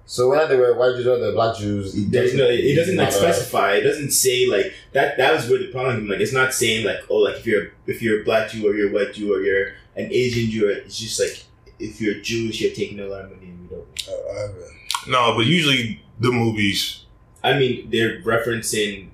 So 0.06 0.30
whether 0.30 0.46
they 0.48 0.60
were 0.60 0.78
white 0.78 0.98
Jews 0.98 1.08
or 1.08 1.20
the 1.20 1.32
black 1.32 1.56
Jews, 1.56 1.96
it 1.96 2.12
There's 2.12 2.36
no, 2.36 2.44
it 2.46 2.76
doesn't 2.76 2.98
like 2.98 3.14
specify. 3.14 3.76
It 3.76 3.84
doesn't 3.84 4.12
say 4.12 4.46
like 4.46 4.74
that. 4.92 5.16
That 5.16 5.34
was 5.34 5.50
where 5.50 5.60
the 5.60 5.72
problem. 5.72 6.10
Like, 6.10 6.20
it's 6.20 6.34
not 6.34 6.54
saying 6.54 6.86
like, 6.86 7.00
oh, 7.10 7.20
like 7.20 7.38
if 7.38 7.46
you're 7.46 7.72
if 7.88 8.02
you're 8.02 8.22
a 8.22 8.24
black 8.26 8.50
Jew 8.50 8.68
or 8.68 8.76
you're 8.76 8.90
a 8.90 8.94
white 8.94 9.14
Jew 9.14 9.34
or 9.34 9.40
you're 9.40 9.68
an 9.96 10.12
Asian 10.12 10.50
Jew. 10.52 10.68
It's 10.68 11.00
just 11.00 11.18
like 11.18 11.46
if 11.80 12.02
you're 12.02 12.16
Jewish, 12.16 12.60
you're 12.60 12.74
taking 12.76 13.00
a 13.00 13.06
lot 13.06 13.24
of 13.24 13.32
money 13.32 13.52
and 13.52 13.62
we 13.62 13.74
don't. 13.74 13.88
Uh, 14.06 14.34
I 14.34 14.42
haven't. 14.42 14.66
No, 15.08 15.34
but 15.38 15.46
usually 15.46 16.04
the 16.20 16.32
movies. 16.32 17.06
I 17.44 17.58
mean, 17.58 17.90
they're 17.90 18.22
referencing 18.22 19.10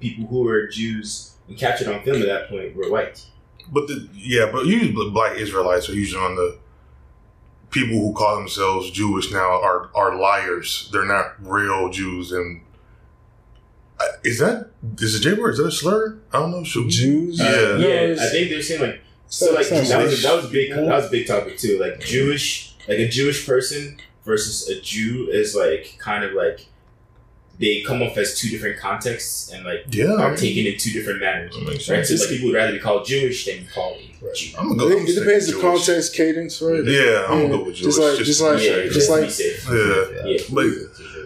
people 0.00 0.26
who 0.26 0.42
were 0.42 0.66
Jews 0.68 1.34
and 1.48 1.56
captured 1.56 1.88
on 1.88 2.02
film 2.02 2.22
at 2.22 2.28
that 2.28 2.48
point 2.48 2.76
were 2.76 2.90
white. 2.90 3.24
But 3.70 3.86
the 3.88 4.08
yeah, 4.14 4.48
but 4.50 4.66
usually 4.66 4.92
the 4.92 5.10
black 5.10 5.36
Israelites 5.36 5.88
are 5.88 5.94
usually 5.94 6.22
on 6.24 6.36
the 6.36 6.58
people 7.70 7.98
who 7.98 8.12
call 8.14 8.36
themselves 8.36 8.90
Jewish 8.90 9.30
now 9.32 9.60
are 9.62 9.90
are 9.94 10.16
liars. 10.16 10.88
They're 10.92 11.04
not 11.04 11.34
real 11.40 11.90
Jews. 11.90 12.32
And 12.32 12.62
uh, 14.00 14.04
is 14.24 14.38
that 14.38 14.70
is 15.00 15.14
it 15.16 15.20
J 15.20 15.34
word? 15.34 15.50
Is 15.52 15.58
that 15.58 15.66
a 15.66 15.70
slur? 15.70 16.18
I 16.32 16.38
don't 16.40 16.50
know. 16.50 16.64
Should, 16.64 16.88
Jews. 16.88 17.38
Yeah. 17.38 17.46
Uh, 17.46 17.50
No, 17.78 17.88
yeah. 17.88 17.94
it's- 18.12 18.20
I 18.20 18.30
think 18.30 18.50
they're 18.50 18.62
saying 18.62 18.80
like 18.82 19.00
it's 19.26 19.36
so 19.36 19.52
like 19.52 19.68
that 19.68 20.02
was 20.02 20.22
that 20.22 20.34
was 20.36 20.44
a 20.46 20.48
big 20.48 20.70
that 20.70 20.84
was 20.86 21.06
a 21.06 21.10
big 21.10 21.26
topic 21.26 21.58
too. 21.58 21.78
Like 21.78 22.00
Jewish, 22.00 22.74
like 22.88 22.98
a 22.98 23.08
Jewish 23.08 23.46
person 23.46 23.98
versus 24.28 24.68
a 24.68 24.80
Jew 24.80 25.28
is 25.32 25.56
like 25.56 25.96
kind 25.98 26.22
of 26.22 26.32
like 26.34 26.66
they 27.58 27.82
come 27.82 28.02
off 28.02 28.16
as 28.16 28.38
two 28.38 28.48
different 28.48 28.78
contexts 28.78 29.50
and 29.52 29.64
like 29.64 29.86
yeah. 29.90 30.12
are 30.12 30.36
taken 30.36 30.72
in 30.72 30.78
two 30.78 30.92
different 30.92 31.20
manners. 31.20 31.56
Right, 31.66 31.80
sense. 31.80 32.08
so 32.10 32.14
like 32.14 32.28
people 32.28 32.48
would 32.50 32.54
rather 32.54 32.72
be 32.72 32.78
called 32.78 33.04
Jewish 33.06 33.46
than 33.46 33.66
called 33.74 33.98
Right. 34.20 34.34
Jew. 34.34 34.56
I'm 34.58 34.68
gonna 34.68 34.78
go. 34.78 34.88
think 34.90 35.08
it 35.08 35.14
depends 35.18 35.46
the 35.52 35.60
context, 35.60 36.14
cadence, 36.14 36.60
right? 36.62 36.84
Yeah, 36.84 37.26
I'm 37.28 37.42
gonna 37.42 37.58
go 37.58 37.64
with 37.64 37.76
Jewish. 37.76 37.96
Just 37.96 37.98
like- 38.00 38.18
just 38.24 38.40
like- 38.40 38.62
Yeah, 38.62 38.82
just 38.82 38.94
just 38.94 39.10
like- 39.10 39.22
be 39.22 39.30
safe. 39.30 39.66
yeah. 39.70 40.26
Yeah. 40.26 40.38
But 40.52 40.66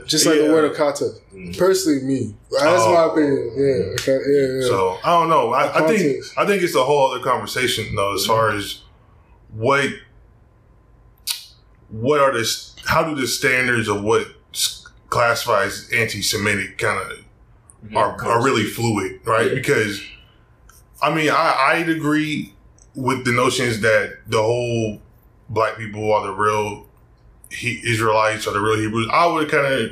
Just 0.07 0.27
like 0.27 0.37
Yeah. 0.37 0.47
the 0.49 0.53
word 0.53 0.65
of 0.65 0.77
kata. 0.77 1.13
Mm. 1.35 1.57
Personally, 1.57 2.03
me. 2.03 2.35
That's 2.51 2.83
Oh. 2.83 2.93
my 2.93 3.05
opinion. 3.05 3.53
Yeah. 3.57 3.95
Okay. 3.95 4.19
Yeah. 4.29 4.47
Yeah. 4.61 4.67
So 4.67 4.99
I 5.05 5.11
don't 5.19 5.29
know. 5.31 5.53
I, 5.53 5.85
I 5.85 5.89
think 5.89 6.25
I 6.37 6.45
think 6.45 6.63
it's 6.63 6.75
a 6.75 6.83
whole 6.85 7.13
other 7.13 7.23
conversation 7.23 7.95
though, 7.95 8.13
as 8.15 8.27
far 8.27 8.51
as 8.51 8.81
what 9.55 9.89
what 11.89 12.21
are 12.21 12.33
the 12.33 12.45
how 12.87 13.03
do 13.05 13.15
the 13.21 13.27
standards 13.27 13.89
of 13.89 14.03
what 14.03 14.27
classifies 15.09 15.89
anti-Semitic 15.93 16.79
kind 16.79 16.99
of 17.01 17.19
Mhm. 17.87 17.97
are, 17.97 18.25
are 18.25 18.45
really 18.45 18.65
fluid, 18.65 19.21
right? 19.25 19.49
Yeah. 19.49 19.55
Because 19.55 20.01
I 21.03 21.13
mean, 21.13 21.31
I, 21.31 21.73
I'd 21.75 21.89
agree 21.89 22.55
with 22.95 23.25
the 23.25 23.33
notions 23.33 23.81
that 23.81 24.19
the 24.29 24.41
whole 24.41 25.03
black 25.49 25.77
people 25.77 26.13
are 26.13 26.25
the 26.27 26.33
real 26.33 26.87
he, 27.51 27.83
Israelites 27.85 28.47
or 28.47 28.53
the 28.53 28.61
real 28.61 28.79
Hebrews. 28.79 29.09
I 29.13 29.27
would 29.27 29.51
kind 29.51 29.67
of 29.67 29.91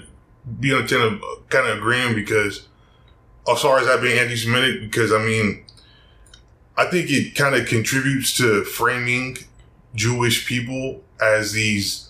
be 0.61 0.73
on 0.73 0.87
kind 0.87 1.67
of 1.67 1.79
agreeing 1.79 2.15
because 2.15 2.69
as 3.51 3.61
far 3.61 3.79
as 3.81 3.87
that 3.87 4.01
being 4.01 4.19
anti-Semitic, 4.19 4.81
because 4.83 5.13
I 5.13 5.19
mean, 5.19 5.65
I 6.77 6.87
think 6.87 7.11
it 7.11 7.35
kind 7.35 7.57
of 7.57 7.67
contributes 7.67 8.37
to 8.37 8.65
framing 8.65 9.37
Jewish 9.97 10.47
people 10.47 11.03
as 11.21 11.53
these, 11.53 12.10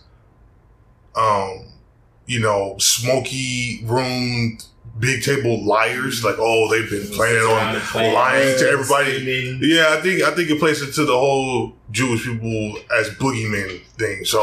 um, 1.21 1.67
you 2.27 2.41
know, 2.41 2.77
smoky 2.79 3.81
room, 3.85 4.59
big 4.99 5.23
table 5.23 5.65
liars. 5.65 6.25
Like, 6.25 6.37
oh, 6.39 6.69
they've 6.71 6.89
been 6.91 7.09
planning 7.15 7.43
on 7.43 8.15
lying 8.15 8.59
to 8.59 8.69
everybody. 8.69 9.59
yeah, 9.63 9.97
I 9.97 10.01
think 10.01 10.23
I 10.23 10.31
think 10.35 10.51
it 10.51 10.59
plays 10.59 10.81
into 10.83 11.05
the 11.05 11.13
whole 11.19 11.75
Jewish 11.91 12.25
people 12.25 12.77
as 12.99 13.11
boogeymen 13.11 13.83
thing. 13.99 14.25
So 14.25 14.43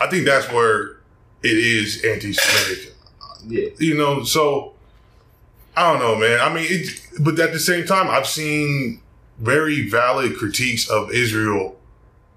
I 0.00 0.06
think 0.08 0.24
that's 0.26 0.50
where 0.50 0.96
it 1.42 1.58
is 1.58 2.04
anti-Semitic. 2.04 2.94
Yeah. 3.46 3.68
You 3.78 3.96
know, 3.96 4.24
so 4.24 4.72
I 5.76 5.92
don't 5.92 6.00
know, 6.00 6.16
man. 6.16 6.40
I 6.40 6.52
mean, 6.52 6.66
it, 6.68 7.00
but 7.20 7.38
at 7.38 7.52
the 7.52 7.60
same 7.60 7.84
time, 7.86 8.08
I've 8.08 8.26
seen 8.26 9.00
very 9.38 9.88
valid 9.88 10.36
critiques 10.38 10.88
of 10.88 11.10
Israel 11.12 11.76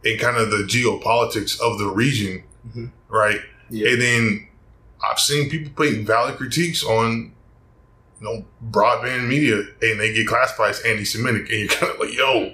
and 0.03 0.19
kind 0.19 0.37
of 0.37 0.51
the 0.51 0.57
geopolitics 0.67 1.59
of 1.61 1.77
the 1.79 1.87
region, 1.87 2.43
Mhm. 2.75 2.91
right? 3.07 3.39
Yeah. 3.69 3.89
And 3.91 4.01
then 4.01 4.47
I've 5.03 5.19
seen 5.19 5.49
people 5.49 5.71
put 5.75 5.93
valid 5.99 6.35
critiques 6.37 6.83
on, 6.83 7.31
you 8.19 8.25
know, 8.25 8.45
broadband 8.71 9.27
media, 9.27 9.57
and 9.81 9.99
they 9.99 10.13
get 10.13 10.27
classified 10.27 10.71
as 10.71 10.81
anti-Semitic, 10.81 11.49
and 11.49 11.59
you're 11.59 11.67
kind 11.79 11.93
of 11.93 11.99
like, 11.99 12.13
yo, 12.13 12.53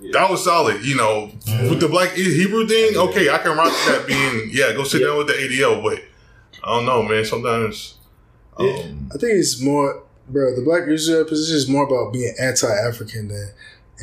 Yeah. 0.00 0.10
that 0.12 0.30
was 0.30 0.44
solid. 0.44 0.84
You 0.84 0.96
know, 0.96 1.32
with 1.68 1.80
the 1.80 1.88
black 1.88 2.12
Hebrew 2.12 2.66
thing, 2.66 2.96
okay, 2.96 3.28
I 3.30 3.38
can 3.38 3.56
rock 3.56 3.72
that 3.88 4.04
being, 4.06 4.50
yeah, 4.52 4.72
go 4.72 4.84
sit 4.84 5.00
Yeah. 5.00 5.08
down 5.08 5.18
with 5.18 5.26
the 5.28 5.34
ADL, 5.34 5.82
but 5.82 6.00
I 6.62 6.76
don't 6.76 6.86
know, 6.86 7.02
man. 7.02 7.24
Sometimes, 7.24 7.96
um, 8.58 9.08
I 9.14 9.16
think 9.18 9.32
it's 9.34 9.60
more, 9.62 10.02
bro. 10.28 10.54
The 10.54 10.62
Black 10.62 10.86
Israel 10.88 11.24
position 11.24 11.56
is 11.56 11.68
more 11.68 11.84
about 11.86 12.12
being 12.12 12.34
anti-African 12.40 13.28
than 13.28 13.50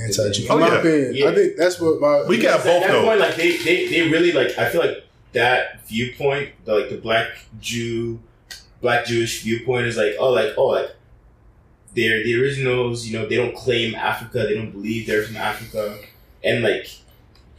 anti-Jew. 0.01 0.47
Oh, 0.49 0.55
In 0.55 0.61
my 0.61 0.67
yeah. 0.67 0.79
opinion, 0.79 1.15
Yeah. 1.15 1.29
I 1.29 1.35
think 1.35 1.55
that's 1.57 1.79
what 1.79 2.01
my. 2.01 2.23
we 2.27 2.39
got 2.39 2.59
At 2.61 2.65
both 2.65 2.81
that 2.83 2.91
though. 2.91 3.03
point, 3.05 3.19
like 3.19 3.35
they, 3.35 3.57
they, 3.57 3.87
they 3.87 4.09
really 4.09 4.31
like. 4.31 4.57
I 4.57 4.69
feel 4.69 4.81
like 4.81 5.03
that 5.33 5.85
viewpoint, 5.87 6.51
the, 6.65 6.75
like 6.75 6.89
the 6.89 6.97
black 6.97 7.27
Jew, 7.59 8.19
black 8.81 9.05
Jewish 9.05 9.43
viewpoint, 9.43 9.87
is 9.87 9.97
like 9.97 10.15
oh, 10.19 10.31
like 10.31 10.53
oh, 10.57 10.67
like 10.67 10.91
they're 11.95 12.23
the 12.23 12.41
originals. 12.41 13.07
You 13.07 13.19
know, 13.19 13.27
they 13.27 13.35
don't 13.35 13.55
claim 13.55 13.95
Africa. 13.95 14.39
They 14.47 14.55
don't 14.55 14.71
believe 14.71 15.07
they're 15.07 15.23
from 15.23 15.37
Africa, 15.37 15.99
and 16.43 16.63
like 16.63 16.89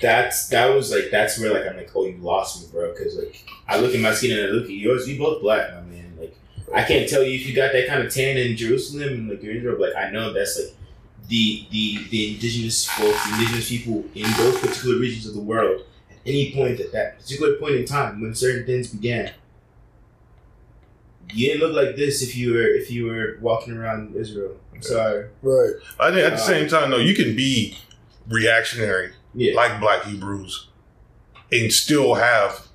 that's 0.01 0.49
that 0.49 0.67
was 0.75 0.91
like 0.91 1.11
that's 1.11 1.39
where 1.39 1.53
like 1.53 1.67
I'm 1.67 1.77
like 1.77 1.91
oh, 1.95 2.07
you 2.07 2.17
lost 2.19 2.63
me, 2.63 2.69
bro. 2.73 2.93
Because 2.93 3.17
like 3.17 3.45
I 3.67 3.79
look 3.79 3.95
at 3.95 4.01
my 4.01 4.15
skin 4.15 4.39
and 4.39 4.49
I 4.49 4.51
look 4.51 4.65
at 4.65 4.71
yours. 4.71 5.09
You 5.09 5.19
both 5.19 5.43
black, 5.43 5.73
my 5.75 5.81
man. 5.83 6.17
Like 6.19 6.37
I 6.75 6.85
can't 6.85 7.09
tell 7.09 7.23
you 7.23 7.35
if 7.35 7.47
you 7.47 7.55
got 7.55 7.73
that 7.73 7.87
kind 7.89 8.03
of 8.03 8.13
tan 8.13 8.37
in 8.37 8.57
Jerusalem 8.57 9.09
and 9.09 9.29
like 9.29 9.43
you're 9.43 9.55
Israel. 9.55 9.77
But, 9.79 9.95
like 9.95 10.07
I 10.07 10.11
know 10.11 10.33
that's 10.33 10.59
like 10.59 10.75
the 11.29 11.67
the 11.71 12.09
the 12.11 12.35
indigenous 12.35 12.87
folks, 12.87 13.31
indigenous 13.33 13.69
people 13.69 14.05
in 14.15 14.31
those 14.37 14.59
particular 14.59 14.99
regions 14.99 15.27
of 15.27 15.35
the 15.35 15.41
world 15.41 15.83
any 16.29 16.53
point 16.55 16.79
at 16.81 16.93
that 16.93 17.19
particular 17.19 17.57
point 17.57 17.75
in 17.77 17.85
time 17.85 18.21
when 18.21 18.35
certain 18.35 18.67
things 18.67 18.89
began. 18.89 19.33
You 21.33 21.49
didn't 21.49 21.61
look 21.69 21.77
like 21.87 21.97
this 21.97 22.23
if 22.23 22.37
you 22.37 22.55
were 22.55 22.67
if 22.67 22.91
you 22.91 23.07
were 23.07 23.39
walking 23.41 23.75
around 23.77 24.15
Israel. 24.17 24.57
I'm 24.75 24.83
sorry. 24.83 25.27
right. 25.43 25.73
I 26.01 26.11
think 26.11 26.23
at 26.25 26.31
the 26.31 26.43
Uh, 26.43 26.47
same 26.47 26.69
time, 26.69 26.91
though, 26.91 26.99
you 26.99 27.15
can 27.15 27.35
be 27.37 27.77
reactionary 28.29 29.13
Yeah. 29.35 29.55
like 29.55 29.81
Black 29.81 30.05
Hebrews 30.05 30.69
and 31.51 31.73
still 31.73 32.15
have 32.15 32.67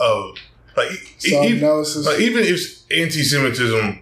a 0.00 0.32
like, 0.76 0.90
Some 1.18 1.42
analysis. 1.44 2.06
like 2.06 2.20
even 2.20 2.44
if 2.44 2.60
anti-Semitism 2.90 3.98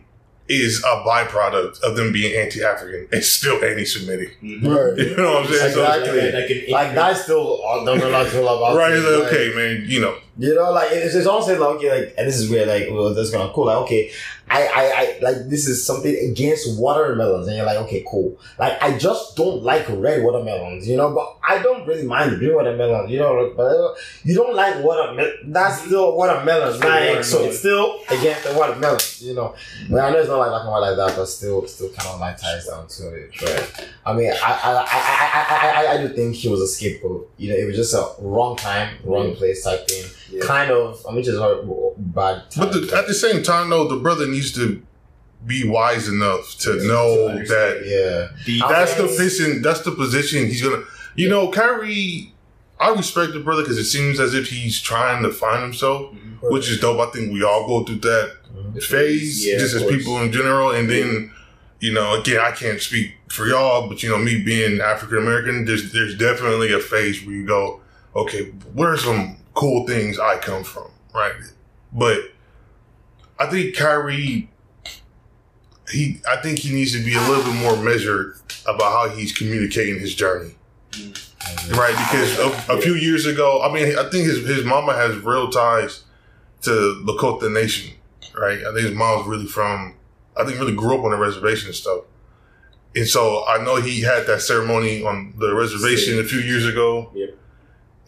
is 0.49 0.79
a 0.85 1.03
byproduct 1.07 1.81
of 1.83 1.97
them 1.97 2.13
being 2.13 2.37
anti-African, 2.37 3.09
it's 3.11 3.29
still 3.29 3.63
anti-Semitic. 3.65 4.37
Mhm. 4.43 4.63
right. 4.65 4.99
You 5.09 5.17
know 5.17 5.35
what 5.35 5.47
I'm 5.47 5.53
saying? 5.53 5.73
So- 5.75 5.83
Exactly. 5.85 6.21
Like, 6.33 6.49
like 6.51 6.69
Like 6.87 6.95
that's 6.95 7.23
still 7.23 7.61
doesn't 7.85 8.11
not 8.13 8.33
all 8.35 8.57
about 8.57 8.77
right? 8.77 8.95
like, 8.95 9.27
okay, 9.33 9.53
man. 9.55 9.85
You 9.87 10.01
know, 10.03 10.17
You 10.39 10.55
know, 10.55 10.71
like 10.71 10.89
it's, 10.93 11.15
it's 11.15 11.27
almost 11.27 11.49
like 11.49 11.59
okay, 11.59 11.91
like 11.91 12.15
and 12.19 12.29
this 12.29 12.39
is 12.39 12.51
where 12.51 12.67
like 12.67 12.89
well, 12.91 13.15
that's 13.15 13.33
of 13.33 13.53
cool. 13.55 13.67
Like 13.67 13.79
okay, 13.85 14.11
I, 14.49 14.63
I, 14.63 14.83
I 14.83 15.19
like 15.23 15.49
this 15.49 15.67
is 15.67 15.85
something 15.85 16.15
against 16.31 16.79
watermelons, 16.79 17.49
and 17.49 17.57
you're 17.57 17.65
like 17.65 17.79
okay, 17.79 18.05
cool. 18.07 18.39
Like 18.59 18.81
I 18.83 18.99
just 18.99 19.35
don't 19.35 19.63
like 19.63 19.87
red 19.89 20.23
watermelons, 20.23 20.87
you 20.87 20.99
know. 20.99 21.15
But 21.15 21.39
I 21.43 21.63
don't 21.63 21.87
really 21.87 22.07
mind 22.07 22.39
the 22.39 22.55
watermelon. 22.55 23.09
You 23.09 23.21
know, 23.21 23.55
but 23.57 23.63
uh, 23.63 23.95
you 24.25 24.35
don't 24.35 24.55
like 24.55 24.85
watermelon. 24.85 25.53
That's 25.53 25.79
mm-hmm. 25.79 25.87
still 25.87 26.17
watermelon. 26.17 26.81
Like, 26.81 27.25
so 27.25 27.45
it's 27.45 27.59
still 27.59 27.99
against 28.11 28.45
the 28.45 28.55
watermelon. 28.55 29.01
You 29.19 29.35
know, 29.35 29.55
but 29.91 30.01
I 30.01 30.11
know 30.11 30.19
it's 30.19 30.29
not 30.29 30.39
like 30.39 30.51
black 30.51 30.63
and 30.63 30.71
white 30.71 30.81
like 30.81 30.97
that, 30.97 31.17
but 31.17 31.27
still, 31.27 31.67
still 31.67 31.89
kind 31.91 32.11
of 32.11 32.21
like 32.21 32.39
ties 32.39 32.67
down 32.67 32.87
to 32.87 33.15
it. 33.15 33.31
But 33.41 33.89
I 34.05 34.13
mean, 34.13 34.31
I, 34.31 34.53
I, 34.53 34.73
I, 34.73 34.85
I, 34.85 35.47
I, 35.49 35.87
I, 35.87 35.95
I 35.95 35.97
do 35.97 36.15
think 36.15 36.37
he 36.37 36.49
was 36.49 36.61
a 36.61 36.69
scapegoat. 36.69 37.33
You 37.39 37.51
know, 37.51 37.57
it 37.57 37.65
was 37.65 37.77
just 37.77 37.95
a 37.95 38.07
wrong 38.21 38.57
time, 38.57 38.97
wrong 39.03 39.29
mm-hmm. 39.29 39.39
place 39.39 39.65
type 39.65 39.89
thing. 39.89 40.05
Yeah. 40.31 40.45
Kind 40.45 40.71
of, 40.73 41.05
I 41.09 41.13
mean, 41.13 41.23
just 41.23 41.39
a 41.39 41.93
bad. 41.97 42.43
But 42.57 42.73
the, 42.73 42.93
at 42.97 43.07
the 43.07 43.15
same 43.15 43.43
time, 43.43 43.71
though, 43.71 43.87
the 43.87 43.97
brother 43.97 44.27
needs 44.27 44.53
to 44.55 44.83
be 45.47 45.69
wise 45.69 46.09
enough 46.09 46.57
to 46.61 46.75
know 46.87 47.29
understand. 47.29 47.49
that 47.85 48.33
yeah. 48.47 48.69
That's 48.69 48.95
the 48.97 49.05
position. 49.05 49.63
That's 49.63 49.81
the 49.83 49.93
position 49.93 50.47
he's 50.47 50.63
gonna. 50.63 50.83
You 51.15 51.29
know, 51.29 51.51
Kyrie. 51.51 52.33
I 52.79 52.91
respect 52.91 53.33
the 53.33 53.41
brother 53.41 53.63
because 53.63 53.79
it 53.79 53.87
seems 53.87 54.21
as 54.21 54.35
if 54.35 54.49
he's 54.51 54.79
trying 54.81 55.23
to 55.23 55.31
find 55.33 55.63
himself, 55.63 56.13
Mhm. 56.13 56.51
which 56.51 56.69
is 56.71 56.79
dope. 56.79 57.01
I 57.01 57.11
think 57.11 57.33
we 57.33 57.43
all 57.43 57.67
go 57.67 57.85
through 57.85 58.01
that 58.01 58.33
phase, 58.83 59.47
Yeah, 59.47 59.59
just 59.59 59.75
as 59.77 59.83
course. 59.83 59.95
people 59.97 60.21
in 60.21 60.31
general. 60.33 60.71
And 60.73 60.91
then, 60.91 61.31
you 61.81 61.93
know, 61.95 62.21
again, 62.21 62.41
I 62.41 62.51
can't 62.51 62.81
speak 62.81 63.13
for 63.29 63.47
y'all, 63.47 63.89
but 63.89 64.03
you 64.03 64.11
know, 64.11 64.19
me 64.19 64.43
being 64.43 64.81
African 64.81 65.19
American, 65.19 65.65
there's 65.65 65.93
there's 65.93 66.17
definitely 66.19 66.73
a 66.73 66.79
phase 66.79 67.25
where 67.25 67.35
you 67.35 67.47
go, 67.47 67.81
okay, 68.15 68.53
where 68.75 68.93
are 68.93 68.99
some 68.99 69.37
cool 69.57 69.87
things 69.87 70.19
I 70.21 70.39
come 70.39 70.63
from, 70.63 70.91
right? 71.13 71.33
But 71.93 72.19
I 73.39 73.47
think 73.47 73.75
Kyrie, 73.75 74.49
he, 75.91 76.21
I 76.29 76.37
think 76.37 76.61
he 76.61 76.73
needs 76.73 76.93
to 76.93 77.03
be 77.03 77.15
a 77.15 77.21
little 77.23 77.43
bit 77.43 77.61
more 77.61 77.77
measured 77.77 78.37
about 78.67 78.93
how 78.93 79.09
he's 79.17 79.33
communicating 79.33 79.99
his 79.99 80.15
journey. 80.15 80.55
Mm-hmm. 80.93 81.75
Right, 81.75 81.97
because 81.97 82.39
a, 82.39 82.77
a 82.77 82.81
few 82.81 82.95
years 82.95 83.25
ago, 83.25 83.63
I 83.63 83.73
mean, 83.73 83.97
I 83.97 84.09
think 84.11 84.27
his, 84.27 84.47
his 84.47 84.65
mama 84.65 84.95
has 84.95 85.17
real 85.19 85.49
ties 85.49 86.03
to 86.63 87.03
Lakota 87.05 87.53
Nation, 87.53 87.95
right? 88.37 88.59
I 88.59 88.73
think 88.73 88.87
his 88.87 88.95
mom's 88.95 89.27
really 89.27 89.47
from, 89.47 89.95
I 90.37 90.45
think 90.45 90.59
really 90.59 90.75
grew 90.75 90.99
up 90.99 91.05
on 91.05 91.13
the 91.13 91.17
reservation 91.17 91.69
and 91.69 91.77
stuff. 91.77 92.01
And 92.97 93.07
so 93.07 93.45
I 93.47 93.63
know 93.63 93.77
he 93.77 94.01
had 94.01 94.27
that 94.27 94.41
ceremony 94.41 95.05
on 95.05 95.35
the 95.39 95.55
reservation 95.55 96.19
a 96.19 96.25
few 96.25 96.41
years 96.41 96.67
ago. 96.67 97.11
Yep. 97.15 97.36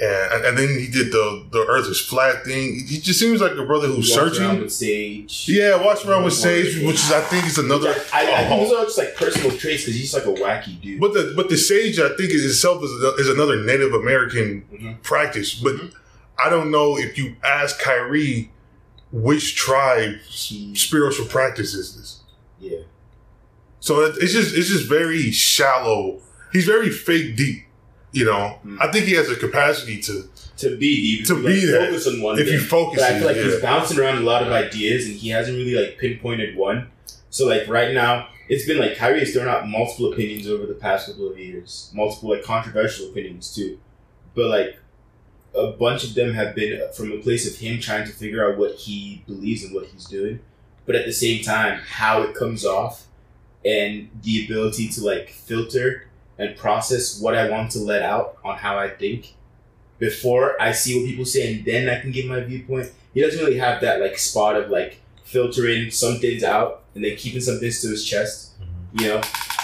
And, 0.01 0.45
and 0.45 0.57
then 0.57 0.69
he 0.79 0.87
did 0.87 1.11
the, 1.11 1.45
the 1.51 1.67
earth 1.67 1.89
is 1.89 2.01
flat 2.01 2.45
thing. 2.45 2.87
He 2.87 3.01
just 3.01 3.19
seems 3.19 3.41
like 3.41 3.53
a 3.57 3.65
brother 3.65 3.89
who's 3.89 4.15
searching. 4.15 4.61
with 4.61 4.73
Sage. 4.73 5.49
Yeah, 5.49 5.83
walks 5.85 6.05
around 6.05 6.23
with 6.23 6.35
Sage, 6.35 6.77
which 6.85 6.95
is, 6.97 7.11
I 7.11 7.21
think 7.23 7.47
is 7.47 7.59
another. 7.59 7.89
I, 8.13 8.33
I 8.33 8.45
think 8.49 8.53
Oh. 8.53 8.65
those 8.69 8.73
are 8.75 8.85
just 8.85 8.99
like 8.99 9.17
personal 9.17 9.51
traits 9.57 9.83
because 9.85 9.97
he's 10.01 10.15
like 10.15 10.25
a 10.27 10.29
wacky 10.35 10.81
dude. 10.81 11.01
But 11.01 11.15
the 11.15 11.33
but 11.35 11.49
the 11.49 11.57
sage, 11.57 11.99
I 11.99 12.11
think, 12.17 12.31
is 12.31 12.45
itself 12.45 12.85
is, 12.85 12.91
is 12.93 13.29
another 13.29 13.57
Native 13.65 13.93
American 13.93 14.63
Mhm. 14.73 15.03
practice. 15.03 15.55
But 15.55 15.75
Mhm. 15.75 15.93
I 16.39 16.49
don't 16.49 16.71
know 16.71 16.97
if 16.97 17.19
you 17.19 17.35
ask 17.43 17.81
Kyrie 17.81 18.53
which 19.11 19.57
tribe 19.57 20.19
He- 20.29 20.77
spiritual 20.77 21.27
practice 21.27 21.75
is 21.75 21.97
this. 21.97 22.21
yeah. 22.61 22.85
So 23.81 24.03
it's 24.03 24.33
just 24.33 24.55
it's 24.57 24.69
just 24.69 24.87
very 24.89 25.33
shallow. 25.33 26.21
He's 26.53 26.67
very 26.67 26.91
fake 26.91 27.37
deep. 27.37 27.65
You 28.13 28.25
know, 28.25 28.59
Mhm. 28.65 28.79
I 28.81 28.91
think 28.91 29.05
he 29.07 29.13
has 29.15 29.29
the 29.29 29.37
capacity 29.37 30.01
to 30.03 30.29
To 30.59 30.77
be 30.77 31.23
To 31.25 31.35
be 31.37 31.43
like, 31.67 31.71
that. 31.73 31.89
focus 31.91 32.07
on 32.09 32.21
one 32.23 32.39
if 32.39 32.47
thing. 32.47 32.55
you 32.55 32.61
focus. 32.61 33.01
But 33.01 33.11
I 33.13 33.19
feel 33.19 33.27
like 33.29 33.37
yeah. 33.37 33.45
he's 33.45 33.61
bouncing 33.61 33.99
around 33.99 34.19
a 34.19 34.23
lot 34.23 34.43
of 34.43 34.49
ideas 34.53 35.07
and 35.07 35.15
he 35.15 35.29
hasn't 35.29 35.57
really 35.57 35.75
like 35.75 35.99
pinpointed 35.99 36.57
one. 36.57 36.89
So 37.31 37.47
like 37.47 37.69
right 37.69 37.93
now, 37.95 38.29
it's 38.49 38.65
been 38.67 38.79
like 38.79 38.97
Kyrie 38.97 39.21
has 39.21 39.33
thrown 39.33 39.47
out 39.47 39.69
multiple 39.69 40.13
opinions 40.13 40.49
over 40.49 40.65
the 40.67 40.75
past 40.75 41.07
couple 41.07 41.31
of 41.31 41.39
years, 41.39 41.91
multiple 41.95 42.31
like 42.31 42.43
controversial 42.43 43.09
opinions 43.11 43.55
too. 43.55 43.79
But 44.35 44.47
like 44.47 44.79
a 45.55 45.69
bunch 45.73 46.03
of 46.05 46.15
them 46.15 46.33
have 46.35 46.55
been 46.55 46.81
from 46.95 47.13
a 47.13 47.19
place 47.19 47.47
of 47.51 47.59
him 47.59 47.79
trying 47.79 48.07
to 48.07 48.13
figure 48.13 48.45
out 48.51 48.59
what 48.59 48.75
he 48.77 49.23
believes 49.27 49.63
and 49.65 49.75
what 49.75 49.87
he's 49.87 50.07
doing, 50.07 50.41
but 50.87 50.97
at 50.97 51.05
the 51.07 51.13
same 51.13 51.43
time, 51.43 51.81
how 51.87 52.23
it 52.23 52.35
comes 52.35 52.65
off 52.65 53.05
and 53.65 54.09
the 54.25 54.45
ability 54.45 54.89
to 54.89 55.05
like 55.05 55.29
filter 55.31 56.08
and 56.39 56.57
process 56.57 57.21
what 57.21 57.35
I 57.35 57.51
want 57.51 57.73
to 57.73 57.81
let 57.81 58.03
out 58.03 58.39
on 58.45 58.57
how 58.57 58.79
I 58.79 58.89
think 58.89 59.35
before 59.99 60.61
I 60.61 60.73
see 60.73 60.99
what 60.99 61.07
people 61.07 61.25
say 61.25 61.55
and 61.55 61.65
then 61.65 61.89
I 61.89 62.01
can 62.01 62.13
give 62.13 62.27
my 62.27 62.41
viewpoint. 62.41 62.93
He 63.13 63.21
doesn't 63.21 63.41
really 63.41 63.59
have 63.59 63.81
that 63.81 64.01
like 64.01 64.19
spot 64.19 64.57
of 64.57 64.71
like 64.71 65.01
filtering 65.25 65.91
some 65.91 66.19
things 66.19 66.43
out 66.43 66.85
and 66.95 67.05
then 67.05 67.17
keeping 67.17 67.41
some 67.41 67.59
things 67.59 67.83
to 67.83 67.89
his 67.89 68.05
chest. 68.05 68.61
Mm-hmm. 68.61 69.01
You 69.01 69.09
know, 69.09 69.17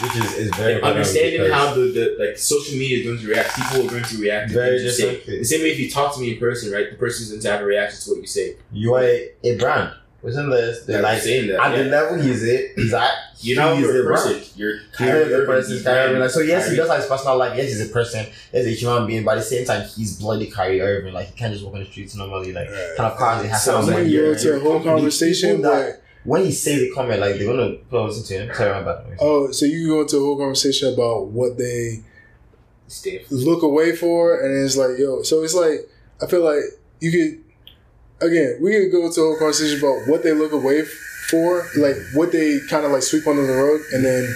Which 0.03 0.16
is, 0.16 0.33
is 0.35 0.55
very 0.57 0.75
and 0.75 0.85
understanding 0.85 1.51
how 1.51 1.75
the, 1.75 1.93
the 1.93 2.16
like 2.18 2.37
social 2.37 2.77
media 2.77 2.99
is 2.99 3.07
going 3.07 3.18
to 3.18 3.29
react. 3.29 3.55
People 3.55 3.87
are 3.87 3.91
going 3.91 4.05
to 4.05 4.18
react 4.18 4.49
to 4.49 4.55
Very 4.55 4.79
things 4.79 5.01
you 5.01 5.22
say. 5.25 5.39
The 5.39 5.45
same 5.45 5.61
way 5.61 5.70
if 5.70 5.79
you 5.79 5.91
talk 5.91 6.14
to 6.14 6.20
me 6.20 6.35
in 6.35 6.39
person, 6.39 6.72
right? 6.72 6.91
The 6.91 6.97
person's 6.97 7.31
going 7.31 7.41
to 7.41 7.51
have 7.51 7.61
a 7.61 7.64
reaction 7.64 8.01
to 8.01 8.11
what 8.11 8.20
you 8.20 8.27
say. 8.27 8.57
you 8.72 8.95
are 8.95 9.03
a, 9.03 9.31
a 9.45 9.57
brand. 9.57 9.95
Wasn't 10.25 10.51
this? 10.51 10.85
They're 10.87 11.03
like, 11.03 11.20
saying 11.20 11.49
that. 11.49 11.61
at 11.61 11.77
yeah. 11.77 11.83
the 11.83 11.89
level 11.91 12.18
he's 12.22 12.43
at, 12.49 12.61
he's 12.77 12.95
at. 12.95 13.11
You 13.41 13.57
know, 13.57 13.68
not 13.75 13.79
he's 13.79 13.87
a 13.89 14.01
a 14.01 14.05
person. 14.07 14.33
brand. 14.33 14.51
You're 14.57 14.79
He's 14.79 14.87
Kyrie 14.97 15.35
a 15.35 15.45
person. 15.47 15.72
he's 15.75 15.83
Kyrie 15.85 15.99
Irving. 15.99 16.11
brand. 16.12 16.20
Like, 16.22 16.31
so 16.31 16.41
yes, 16.41 16.62
he 16.64 16.68
Kyrie. 16.68 16.77
does 16.79 16.89
have 16.89 16.99
his 17.01 17.07
personal 17.09 17.37
life. 17.37 17.57
Yes, 17.59 17.68
he's 17.68 17.91
a 17.91 17.93
person. 17.93 18.27
Yes, 18.53 18.64
he's 18.64 18.66
a 18.66 18.70
human 18.81 19.07
being. 19.07 19.25
But 19.25 19.33
at 19.33 19.41
the 19.41 19.43
same 19.45 19.66
time, 19.66 19.87
he's 19.87 20.18
bloody 20.18 20.47
Kyrie 20.51 20.81
Irving. 20.81 21.12
Like 21.12 21.27
he 21.27 21.37
can't 21.39 21.53
just 21.53 21.62
walk 21.64 21.75
on 21.75 21.81
the 21.81 21.87
streets 21.87 22.14
normally. 22.16 22.53
Like 22.55 22.70
Right. 22.70 22.95
kind 22.97 23.12
of 23.12 23.18
cars 23.18 23.43
he 23.43 23.49
has. 23.51 23.62
So 23.62 23.72
kind 23.72 23.83
of 23.83 23.89
I'm 23.91 23.95
like, 24.03 24.12
gonna 24.12 24.29
into 24.31 24.57
a 24.57 24.61
whole 24.61 24.72
company. 24.72 24.91
conversation 24.95 25.57
People 25.57 25.70
that- 25.70 26.01
when 26.25 26.43
he 26.47 26.53
says 26.53 26.81
the 26.81 26.91
comment, 26.93 27.20
like 27.20 27.37
they're 27.37 27.47
gonna 27.47 27.77
oh, 27.93 28.05
listen 28.05 28.25
to 28.25 28.45
him. 28.47 28.55
Sorry, 28.55 28.70
my 28.72 28.93
bad. 28.93 29.18
oh, 29.20 29.51
so 29.51 29.66
you 29.66 29.89
go 29.89 30.01
into 30.01 30.16
a 30.16 30.20
whole 30.20 30.39
conversation 30.39 30.95
about 30.95 31.27
what 31.27 31.59
they 31.59 32.03
Stay- 32.87 33.25
look 33.31 33.62
away 33.62 33.95
for, 33.97 34.41
and 34.41 34.64
it's 34.64 34.77
like, 34.77 34.99
yo, 34.99 35.22
so 35.22 35.43
it's 35.43 35.55
like 35.55 35.89
I 36.22 36.27
feel 36.27 36.43
like 36.43 36.62
you 37.01 37.11
could 37.11 37.43
again 38.20 38.58
we 38.60 38.72
could 38.72 38.92
go 38.92 39.06
into 39.06 39.20
a 39.20 39.24
whole 39.24 39.38
conversation 39.38 39.78
about 39.78 40.08
what 40.08 40.22
they 40.22 40.32
look 40.32 40.52
away 40.52 40.82
for, 41.30 41.66
like 41.76 41.96
what 42.14 42.32
they 42.32 42.60
kind 42.70 42.84
of 42.84 42.92
like 42.92 43.02
sweep 43.02 43.26
under 43.26 43.46
the 43.46 43.52
rug, 43.52 43.80
and 43.92 44.04
then 44.04 44.34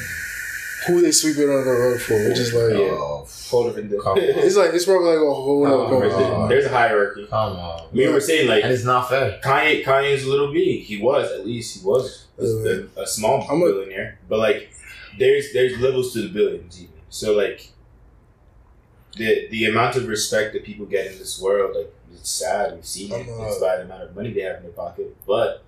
who 0.86 1.02
they 1.02 1.10
sweep 1.12 1.36
it 1.36 1.42
under 1.50 1.64
the 1.64 1.70
rug 1.70 2.00
for, 2.00 2.14
which 2.28 2.38
is 2.38 2.54
like 2.54 2.72
Oh, 2.74 3.26
Whole 3.50 3.64
different 3.66 3.90
deal. 3.90 4.00
Come 4.02 4.12
on. 4.12 4.18
it's 4.22 4.56
like 4.56 4.74
it's 4.74 4.84
probably 4.84 5.08
like 5.08 5.16
a 5.18 5.34
whole 5.34 5.64
Come 5.64 5.72
other 5.80 6.00
There's 6.00 6.12
conversation. 6.12 6.42
a- 6.44 6.48
There's 6.48 6.64
a 6.66 6.68
hierarchy. 6.68 7.26
come 7.28 7.56
on. 7.56 7.80
I 7.90 7.94
mean, 7.94 8.12
we're 8.12 8.20
saying 8.20 8.48
like 8.48 8.62
And 8.64 8.72
it's 8.72 8.84
not 8.84 9.08
fair. 9.08 9.40
Kanye, 9.42 9.82
Kanye's 9.84 10.24
a 10.24 10.28
little 10.30 10.52
big. 10.52 10.82
He 10.82 11.00
was 11.00 11.30
at 11.32 11.46
least 11.46 11.80
he 11.80 11.86
was 11.86 12.26
a, 12.38 12.44
a, 12.98 13.02
a 13.02 13.06
small 13.06 13.46
I'm 13.50 13.62
a- 13.62 13.64
billionaire. 13.66 14.18
But 14.28 14.38
like, 14.38 14.70
there's 15.18 15.52
there's 15.54 15.78
levels 15.78 16.12
to 16.12 16.22
the 16.22 16.28
billions 16.28 16.78
even. 16.80 16.92
So 17.10 17.34
like, 17.34 17.70
the 19.16 19.48
the 19.50 19.64
amount 19.66 19.96
of 19.96 20.06
respect 20.08 20.52
that 20.52 20.64
people 20.64 20.86
get 20.86 21.06
in 21.10 21.18
this 21.18 21.40
world, 21.40 21.74
like 21.76 21.92
it's 22.14 22.30
sad. 22.30 22.74
We've 22.74 22.84
seen 22.86 23.12
it. 23.12 23.28
Uh, 23.28 23.44
It's 23.46 23.58
by 23.58 23.76
the 23.76 23.82
amount 23.82 24.02
of 24.04 24.14
money 24.16 24.32
they 24.32 24.40
have 24.42 24.56
in 24.58 24.62
their 24.64 24.72
pocket. 24.72 25.16
But 25.26 25.62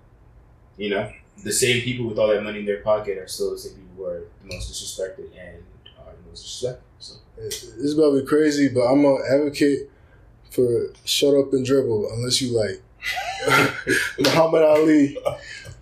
you 0.77 0.89
know, 0.89 1.11
the 1.43 1.51
same 1.53 1.81
people 1.83 2.07
with 2.07 2.17
all 2.17 2.27
that 2.27 2.43
money 2.43 2.59
in 2.59 2.65
their 2.65 2.81
pocket 2.81 3.17
are 3.17 3.27
still 3.27 3.51
the 3.51 3.59
same 3.59 3.73
people 3.73 3.89
who 3.97 4.05
are 4.05 4.19
the 4.41 4.53
most 4.53 4.71
disrespected 4.71 5.29
and 5.39 5.63
are 5.99 6.13
the 6.13 6.29
most 6.29 6.45
disrespected. 6.45 6.77
So 6.99 7.13
This 7.37 7.63
is 7.63 7.97
about 7.97 8.11
to 8.15 8.21
be 8.21 8.25
crazy, 8.27 8.69
but 8.69 8.81
I'm 8.81 9.01
gonna 9.01 9.23
advocate 9.33 9.89
for 10.49 10.91
shut 11.05 11.33
up 11.35 11.53
and 11.53 11.65
dribble 11.65 12.11
unless 12.13 12.41
you 12.41 12.57
like 12.57 12.81
Muhammad 14.19 14.63
Ali. 14.63 15.17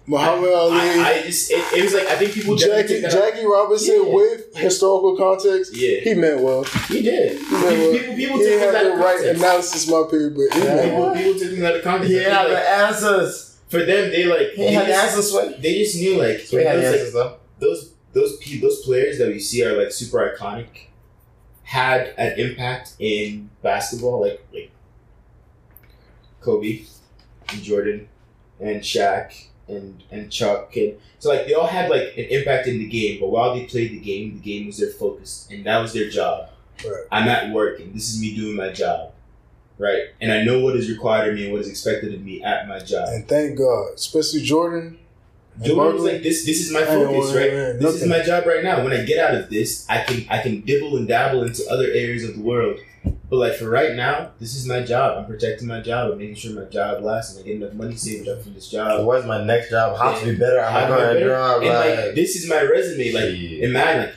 Muhammad 0.09 0.51
Ali. 0.51 0.73
I, 0.79 1.13
I 1.19 1.21
just 1.23 1.51
it, 1.51 1.63
it 1.77 1.83
was 1.83 1.93
like 1.93 2.07
I 2.07 2.15
think 2.15 2.33
people 2.33 2.55
definitely 2.55 2.81
Jackie 2.81 3.01
take 3.01 3.03
out- 3.05 3.11
Jackie 3.33 3.45
Robinson 3.45 4.03
Yeah. 4.07 4.13
with 4.13 4.55
historical 4.57 5.15
context. 5.15 5.75
Yeah, 5.75 5.99
He 5.99 6.13
meant 6.15 6.41
well. 6.41 6.63
he 6.63 7.01
did. 7.03 7.37
He 7.37 7.43
meant 7.51 7.63
well. 7.63 7.91
People, 7.91 8.15
people 8.15 8.37
he 8.37 8.43
take 8.43 8.59
didn't 8.59 8.73
have 8.73 8.75
out 8.75 8.83
the 8.97 9.03
right 9.03 9.15
context. 9.17 9.41
analysis, 9.43 9.89
my 9.91 9.97
opinion, 9.99 10.33
but 10.33 10.53
he 10.57 10.59
Yeah. 10.65 10.65
meant 10.75 10.81
People, 10.89 10.99
well. 11.01 11.15
people 11.15 11.33
take 11.39 11.49
things 11.51 11.63
out 11.63 11.75
of 11.75 11.83
context. 11.83 12.11
He 12.11 12.19
I 12.19 12.23
feel 12.23 12.31
had 12.33 12.43
like 12.49 12.51
the 12.63 12.69
answers. 12.69 13.57
for 13.69 13.79
them, 13.85 14.09
they 14.09 14.25
like 14.25 14.47
He 14.55 14.63
they 14.63 14.73
had 14.73 14.87
just, 14.87 15.03
answers. 15.05 15.31
Sweat. 15.31 15.61
they 15.61 15.73
just 15.83 15.95
knew 15.97 16.17
like, 16.17 16.37
He 16.39 16.55
had 16.57 16.75
those, 16.77 16.85
answers 16.85 17.13
though. 17.13 17.37
those 17.59 17.91
those 18.13 18.37
pe- 18.37 18.59
those 18.59 18.81
players 18.81 19.19
that 19.19 19.27
we 19.27 19.37
see 19.39 19.63
are 19.63 19.77
like 19.77 19.91
super 19.91 20.17
iconic 20.35 20.87
had 21.63 22.15
an 22.17 22.39
impact 22.39 22.93
in 22.97 23.51
basketball, 23.61 24.21
like 24.21 24.41
like 24.51 24.71
Kobe 26.41 26.81
and 27.49 27.61
Jordan 27.61 28.07
and 28.59 28.81
Shaq 28.81 29.33
and 29.69 30.03
and 30.11 30.31
Chuck 30.31 30.75
and 30.75 30.97
so 31.19 31.29
like 31.29 31.45
they 31.47 31.53
all 31.53 31.67
had 31.67 31.89
like 31.89 32.13
an 32.17 32.25
impact 32.29 32.67
in 32.67 32.79
the 32.79 32.87
game, 32.87 33.19
but 33.19 33.29
while 33.29 33.53
they 33.53 33.65
played 33.65 33.91
the 33.91 33.99
game, 33.99 34.33
the 34.33 34.39
game 34.39 34.67
was 34.67 34.77
their 34.77 34.89
focus 34.89 35.47
and 35.51 35.65
that 35.65 35.79
was 35.79 35.93
their 35.93 36.09
job. 36.09 36.49
Right. 36.83 37.05
I'm 37.11 37.27
at 37.27 37.51
work 37.53 37.79
and 37.79 37.93
this 37.93 38.09
is 38.09 38.21
me 38.21 38.35
doing 38.35 38.55
my 38.55 38.69
job. 38.69 39.11
Right. 39.77 40.07
And 40.19 40.31
I 40.31 40.43
know 40.43 40.59
what 40.59 40.75
is 40.75 40.89
required 40.89 41.29
of 41.29 41.35
me 41.35 41.45
and 41.45 41.53
what 41.53 41.61
is 41.61 41.69
expected 41.69 42.13
of 42.13 42.21
me 42.21 42.43
at 42.43 42.67
my 42.67 42.79
job. 42.79 43.07
And 43.09 43.27
thank 43.27 43.57
God, 43.57 43.93
especially 43.95 44.41
Jordan. 44.41 44.99
Jordan 45.61 45.93
was 45.95 46.03
like, 46.03 46.23
this 46.23 46.45
this 46.45 46.61
is 46.65 46.71
my 46.71 46.83
focus, 46.85 47.35
right? 47.35 47.79
This 47.79 48.01
is 48.01 48.07
my 48.07 48.21
job 48.21 48.45
right 48.45 48.63
now. 48.63 48.83
When 48.83 48.93
I 48.93 49.03
get 49.03 49.19
out 49.19 49.35
of 49.35 49.49
this, 49.49 49.85
I 49.89 50.03
can 50.03 50.25
I 50.29 50.41
can 50.41 50.61
dibble 50.61 50.95
and 50.97 51.07
dabble 51.07 51.43
into 51.43 51.63
other 51.69 51.85
areas 51.85 52.23
of 52.23 52.35
the 52.35 52.41
world. 52.41 52.79
But 53.29 53.37
like 53.37 53.53
for 53.55 53.69
right 53.69 53.95
now, 53.95 54.31
this 54.39 54.55
is 54.55 54.65
my 54.67 54.81
job. 54.81 55.19
I'm 55.19 55.25
protecting 55.25 55.67
my 55.67 55.81
job. 55.81 56.11
I'm 56.11 56.17
making 56.17 56.35
sure 56.35 56.59
my 56.59 56.67
job 56.69 57.03
lasts 57.03 57.35
and 57.35 57.43
I 57.43 57.47
get 57.47 57.57
enough 57.57 57.73
money 57.73 57.95
saved 57.95 58.27
up 58.27 58.41
from 58.41 58.55
this 58.55 58.69
job. 58.69 59.05
What's 59.05 59.25
my 59.25 59.43
next 59.43 59.69
job? 59.69 59.97
How 59.97 60.17
to 60.17 60.25
be 60.25 60.35
better? 60.35 60.63
How 60.63 60.87
to 60.87 61.13
be 61.13 61.13
better? 61.19 61.29
job? 61.29 61.61
And 61.61 61.69
like 61.73 62.05
Like, 62.05 62.15
this 62.15 62.35
is 62.35 62.49
my 62.49 62.63
resume. 62.63 63.11
Like 63.11 63.35
shit. 63.35 63.63
and 63.63 63.73
man, 63.73 64.07
like 64.07 64.15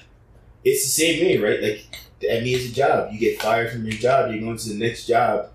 it's 0.64 0.84
the 0.84 0.90
same 0.90 1.24
way, 1.24 1.36
right? 1.38 1.62
Like 1.62 1.84
the 2.20 2.28
NBA 2.28 2.54
is 2.54 2.70
a 2.70 2.74
job. 2.74 3.12
You 3.12 3.18
get 3.18 3.42
fired 3.42 3.70
from 3.70 3.84
your 3.84 3.98
job, 3.98 4.30
you're 4.30 4.40
going 4.40 4.56
to 4.56 4.68
the 4.70 4.78
next 4.78 5.06
job 5.06 5.50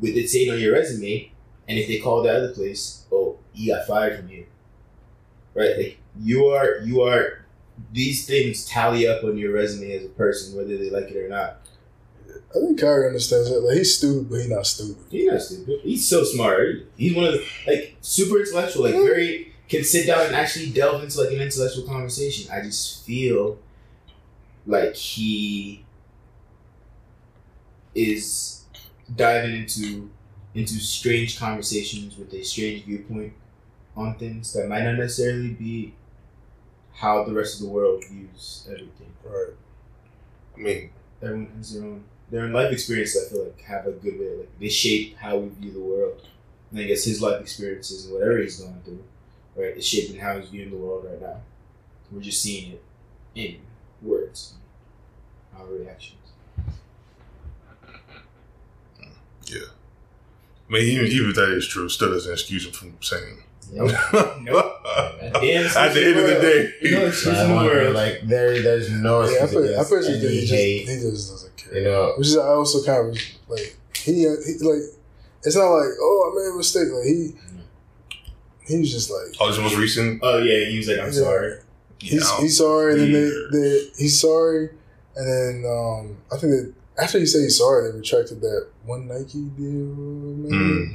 with 0.00 0.16
it 0.16 0.28
saying 0.28 0.50
on 0.50 0.58
your 0.58 0.72
resume, 0.72 1.30
and 1.68 1.78
if 1.78 1.86
they 1.86 1.98
call 1.98 2.22
the 2.22 2.30
other 2.30 2.52
place, 2.52 3.04
oh, 3.12 3.38
you 3.52 3.74
got 3.74 3.86
fired 3.86 4.18
from 4.18 4.28
here. 4.28 4.46
Right? 5.54 5.76
Like 5.76 5.98
you 6.18 6.46
are 6.46 6.78
you 6.82 7.02
are 7.02 7.44
these 7.92 8.26
things 8.26 8.64
tally 8.64 9.06
up 9.06 9.22
on 9.22 9.38
your 9.38 9.52
resume 9.52 9.92
as 9.92 10.04
a 10.04 10.08
person, 10.08 10.56
whether 10.56 10.76
they 10.76 10.90
like 10.90 11.10
it 11.10 11.16
or 11.16 11.28
not. 11.28 11.60
I 12.50 12.60
think 12.60 12.80
Kyrie 12.80 13.06
understands 13.06 13.50
it. 13.50 13.62
Like 13.62 13.76
he's 13.76 13.96
stupid, 13.96 14.30
but 14.30 14.36
he's 14.36 14.48
not 14.48 14.66
stupid. 14.66 15.04
He's 15.10 15.30
not 15.30 15.42
stupid. 15.42 15.80
He's 15.82 16.08
so 16.08 16.24
smart. 16.24 16.88
He's 16.96 17.14
one 17.14 17.26
of 17.26 17.34
the 17.34 17.44
like 17.66 17.96
super 18.00 18.38
intellectual, 18.38 18.84
like 18.84 18.94
very 18.94 19.52
can 19.68 19.84
sit 19.84 20.06
down 20.06 20.26
and 20.26 20.34
actually 20.34 20.70
delve 20.70 21.02
into 21.02 21.20
like 21.20 21.30
an 21.30 21.40
intellectual 21.40 21.86
conversation. 21.86 22.50
I 22.50 22.62
just 22.62 23.04
feel 23.04 23.58
like 24.66 24.94
he 24.94 25.84
is 27.94 28.64
diving 29.14 29.54
into 29.54 30.10
into 30.54 30.74
strange 30.74 31.38
conversations 31.38 32.16
with 32.16 32.32
a 32.32 32.42
strange 32.42 32.84
viewpoint 32.84 33.34
on 33.94 34.14
things 34.14 34.52
that 34.54 34.68
might 34.68 34.84
not 34.84 34.94
necessarily 34.94 35.50
be 35.50 35.94
how 36.94 37.24
the 37.24 37.32
rest 37.32 37.60
of 37.60 37.66
the 37.66 37.72
world 37.72 38.02
views 38.10 38.66
everything. 38.70 39.12
Right. 39.24 39.54
I 40.56 40.60
mean, 40.60 40.90
Everyone 41.20 41.50
has 41.56 41.74
their 41.74 41.84
own 41.84 42.04
their 42.30 42.48
life 42.48 42.72
experiences. 42.72 43.26
I 43.26 43.30
feel 43.30 43.44
like 43.44 43.60
have 43.62 43.86
a 43.86 43.92
good 43.92 44.18
way. 44.18 44.36
Like 44.36 44.58
they 44.58 44.68
shape 44.68 45.16
how 45.16 45.38
we 45.38 45.48
view 45.48 45.72
the 45.72 45.80
world. 45.80 46.26
And 46.70 46.80
I 46.80 46.84
guess 46.84 47.04
his 47.04 47.22
life 47.22 47.40
experiences 47.40 48.04
and 48.04 48.14
whatever 48.14 48.38
he's 48.38 48.60
going 48.60 48.80
through, 48.84 49.02
right, 49.56 49.76
is 49.76 49.86
shaping 49.86 50.20
how 50.20 50.38
he's 50.38 50.50
viewing 50.50 50.70
the 50.70 50.76
world 50.76 51.06
right 51.06 51.20
now. 51.20 51.40
We're 52.10 52.20
just 52.20 52.42
seeing 52.42 52.72
it 52.72 52.84
in 53.34 53.58
words, 54.02 54.54
our 55.56 55.66
reactions. 55.66 56.14
Yeah, 59.46 59.68
I 60.68 60.72
mean, 60.72 60.82
even, 60.82 61.06
even 61.06 61.30
if 61.30 61.36
that 61.36 61.50
is 61.50 61.66
true, 61.66 61.88
still 61.88 62.10
doesn't 62.10 62.30
excuse 62.30 62.66
him 62.66 62.72
from 62.72 62.96
saying. 63.00 63.42
Nope. 63.72 63.90
At 63.90 65.40
the 65.40 65.52
end 65.52 65.66
of 66.18 66.26
the 66.26 66.38
day, 66.40 66.90
No 66.90 67.06
excuse 67.06 67.36
I 67.36 67.44
in 67.44 67.84
the 67.84 67.90
like 67.90 68.20
there, 68.24 68.60
there's 68.62 68.90
no 68.90 69.22
Yeah, 69.22 69.26
I 69.26 69.42
excuse 69.44 69.52
put, 69.52 69.62
I 69.64 69.72
against 69.72 69.90
put 69.90 70.02
you 70.04 70.08
any 70.08 70.20
think 70.20 70.30
he 70.32 70.40
just, 70.40 70.52
hate. 70.52 70.88
he 70.88 70.94
just 71.00 71.30
doesn't 71.30 71.56
care. 71.56 71.74
You 71.78 71.84
know, 71.84 72.14
Which 72.16 72.26
is 72.28 72.36
I 72.36 72.46
also 72.46 72.82
kind 72.84 73.08
of 73.10 73.22
like 73.48 73.76
he, 73.94 74.26
uh, 74.26 74.30
he 74.46 74.52
like 74.64 74.82
it's 75.44 75.56
not 75.56 75.66
like 75.68 75.90
oh 76.00 76.32
I 76.32 76.38
made 76.42 76.54
a 76.54 76.56
mistake. 76.56 76.88
Like 76.92 77.04
he 77.04 77.34
he 78.66 78.78
was 78.80 78.90
just 78.92 79.10
like 79.10 79.34
oh, 79.40 79.48
this 79.48 79.58
most 79.58 79.76
recent. 79.76 80.20
Oh 80.22 80.38
yeah, 80.38 80.64
he 80.66 80.76
was 80.78 80.88
like, 80.88 80.98
I'm 80.98 81.06
Yeah. 81.06 81.12
sorry. 81.12 81.54
he's, 81.98 82.12
Yeah, 82.22 82.40
he's 82.40 82.56
sorry, 82.58 82.92
and 82.94 83.00
then 83.02 83.12
they, 83.52 83.58
they 83.58 83.80
he's 83.98 84.20
sorry, 84.20 84.70
and 85.16 85.28
then 85.28 85.70
um 85.70 86.16
I 86.32 86.36
think 86.38 86.52
that 86.52 86.72
after 87.02 87.18
he 87.18 87.26
said 87.26 87.42
he's 87.42 87.58
sorry, 87.58 87.90
they 87.90 87.96
retracted 87.98 88.40
that 88.40 88.66
one 88.84 89.06
Nike 89.08 89.42
deal. 89.56 89.94
Maybe. 89.94 90.54
Mm. 90.56 90.94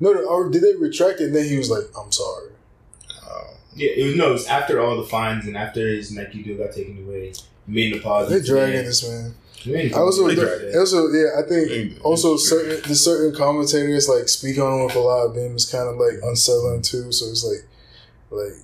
No, 0.00 0.12
no, 0.12 0.24
or 0.26 0.48
did 0.50 0.62
they 0.62 0.74
retract 0.76 1.20
it? 1.20 1.24
And 1.24 1.34
then 1.36 1.46
he 1.48 1.56
was 1.58 1.70
like, 1.70 1.84
"I'm 1.98 2.12
sorry." 2.12 2.50
Uh, 3.22 3.44
Yeah, 3.74 3.90
it 3.96 4.04
was 4.04 4.16
no. 4.16 4.28
It 4.30 4.32
was 4.32 4.46
after 4.46 4.80
all 4.80 4.96
the 4.96 5.04
fines 5.08 5.46
and 5.46 5.56
after 5.56 5.86
his 5.88 6.12
Nike 6.12 6.42
deal 6.42 6.56
got 6.58 6.72
taken 6.72 7.04
away. 7.04 7.32
He 7.66 7.72
made 7.72 7.92
an 7.92 7.98
apology. 8.00 8.30
They're 8.34 8.42
dragging 8.42 8.76
them. 8.76 8.84
this 8.86 9.08
man. 9.08 9.34
He 9.56 9.72
made 9.72 9.90
an 9.92 9.98
I 9.98 10.00
also, 10.00 10.20
apology 10.28 10.36
They 10.40 10.46
to 10.66 10.66
them. 10.72 10.80
also, 10.80 11.08
yeah, 11.08 11.28
I 11.38 11.42
think 11.42 12.04
also 12.04 12.36
certain 12.36 12.80
the 12.88 12.94
certain 12.94 13.34
commentators 13.36 14.08
like 14.08 14.28
speak 14.28 14.58
on 14.58 14.78
him 14.80 14.84
with 14.86 14.94
a 14.94 15.00
lot 15.00 15.26
of 15.26 15.34
them 15.34 15.56
is 15.56 15.66
kind 15.66 15.88
of 15.88 15.96
like 15.96 16.14
unsettling 16.22 16.82
too. 16.82 17.10
So 17.10 17.26
it's 17.26 17.44
like, 17.44 17.66
like, 18.30 18.56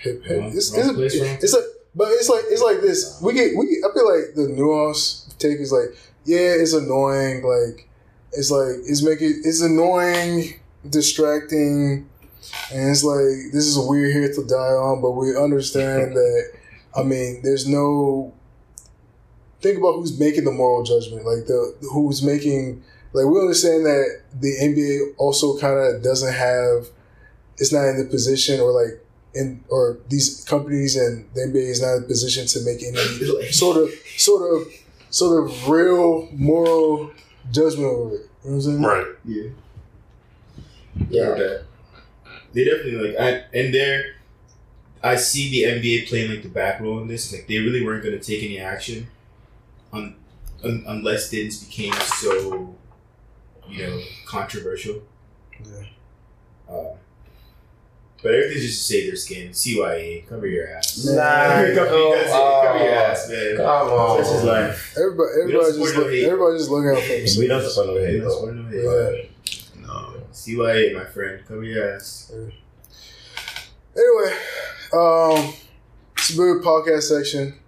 hip, 0.00 0.24
hip. 0.24 0.38
Wrong- 0.40 0.52
It's, 0.56 0.70
wrong 0.76 0.80
it's, 1.02 1.16
place, 1.16 1.42
it's 1.42 1.52
like, 1.54 1.64
but 1.94 2.08
it's 2.12 2.28
like 2.28 2.44
it's 2.48 2.62
like 2.62 2.80
this. 2.80 3.20
We 3.22 3.32
get 3.34 3.56
we. 3.56 3.66
Get, 3.66 3.90
I 3.90 3.94
feel 3.94 4.06
like 4.08 4.34
the 4.34 4.48
nuance 4.48 5.34
take 5.38 5.58
is 5.60 5.72
like, 5.72 5.96
yeah, 6.24 6.54
it's 6.54 6.72
annoying. 6.72 7.42
Like, 7.42 7.88
it's 8.36 8.50
like 8.50 8.76
it's 8.86 9.02
making 9.02 9.42
it's 9.44 9.60
annoying, 9.60 10.60
distracting, 10.88 12.08
and 12.72 12.90
it's 12.90 13.04
like 13.04 13.52
this 13.52 13.66
is 13.66 13.76
a 13.76 13.82
weird 13.82 14.12
hill 14.12 14.42
to 14.42 14.48
die 14.48 14.56
on. 14.56 15.00
But 15.00 15.12
we 15.12 15.36
understand 15.36 16.14
that. 16.16 16.52
I 16.96 17.02
mean, 17.02 17.40
there's 17.42 17.66
no 17.66 18.32
think 19.60 19.78
about 19.78 19.94
who's 19.94 20.18
making 20.18 20.44
the 20.44 20.52
moral 20.52 20.84
judgment, 20.84 21.24
like 21.24 21.46
the 21.46 21.74
who's 21.92 22.22
making. 22.22 22.82
Like 23.12 23.26
we 23.26 23.40
understand 23.40 23.86
that 23.86 24.22
the 24.40 24.56
NBA 24.60 25.14
also 25.18 25.56
kind 25.58 25.78
of 25.78 26.02
doesn't 26.02 26.34
have, 26.34 26.88
it's 27.58 27.72
not 27.72 27.86
in 27.86 27.96
the 27.96 28.06
position 28.06 28.58
or 28.58 28.72
like 28.72 29.00
in 29.34 29.64
or 29.68 29.98
these 30.08 30.44
companies 30.44 30.96
and 30.96 31.28
the 31.34 31.42
NBA 31.42 31.70
is 31.70 31.80
not 31.80 31.94
in 31.94 32.04
a 32.04 32.06
position 32.06 32.46
to 32.46 32.60
make 32.64 32.82
any 32.82 32.96
sort 33.52 33.76
of 33.76 33.90
sort 34.16 34.52
of 34.54 34.66
sort 35.10 35.44
of 35.44 35.68
real 35.68 36.28
moral 36.32 37.10
judgment 37.50 37.86
over 37.86 38.14
it. 38.16 38.30
You 38.44 38.50
know 38.50 38.50
what 38.50 38.52
I'm 38.54 38.60
saying? 38.60 38.82
right. 38.82 39.06
Yeah. 39.24 39.50
yeah, 41.10 41.28
that. 41.34 41.64
They 42.52 42.64
definitely 42.64 43.08
like, 43.08 43.20
I, 43.20 43.28
and 43.56 43.74
they're. 43.74 44.14
I 45.02 45.16
see 45.16 45.50
the 45.50 45.70
NBA 45.70 46.08
playing 46.08 46.30
like 46.30 46.42
the 46.42 46.48
back 46.48 46.80
role 46.80 46.98
in 47.00 47.08
this. 47.08 47.30
Like 47.32 47.46
they 47.46 47.58
really 47.58 47.84
weren't 47.84 48.02
going 48.02 48.18
to 48.18 48.24
take 48.24 48.42
any 48.42 48.58
action, 48.58 49.08
un, 49.92 50.16
un, 50.62 50.82
unless 50.86 51.28
things 51.28 51.62
became 51.62 51.92
so, 51.92 52.74
you 53.68 53.86
know, 53.86 54.00
controversial. 54.26 55.02
Yeah. 55.62 55.84
Uh, 56.74 56.94
but 58.24 58.32
everything's 58.34 58.64
just 58.64 58.88
to 58.88 58.94
save 58.94 59.06
their 59.08 59.16
skin. 59.16 59.50
CYA, 59.50 60.26
cover 60.26 60.46
your 60.46 60.66
ass. 60.66 61.04
Nah, 61.04 61.12
cover, 61.20 61.72
your- 61.74 61.86
oh, 61.90 62.14
that's 62.14 62.30
it. 62.30 62.32
cover 62.32 62.78
your 62.78 62.94
oh, 62.94 63.04
ass, 63.04 63.28
man. 63.28 63.56
come 63.58 63.88
on. 63.90 64.16
That's 64.16 64.32
his 64.32 64.44
life. 64.44 64.94
Everybody, 64.96 65.28
everybody 65.42 65.66
just 65.66 65.78
no 65.78 66.00
look, 66.00 66.10
hate. 66.10 66.24
everybody 66.24 66.56
just 66.58 66.70
looking 66.70 66.88
out 66.88 67.02
for 67.02 67.08
themselves. 67.08 67.38
We 67.38 67.46
don't 67.46 67.62
support 67.70 67.86
no 67.88 68.00
hate, 68.06 68.18
That's 68.20 68.34
though. 68.34 68.46
one 68.46 68.58
of 68.58 68.72
it. 68.72 69.30
Yeah. 69.44 69.86
No. 69.86 70.14
CYA, 70.32 70.94
my 70.94 71.04
friend, 71.04 71.42
cover 71.46 71.62
your 71.64 71.96
ass. 71.96 72.32
Anyway, 73.94 74.32
um, 74.94 75.52
it's 76.16 76.30
a 76.30 76.36
good 76.36 76.62
podcast 76.64 77.02
section. 77.02 77.58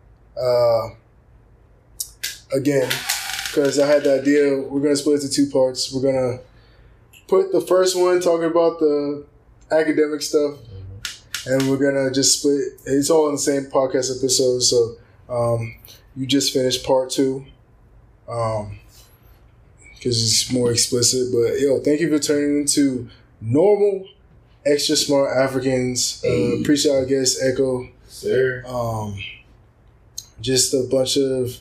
Uh, 0.40 0.88
again, 2.54 2.88
because 3.48 3.78
I 3.78 3.86
had 3.86 4.04
the 4.04 4.20
idea, 4.20 4.58
we're 4.58 4.80
gonna 4.80 4.96
split 4.96 5.22
it 5.22 5.28
to 5.28 5.30
two 5.30 5.50
parts. 5.50 5.92
We're 5.92 6.00
gonna 6.00 6.40
put 7.28 7.52
the 7.52 7.60
first 7.60 7.94
one 7.94 8.20
talking 8.22 8.46
about 8.46 8.78
the 8.78 9.26
academic 9.70 10.22
stuff, 10.22 10.58
and 11.46 11.68
we're 11.68 11.76
gonna 11.76 12.10
just 12.12 12.40
split. 12.40 12.62
It's 12.86 13.10
all 13.10 13.28
in 13.28 13.34
the 13.34 13.40
same 13.40 13.66
podcast 13.66 14.16
episode, 14.16 14.60
so 14.60 14.96
um, 15.28 15.76
you 16.14 16.26
just 16.26 16.52
finished 16.52 16.84
part 16.84 17.10
two. 17.10 17.44
Um, 18.28 18.78
because 19.94 20.22
it's 20.22 20.52
more 20.52 20.70
explicit. 20.70 21.32
But 21.32 21.58
yo, 21.60 21.80
thank 21.80 22.00
you 22.00 22.08
for 22.08 22.22
turning 22.22 22.60
into 22.60 23.08
normal 23.40 24.06
extra 24.64 24.96
smart 24.96 25.36
Africans. 25.36 26.22
Uh, 26.24 26.60
appreciate 26.60 26.92
our 26.92 27.04
guest 27.04 27.38
Echo. 27.42 27.88
Sir. 28.08 28.64
Um, 28.66 29.18
just 30.40 30.74
a 30.74 30.86
bunch 30.90 31.16
of 31.16 31.56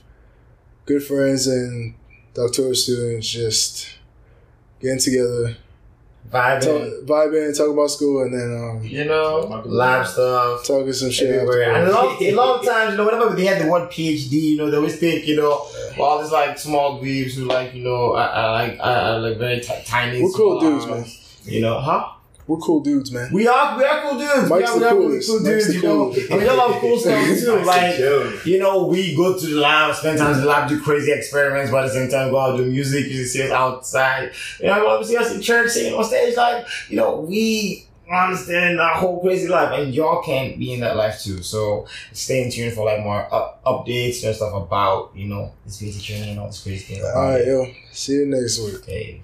good 0.86 1.04
friends 1.04 1.48
and 1.48 1.96
doctoral 2.34 2.76
students 2.76 3.28
just 3.28 3.98
getting 4.80 5.00
together, 5.00 5.58
talk, 6.32 6.62
Vibing, 6.62 7.06
vibing, 7.06 7.58
talk 7.58 7.70
about 7.72 7.88
school, 7.92 8.24
and 8.24 8.34
then 8.34 8.52
um, 8.80 8.84
you 8.84 9.06
know, 9.06 9.62
lab 9.66 10.06
stuff. 10.08 10.66
talking 10.66 10.92
some 10.94 11.10
shit. 11.12 11.30
Everywhere. 11.30 11.74
And 11.76 11.88
a 11.88 11.92
lot, 11.92 12.22
a 12.22 12.32
lot 12.34 12.60
of 12.60 12.66
times, 12.70 12.92
you 12.92 12.98
know, 12.98 13.06
whenever 13.06 13.36
they 13.36 13.46
had 13.46 13.62
the 13.62 13.70
one 13.70 13.84
PhD, 13.88 14.32
you 14.32 14.58
know, 14.58 14.70
they 14.70 14.78
always 14.78 14.98
think, 15.00 15.26
you 15.28 15.36
know, 15.38 15.68
all 16.00 16.22
these 16.22 16.32
like 16.32 16.58
small 16.58 17.00
groups 17.00 17.36
who 17.36 17.46
like, 17.46 17.74
you 17.74 17.84
know, 17.84 18.16
are, 18.16 18.30
are 18.30 18.52
like, 18.54 18.80
are, 18.80 18.98
are 18.98 19.20
like 19.20 19.38
very 19.38 19.60
ti- 19.62 19.84
tiny. 19.86 20.22
We're 20.22 20.32
cool 20.32 20.60
dudes, 20.60 20.86
arms. 20.86 21.40
You 21.46 21.62
know, 21.62 21.80
huh? 21.80 22.10
We're 22.48 22.58
cool 22.58 22.82
dudes, 22.82 23.12
man. 23.12 23.32
We 23.34 23.48
are, 23.48 23.76
we 23.76 23.84
are 23.84 24.02
cool 24.04 24.20
dudes. 24.20 24.50
Mike's 24.50 24.74
we 24.74 24.80
the 24.80 24.88
are, 24.88 24.96
we 24.96 25.06
are 25.06 25.08
coolest. 25.10 25.30
cool 25.30 25.40
Mike's 25.40 25.50
dudes, 25.50 25.68
the 25.68 25.74
you 25.74 25.82
know. 25.82 25.96
coolest. 26.12 26.30
And 26.30 26.40
we 26.40 26.46
do 26.46 26.52
a 26.52 26.54
lot 26.54 26.70
of 26.72 26.82
cool 26.82 26.98
stuff 27.00 27.40
too. 27.40 27.66
Like, 27.66 27.98
Joe. 27.98 28.40
you 28.46 28.60
know, 28.60 28.86
we 28.86 29.16
go 29.16 29.40
to 29.40 29.46
the 29.48 29.60
lab, 29.60 29.96
spend 29.96 30.20
time 30.20 30.34
in 30.36 30.42
the 30.42 30.46
lab, 30.46 30.70
do 30.70 30.80
crazy 30.80 31.12
experiments, 31.12 31.72
but 31.72 31.86
at 31.86 31.88
the 31.88 31.94
same 31.94 32.10
time 32.10 32.30
go 32.30 32.40
out 32.40 32.58
do 32.58 32.66
music. 32.66 33.08
You 33.08 33.26
see 33.26 33.42
us 33.44 33.52
outside. 33.52 34.32
You 34.60 34.68
know, 34.68 34.80
go 34.82 35.02
see 35.02 35.18
us 35.18 35.34
in 35.34 35.42
church 35.42 35.72
singing 35.72 35.96
on 35.96 36.04
stage. 36.04 36.38
Like, 36.38 36.68
you 36.88 36.98
know, 36.98 37.22
we 37.22 37.88
understand 38.12 38.78
that 38.78 38.98
whole 38.98 39.20
crazy 39.22 39.48
life, 39.48 39.80
and 39.80 39.94
y'all 39.94 40.22
can 40.22 40.60
be 40.60 40.74
in 40.74 40.82
that 40.82 40.96
life 40.96 41.22
too. 41.24 41.42
So 41.42 41.88
stay 42.14 42.44
in 42.44 42.52
tune 42.52 42.72
for 42.76 42.86
like 42.86 43.02
more 43.02 43.28
up- 43.34 43.64
updates 43.66 44.24
and 44.24 44.36
stuff 44.36 44.54
about 44.54 45.12
you 45.16 45.28
know 45.28 45.52
this 45.66 45.80
crazy 45.80 46.00
journey 46.00 46.32
and 46.32 46.40
all 46.40 46.48
this 46.48 46.62
crazy 46.62 46.94
thing. 46.96 47.04
All 47.04 47.30
right, 47.30 47.46
yo. 47.46 47.66
See 47.92 48.14
you 48.14 48.28
next 48.28 48.60
week. 48.60 48.76
Okay. 48.76 49.22